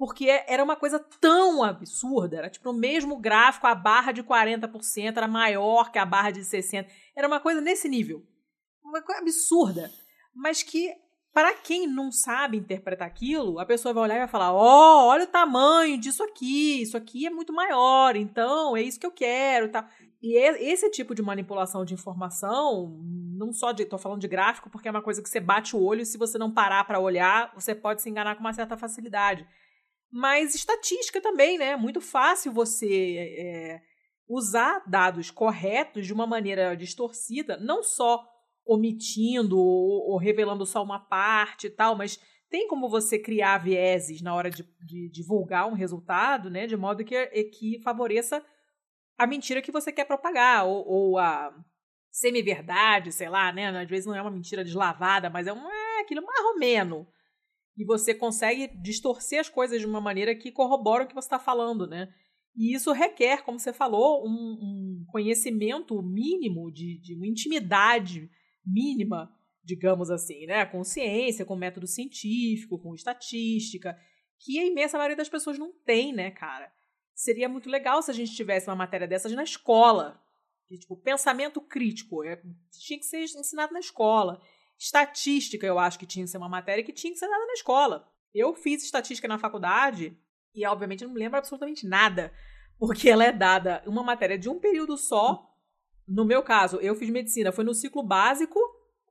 porque 0.01 0.43
era 0.47 0.65
uma 0.65 0.77
coisa 0.77 0.99
tão 0.99 1.63
absurda, 1.63 2.39
era 2.39 2.49
tipo 2.49 2.71
o 2.71 2.73
mesmo 2.73 3.19
gráfico, 3.19 3.67
a 3.67 3.75
barra 3.75 4.13
de 4.13 4.23
40% 4.23 5.15
era 5.15 5.29
maior 5.29 5.93
que 5.93 5.99
a 5.99 6.07
barra 6.07 6.31
de 6.31 6.41
60%, 6.41 6.87
era 7.15 7.29
uma 7.29 7.39
coisa 7.39 7.61
nesse 7.61 7.87
nível, 7.87 8.25
uma 8.83 9.03
coisa 9.03 9.21
absurda, 9.21 9.93
mas 10.35 10.63
que 10.63 10.91
para 11.35 11.53
quem 11.53 11.87
não 11.87 12.11
sabe 12.11 12.57
interpretar 12.57 13.07
aquilo, 13.07 13.59
a 13.59 13.67
pessoa 13.67 13.93
vai 13.93 14.05
olhar 14.05 14.17
e 14.17 14.21
vai 14.21 14.29
falar: 14.29 14.55
Ó, 14.55 15.05
oh, 15.05 15.07
olha 15.09 15.25
o 15.25 15.27
tamanho 15.27 15.99
disso 15.99 16.23
aqui, 16.25 16.81
isso 16.81 16.97
aqui 16.97 17.27
é 17.27 17.31
muito 17.31 17.53
maior, 17.53 18.17
então 18.17 18.75
é 18.75 18.81
isso 18.81 18.99
que 18.99 19.07
eu 19.07 19.13
quero 19.13 19.67
e 19.67 19.69
tal. 19.69 19.85
E 20.23 20.39
esse 20.39 20.91
tipo 20.91 21.15
de 21.15 21.21
manipulação 21.21 21.85
de 21.85 21.93
informação, 21.93 22.99
não 23.37 23.53
só 23.53 23.71
de. 23.71 23.85
tô 23.85 23.99
falando 23.99 24.23
de 24.23 24.29
gráfico, 24.29 24.71
porque 24.71 24.89
é 24.89 24.91
uma 24.91 25.03
coisa 25.03 25.23
que 25.23 25.29
você 25.29 25.41
bate 25.41 25.77
o 25.77 25.83
olho 25.83 26.01
e 26.01 26.07
se 26.07 26.17
você 26.17 26.39
não 26.39 26.51
parar 26.51 26.85
para 26.85 26.99
olhar, 26.99 27.53
você 27.55 27.75
pode 27.75 28.01
se 28.01 28.09
enganar 28.09 28.35
com 28.35 28.41
uma 28.41 28.55
certa 28.55 28.79
facilidade. 28.79 29.47
Mas 30.11 30.55
estatística 30.55 31.21
também, 31.21 31.57
né? 31.57 31.77
Muito 31.77 32.01
fácil 32.01 32.53
você 32.53 33.17
é, 33.39 33.83
usar 34.29 34.83
dados 34.87 35.31
corretos 35.31 36.07
de 36.07 36.13
uma 36.13 36.27
maneira 36.27 36.77
distorcida, 36.77 37.57
não 37.57 37.83
só 37.83 38.25
omitindo 38.65 39.59
ou, 39.59 40.13
ou, 40.13 40.17
revelando 40.19 40.67
só 40.67 40.83
uma 40.83 40.99
parte 40.99 41.67
e 41.67 41.71
tal, 41.71 41.97
mas 41.97 42.21
tem 42.49 42.69
como 42.69 42.89
você 42.89 43.19
criar 43.19 43.59
vieses 43.59 44.21
na 44.21 44.35
hora 44.35 44.51
de, 44.51 44.65
de 44.85 45.09
divulgar 45.11 45.69
um 45.69 45.75
resultado, 45.75 46.51
né, 46.51 46.67
de 46.67 46.77
modo 46.77 47.05
que, 47.05 47.27
que 47.45 47.81
favoreça 47.83 48.45
a 49.19 49.27
mentira 49.27 49.63
que 49.63 49.73
você 49.73 49.93
quer 49.93 50.05
propagar, 50.05 50.67
ou, 50.67 50.87
ou 50.87 51.19
a 51.19 51.53
semi-verdade, 52.11 53.13
sei 53.13 53.29
lá, 53.29 53.53
né, 53.53 53.69
às 53.69 53.89
vezes 53.89 54.07
não 54.07 54.15
é 54.15 54.23
uma 54.23 54.31
mentira 54.31 54.65
deslavada, 54.65 55.31
mas 55.31 55.47
é, 55.47 55.53
um, 55.53 55.71
é 55.71 56.01
aquilo 56.01 56.23
menos. 56.59 57.07
E 57.77 57.85
você 57.85 58.15
consegue 58.15 58.69
distorcer 58.81 59.41
as 59.41 59.49
coisas 59.49 59.81
de 59.81 59.87
uma 59.87 60.01
maneira 60.01 60.35
que 60.35 60.53
corrobora 60.53 61.05
o 61.05 61.07
que 61.07 61.15
você 61.15 61.27
está 61.27 61.39
falando, 61.39 61.87
né? 61.87 62.13
E 62.57 62.75
isso 62.75 62.93
requer, 62.93 63.43
como 63.43 63.59
você 63.59 63.73
falou, 63.73 64.27
um, 64.27 64.33
um 64.33 65.05
conhecimento 65.09 66.03
mínimo, 66.03 66.71
de, 66.71 66.99
de 67.01 67.15
uma 67.15 67.27
intimidade 67.27 68.29
mínima, 68.67 69.33
digamos 69.63 70.11
assim, 70.11 70.47
né? 70.47 70.67
Com 70.67 70.83
ciência, 70.83 71.45
com 71.45 71.57
método 71.57 71.87
científico, 71.87 72.79
com 72.79 72.95
estatística, 72.95 73.97
que 74.39 74.59
a 74.59 74.67
imensa 74.67 74.97
maioria 74.97 75.17
das 75.17 75.29
pessoas 75.29 75.59
não 75.59 75.73
tem, 75.85 76.13
né, 76.13 76.31
cara? 76.31 76.73
Seria 77.15 77.49
muito 77.49 77.69
legal 77.69 78.03
se 78.03 78.11
a 78.11 78.15
gente 78.15 78.35
tivesse 78.35 78.69
uma 78.69 78.77
matéria 78.77 79.07
dessas 79.07 79.33
na 79.33 79.45
escola. 79.45 80.21
Que, 80.67 80.79
tipo, 80.79 80.97
pensamento 80.97 81.61
crítico. 81.61 82.25
É, 82.25 82.41
tinha 82.73 82.99
que 82.99 83.05
ser 83.05 83.23
ensinado 83.23 83.73
na 83.73 83.81
escola. 83.81 84.41
Estatística, 84.81 85.67
eu 85.67 85.79
acho 85.79 85.99
que 85.99 86.07
tinha 86.07 86.25
que 86.25 86.31
ser 86.31 86.39
uma 86.39 86.49
matéria 86.49 86.83
que 86.83 86.93
tinha 86.93 87.13
que 87.13 87.19
ser 87.19 87.29
dada 87.29 87.47
na 87.47 87.53
escola. 87.53 88.11
Eu 88.35 88.55
fiz 88.55 88.83
estatística 88.83 89.29
na 89.29 89.39
faculdade 89.39 90.17
e, 90.55 90.67
obviamente, 90.67 91.05
não 91.05 91.15
lembro 91.15 91.39
absolutamente 91.39 91.87
nada, 91.87 92.33
porque 92.79 93.09
ela 93.11 93.25
é 93.25 93.33
dada 93.33 93.83
uma 93.87 94.03
matéria 94.03 94.39
de 94.39 94.49
um 94.49 94.59
período 94.59 94.97
só 94.97 95.51
no 96.11 96.25
meu 96.25 96.43
caso, 96.43 96.79
eu 96.79 96.97
fiz 96.97 97.09
medicina, 97.09 97.53
foi 97.53 97.63
no 97.63 97.73
ciclo 97.73 98.03
básico, 98.03 98.59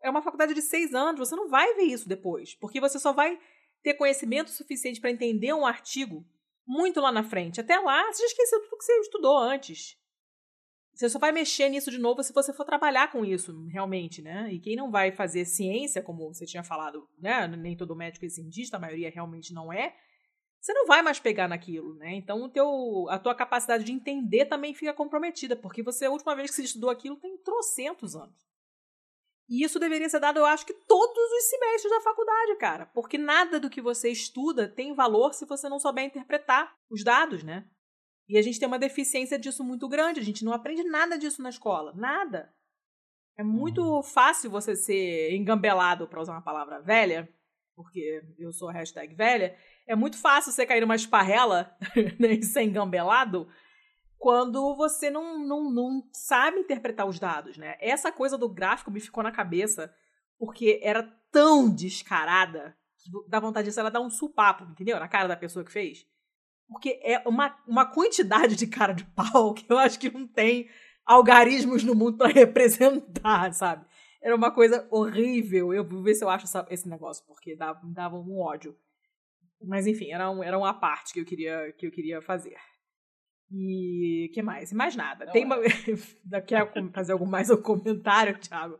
é 0.03 0.09
uma 0.09 0.21
faculdade 0.21 0.53
de 0.53 0.61
seis 0.61 0.93
anos, 0.93 1.29
você 1.29 1.33
não 1.33 1.47
vai 1.47 1.73
ver 1.75 1.83
isso 1.83 2.09
depois, 2.09 2.53
porque 2.55 2.81
você 2.81 2.99
só 2.99 3.13
vai 3.13 3.39
ter 3.81 3.93
conhecimento 3.93 4.49
suficiente 4.49 4.99
para 4.99 5.09
entender 5.09 5.53
um 5.53 5.65
artigo 5.65 6.25
muito 6.67 6.99
lá 6.99 7.09
na 7.09 7.23
frente. 7.23 7.61
Até 7.61 7.79
lá, 7.79 8.05
você 8.11 8.21
já 8.23 8.27
esqueceu 8.27 8.61
tudo 8.63 8.77
que 8.77 8.83
você 8.83 8.99
estudou 8.99 9.37
antes. 9.37 9.97
Você 10.99 11.07
só 11.07 11.17
vai 11.17 11.31
mexer 11.31 11.69
nisso 11.69 11.89
de 11.89 11.97
novo 11.97 12.21
se 12.21 12.33
você 12.33 12.51
for 12.51 12.65
trabalhar 12.65 13.09
com 13.09 13.23
isso, 13.23 13.65
realmente, 13.67 14.21
né? 14.21 14.51
E 14.51 14.59
quem 14.59 14.75
não 14.75 14.91
vai 14.91 15.13
fazer 15.13 15.45
ciência, 15.45 16.03
como 16.03 16.27
você 16.27 16.45
tinha 16.45 16.61
falado, 16.61 17.07
né? 17.17 17.47
Nem 17.47 17.77
todo 17.77 17.95
médico 17.95 18.25
é 18.25 18.29
cientista, 18.29 18.75
a 18.75 18.79
maioria 18.81 19.09
realmente 19.09 19.53
não 19.53 19.71
é 19.71 19.95
você 20.59 20.73
não 20.73 20.85
vai 20.85 21.01
mais 21.01 21.17
pegar 21.17 21.47
naquilo, 21.47 21.95
né? 21.95 22.15
Então 22.15 22.43
o 22.43 22.49
teu, 22.49 23.07
a 23.09 23.17
tua 23.17 23.33
capacidade 23.33 23.85
de 23.85 23.93
entender 23.93 24.43
também 24.47 24.73
fica 24.73 24.93
comprometida, 24.93 25.55
porque 25.55 25.81
você, 25.81 26.03
a 26.03 26.11
última 26.11 26.35
vez 26.35 26.49
que 26.49 26.57
você 26.57 26.63
estudou 26.63 26.89
aquilo 26.89 27.15
tem 27.15 27.37
trocentos 27.37 28.13
anos. 28.13 28.45
E 29.47 29.63
isso 29.63 29.79
deveria 29.79 30.09
ser 30.09 30.19
dado, 30.19 30.39
eu 30.39 30.45
acho 30.45 30.65
que 30.65 30.73
todos 30.73 31.31
os 31.31 31.43
semestres 31.45 31.93
da 31.93 32.01
faculdade, 32.01 32.57
cara. 32.57 32.87
Porque 32.87 33.17
nada 33.17 33.57
do 33.57 33.69
que 33.69 33.79
você 33.81 34.09
estuda 34.09 34.67
tem 34.67 34.93
valor 34.93 35.33
se 35.33 35.45
você 35.45 35.69
não 35.69 35.79
souber 35.79 36.03
interpretar 36.03 36.75
os 36.89 37.05
dados, 37.05 37.41
né? 37.41 37.65
E 38.29 38.37
a 38.37 38.41
gente 38.43 38.59
tem 38.59 38.67
uma 38.67 38.77
deficiência 38.77 39.39
disso 39.39 39.63
muito 39.63 39.89
grande. 39.89 40.19
A 40.19 40.23
gente 40.23 40.45
não 40.45 40.53
aprende 40.53 40.83
nada 40.83 41.17
disso 41.17 41.41
na 41.41 41.49
escola. 41.49 41.91
Nada. 41.95 42.53
É 43.35 43.43
muito 43.43 43.81
uhum. 43.81 44.03
fácil 44.03 44.51
você 44.51 44.75
ser 44.75 45.35
engambelado, 45.35 46.07
para 46.07 46.21
usar 46.21 46.33
uma 46.33 46.41
palavra 46.41 46.79
velha, 46.79 47.27
porque 47.75 48.21
eu 48.37 48.51
sou 48.51 48.69
hashtag 48.69 49.15
velha, 49.15 49.57
é 49.87 49.95
muito 49.95 50.17
fácil 50.17 50.51
você 50.51 50.65
cair 50.65 50.81
numa 50.81 50.95
esparrela 50.95 51.75
né, 52.19 52.33
e 52.33 52.43
ser 52.43 52.63
engambelado 52.63 53.47
quando 54.17 54.75
você 54.75 55.09
não, 55.09 55.39
não, 55.39 55.71
não 55.71 56.03
sabe 56.11 56.59
interpretar 56.59 57.07
os 57.07 57.17
dados, 57.17 57.57
né? 57.57 57.77
Essa 57.79 58.11
coisa 58.11 58.37
do 58.37 58.49
gráfico 58.49 58.91
me 58.91 58.99
ficou 58.99 59.23
na 59.23 59.31
cabeça 59.31 59.91
porque 60.37 60.81
era 60.83 61.03
tão 61.31 61.73
descarada 61.73 62.77
que 62.97 63.09
dá 63.29 63.39
vontade 63.39 63.71
de 63.71 63.79
ela 63.79 63.89
dar 63.89 64.01
um 64.01 64.09
supapo, 64.09 64.65
entendeu? 64.65 64.99
Na 64.99 65.07
cara 65.07 65.29
da 65.29 65.37
pessoa 65.37 65.63
que 65.63 65.71
fez. 65.71 66.05
Porque 66.69 66.99
é 67.03 67.21
uma, 67.27 67.57
uma 67.67 67.85
quantidade 67.85 68.55
de 68.55 68.67
cara 68.67 68.93
de 68.93 69.03
pau 69.03 69.53
que 69.55 69.65
eu 69.71 69.77
acho 69.77 69.99
que 69.99 70.09
não 70.09 70.27
tem 70.27 70.69
algarismos 71.05 71.83
no 71.83 71.95
mundo 71.95 72.17
para 72.17 72.27
representar, 72.33 73.51
sabe? 73.53 73.85
Era 74.21 74.35
uma 74.35 74.51
coisa 74.51 74.87
horrível. 74.91 75.73
Eu 75.73 75.87
vou 75.87 76.03
ver 76.03 76.13
se 76.13 76.23
eu 76.23 76.29
acho 76.29 76.45
essa, 76.45 76.65
esse 76.69 76.87
negócio, 76.87 77.25
porque 77.25 77.55
dava, 77.55 77.79
dava 77.85 78.17
um 78.17 78.39
ódio. 78.39 78.77
Mas 79.61 79.87
enfim, 79.87 80.11
era, 80.11 80.29
um, 80.29 80.43
era 80.43 80.57
uma 80.57 80.73
parte 80.73 81.13
que 81.13 81.19
eu 81.19 81.25
queria, 81.25 81.73
que 81.77 81.87
eu 81.87 81.91
queria 81.91 82.21
fazer. 82.21 82.55
E 83.51 84.29
que 84.33 84.41
mais? 84.41 84.71
Mais 84.71 84.95
nada. 84.95 85.25
Não 85.25 85.33
Tem 85.33 85.43
é. 85.43 85.45
uma... 85.45 85.57
Quer 86.45 86.71
fazer 86.93 87.13
algum 87.13 87.25
mais 87.25 87.49
um 87.49 87.57
comentário, 87.57 88.39
Thiago? 88.39 88.77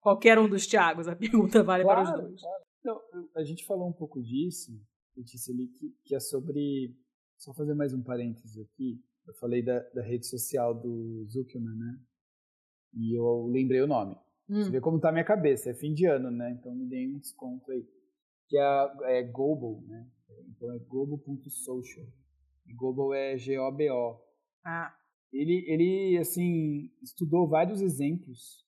Qualquer 0.00 0.38
um 0.38 0.48
dos 0.48 0.66
Thiagos, 0.66 1.06
a 1.06 1.14
pergunta 1.14 1.62
vale 1.62 1.84
claro, 1.84 2.02
para 2.02 2.14
os 2.14 2.22
dois. 2.22 2.40
Claro. 2.82 3.28
A 3.36 3.44
gente 3.44 3.64
falou 3.64 3.88
um 3.88 3.92
pouco 3.92 4.20
disso, 4.22 4.72
Letícia, 5.16 5.52
ali, 5.52 5.68
que, 5.68 5.94
que 6.04 6.14
é 6.14 6.20
sobre. 6.20 6.94
Só 7.38 7.54
fazer 7.54 7.74
mais 7.74 7.94
um 7.94 8.02
parênteses 8.02 8.58
aqui. 8.58 9.00
Eu 9.24 9.32
falei 9.34 9.62
da, 9.62 9.78
da 9.90 10.02
rede 10.02 10.26
social 10.26 10.74
do 10.74 11.24
Zuckerman, 11.26 11.76
né? 11.76 12.00
E 12.94 13.16
eu 13.16 13.46
lembrei 13.46 13.80
o 13.80 13.86
nome. 13.86 14.16
Hum. 14.48 14.64
Você 14.64 14.70
vê 14.70 14.80
como 14.80 14.98
tá 14.98 15.10
a 15.10 15.12
minha 15.12 15.24
cabeça. 15.24 15.70
É 15.70 15.74
fim 15.74 15.94
de 15.94 16.04
ano, 16.04 16.32
né? 16.32 16.50
Então 16.50 16.74
me 16.74 16.84
dê 16.84 17.06
um 17.06 17.20
desconto 17.20 17.70
aí. 17.70 17.86
Que 18.48 18.58
é, 18.58 19.18
é 19.18 19.22
Global, 19.22 19.80
né? 19.82 20.10
Então 20.48 20.72
é 20.72 20.78
globo.social. 20.80 22.06
E 22.66 22.74
Global 22.74 23.14
é 23.14 23.38
G-O-B-O. 23.38 24.20
Ah. 24.64 24.92
Ele, 25.32 25.64
ele, 25.68 26.18
assim, 26.18 26.90
estudou 27.00 27.46
vários 27.46 27.80
exemplos 27.80 28.66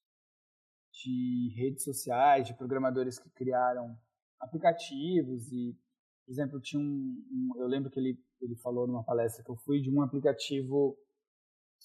de 0.93 1.53
redes 1.57 1.83
sociais, 1.83 2.47
de 2.47 2.55
programadores 2.55 3.19
que 3.19 3.31
criaram 3.31 3.99
aplicativos 4.39 5.51
e, 5.51 5.77
por 6.25 6.33
exemplo, 6.33 6.61
tinha 6.61 6.81
um, 6.81 6.85
um, 6.85 7.53
eu 7.57 7.67
lembro 7.67 7.91
que 7.91 7.99
ele, 7.99 8.23
ele 8.41 8.57
falou 8.57 8.87
numa 8.87 9.05
palestra 9.05 9.45
que 9.45 9.51
eu 9.51 9.57
fui 9.57 9.81
de 9.81 9.91
um 9.91 10.03
aplicativo 10.03 10.97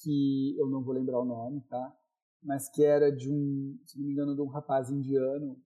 que 0.02 0.57
eu 0.57 0.68
não 0.68 0.84
vou 0.84 0.94
lembrar 0.94 1.19
o 1.19 1.26
nome, 1.26 1.61
tá? 1.69 1.98
Mas 2.44 2.69
que 2.69 2.84
era 2.84 3.11
de 3.11 3.32
um, 3.32 3.80
se 3.86 3.98
não 3.98 4.06
me 4.06 4.14
engano, 4.14 4.36
de 4.36 4.41
um 4.41 4.48
rapaz 4.48 4.90
indiano 4.90 5.57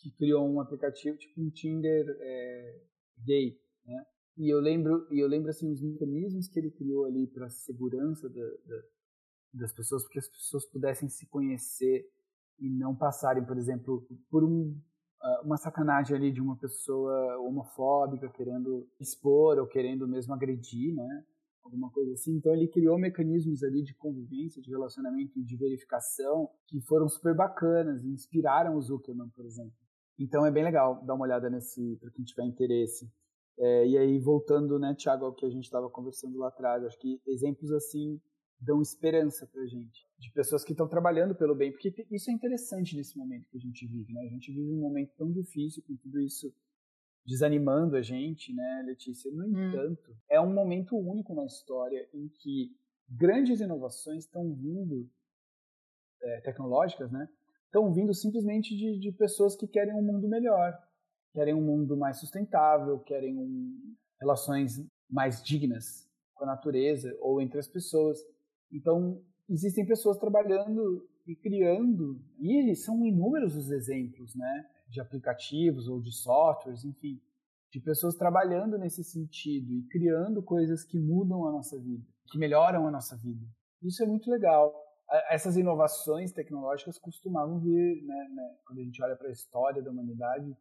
que 0.00 0.10
criou 0.10 0.46
um 0.48 0.60
aplicativo 0.60 1.16
tipo 1.16 1.40
um 1.40 1.50
Tinder 1.50 2.04
é, 2.20 2.80
gay, 3.24 3.58
né? 3.84 4.06
E 4.36 4.52
eu 4.52 4.60
lembro, 4.60 5.06
e 5.10 5.18
eu 5.18 5.26
lembro 5.26 5.50
assim 5.50 5.70
os 5.70 5.80
mecanismos 5.80 6.48
que 6.48 6.58
ele 6.58 6.70
criou 6.70 7.06
ali 7.06 7.26
para 7.26 7.48
segurança 7.48 8.28
da, 8.28 8.44
da, 8.66 8.82
das 9.54 9.72
pessoas, 9.72 10.02
porque 10.02 10.18
as 10.18 10.28
pessoas 10.28 10.66
pudessem 10.66 11.08
se 11.08 11.26
conhecer 11.26 12.06
e 12.58 12.68
não 12.68 12.94
passarem, 12.94 13.44
por 13.44 13.56
exemplo, 13.56 14.06
por 14.30 14.44
um, 14.44 14.78
uma 15.42 15.56
sacanagem 15.56 16.16
ali 16.16 16.30
de 16.30 16.40
uma 16.40 16.56
pessoa 16.56 17.38
homofóbica 17.40 18.28
querendo 18.28 18.86
expor 19.00 19.58
ou 19.58 19.66
querendo 19.66 20.06
mesmo 20.06 20.34
agredir, 20.34 20.94
né? 20.94 21.24
Alguma 21.64 21.90
coisa 21.90 22.12
assim. 22.12 22.36
Então 22.36 22.52
ele 22.54 22.68
criou 22.68 22.98
mecanismos 22.98 23.62
ali 23.64 23.82
de 23.82 23.94
convivência, 23.94 24.62
de 24.62 24.70
relacionamento, 24.70 25.42
de 25.42 25.56
verificação 25.56 26.48
que 26.66 26.80
foram 26.80 27.08
super 27.08 27.34
bacanas 27.34 28.04
e 28.04 28.08
inspiraram 28.08 28.76
o 28.76 28.80
Zuckerman, 28.80 29.28
por 29.30 29.44
exemplo. 29.44 29.74
Então 30.18 30.46
é 30.46 30.50
bem 30.50 30.64
legal 30.64 31.04
dar 31.04 31.14
uma 31.14 31.24
olhada 31.24 31.50
nesse 31.50 31.96
para 31.96 32.10
quem 32.10 32.24
tiver 32.24 32.44
interesse. 32.44 33.10
É, 33.58 33.86
e 33.86 33.98
aí 33.98 34.18
voltando, 34.18 34.78
né, 34.78 34.94
Tiago, 34.94 35.24
ao 35.24 35.34
que 35.34 35.46
a 35.46 35.50
gente 35.50 35.64
estava 35.64 35.88
conversando 35.90 36.38
lá 36.38 36.48
atrás, 36.48 36.84
acho 36.84 36.98
que 36.98 37.20
exemplos 37.26 37.72
assim 37.72 38.20
dão 38.60 38.80
esperança 38.80 39.46
para 39.46 39.66
gente 39.66 40.06
de 40.18 40.32
pessoas 40.32 40.64
que 40.64 40.72
estão 40.72 40.88
trabalhando 40.88 41.34
pelo 41.34 41.54
bem, 41.54 41.70
porque 41.70 42.06
isso 42.10 42.30
é 42.30 42.32
interessante 42.32 42.96
nesse 42.96 43.16
momento 43.18 43.48
que 43.50 43.58
a 43.58 43.60
gente 43.60 43.86
vive, 43.86 44.12
né? 44.12 44.22
A 44.22 44.30
gente 44.30 44.50
vive 44.50 44.72
um 44.72 44.80
momento 44.80 45.12
tão 45.16 45.30
difícil 45.30 45.82
com 45.86 45.94
tudo 45.96 46.20
isso 46.20 46.52
desanimando 47.26 47.96
a 47.96 48.02
gente, 48.02 48.54
né, 48.54 48.84
Letícia? 48.86 49.30
No 49.32 49.44
hum. 49.44 49.68
entanto, 49.68 50.10
hum. 50.10 50.16
é 50.30 50.40
um 50.40 50.52
momento 50.52 50.96
único 50.96 51.34
na 51.34 51.44
história 51.44 52.08
em 52.14 52.28
que 52.28 52.74
grandes 53.08 53.60
inovações 53.60 54.24
estão 54.24 54.54
vindo 54.54 55.08
é, 56.22 56.40
tecnológicas, 56.40 57.10
né? 57.10 57.28
estão 57.76 57.92
vindo 57.92 58.14
simplesmente 58.14 58.74
de, 58.74 58.98
de 58.98 59.12
pessoas 59.12 59.54
que 59.54 59.66
querem 59.66 59.94
um 59.94 60.02
mundo 60.02 60.26
melhor, 60.28 60.76
querem 61.32 61.54
um 61.54 61.60
mundo 61.60 61.96
mais 61.96 62.18
sustentável, 62.18 62.98
querem 63.00 63.36
um, 63.36 63.94
relações 64.18 64.82
mais 65.10 65.42
dignas 65.42 66.08
com 66.34 66.44
a 66.44 66.48
natureza 66.48 67.14
ou 67.20 67.40
entre 67.40 67.58
as 67.58 67.68
pessoas. 67.68 68.18
Então, 68.72 69.22
existem 69.48 69.86
pessoas 69.86 70.18
trabalhando 70.18 71.08
e 71.26 71.34
criando, 71.34 72.20
e 72.38 72.74
são 72.76 73.04
inúmeros 73.04 73.56
os 73.56 73.70
exemplos, 73.70 74.34
né? 74.34 74.66
de 74.88 75.00
aplicativos 75.00 75.88
ou 75.88 76.00
de 76.00 76.12
softwares, 76.12 76.84
enfim, 76.84 77.20
de 77.70 77.80
pessoas 77.80 78.14
trabalhando 78.14 78.78
nesse 78.78 79.02
sentido 79.02 79.72
e 79.72 79.82
criando 79.88 80.42
coisas 80.42 80.84
que 80.84 80.98
mudam 80.98 81.46
a 81.46 81.52
nossa 81.52 81.78
vida, 81.78 82.04
que 82.30 82.38
melhoram 82.38 82.86
a 82.86 82.90
nossa 82.90 83.16
vida. 83.16 83.44
Isso 83.82 84.02
é 84.02 84.06
muito 84.06 84.30
legal. 84.30 84.74
Essas 85.30 85.56
inovações 85.56 86.32
tecnológicas 86.32 86.98
costumavam 86.98 87.60
vir, 87.60 88.02
né, 88.04 88.28
né, 88.34 88.56
quando 88.64 88.80
a 88.80 88.82
gente 88.82 89.02
olha 89.02 89.16
para 89.16 89.28
a 89.28 89.32
história 89.32 89.82
da 89.82 89.90
humanidade, 89.90 90.56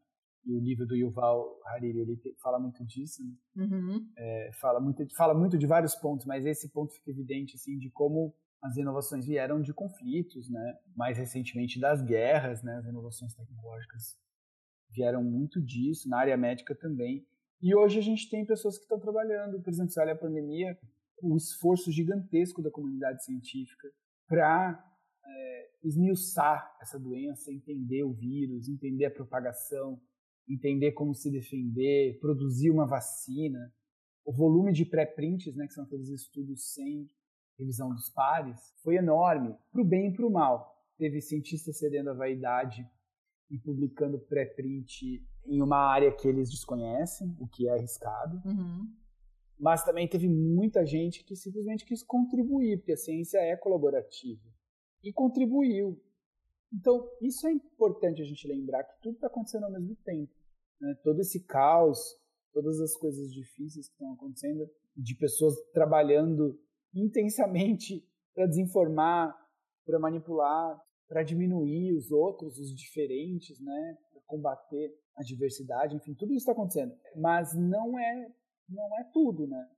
e 0.45 0.53
o 0.53 0.59
livro 0.59 0.85
do 0.85 0.95
Yuval 0.95 1.59
Hariri 1.65 1.99
ele 1.99 2.21
fala 2.41 2.59
muito 2.59 2.85
disso, 2.85 3.23
né? 3.23 3.65
uhum. 3.65 4.07
é, 4.15 4.51
fala 4.61 4.79
muito, 4.79 5.05
fala 5.15 5.33
muito 5.33 5.57
de 5.57 5.65
vários 5.65 5.95
pontos, 5.95 6.25
mas 6.25 6.45
esse 6.45 6.69
ponto 6.69 6.93
fica 6.93 7.09
evidente 7.09 7.55
assim 7.55 7.77
de 7.77 7.89
como 7.89 8.33
as 8.61 8.77
inovações 8.77 9.25
vieram 9.25 9.61
de 9.61 9.73
conflitos, 9.73 10.49
né? 10.49 10.77
Mais 10.95 11.17
recentemente 11.17 11.79
das 11.79 12.01
guerras, 12.01 12.63
né? 12.63 12.77
As 12.77 12.85
inovações 12.85 13.33
tecnológicas 13.35 14.17
vieram 14.89 15.23
muito 15.23 15.61
disso, 15.61 16.09
na 16.09 16.19
área 16.19 16.37
médica 16.37 16.73
também. 16.73 17.27
E 17.61 17.75
hoje 17.75 17.99
a 17.99 18.01
gente 18.01 18.29
tem 18.29 18.45
pessoas 18.45 18.77
que 18.77 18.83
estão 18.83 18.99
trabalhando, 18.99 19.61
por 19.61 19.71
exemplo, 19.71 19.91
se 19.91 19.99
olha 19.99 20.13
a 20.13 20.17
pandemia, 20.17 20.77
o 21.21 21.37
esforço 21.37 21.91
gigantesco 21.91 22.61
da 22.61 22.71
comunidade 22.71 23.23
científica 23.23 23.87
para 24.27 24.83
é, 25.25 25.69
esmiuçar 25.83 26.75
essa 26.81 26.99
doença, 26.99 27.51
entender 27.51 28.03
o 28.03 28.13
vírus, 28.13 28.67
entender 28.67 29.05
a 29.05 29.11
propagação, 29.11 30.01
entender 30.47 30.91
como 30.91 31.13
se 31.13 31.31
defender, 31.31 32.19
produzir 32.19 32.69
uma 32.69 32.85
vacina. 32.85 33.73
O 34.23 34.31
volume 34.31 34.71
de 34.71 34.85
pré-prints, 34.85 35.55
né, 35.55 35.67
que 35.67 35.73
são 35.73 35.83
aqueles 35.83 36.09
estudos 36.09 36.73
sem 36.73 37.09
revisão 37.57 37.89
dos 37.89 38.09
pares, 38.09 38.59
foi 38.83 38.95
enorme, 38.95 39.55
para 39.71 39.81
o 39.81 39.85
bem 39.85 40.09
e 40.09 40.13
para 40.13 40.25
o 40.25 40.31
mal. 40.31 40.75
Teve 40.97 41.21
cientistas 41.21 41.77
cedendo 41.77 42.09
à 42.09 42.13
vaidade 42.13 42.87
e 43.49 43.57
publicando 43.57 44.19
pré-print 44.19 45.23
em 45.45 45.61
uma 45.61 45.77
área 45.77 46.11
que 46.11 46.27
eles 46.27 46.49
desconhecem, 46.49 47.35
o 47.39 47.47
que 47.47 47.67
é 47.67 47.73
arriscado. 47.73 48.41
Uhum. 48.45 48.91
Mas 49.59 49.83
também 49.83 50.07
teve 50.07 50.27
muita 50.27 50.85
gente 50.85 51.23
que 51.23 51.35
simplesmente 51.35 51.85
quis 51.85 52.03
contribuir, 52.03 52.77
porque 52.77 52.93
a 52.93 52.97
ciência 52.97 53.37
é 53.37 53.55
colaborativa. 53.55 54.41
E 55.03 55.13
contribuiu. 55.13 56.01
Então, 56.73 57.09
isso 57.21 57.47
é 57.47 57.51
importante 57.51 58.21
a 58.21 58.25
gente 58.25 58.47
lembrar 58.47 58.83
que 58.83 59.01
tudo 59.01 59.15
está 59.15 59.27
acontecendo 59.27 59.63
ao 59.63 59.71
mesmo 59.71 59.95
tempo. 60.03 60.33
Né? 60.81 60.95
Todo 61.03 61.19
esse 61.21 61.43
caos, 61.45 61.99
todas 62.53 62.79
as 62.79 62.95
coisas 62.95 63.31
difíceis 63.31 63.87
que 63.87 63.93
estão 63.93 64.13
acontecendo, 64.13 64.69
de 64.95 65.15
pessoas 65.15 65.55
trabalhando 65.73 66.59
intensamente 66.93 68.07
para 68.33 68.47
desinformar, 68.47 69.35
para 69.85 69.99
manipular, 69.99 70.81
para 71.07 71.23
diminuir 71.23 71.93
os 71.95 72.11
outros, 72.11 72.57
os 72.57 72.75
diferentes, 72.75 73.59
né? 73.59 73.97
para 74.11 74.21
combater 74.25 74.93
a 75.15 75.23
diversidade, 75.23 75.95
enfim, 75.95 76.13
tudo 76.13 76.33
isso 76.33 76.39
está 76.41 76.51
acontecendo. 76.51 76.93
Mas 77.15 77.53
não 77.53 77.97
é, 77.97 78.33
não 78.67 78.99
é 78.99 79.03
tudo, 79.13 79.47
né? 79.47 79.69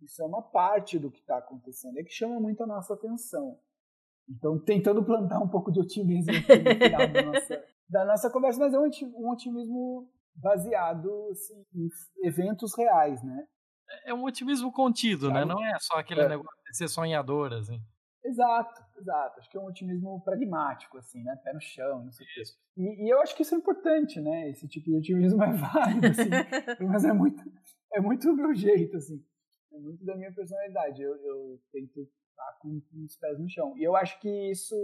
Isso 0.00 0.20
é 0.20 0.26
uma 0.26 0.42
parte 0.42 0.98
do 0.98 1.10
que 1.10 1.20
está 1.20 1.38
acontecendo, 1.38 1.98
é 1.98 2.02
que 2.02 2.10
chama 2.10 2.40
muito 2.40 2.62
a 2.62 2.66
nossa 2.66 2.94
atenção. 2.94 3.60
Então, 4.28 4.58
tentando 4.58 5.04
plantar 5.04 5.40
um 5.40 5.48
pouco 5.48 5.70
de 5.70 5.80
otimismo 5.80 6.32
no 6.32 6.42
final 6.42 7.08
da 7.08 7.22
nossa, 7.22 7.64
da 7.88 8.04
nossa 8.04 8.30
conversa, 8.30 8.60
mas 8.60 8.74
é 8.74 8.78
um 8.78 9.30
otimismo 9.30 10.08
baseado 10.34 11.10
assim, 11.30 11.64
em 11.74 11.88
eventos 12.26 12.76
reais, 12.76 13.22
né? 13.22 13.46
É 14.06 14.14
um 14.14 14.24
otimismo 14.24 14.72
contido, 14.72 15.30
né? 15.30 15.44
Não 15.44 15.62
é 15.62 15.76
só 15.78 15.96
aquele 15.98 16.22
é. 16.22 16.28
negócio 16.28 16.62
de 16.70 16.76
ser 16.76 16.88
sonhador, 16.88 17.52
assim. 17.52 17.78
Exato, 18.24 18.82
exato. 18.98 19.40
Acho 19.40 19.50
que 19.50 19.56
é 19.56 19.60
um 19.60 19.66
otimismo 19.66 20.22
pragmático, 20.22 20.96
assim, 20.96 21.22
né? 21.22 21.36
Pé 21.44 21.52
no 21.52 21.60
chão, 21.60 22.04
não 22.04 22.12
sei 22.12 22.24
o 22.24 22.28
que. 22.28 22.42
E, 22.76 23.04
e, 23.04 23.12
eu 23.12 23.20
acho 23.20 23.36
que 23.36 23.42
isso 23.42 23.54
é 23.54 23.58
importante, 23.58 24.20
né? 24.20 24.48
Esse 24.48 24.68
tipo 24.68 24.90
de 24.90 24.96
otimismo 24.96 25.42
é 25.42 25.52
válido, 25.52 26.06
assim. 26.06 26.30
mas 26.88 27.04
é 27.04 27.12
muito, 27.12 27.42
é 27.92 28.00
muito 28.00 28.26
do 28.28 28.36
meu 28.36 28.54
jeito, 28.54 28.96
assim. 28.96 29.22
É 29.72 29.78
muito 29.78 30.04
da 30.04 30.16
minha 30.16 30.32
personalidade. 30.32 31.02
Eu, 31.02 31.14
eu 31.16 31.60
tento 31.72 32.08
estar 32.32 32.58
com, 32.60 32.80
com 32.80 33.04
os 33.04 33.16
pés 33.16 33.38
no 33.38 33.48
chão. 33.48 33.76
E 33.76 33.82
eu 33.82 33.94
acho 33.96 34.18
que 34.20 34.28
isso, 34.50 34.74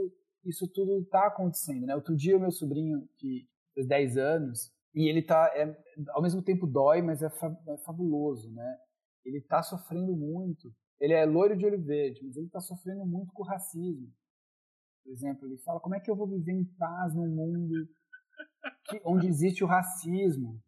isso 0.45 0.69
tudo 0.69 1.01
está 1.01 1.27
acontecendo, 1.27 1.87
né? 1.87 1.95
Outro 1.95 2.17
dia 2.17 2.37
o 2.37 2.41
meu 2.41 2.51
sobrinho, 2.51 3.09
que 3.19 3.49
fez 3.75 3.87
10 3.87 4.17
anos, 4.17 4.73
e 4.95 5.09
ele 5.09 5.23
tá, 5.23 5.51
é, 5.55 5.77
ao 6.11 6.23
mesmo 6.23 6.43
tempo 6.43 6.67
dói, 6.67 7.03
mas 7.03 7.23
é, 7.23 7.31
fa, 7.31 7.57
é 7.69 7.77
fabuloso, 7.79 8.53
né? 8.53 8.79
Ele 9.25 9.41
tá 9.41 9.63
sofrendo 9.63 10.17
muito. 10.17 10.73
Ele 11.01 11.13
é 11.13 11.25
loiro 11.25 11.57
de 11.57 11.65
olho 11.65 11.81
verde, 11.83 12.21
mas 12.25 12.37
ele 12.37 12.49
tá 12.49 12.61
sofrendo 12.61 13.05
muito 13.07 13.33
com 13.33 13.43
o 13.43 13.47
racismo. 13.47 14.11
Por 15.05 15.13
exemplo, 15.13 15.47
ele 15.47 15.59
fala: 15.59 15.81
como 15.81 15.95
é 15.95 16.01
que 16.01 16.11
eu 16.11 16.17
vou 16.17 16.27
viver 16.27 16.53
em 16.53 16.65
paz 16.65 17.15
num 17.15 17.29
mundo 17.29 17.89
que, 18.89 19.01
onde 19.05 19.27
existe 19.29 19.63
o 19.63 19.67
racismo? 19.67 20.61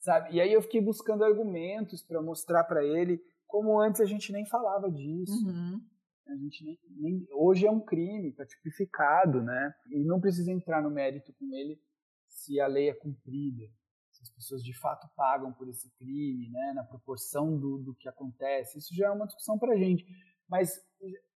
Sabe? 0.00 0.34
E 0.34 0.40
aí 0.40 0.52
eu 0.52 0.62
fiquei 0.62 0.80
buscando 0.80 1.24
argumentos 1.24 2.02
para 2.02 2.22
mostrar 2.22 2.64
para 2.64 2.84
ele 2.84 3.20
como 3.46 3.80
antes 3.80 4.00
a 4.00 4.04
gente 4.04 4.32
nem 4.32 4.46
falava 4.46 4.90
disso. 4.90 5.46
Uhum. 5.46 5.80
A 6.28 6.36
gente 6.36 6.62
nem, 6.62 6.78
nem, 6.90 7.26
hoje 7.32 7.66
é 7.66 7.70
um 7.70 7.80
crime, 7.80 8.28
está 8.28 8.44
tipificado, 8.44 9.42
né? 9.42 9.74
E 9.90 10.04
não 10.04 10.20
precisa 10.20 10.52
entrar 10.52 10.82
no 10.82 10.90
mérito 10.90 11.32
com 11.32 11.54
ele 11.54 11.80
se 12.28 12.60
a 12.60 12.66
lei 12.66 12.90
é 12.90 12.94
cumprida, 12.94 13.64
se 14.10 14.22
as 14.22 14.30
pessoas 14.30 14.62
de 14.62 14.78
fato 14.78 15.08
pagam 15.16 15.52
por 15.52 15.68
esse 15.68 15.90
crime, 15.96 16.50
né, 16.50 16.72
na 16.74 16.84
proporção 16.84 17.58
do, 17.58 17.78
do 17.78 17.94
que 17.94 18.08
acontece. 18.08 18.78
Isso 18.78 18.94
já 18.94 19.06
é 19.06 19.10
uma 19.10 19.26
discussão 19.26 19.58
para 19.58 19.72
a 19.72 19.76
gente. 19.76 20.04
Mas, 20.48 20.70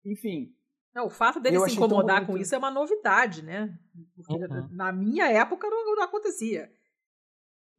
enfim. 0.03 0.55
Não, 0.93 1.05
o 1.05 1.09
fato 1.09 1.39
dele 1.39 1.59
se 1.59 1.75
incomodar 1.75 2.25
com 2.25 2.37
isso 2.37 2.55
é 2.55 2.57
uma 2.57 2.71
novidade, 2.71 3.43
né? 3.43 3.77
Porque 4.15 4.33
uhum. 4.33 4.69
na 4.71 4.91
minha 4.91 5.29
época 5.29 5.69
não, 5.69 5.95
não 5.95 6.03
acontecia. 6.03 6.71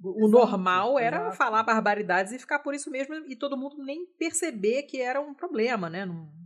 O 0.02 0.26
exato, 0.26 0.30
normal 0.30 0.98
era 0.98 1.18
exato. 1.18 1.36
falar 1.36 1.62
barbaridades 1.62 2.32
e 2.32 2.38
ficar 2.38 2.60
por 2.60 2.74
isso 2.74 2.90
mesmo 2.90 3.14
e 3.28 3.36
todo 3.36 3.56
mundo 3.56 3.82
nem 3.82 4.06
perceber 4.18 4.84
que 4.84 5.00
era 5.00 5.20
um 5.20 5.34
problema, 5.34 5.90
né? 5.90 6.06
Não... 6.06 6.39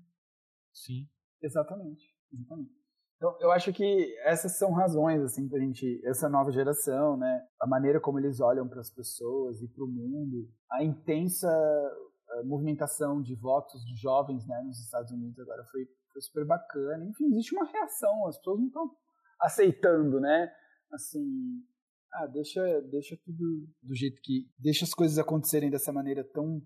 Sim. 0.75 1.09
Exatamente. 1.41 2.05
Exatamente. 2.33 2.85
Então, 3.17 3.37
eu 3.41 3.51
acho 3.53 3.73
que 3.73 4.15
essas 4.25 4.59
são 4.59 4.73
razões, 4.73 5.23
assim, 5.23 5.49
pra 5.49 5.59
gente, 5.59 6.01
essa 6.05 6.29
nova 6.29 6.51
geração, 6.51 7.17
né? 7.17 7.47
A 7.61 7.67
maneira 7.67 8.01
como 8.01 8.19
eles 8.19 8.41
olham 8.41 8.69
para 8.69 8.81
as 8.81 8.91
pessoas 8.91 9.63
e 9.63 9.69
para 9.69 9.85
o 9.85 9.89
mundo, 9.89 10.49
a 10.71 10.83
intensa 10.85 11.49
eh, 12.31 12.43
movimentação 12.43 13.23
de 13.23 13.35
votos 13.35 13.85
de 13.85 13.95
jovens, 13.97 14.47
né, 14.47 14.61
nos 14.63 14.79
Estados 14.81 15.13
Unidos 15.13 15.39
agora 15.39 15.65
foi, 15.71 15.87
foi 16.13 16.21
super 16.23 16.45
bacana. 16.45 17.05
Enfim, 17.05 17.27
existe 17.27 17.55
uma 17.55 17.65
reação, 17.71 18.27
as 18.27 18.37
pessoas 18.39 18.59
não 18.59 18.67
estão 18.67 18.91
aceitando, 19.41 20.21
né? 20.21 20.53
Assim, 20.93 21.63
ah, 22.13 22.27
deixa, 22.27 22.81
deixa 22.91 23.17
tudo 23.25 23.67
do 23.83 23.95
jeito 23.95 24.21
que, 24.23 24.49
deixa 24.59 24.85
as 24.85 24.93
coisas 24.95 25.19
acontecerem 25.19 25.71
dessa 25.71 25.93
maneira 25.93 26.25
tão, 26.25 26.61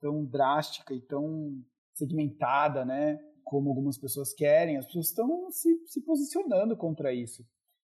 tão 0.00 0.24
drástica 0.24 0.94
e 0.94 1.00
tão 1.00 1.62
segmentada, 1.94 2.84
né? 2.84 3.18
Como 3.44 3.68
algumas 3.68 3.98
pessoas 3.98 4.32
querem, 4.32 4.76
as 4.76 4.86
pessoas 4.86 5.08
estão 5.08 5.50
se, 5.50 5.86
se 5.86 6.00
posicionando 6.02 6.76
contra 6.76 7.12
isso. 7.12 7.44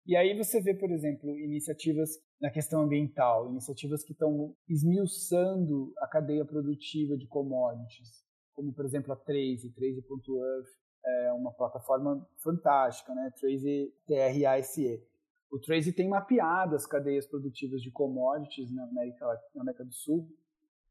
E 0.05 0.15
aí 0.15 0.37
você 0.37 0.61
vê, 0.61 0.73
por 0.75 0.91
exemplo, 0.91 1.37
iniciativas 1.39 2.09
na 2.39 2.51
questão 2.51 2.81
ambiental, 2.81 3.49
iniciativas 3.49 4.03
que 4.03 4.11
estão 4.11 4.55
esmiuçando 4.69 5.91
a 5.97 6.07
cadeia 6.07 6.45
produtiva 6.45 7.17
de 7.17 7.27
commodities, 7.27 8.23
como 8.53 8.71
por 8.71 8.85
exemplo 8.85 9.11
a 9.11 9.15
Trace, 9.15 9.73
Trace.earth, 9.73 10.67
é 11.05 11.33
uma 11.33 11.51
plataforma 11.51 12.27
fantástica, 12.37 13.13
né? 13.13 13.31
Trace 13.39 13.93
T-R-A-S-E. 14.07 15.03
O 15.51 15.59
Trace 15.59 15.93
tem 15.93 16.07
mapeado 16.07 16.75
as 16.75 16.85
cadeias 16.85 17.27
produtivas 17.27 17.81
de 17.81 17.91
commodities 17.91 18.71
na 18.71 18.83
América, 18.83 19.25
na 19.53 19.61
América 19.61 19.85
do 19.85 19.93
Sul 19.93 20.27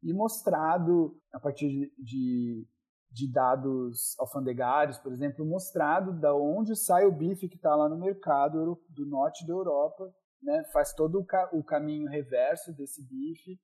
e 0.02 0.12
mostrado, 0.12 1.18
a 1.32 1.40
partir 1.40 1.68
de, 1.68 1.92
de 1.98 2.66
de 3.14 3.30
dados 3.30 4.18
alfandegários, 4.18 4.98
por 4.98 5.12
exemplo, 5.12 5.46
mostrado 5.46 6.12
da 6.18 6.34
onde 6.34 6.74
sai 6.74 7.06
o 7.06 7.12
bife 7.12 7.48
que 7.48 7.54
está 7.54 7.74
lá 7.76 7.88
no 7.88 7.96
mercado 7.96 8.76
do 8.88 9.06
norte 9.06 9.46
da 9.46 9.52
Europa, 9.52 10.12
né? 10.42 10.64
faz 10.72 10.92
todo 10.92 11.20
o, 11.20 11.24
ca 11.24 11.48
o, 11.52 11.62
caminho 11.62 12.10
reverso 12.10 12.74
desse 12.74 13.00
bife 13.06 13.56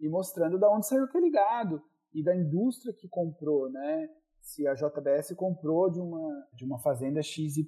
e 0.00 0.08
mostrando 0.08 0.58
da 0.58 0.68
onde 0.68 0.88
saiu 0.88 1.04
aquele 1.04 1.30
gado 1.30 1.80
e 2.12 2.22
da 2.22 2.34
indústria 2.34 2.92
que 2.92 3.08
comprou, 3.08 3.70
né? 3.70 4.08
Se 4.40 4.66
a 4.66 4.74
JBS 4.74 5.34
comprou 5.36 5.88
de 5.88 6.00
uma 6.00 6.48
de 6.52 6.64
uma 6.64 6.78
fazenda 6.80 7.22
XYZ. 7.22 7.64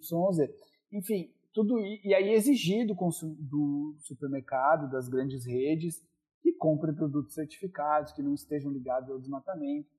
Enfim, 0.90 1.32
tudo 1.52 1.78
e 1.78 2.14
aí 2.14 2.30
exigir 2.30 2.84
do, 2.84 2.94
do 2.94 3.96
supermercado, 4.00 4.90
das 4.90 5.08
grandes 5.08 5.46
redes 5.46 6.02
que 6.40 6.52
comprem 6.52 6.94
produtos 6.94 7.34
certificados, 7.34 8.12
que 8.12 8.22
não 8.22 8.34
estejam 8.34 8.72
ligados 8.72 9.08
ao 9.08 9.18
desmatamento. 9.18 9.97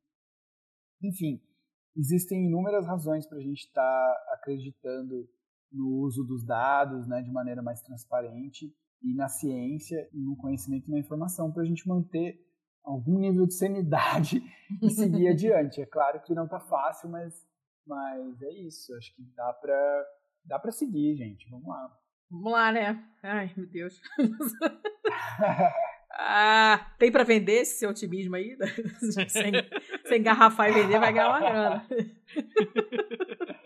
Enfim, 1.01 1.41
existem 1.95 2.45
inúmeras 2.45 2.85
razões 2.85 3.27
para 3.27 3.37
a 3.37 3.41
gente 3.41 3.65
estar 3.65 3.81
tá 3.81 4.33
acreditando 4.35 5.27
no 5.71 6.01
uso 6.01 6.23
dos 6.23 6.45
dados 6.45 7.07
né, 7.07 7.21
de 7.21 7.31
maneira 7.31 7.61
mais 7.61 7.81
transparente 7.81 8.73
e 9.01 9.13
na 9.13 9.29
ciência, 9.29 10.09
no 10.13 10.35
conhecimento 10.35 10.87
e 10.87 10.91
na 10.91 10.99
informação 10.99 11.51
para 11.51 11.63
a 11.63 11.65
gente 11.65 11.87
manter 11.87 12.39
algum 12.83 13.19
nível 13.19 13.45
de 13.45 13.53
sanidade 13.53 14.41
e 14.81 14.89
seguir 14.89 15.27
adiante. 15.29 15.81
É 15.81 15.85
claro 15.85 16.21
que 16.21 16.33
não 16.33 16.45
está 16.45 16.59
fácil, 16.59 17.09
mas, 17.09 17.33
mas 17.85 18.41
é 18.41 18.51
isso. 18.61 18.93
Acho 18.95 19.15
que 19.15 19.23
dá 19.35 19.53
para 19.53 20.05
dá 20.45 20.59
para 20.59 20.71
seguir, 20.71 21.15
gente. 21.15 21.49
Vamos 21.49 21.67
lá. 21.67 21.97
Vamos 22.29 22.51
lá, 22.51 22.71
né? 22.71 23.03
Ai, 23.23 23.53
meu 23.55 23.67
Deus. 23.67 24.01
ah, 26.11 26.93
tem 26.97 27.11
para 27.11 27.23
vender 27.23 27.61
esse 27.61 27.79
seu 27.79 27.89
otimismo 27.89 28.35
aí? 28.35 28.57
sem, 29.29 29.51
sem 30.05 30.23
garrafar 30.23 30.69
e 30.69 30.73
vender, 30.73 30.99
vai 30.99 31.13
ganhar 31.13 31.29
uma 31.29 31.39
grana. 31.39 31.87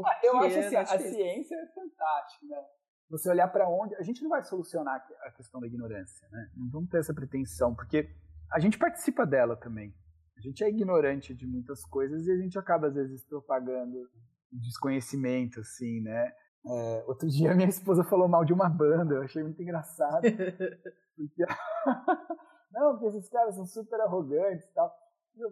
Ah, 0.00 0.20
eu 0.22 0.38
acho 0.38 0.58
assim, 0.60 0.76
a 0.76 0.86
ciência 0.86 1.56
é 1.56 1.66
fantástica, 1.74 2.46
né? 2.46 2.64
Você 3.10 3.28
olhar 3.28 3.48
para 3.48 3.68
onde. 3.68 3.96
A 3.96 4.02
gente 4.02 4.22
não 4.22 4.30
vai 4.30 4.44
solucionar 4.44 5.04
a 5.22 5.30
questão 5.32 5.60
da 5.60 5.66
ignorância, 5.66 6.28
né? 6.30 6.50
Não 6.56 6.70
vamos 6.70 6.88
ter 6.88 6.98
essa 6.98 7.12
pretensão, 7.12 7.74
porque 7.74 8.08
a 8.52 8.60
gente 8.60 8.78
participa 8.78 9.26
dela 9.26 9.56
também. 9.56 9.92
A 10.36 10.40
gente 10.40 10.62
é 10.62 10.68
ignorante 10.68 11.34
de 11.34 11.48
muitas 11.48 11.84
coisas 11.84 12.28
e 12.28 12.30
a 12.30 12.36
gente 12.36 12.56
acaba, 12.56 12.86
às 12.86 12.94
vezes, 12.94 13.24
propagando 13.24 14.08
desconhecimento, 14.52 15.58
assim, 15.60 16.00
né? 16.00 16.32
É, 16.64 17.04
outro 17.06 17.28
dia 17.28 17.54
minha 17.54 17.68
esposa 17.68 18.04
falou 18.04 18.28
mal 18.28 18.44
de 18.44 18.52
uma 18.52 18.68
banda, 18.68 19.16
eu 19.16 19.22
achei 19.22 19.42
muito 19.42 19.60
engraçado. 19.60 20.22
Porque... 21.26 21.44
não, 22.72 22.92
porque 22.92 23.06
esses 23.06 23.28
caras 23.28 23.54
são 23.56 23.66
super 23.66 24.00
arrogantes 24.00 24.64
e 24.64 24.72
tal. 24.72 24.92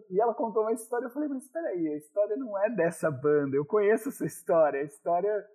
E 0.09 0.19
ela 0.19 0.33
contou 0.33 0.63
uma 0.63 0.73
história, 0.73 1.05
eu 1.05 1.09
falei, 1.09 1.29
mas 1.29 1.43
espera 1.43 1.67
aí, 1.69 1.87
a 1.87 1.95
história 1.95 2.35
não 2.35 2.57
é 2.57 2.69
dessa 2.69 3.09
banda, 3.09 3.55
eu 3.55 3.65
conheço 3.65 4.09
essa 4.09 4.25
história. 4.25 4.81
A 4.81 4.83
história 4.83 5.45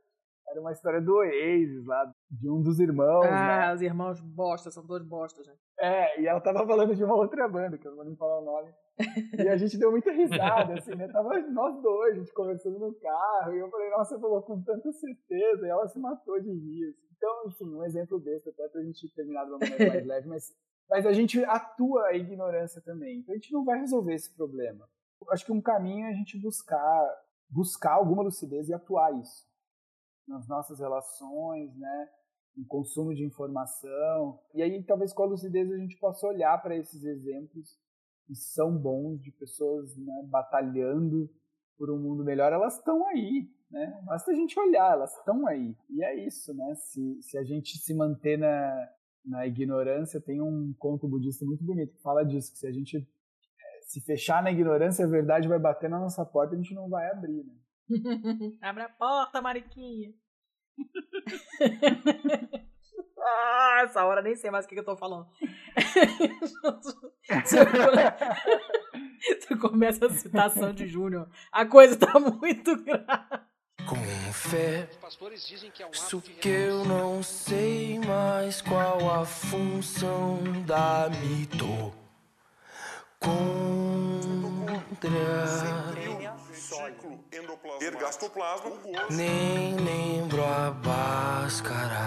era 0.48 0.60
uma 0.60 0.72
história 0.72 1.00
do 1.00 1.14
Oasis 1.16 1.84
lá, 1.86 2.10
de 2.30 2.50
um 2.50 2.62
dos 2.62 2.78
irmãos. 2.78 3.24
Ah, 3.24 3.68
né? 3.68 3.74
os 3.74 3.82
irmãos 3.82 4.20
bosta, 4.20 4.70
são 4.70 4.84
dois 4.84 5.02
bostas, 5.02 5.46
gente. 5.46 5.58
É, 5.78 6.20
e 6.20 6.26
ela 6.26 6.40
tava 6.40 6.66
falando 6.66 6.94
de 6.94 7.02
uma 7.02 7.14
outra 7.14 7.48
banda, 7.48 7.78
que 7.78 7.86
eu 7.86 7.90
não 7.90 7.96
vou 7.96 8.06
nem 8.06 8.16
falar 8.16 8.40
o 8.40 8.44
nome. 8.44 8.72
E 9.42 9.48
a 9.48 9.56
gente 9.56 9.78
deu 9.78 9.90
muita 9.90 10.12
risada, 10.12 10.74
assim, 10.74 10.94
né? 10.94 11.08
Tava 11.08 11.30
nós 11.50 11.82
dois, 11.82 12.14
a 12.14 12.18
gente 12.18 12.32
conversando 12.34 12.78
no 12.78 12.94
carro, 12.94 13.54
e 13.54 13.58
eu 13.58 13.70
falei, 13.70 13.90
nossa, 13.90 14.14
você 14.14 14.20
falou 14.20 14.42
com 14.42 14.62
tanta 14.62 14.92
certeza, 14.92 15.66
e 15.66 15.70
ela 15.70 15.88
se 15.88 15.98
matou 15.98 16.38
de 16.40 16.50
rir. 16.50 16.90
Assim. 16.90 17.11
Então, 17.22 17.46
enfim, 17.46 17.72
um 17.72 17.84
exemplo 17.84 18.18
desse, 18.18 18.48
até 18.48 18.68
pra 18.68 18.82
gente 18.82 19.08
terminar 19.14 19.44
de 19.44 19.50
uma 19.52 19.58
maneira 19.60 19.86
mais 19.86 20.02
leve, 20.04 20.28
mas, 20.28 20.52
mas 20.90 21.06
a 21.06 21.12
gente 21.12 21.44
atua 21.44 22.06
a 22.08 22.16
ignorância 22.16 22.82
também. 22.82 23.20
Então 23.20 23.32
a 23.32 23.38
gente 23.38 23.52
não 23.52 23.64
vai 23.64 23.78
resolver 23.78 24.12
esse 24.12 24.34
problema. 24.34 24.88
Acho 25.30 25.46
que 25.46 25.52
um 25.52 25.62
caminho 25.62 26.06
é 26.06 26.10
a 26.10 26.14
gente 26.14 26.36
buscar, 26.36 27.22
buscar 27.48 27.92
alguma 27.92 28.24
lucidez 28.24 28.68
e 28.68 28.74
atuar 28.74 29.16
isso 29.20 29.48
nas 30.26 30.48
nossas 30.48 30.80
relações, 30.80 31.72
né? 31.76 32.08
no 32.56 32.66
consumo 32.66 33.14
de 33.14 33.24
informação. 33.24 34.40
E 34.52 34.60
aí, 34.60 34.82
talvez 34.82 35.12
com 35.12 35.22
a 35.22 35.26
lucidez, 35.26 35.70
a 35.70 35.76
gente 35.76 35.96
possa 35.98 36.26
olhar 36.26 36.60
para 36.60 36.76
esses 36.76 37.04
exemplos 37.04 37.78
que 38.26 38.34
são 38.34 38.76
bons, 38.76 39.22
de 39.22 39.30
pessoas 39.30 39.96
né, 39.96 40.26
batalhando 40.28 41.30
por 41.78 41.88
um 41.88 41.98
mundo 41.98 42.24
melhor. 42.24 42.52
Elas 42.52 42.76
estão 42.76 43.06
aí, 43.06 43.48
né? 43.72 44.00
Basta 44.04 44.30
a 44.30 44.34
gente 44.34 44.58
olhar, 44.60 44.92
elas 44.92 45.16
estão 45.16 45.46
aí. 45.46 45.74
E 45.88 46.04
é 46.04 46.14
isso, 46.26 46.52
né? 46.54 46.74
Se, 46.74 47.22
se 47.22 47.38
a 47.38 47.42
gente 47.42 47.78
se 47.78 47.94
manter 47.94 48.36
na, 48.38 48.88
na 49.24 49.46
ignorância, 49.46 50.20
tem 50.20 50.42
um 50.42 50.74
conto 50.78 51.08
budista 51.08 51.44
muito 51.44 51.64
bonito 51.64 51.94
que 51.94 52.02
fala 52.02 52.22
disso, 52.24 52.52
que 52.52 52.58
se 52.58 52.66
a 52.66 52.72
gente 52.72 52.98
eh, 52.98 53.80
se 53.86 54.00
fechar 54.02 54.42
na 54.42 54.52
ignorância, 54.52 55.06
a 55.06 55.08
verdade 55.08 55.48
vai 55.48 55.58
bater 55.58 55.88
na 55.88 55.98
nossa 55.98 56.24
porta 56.24 56.54
e 56.54 56.58
a 56.58 56.62
gente 56.62 56.74
não 56.74 56.88
vai 56.88 57.10
abrir, 57.10 57.44
né? 57.44 57.54
Abre 58.60 58.82
a 58.82 58.88
porta, 58.90 59.40
Mariquinha. 59.40 60.12
ah, 63.18 63.80
essa 63.84 64.04
hora 64.04 64.22
nem 64.22 64.36
sei 64.36 64.50
mais 64.50 64.66
o 64.66 64.68
que, 64.68 64.78
eu 64.78 64.84
tô 64.84 64.96
falando. 64.96 65.26
Você 69.40 69.56
começa 69.56 70.06
a 70.06 70.10
citação 70.10 70.72
de 70.72 70.86
Júnior. 70.88 71.28
A 71.50 71.64
coisa 71.64 71.96
tá 71.96 72.18
muito 72.18 72.76
grave. 72.82 73.51
Confesso 73.86 75.02
que 76.40 76.48
eu 76.48 76.84
não 76.84 77.22
sei 77.22 77.98
mais 77.98 78.60
qual 78.62 79.20
a 79.20 79.24
função 79.24 80.38
da 80.66 81.10
mito. 81.10 81.92
Contra. 83.18 83.42
Nem 89.10 89.76
lembro 89.76 90.44
a 90.44 90.70
báscara. 90.70 92.02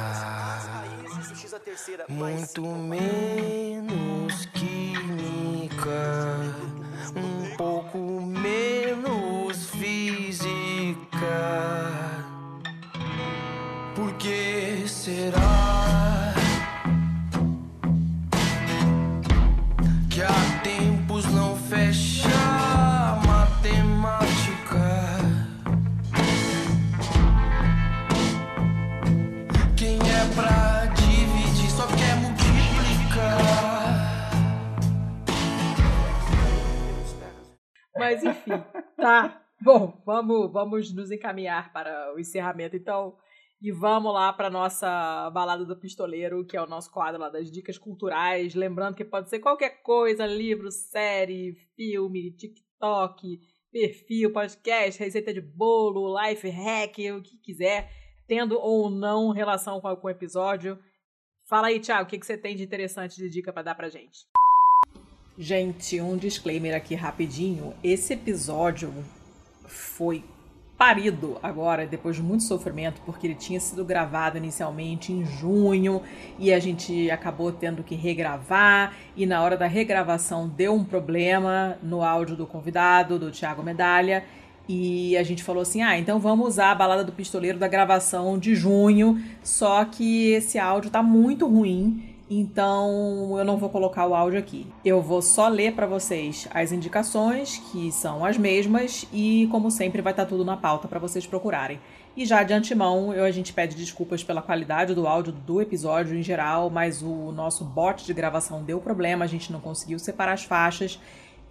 Muito 2.09 2.61
menos 2.61 4.45
química. 4.47 6.35
Um 7.15 7.55
pouco 7.55 7.97
menos 7.97 9.69
física 9.69 10.64
por 13.95 14.13
que 14.13 14.83
será 14.87 16.33
que 20.09 20.21
há 20.21 20.61
tempos 20.63 21.25
não 21.25 21.55
fecha 21.55 22.27
a 22.27 23.21
matemática? 23.25 24.85
Quem 29.77 29.97
é 29.97 30.25
pra 30.35 30.85
dividir 30.95 31.69
só 31.69 31.87
quer 31.87 32.15
multiplicar. 32.17 33.39
Mas 37.97 38.23
enfim, 38.23 38.63
tá. 38.97 39.44
Bom, 39.65 39.99
vamos, 40.05 40.51
vamos 40.51 40.93
nos 40.93 41.09
encaminhar 41.09 41.73
para 41.73 42.13
o 42.13 42.19
encerramento, 42.19 42.75
então. 42.75 43.17
E 43.59 43.71
vamos 43.71 44.13
lá 44.13 44.31
para 44.31 44.47
nossa 44.47 45.27
balada 45.31 45.65
do 45.65 45.75
pistoleiro, 45.75 46.45
que 46.45 46.55
é 46.55 46.61
o 46.61 46.67
nosso 46.67 46.91
quadro 46.91 47.19
lá 47.19 47.29
das 47.29 47.49
dicas 47.49 47.75
culturais. 47.75 48.53
Lembrando 48.53 48.93
que 48.93 49.03
pode 49.03 49.27
ser 49.27 49.39
qualquer 49.39 49.81
coisa: 49.81 50.23
livro, 50.27 50.71
série, 50.71 51.55
filme, 51.75 52.29
TikTok, 52.37 53.39
perfil, 53.71 54.31
podcast, 54.31 54.99
receita 54.99 55.33
de 55.33 55.41
bolo, 55.41 56.15
life 56.15 56.47
hack, 56.47 56.99
o 57.17 57.23
que 57.23 57.35
quiser, 57.39 57.89
tendo 58.27 58.59
ou 58.59 58.91
não 58.91 59.31
relação 59.31 59.81
com 59.81 59.97
o 59.99 60.09
episódio. 60.11 60.77
Fala 61.49 61.69
aí, 61.69 61.79
Thiago, 61.79 62.03
o 62.03 62.05
que, 62.05 62.19
que 62.19 62.25
você 62.27 62.37
tem 62.37 62.55
de 62.55 62.61
interessante 62.61 63.15
de 63.15 63.27
dica 63.27 63.51
para 63.51 63.63
dar 63.63 63.73
pra 63.73 63.89
gente? 63.89 64.27
Gente, 65.35 65.99
um 65.99 66.15
disclaimer 66.15 66.75
aqui 66.75 66.93
rapidinho. 66.93 67.73
Esse 67.83 68.13
episódio 68.13 68.93
foi 69.67 70.23
parido 70.77 71.37
agora, 71.41 71.85
depois 71.85 72.15
de 72.15 72.21
muito 72.21 72.43
sofrimento, 72.43 73.01
porque 73.05 73.27
ele 73.27 73.35
tinha 73.35 73.59
sido 73.59 73.85
gravado 73.85 74.37
inicialmente 74.37 75.11
em 75.13 75.25
junho 75.25 76.01
e 76.37 76.53
a 76.53 76.59
gente 76.59 77.09
acabou 77.09 77.51
tendo 77.51 77.83
que 77.83 77.95
regravar. 77.95 78.93
E 79.15 79.25
na 79.25 79.41
hora 79.41 79.55
da 79.55 79.67
regravação 79.67 80.47
deu 80.47 80.73
um 80.73 80.83
problema 80.83 81.77
no 81.81 82.03
áudio 82.03 82.35
do 82.35 82.45
convidado, 82.45 83.17
do 83.17 83.31
Thiago 83.31 83.63
Medalha. 83.63 84.23
E 84.67 85.15
a 85.15 85.23
gente 85.23 85.43
falou 85.43 85.61
assim: 85.61 85.81
ah, 85.81 85.97
então 85.97 86.19
vamos 86.19 86.47
usar 86.47 86.71
a 86.71 86.75
balada 86.75 87.03
do 87.03 87.11
pistoleiro 87.11 87.57
da 87.57 87.67
gravação 87.67 88.37
de 88.37 88.55
junho. 88.55 89.23
Só 89.43 89.85
que 89.85 90.31
esse 90.31 90.57
áudio 90.59 90.89
tá 90.89 91.01
muito 91.01 91.47
ruim 91.47 92.14
então 92.29 93.37
eu 93.37 93.45
não 93.45 93.57
vou 93.57 93.69
colocar 93.69 94.07
o 94.07 94.15
áudio 94.15 94.39
aqui. 94.39 94.65
Eu 94.83 95.01
vou 95.01 95.21
só 95.21 95.47
ler 95.47 95.73
para 95.73 95.85
vocês 95.85 96.47
as 96.51 96.71
indicações, 96.71 97.59
que 97.71 97.91
são 97.91 98.25
as 98.25 98.37
mesmas, 98.37 99.07
e 99.13 99.47
como 99.51 99.69
sempre 99.69 100.01
vai 100.01 100.11
estar 100.11 100.25
tudo 100.25 100.43
na 100.43 100.57
pauta 100.57 100.87
para 100.87 100.99
vocês 100.99 101.27
procurarem. 101.27 101.79
E 102.17 102.25
já 102.25 102.41
de 102.43 102.53
antemão, 102.53 103.13
eu, 103.13 103.25
a 103.25 103.31
gente 103.31 103.53
pede 103.53 103.75
desculpas 103.75 104.23
pela 104.23 104.41
qualidade 104.41 104.95
do 104.95 105.05
áudio 105.05 105.33
do 105.33 105.61
episódio 105.61 106.17
em 106.17 106.23
geral, 106.23 106.69
mas 106.69 107.01
o 107.03 107.31
nosso 107.31 107.63
bot 107.63 108.05
de 108.05 108.13
gravação 108.13 108.63
deu 108.63 108.79
problema, 108.79 109.25
a 109.25 109.27
gente 109.27 109.51
não 109.51 109.59
conseguiu 109.59 109.99
separar 109.99 110.33
as 110.33 110.45
faixas 110.45 110.99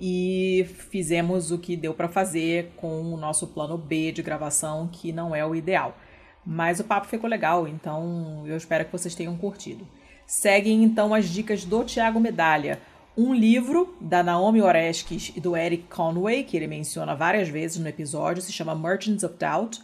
e 0.01 0.67
fizemos 0.91 1.53
o 1.53 1.59
que 1.59 1.77
deu 1.77 1.95
para 1.95 2.09
fazer 2.09 2.73
com 2.77 3.13
o 3.13 3.17
nosso 3.17 3.47
plano 3.47 3.79
B 3.79 4.11
de 4.11 4.23
gravação, 4.23 4.89
que 4.91 5.13
não 5.13 5.35
é 5.37 5.47
o 5.47 5.55
ideal. 5.55 5.97
Mas 6.45 6.81
o 6.81 6.85
papo 6.85 7.07
ficou 7.07 7.31
legal, 7.31 7.69
então 7.69 8.43
eu 8.47 8.57
espero 8.57 8.85
que 8.85 8.93
vocês 8.93 9.15
tenham 9.15 9.37
curtido. 9.37 9.87
Seguem 10.27 10.83
então 10.83 11.13
as 11.13 11.29
dicas 11.29 11.65
do 11.65 11.85
Tiago 11.85 12.19
Medalha. 12.19 12.81
Um 13.17 13.33
livro 13.33 13.97
da 14.01 14.23
Naomi 14.23 14.61
Oreskes 14.61 15.33
e 15.37 15.41
do 15.41 15.57
Eric 15.57 15.85
Conway, 15.85 16.43
que 16.43 16.57
ele 16.57 16.67
menciona 16.67 17.15
várias 17.15 17.49
vezes 17.49 17.79
no 17.79 17.89
episódio, 17.89 18.43
se 18.43 18.53
chama 18.53 18.75
Merchants 18.75 19.23
of 19.23 19.37
Doubt. 19.39 19.81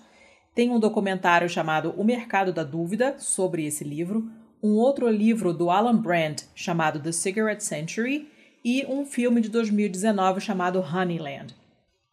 Tem 0.55 0.71
um 0.71 0.81
documentário 0.81 1.49
chamado 1.49 1.95
O 1.97 2.03
Mercado 2.03 2.53
da 2.53 2.65
Dúvida 2.65 3.17
sobre 3.19 3.65
esse 3.65 3.85
livro. 3.85 4.29
Um 4.63 4.75
outro 4.75 5.09
livro 5.09 5.53
do 5.55 5.71
Alan 5.71 5.97
Brandt 5.97 6.47
chamado 6.55 7.01
The 7.01 7.13
Cigarette 7.13 7.63
Century. 7.63 8.29
E 8.65 8.85
um 8.87 9.07
filme 9.07 9.41
de 9.41 9.49
2019 9.49 10.41
chamado 10.41 10.81
Honeyland. 10.81 11.55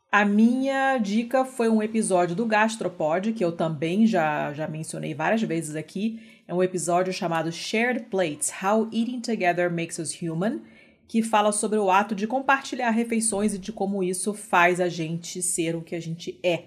A 0.10 0.24
minha 0.24 0.98
dica 0.98 1.44
foi 1.44 1.68
um 1.68 1.84
episódio 1.84 2.36
do 2.36 2.46
Gastropod, 2.46 3.34
que 3.34 3.44
eu 3.44 3.52
também 3.52 4.08
já, 4.08 4.54
já 4.54 4.66
mencionei 4.66 5.14
várias 5.14 5.42
vezes 5.42 5.76
aqui. 5.76 6.37
É 6.48 6.54
um 6.54 6.64
episódio 6.64 7.12
chamado 7.12 7.52
Shared 7.52 8.06
Plates: 8.06 8.54
How 8.64 8.86
Eating 8.86 9.20
Together 9.20 9.70
Makes 9.70 10.00
Us 10.00 10.22
Human, 10.22 10.62
que 11.06 11.22
fala 11.22 11.52
sobre 11.52 11.78
o 11.78 11.92
ato 11.92 12.16
de 12.16 12.26
compartilhar 12.26 12.90
refeições 12.92 13.54
e 13.54 13.58
de 13.58 13.74
como 13.74 14.02
isso 14.02 14.34
faz 14.34 14.80
a 14.80 14.88
gente 14.88 15.42
ser 15.42 15.76
o 15.76 15.82
que 15.82 15.94
a 15.94 16.00
gente 16.00 16.40
é. 16.42 16.64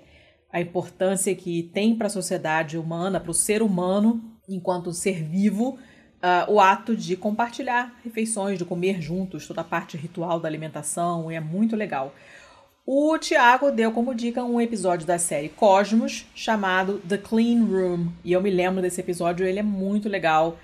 A 0.52 0.60
importância 0.60 1.34
que 1.34 1.70
tem 1.72 1.96
para 1.96 2.08
a 2.08 2.10
sociedade 2.10 2.76
humana, 2.76 3.18
para 3.18 3.30
o 3.30 3.34
ser 3.34 3.62
humano, 3.62 4.22
enquanto 4.46 4.92
ser 4.92 5.22
vivo, 5.22 5.78
uh, 6.22 6.52
o 6.52 6.60
ato 6.60 6.94
de 6.94 7.16
compartilhar 7.16 7.98
refeições, 8.04 8.58
de 8.58 8.66
comer 8.66 9.00
juntos, 9.00 9.46
toda 9.46 9.62
a 9.62 9.64
parte 9.64 9.96
ritual 9.96 10.38
da 10.38 10.46
alimentação, 10.46 11.30
é 11.30 11.40
muito 11.40 11.74
legal. 11.74 12.14
O 12.92 13.16
Tiago 13.18 13.70
deu 13.70 13.92
como 13.92 14.12
dica 14.12 14.42
um 14.42 14.60
episódio 14.60 15.06
da 15.06 15.16
série 15.16 15.48
Cosmos 15.48 16.26
chamado 16.34 17.00
The 17.08 17.18
Clean 17.18 17.64
Room. 17.64 18.08
E 18.24 18.32
eu 18.32 18.42
me 18.42 18.50
lembro 18.50 18.82
desse 18.82 19.00
episódio, 19.00 19.46
ele 19.46 19.60
é 19.60 19.62
muito 19.62 20.08
legal. 20.08 20.58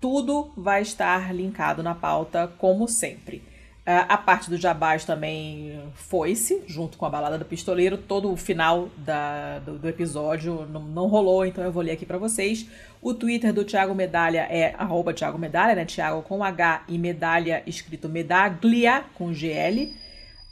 Tudo 0.00 0.52
vai 0.56 0.82
estar 0.82 1.34
linkado 1.34 1.82
na 1.82 1.92
pauta, 1.92 2.52
como 2.56 2.86
sempre. 2.86 3.38
Uh, 3.84 4.06
a 4.08 4.16
parte 4.16 4.48
do 4.48 4.56
Jabás 4.56 5.04
também 5.04 5.82
foi-se, 5.96 6.62
junto 6.68 6.96
com 6.96 7.04
a 7.04 7.10
balada 7.10 7.36
do 7.36 7.44
pistoleiro. 7.44 7.98
Todo 7.98 8.30
o 8.30 8.36
final 8.36 8.88
da, 8.98 9.58
do, 9.58 9.76
do, 9.76 9.88
episódio 9.88 10.64
não, 10.70 10.82
não, 10.82 11.08
rolou, 11.08 11.44
então 11.44 11.64
eu 11.64 11.72
vou 11.72 11.82
ler 11.82 11.90
aqui 11.90 12.06
para 12.06 12.16
vocês. 12.16 12.64
O 13.00 13.12
Twitter 13.12 13.52
do 13.52 13.64
Thiago 13.64 13.92
Medalha 13.92 14.46
é 14.48 14.72
arroba 14.78 15.12
Thiago 15.12 15.36
Medalha, 15.36 15.74
né? 15.74 15.84
Thiago 15.84 16.22
com 16.22 16.44
H 16.44 16.84
e 16.86 16.96
medalha 16.96 17.60
escrito 17.66 18.08
medaglia 18.08 19.02
com 19.16 19.34
GL. 19.34 19.92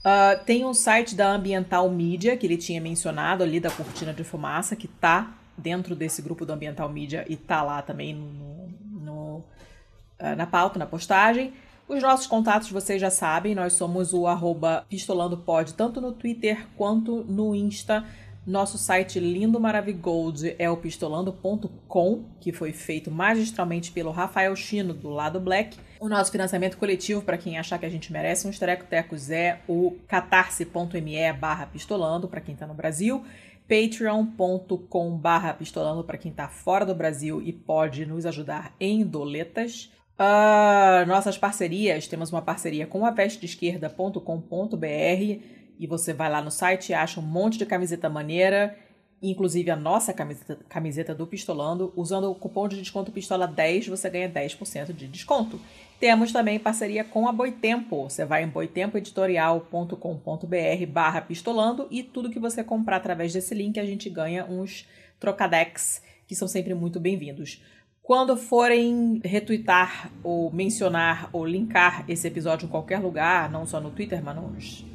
Uh, 0.01 0.43
tem 0.47 0.65
um 0.65 0.73
site 0.73 1.15
da 1.15 1.31
Ambiental 1.31 1.89
Media, 1.91 2.37
que 2.37 2.47
ele 2.47 2.57
tinha 2.57 2.81
mencionado 2.81 3.43
ali, 3.43 3.61
da 3.61 3.71
cortina 3.71 4.15
de 4.15 4.25
fumaça, 4.25 4.75
que 4.75 4.89
tá 4.89 5.35
dentro 5.57 5.95
desse 5.95 6.23
grupo 6.23 6.47
do 6.47 6.53
Ambiental 6.53 6.89
Media 6.89 7.25
e 7.29 7.37
tá 7.37 7.63
lá 7.63 7.83
também 7.83 8.15
no, 8.15 8.69
no, 9.03 9.37
uh, 9.37 10.37
na 10.37 10.47
pauta, 10.47 10.79
na 10.79 10.87
postagem. 10.87 11.53
Os 11.87 12.03
nossos 12.03 12.27
contatos 12.27 12.71
vocês 12.71 13.01
já 13.01 13.11
sabem, 13.11 13.55
nós 13.55 13.75
somos 13.75 14.15
o 14.15 14.27
arroba 14.27 14.87
pistolandopod, 14.89 15.75
tanto 15.75 16.01
no 16.01 16.13
Twitter 16.13 16.67
quanto 16.77 17.25
no 17.25 17.55
Insta. 17.55 18.05
Nosso 18.47 18.79
site 18.79 19.21
lindo 19.21 19.61
maravigold 19.61 20.57
é 20.59 20.71
o 20.71 20.77
pistolando.com, 20.77 22.25
que 22.41 22.53
foi 22.53 22.73
feito 22.73 23.11
magistralmente 23.11 23.93
pelo 23.93 24.11
Rafael 24.11 24.57
Chino, 24.57 24.95
do 24.95 25.11
lado 25.11 25.39
Black. 25.39 25.77
O 26.01 26.09
nosso 26.09 26.33
financiamento 26.33 26.79
coletivo, 26.79 27.23
para 27.23 27.37
quem 27.37 27.59
achar 27.59 27.79
que 27.79 27.87
a 27.87 27.91
gente 27.91 28.13
merece 28.13 28.49
uns 28.49 28.59
terecos 28.59 29.31
é 29.31 29.61
o 29.69 29.97
catarse.me 30.09 31.33
barra 31.35 31.67
pistolando, 31.67 32.29
para 32.29 32.41
quem 32.41 32.55
está 32.55 32.67
no 32.67 32.75
Brasil 32.75 33.23
patreon.com 33.71 35.17
barra 35.17 35.55
pistolando 35.55 36.03
para 36.03 36.19
quem 36.19 36.33
está 36.33 36.49
fora 36.49 36.85
do 36.85 36.93
Brasil 36.93 37.41
e 37.41 37.53
pode 37.53 38.05
nos 38.05 38.27
ajudar 38.27 38.75
em 38.81 39.05
doletas. 39.05 39.93
Uh, 40.19 41.07
nossas 41.07 41.39
parcerias, 41.39 42.09
temos 42.09 42.33
uma 42.33 42.43
parceria 42.43 42.85
com 42.85 43.07
a 43.07 43.13
vesteesquerda.com.br 43.13 45.60
e 45.81 45.87
você 45.87 46.13
vai 46.13 46.31
lá 46.31 46.43
no 46.43 46.51
site 46.51 46.91
e 46.91 46.95
acha 46.95 47.19
um 47.19 47.23
monte 47.23 47.57
de 47.57 47.65
camiseta 47.65 48.11
maneira, 48.11 48.77
inclusive 49.23 49.71
a 49.71 49.77
nossa 49.77 50.13
camiseta, 50.13 50.59
camiseta 50.69 51.15
do 51.15 51.27
Pistolando. 51.27 51.91
Usando 51.97 52.31
o 52.31 52.35
cupom 52.35 52.69
de 52.69 52.77
desconto 52.77 53.11
Pistola10, 53.11 53.89
você 53.89 54.11
ganha 54.11 54.29
10% 54.29 54.93
de 54.93 55.09
desconto. 55.09 55.59
Temos 55.99 56.33
também 56.33 56.59
parceria 56.59 57.03
com 57.03 57.27
a 57.27 57.33
Boitempo. 57.33 58.11
Você 58.11 58.27
vai 58.27 58.45
em 58.45 58.49
boitempoeditorial.com.br 58.49 60.87
barra 60.87 61.23
pistolando 61.23 61.89
e 61.91 62.03
tudo 62.03 62.31
que 62.31 62.39
você 62.39 62.63
comprar 62.63 62.97
através 62.97 63.33
desse 63.33 63.55
link 63.55 63.81
a 63.81 63.87
gente 63.87 64.11
ganha 64.11 64.45
uns 64.45 64.87
trocadex 65.19 66.03
que 66.27 66.37
são 66.37 66.47
sempre 66.47 66.75
muito 66.75 67.01
bem-vindos. 67.01 67.63
Quando 68.03 68.37
forem 68.37 69.23
retweetar 69.25 70.11
ou 70.23 70.53
mencionar 70.53 71.31
ou 71.33 71.47
linkar 71.47 72.05
esse 72.07 72.27
episódio 72.27 72.67
em 72.67 72.69
qualquer 72.69 72.99
lugar, 72.99 73.51
não 73.51 73.65
só 73.65 73.81
no 73.81 73.91
Twitter, 73.91 74.23
mas 74.23 74.37
nos, 74.37 74.90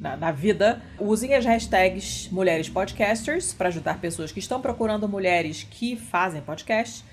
na, 0.00 0.16
na 0.16 0.32
vida, 0.32 0.82
usem 0.98 1.34
as 1.34 1.44
hashtags 1.44 2.28
Mulheres 2.32 2.70
Podcasters 2.70 3.52
para 3.52 3.68
ajudar 3.68 4.00
pessoas 4.00 4.32
que 4.32 4.38
estão 4.38 4.60
procurando 4.60 5.06
mulheres 5.06 5.62
que 5.70 5.94
fazem 5.94 6.40
podcast 6.40 7.04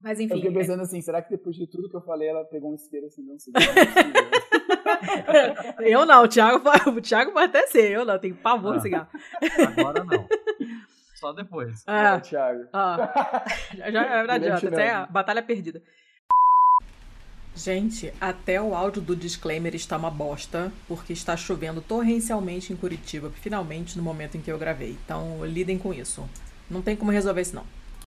Mas 0.00 0.20
enfim. 0.20 0.34
Eu 0.34 0.38
fiquei 0.38 0.52
pensando 0.54 0.80
assim, 0.82 1.02
será 1.02 1.20
que 1.20 1.30
depois 1.30 1.56
de 1.56 1.66
tudo 1.66 1.90
que 1.90 1.96
eu 1.96 2.02
falei, 2.02 2.28
ela 2.28 2.44
pegou 2.44 2.70
um 2.70 2.74
isqueiro 2.74 3.06
assim, 3.06 3.22
não 3.26 3.38
se 3.38 3.50
Eu 5.80 6.06
não, 6.06 6.22
o 6.24 6.28
Thiago, 6.28 6.62
o 6.90 7.00
Thiago 7.00 7.32
pode 7.32 7.46
até 7.46 7.66
ser, 7.66 7.90
eu 7.90 8.04
não, 8.04 8.18
tenho 8.18 8.36
pavor 8.36 8.76
de 8.76 8.82
cigarro. 8.82 9.08
Agora 9.76 10.04
não. 10.04 10.26
Só 11.18 11.32
depois. 11.32 11.82
Ah, 11.84 12.14
ah 12.14 12.20
Thiago. 12.20 12.68
Ah, 12.72 13.44
já, 13.76 13.90
já 13.90 14.24
não 14.24 14.34
adianta, 14.34 14.68
até 14.68 14.90
a 14.92 15.06
batalha 15.06 15.42
perdida. 15.42 15.82
Gente, 17.56 18.14
até 18.20 18.62
o 18.62 18.72
áudio 18.72 19.02
do 19.02 19.16
disclaimer 19.16 19.74
está 19.74 19.96
uma 19.96 20.12
bosta, 20.12 20.72
porque 20.86 21.12
está 21.12 21.36
chovendo 21.36 21.80
torrencialmente 21.80 22.72
em 22.72 22.76
Curitiba, 22.76 23.30
finalmente 23.30 23.96
no 23.96 24.02
momento 24.04 24.36
em 24.36 24.40
que 24.40 24.50
eu 24.50 24.56
gravei. 24.56 24.96
Então, 25.04 25.44
lidem 25.44 25.76
com 25.76 25.92
isso. 25.92 26.24
Não 26.70 26.82
tem 26.82 26.94
como 26.94 27.10
resolver 27.10 27.40
isso, 27.40 27.56
não. 27.56 27.64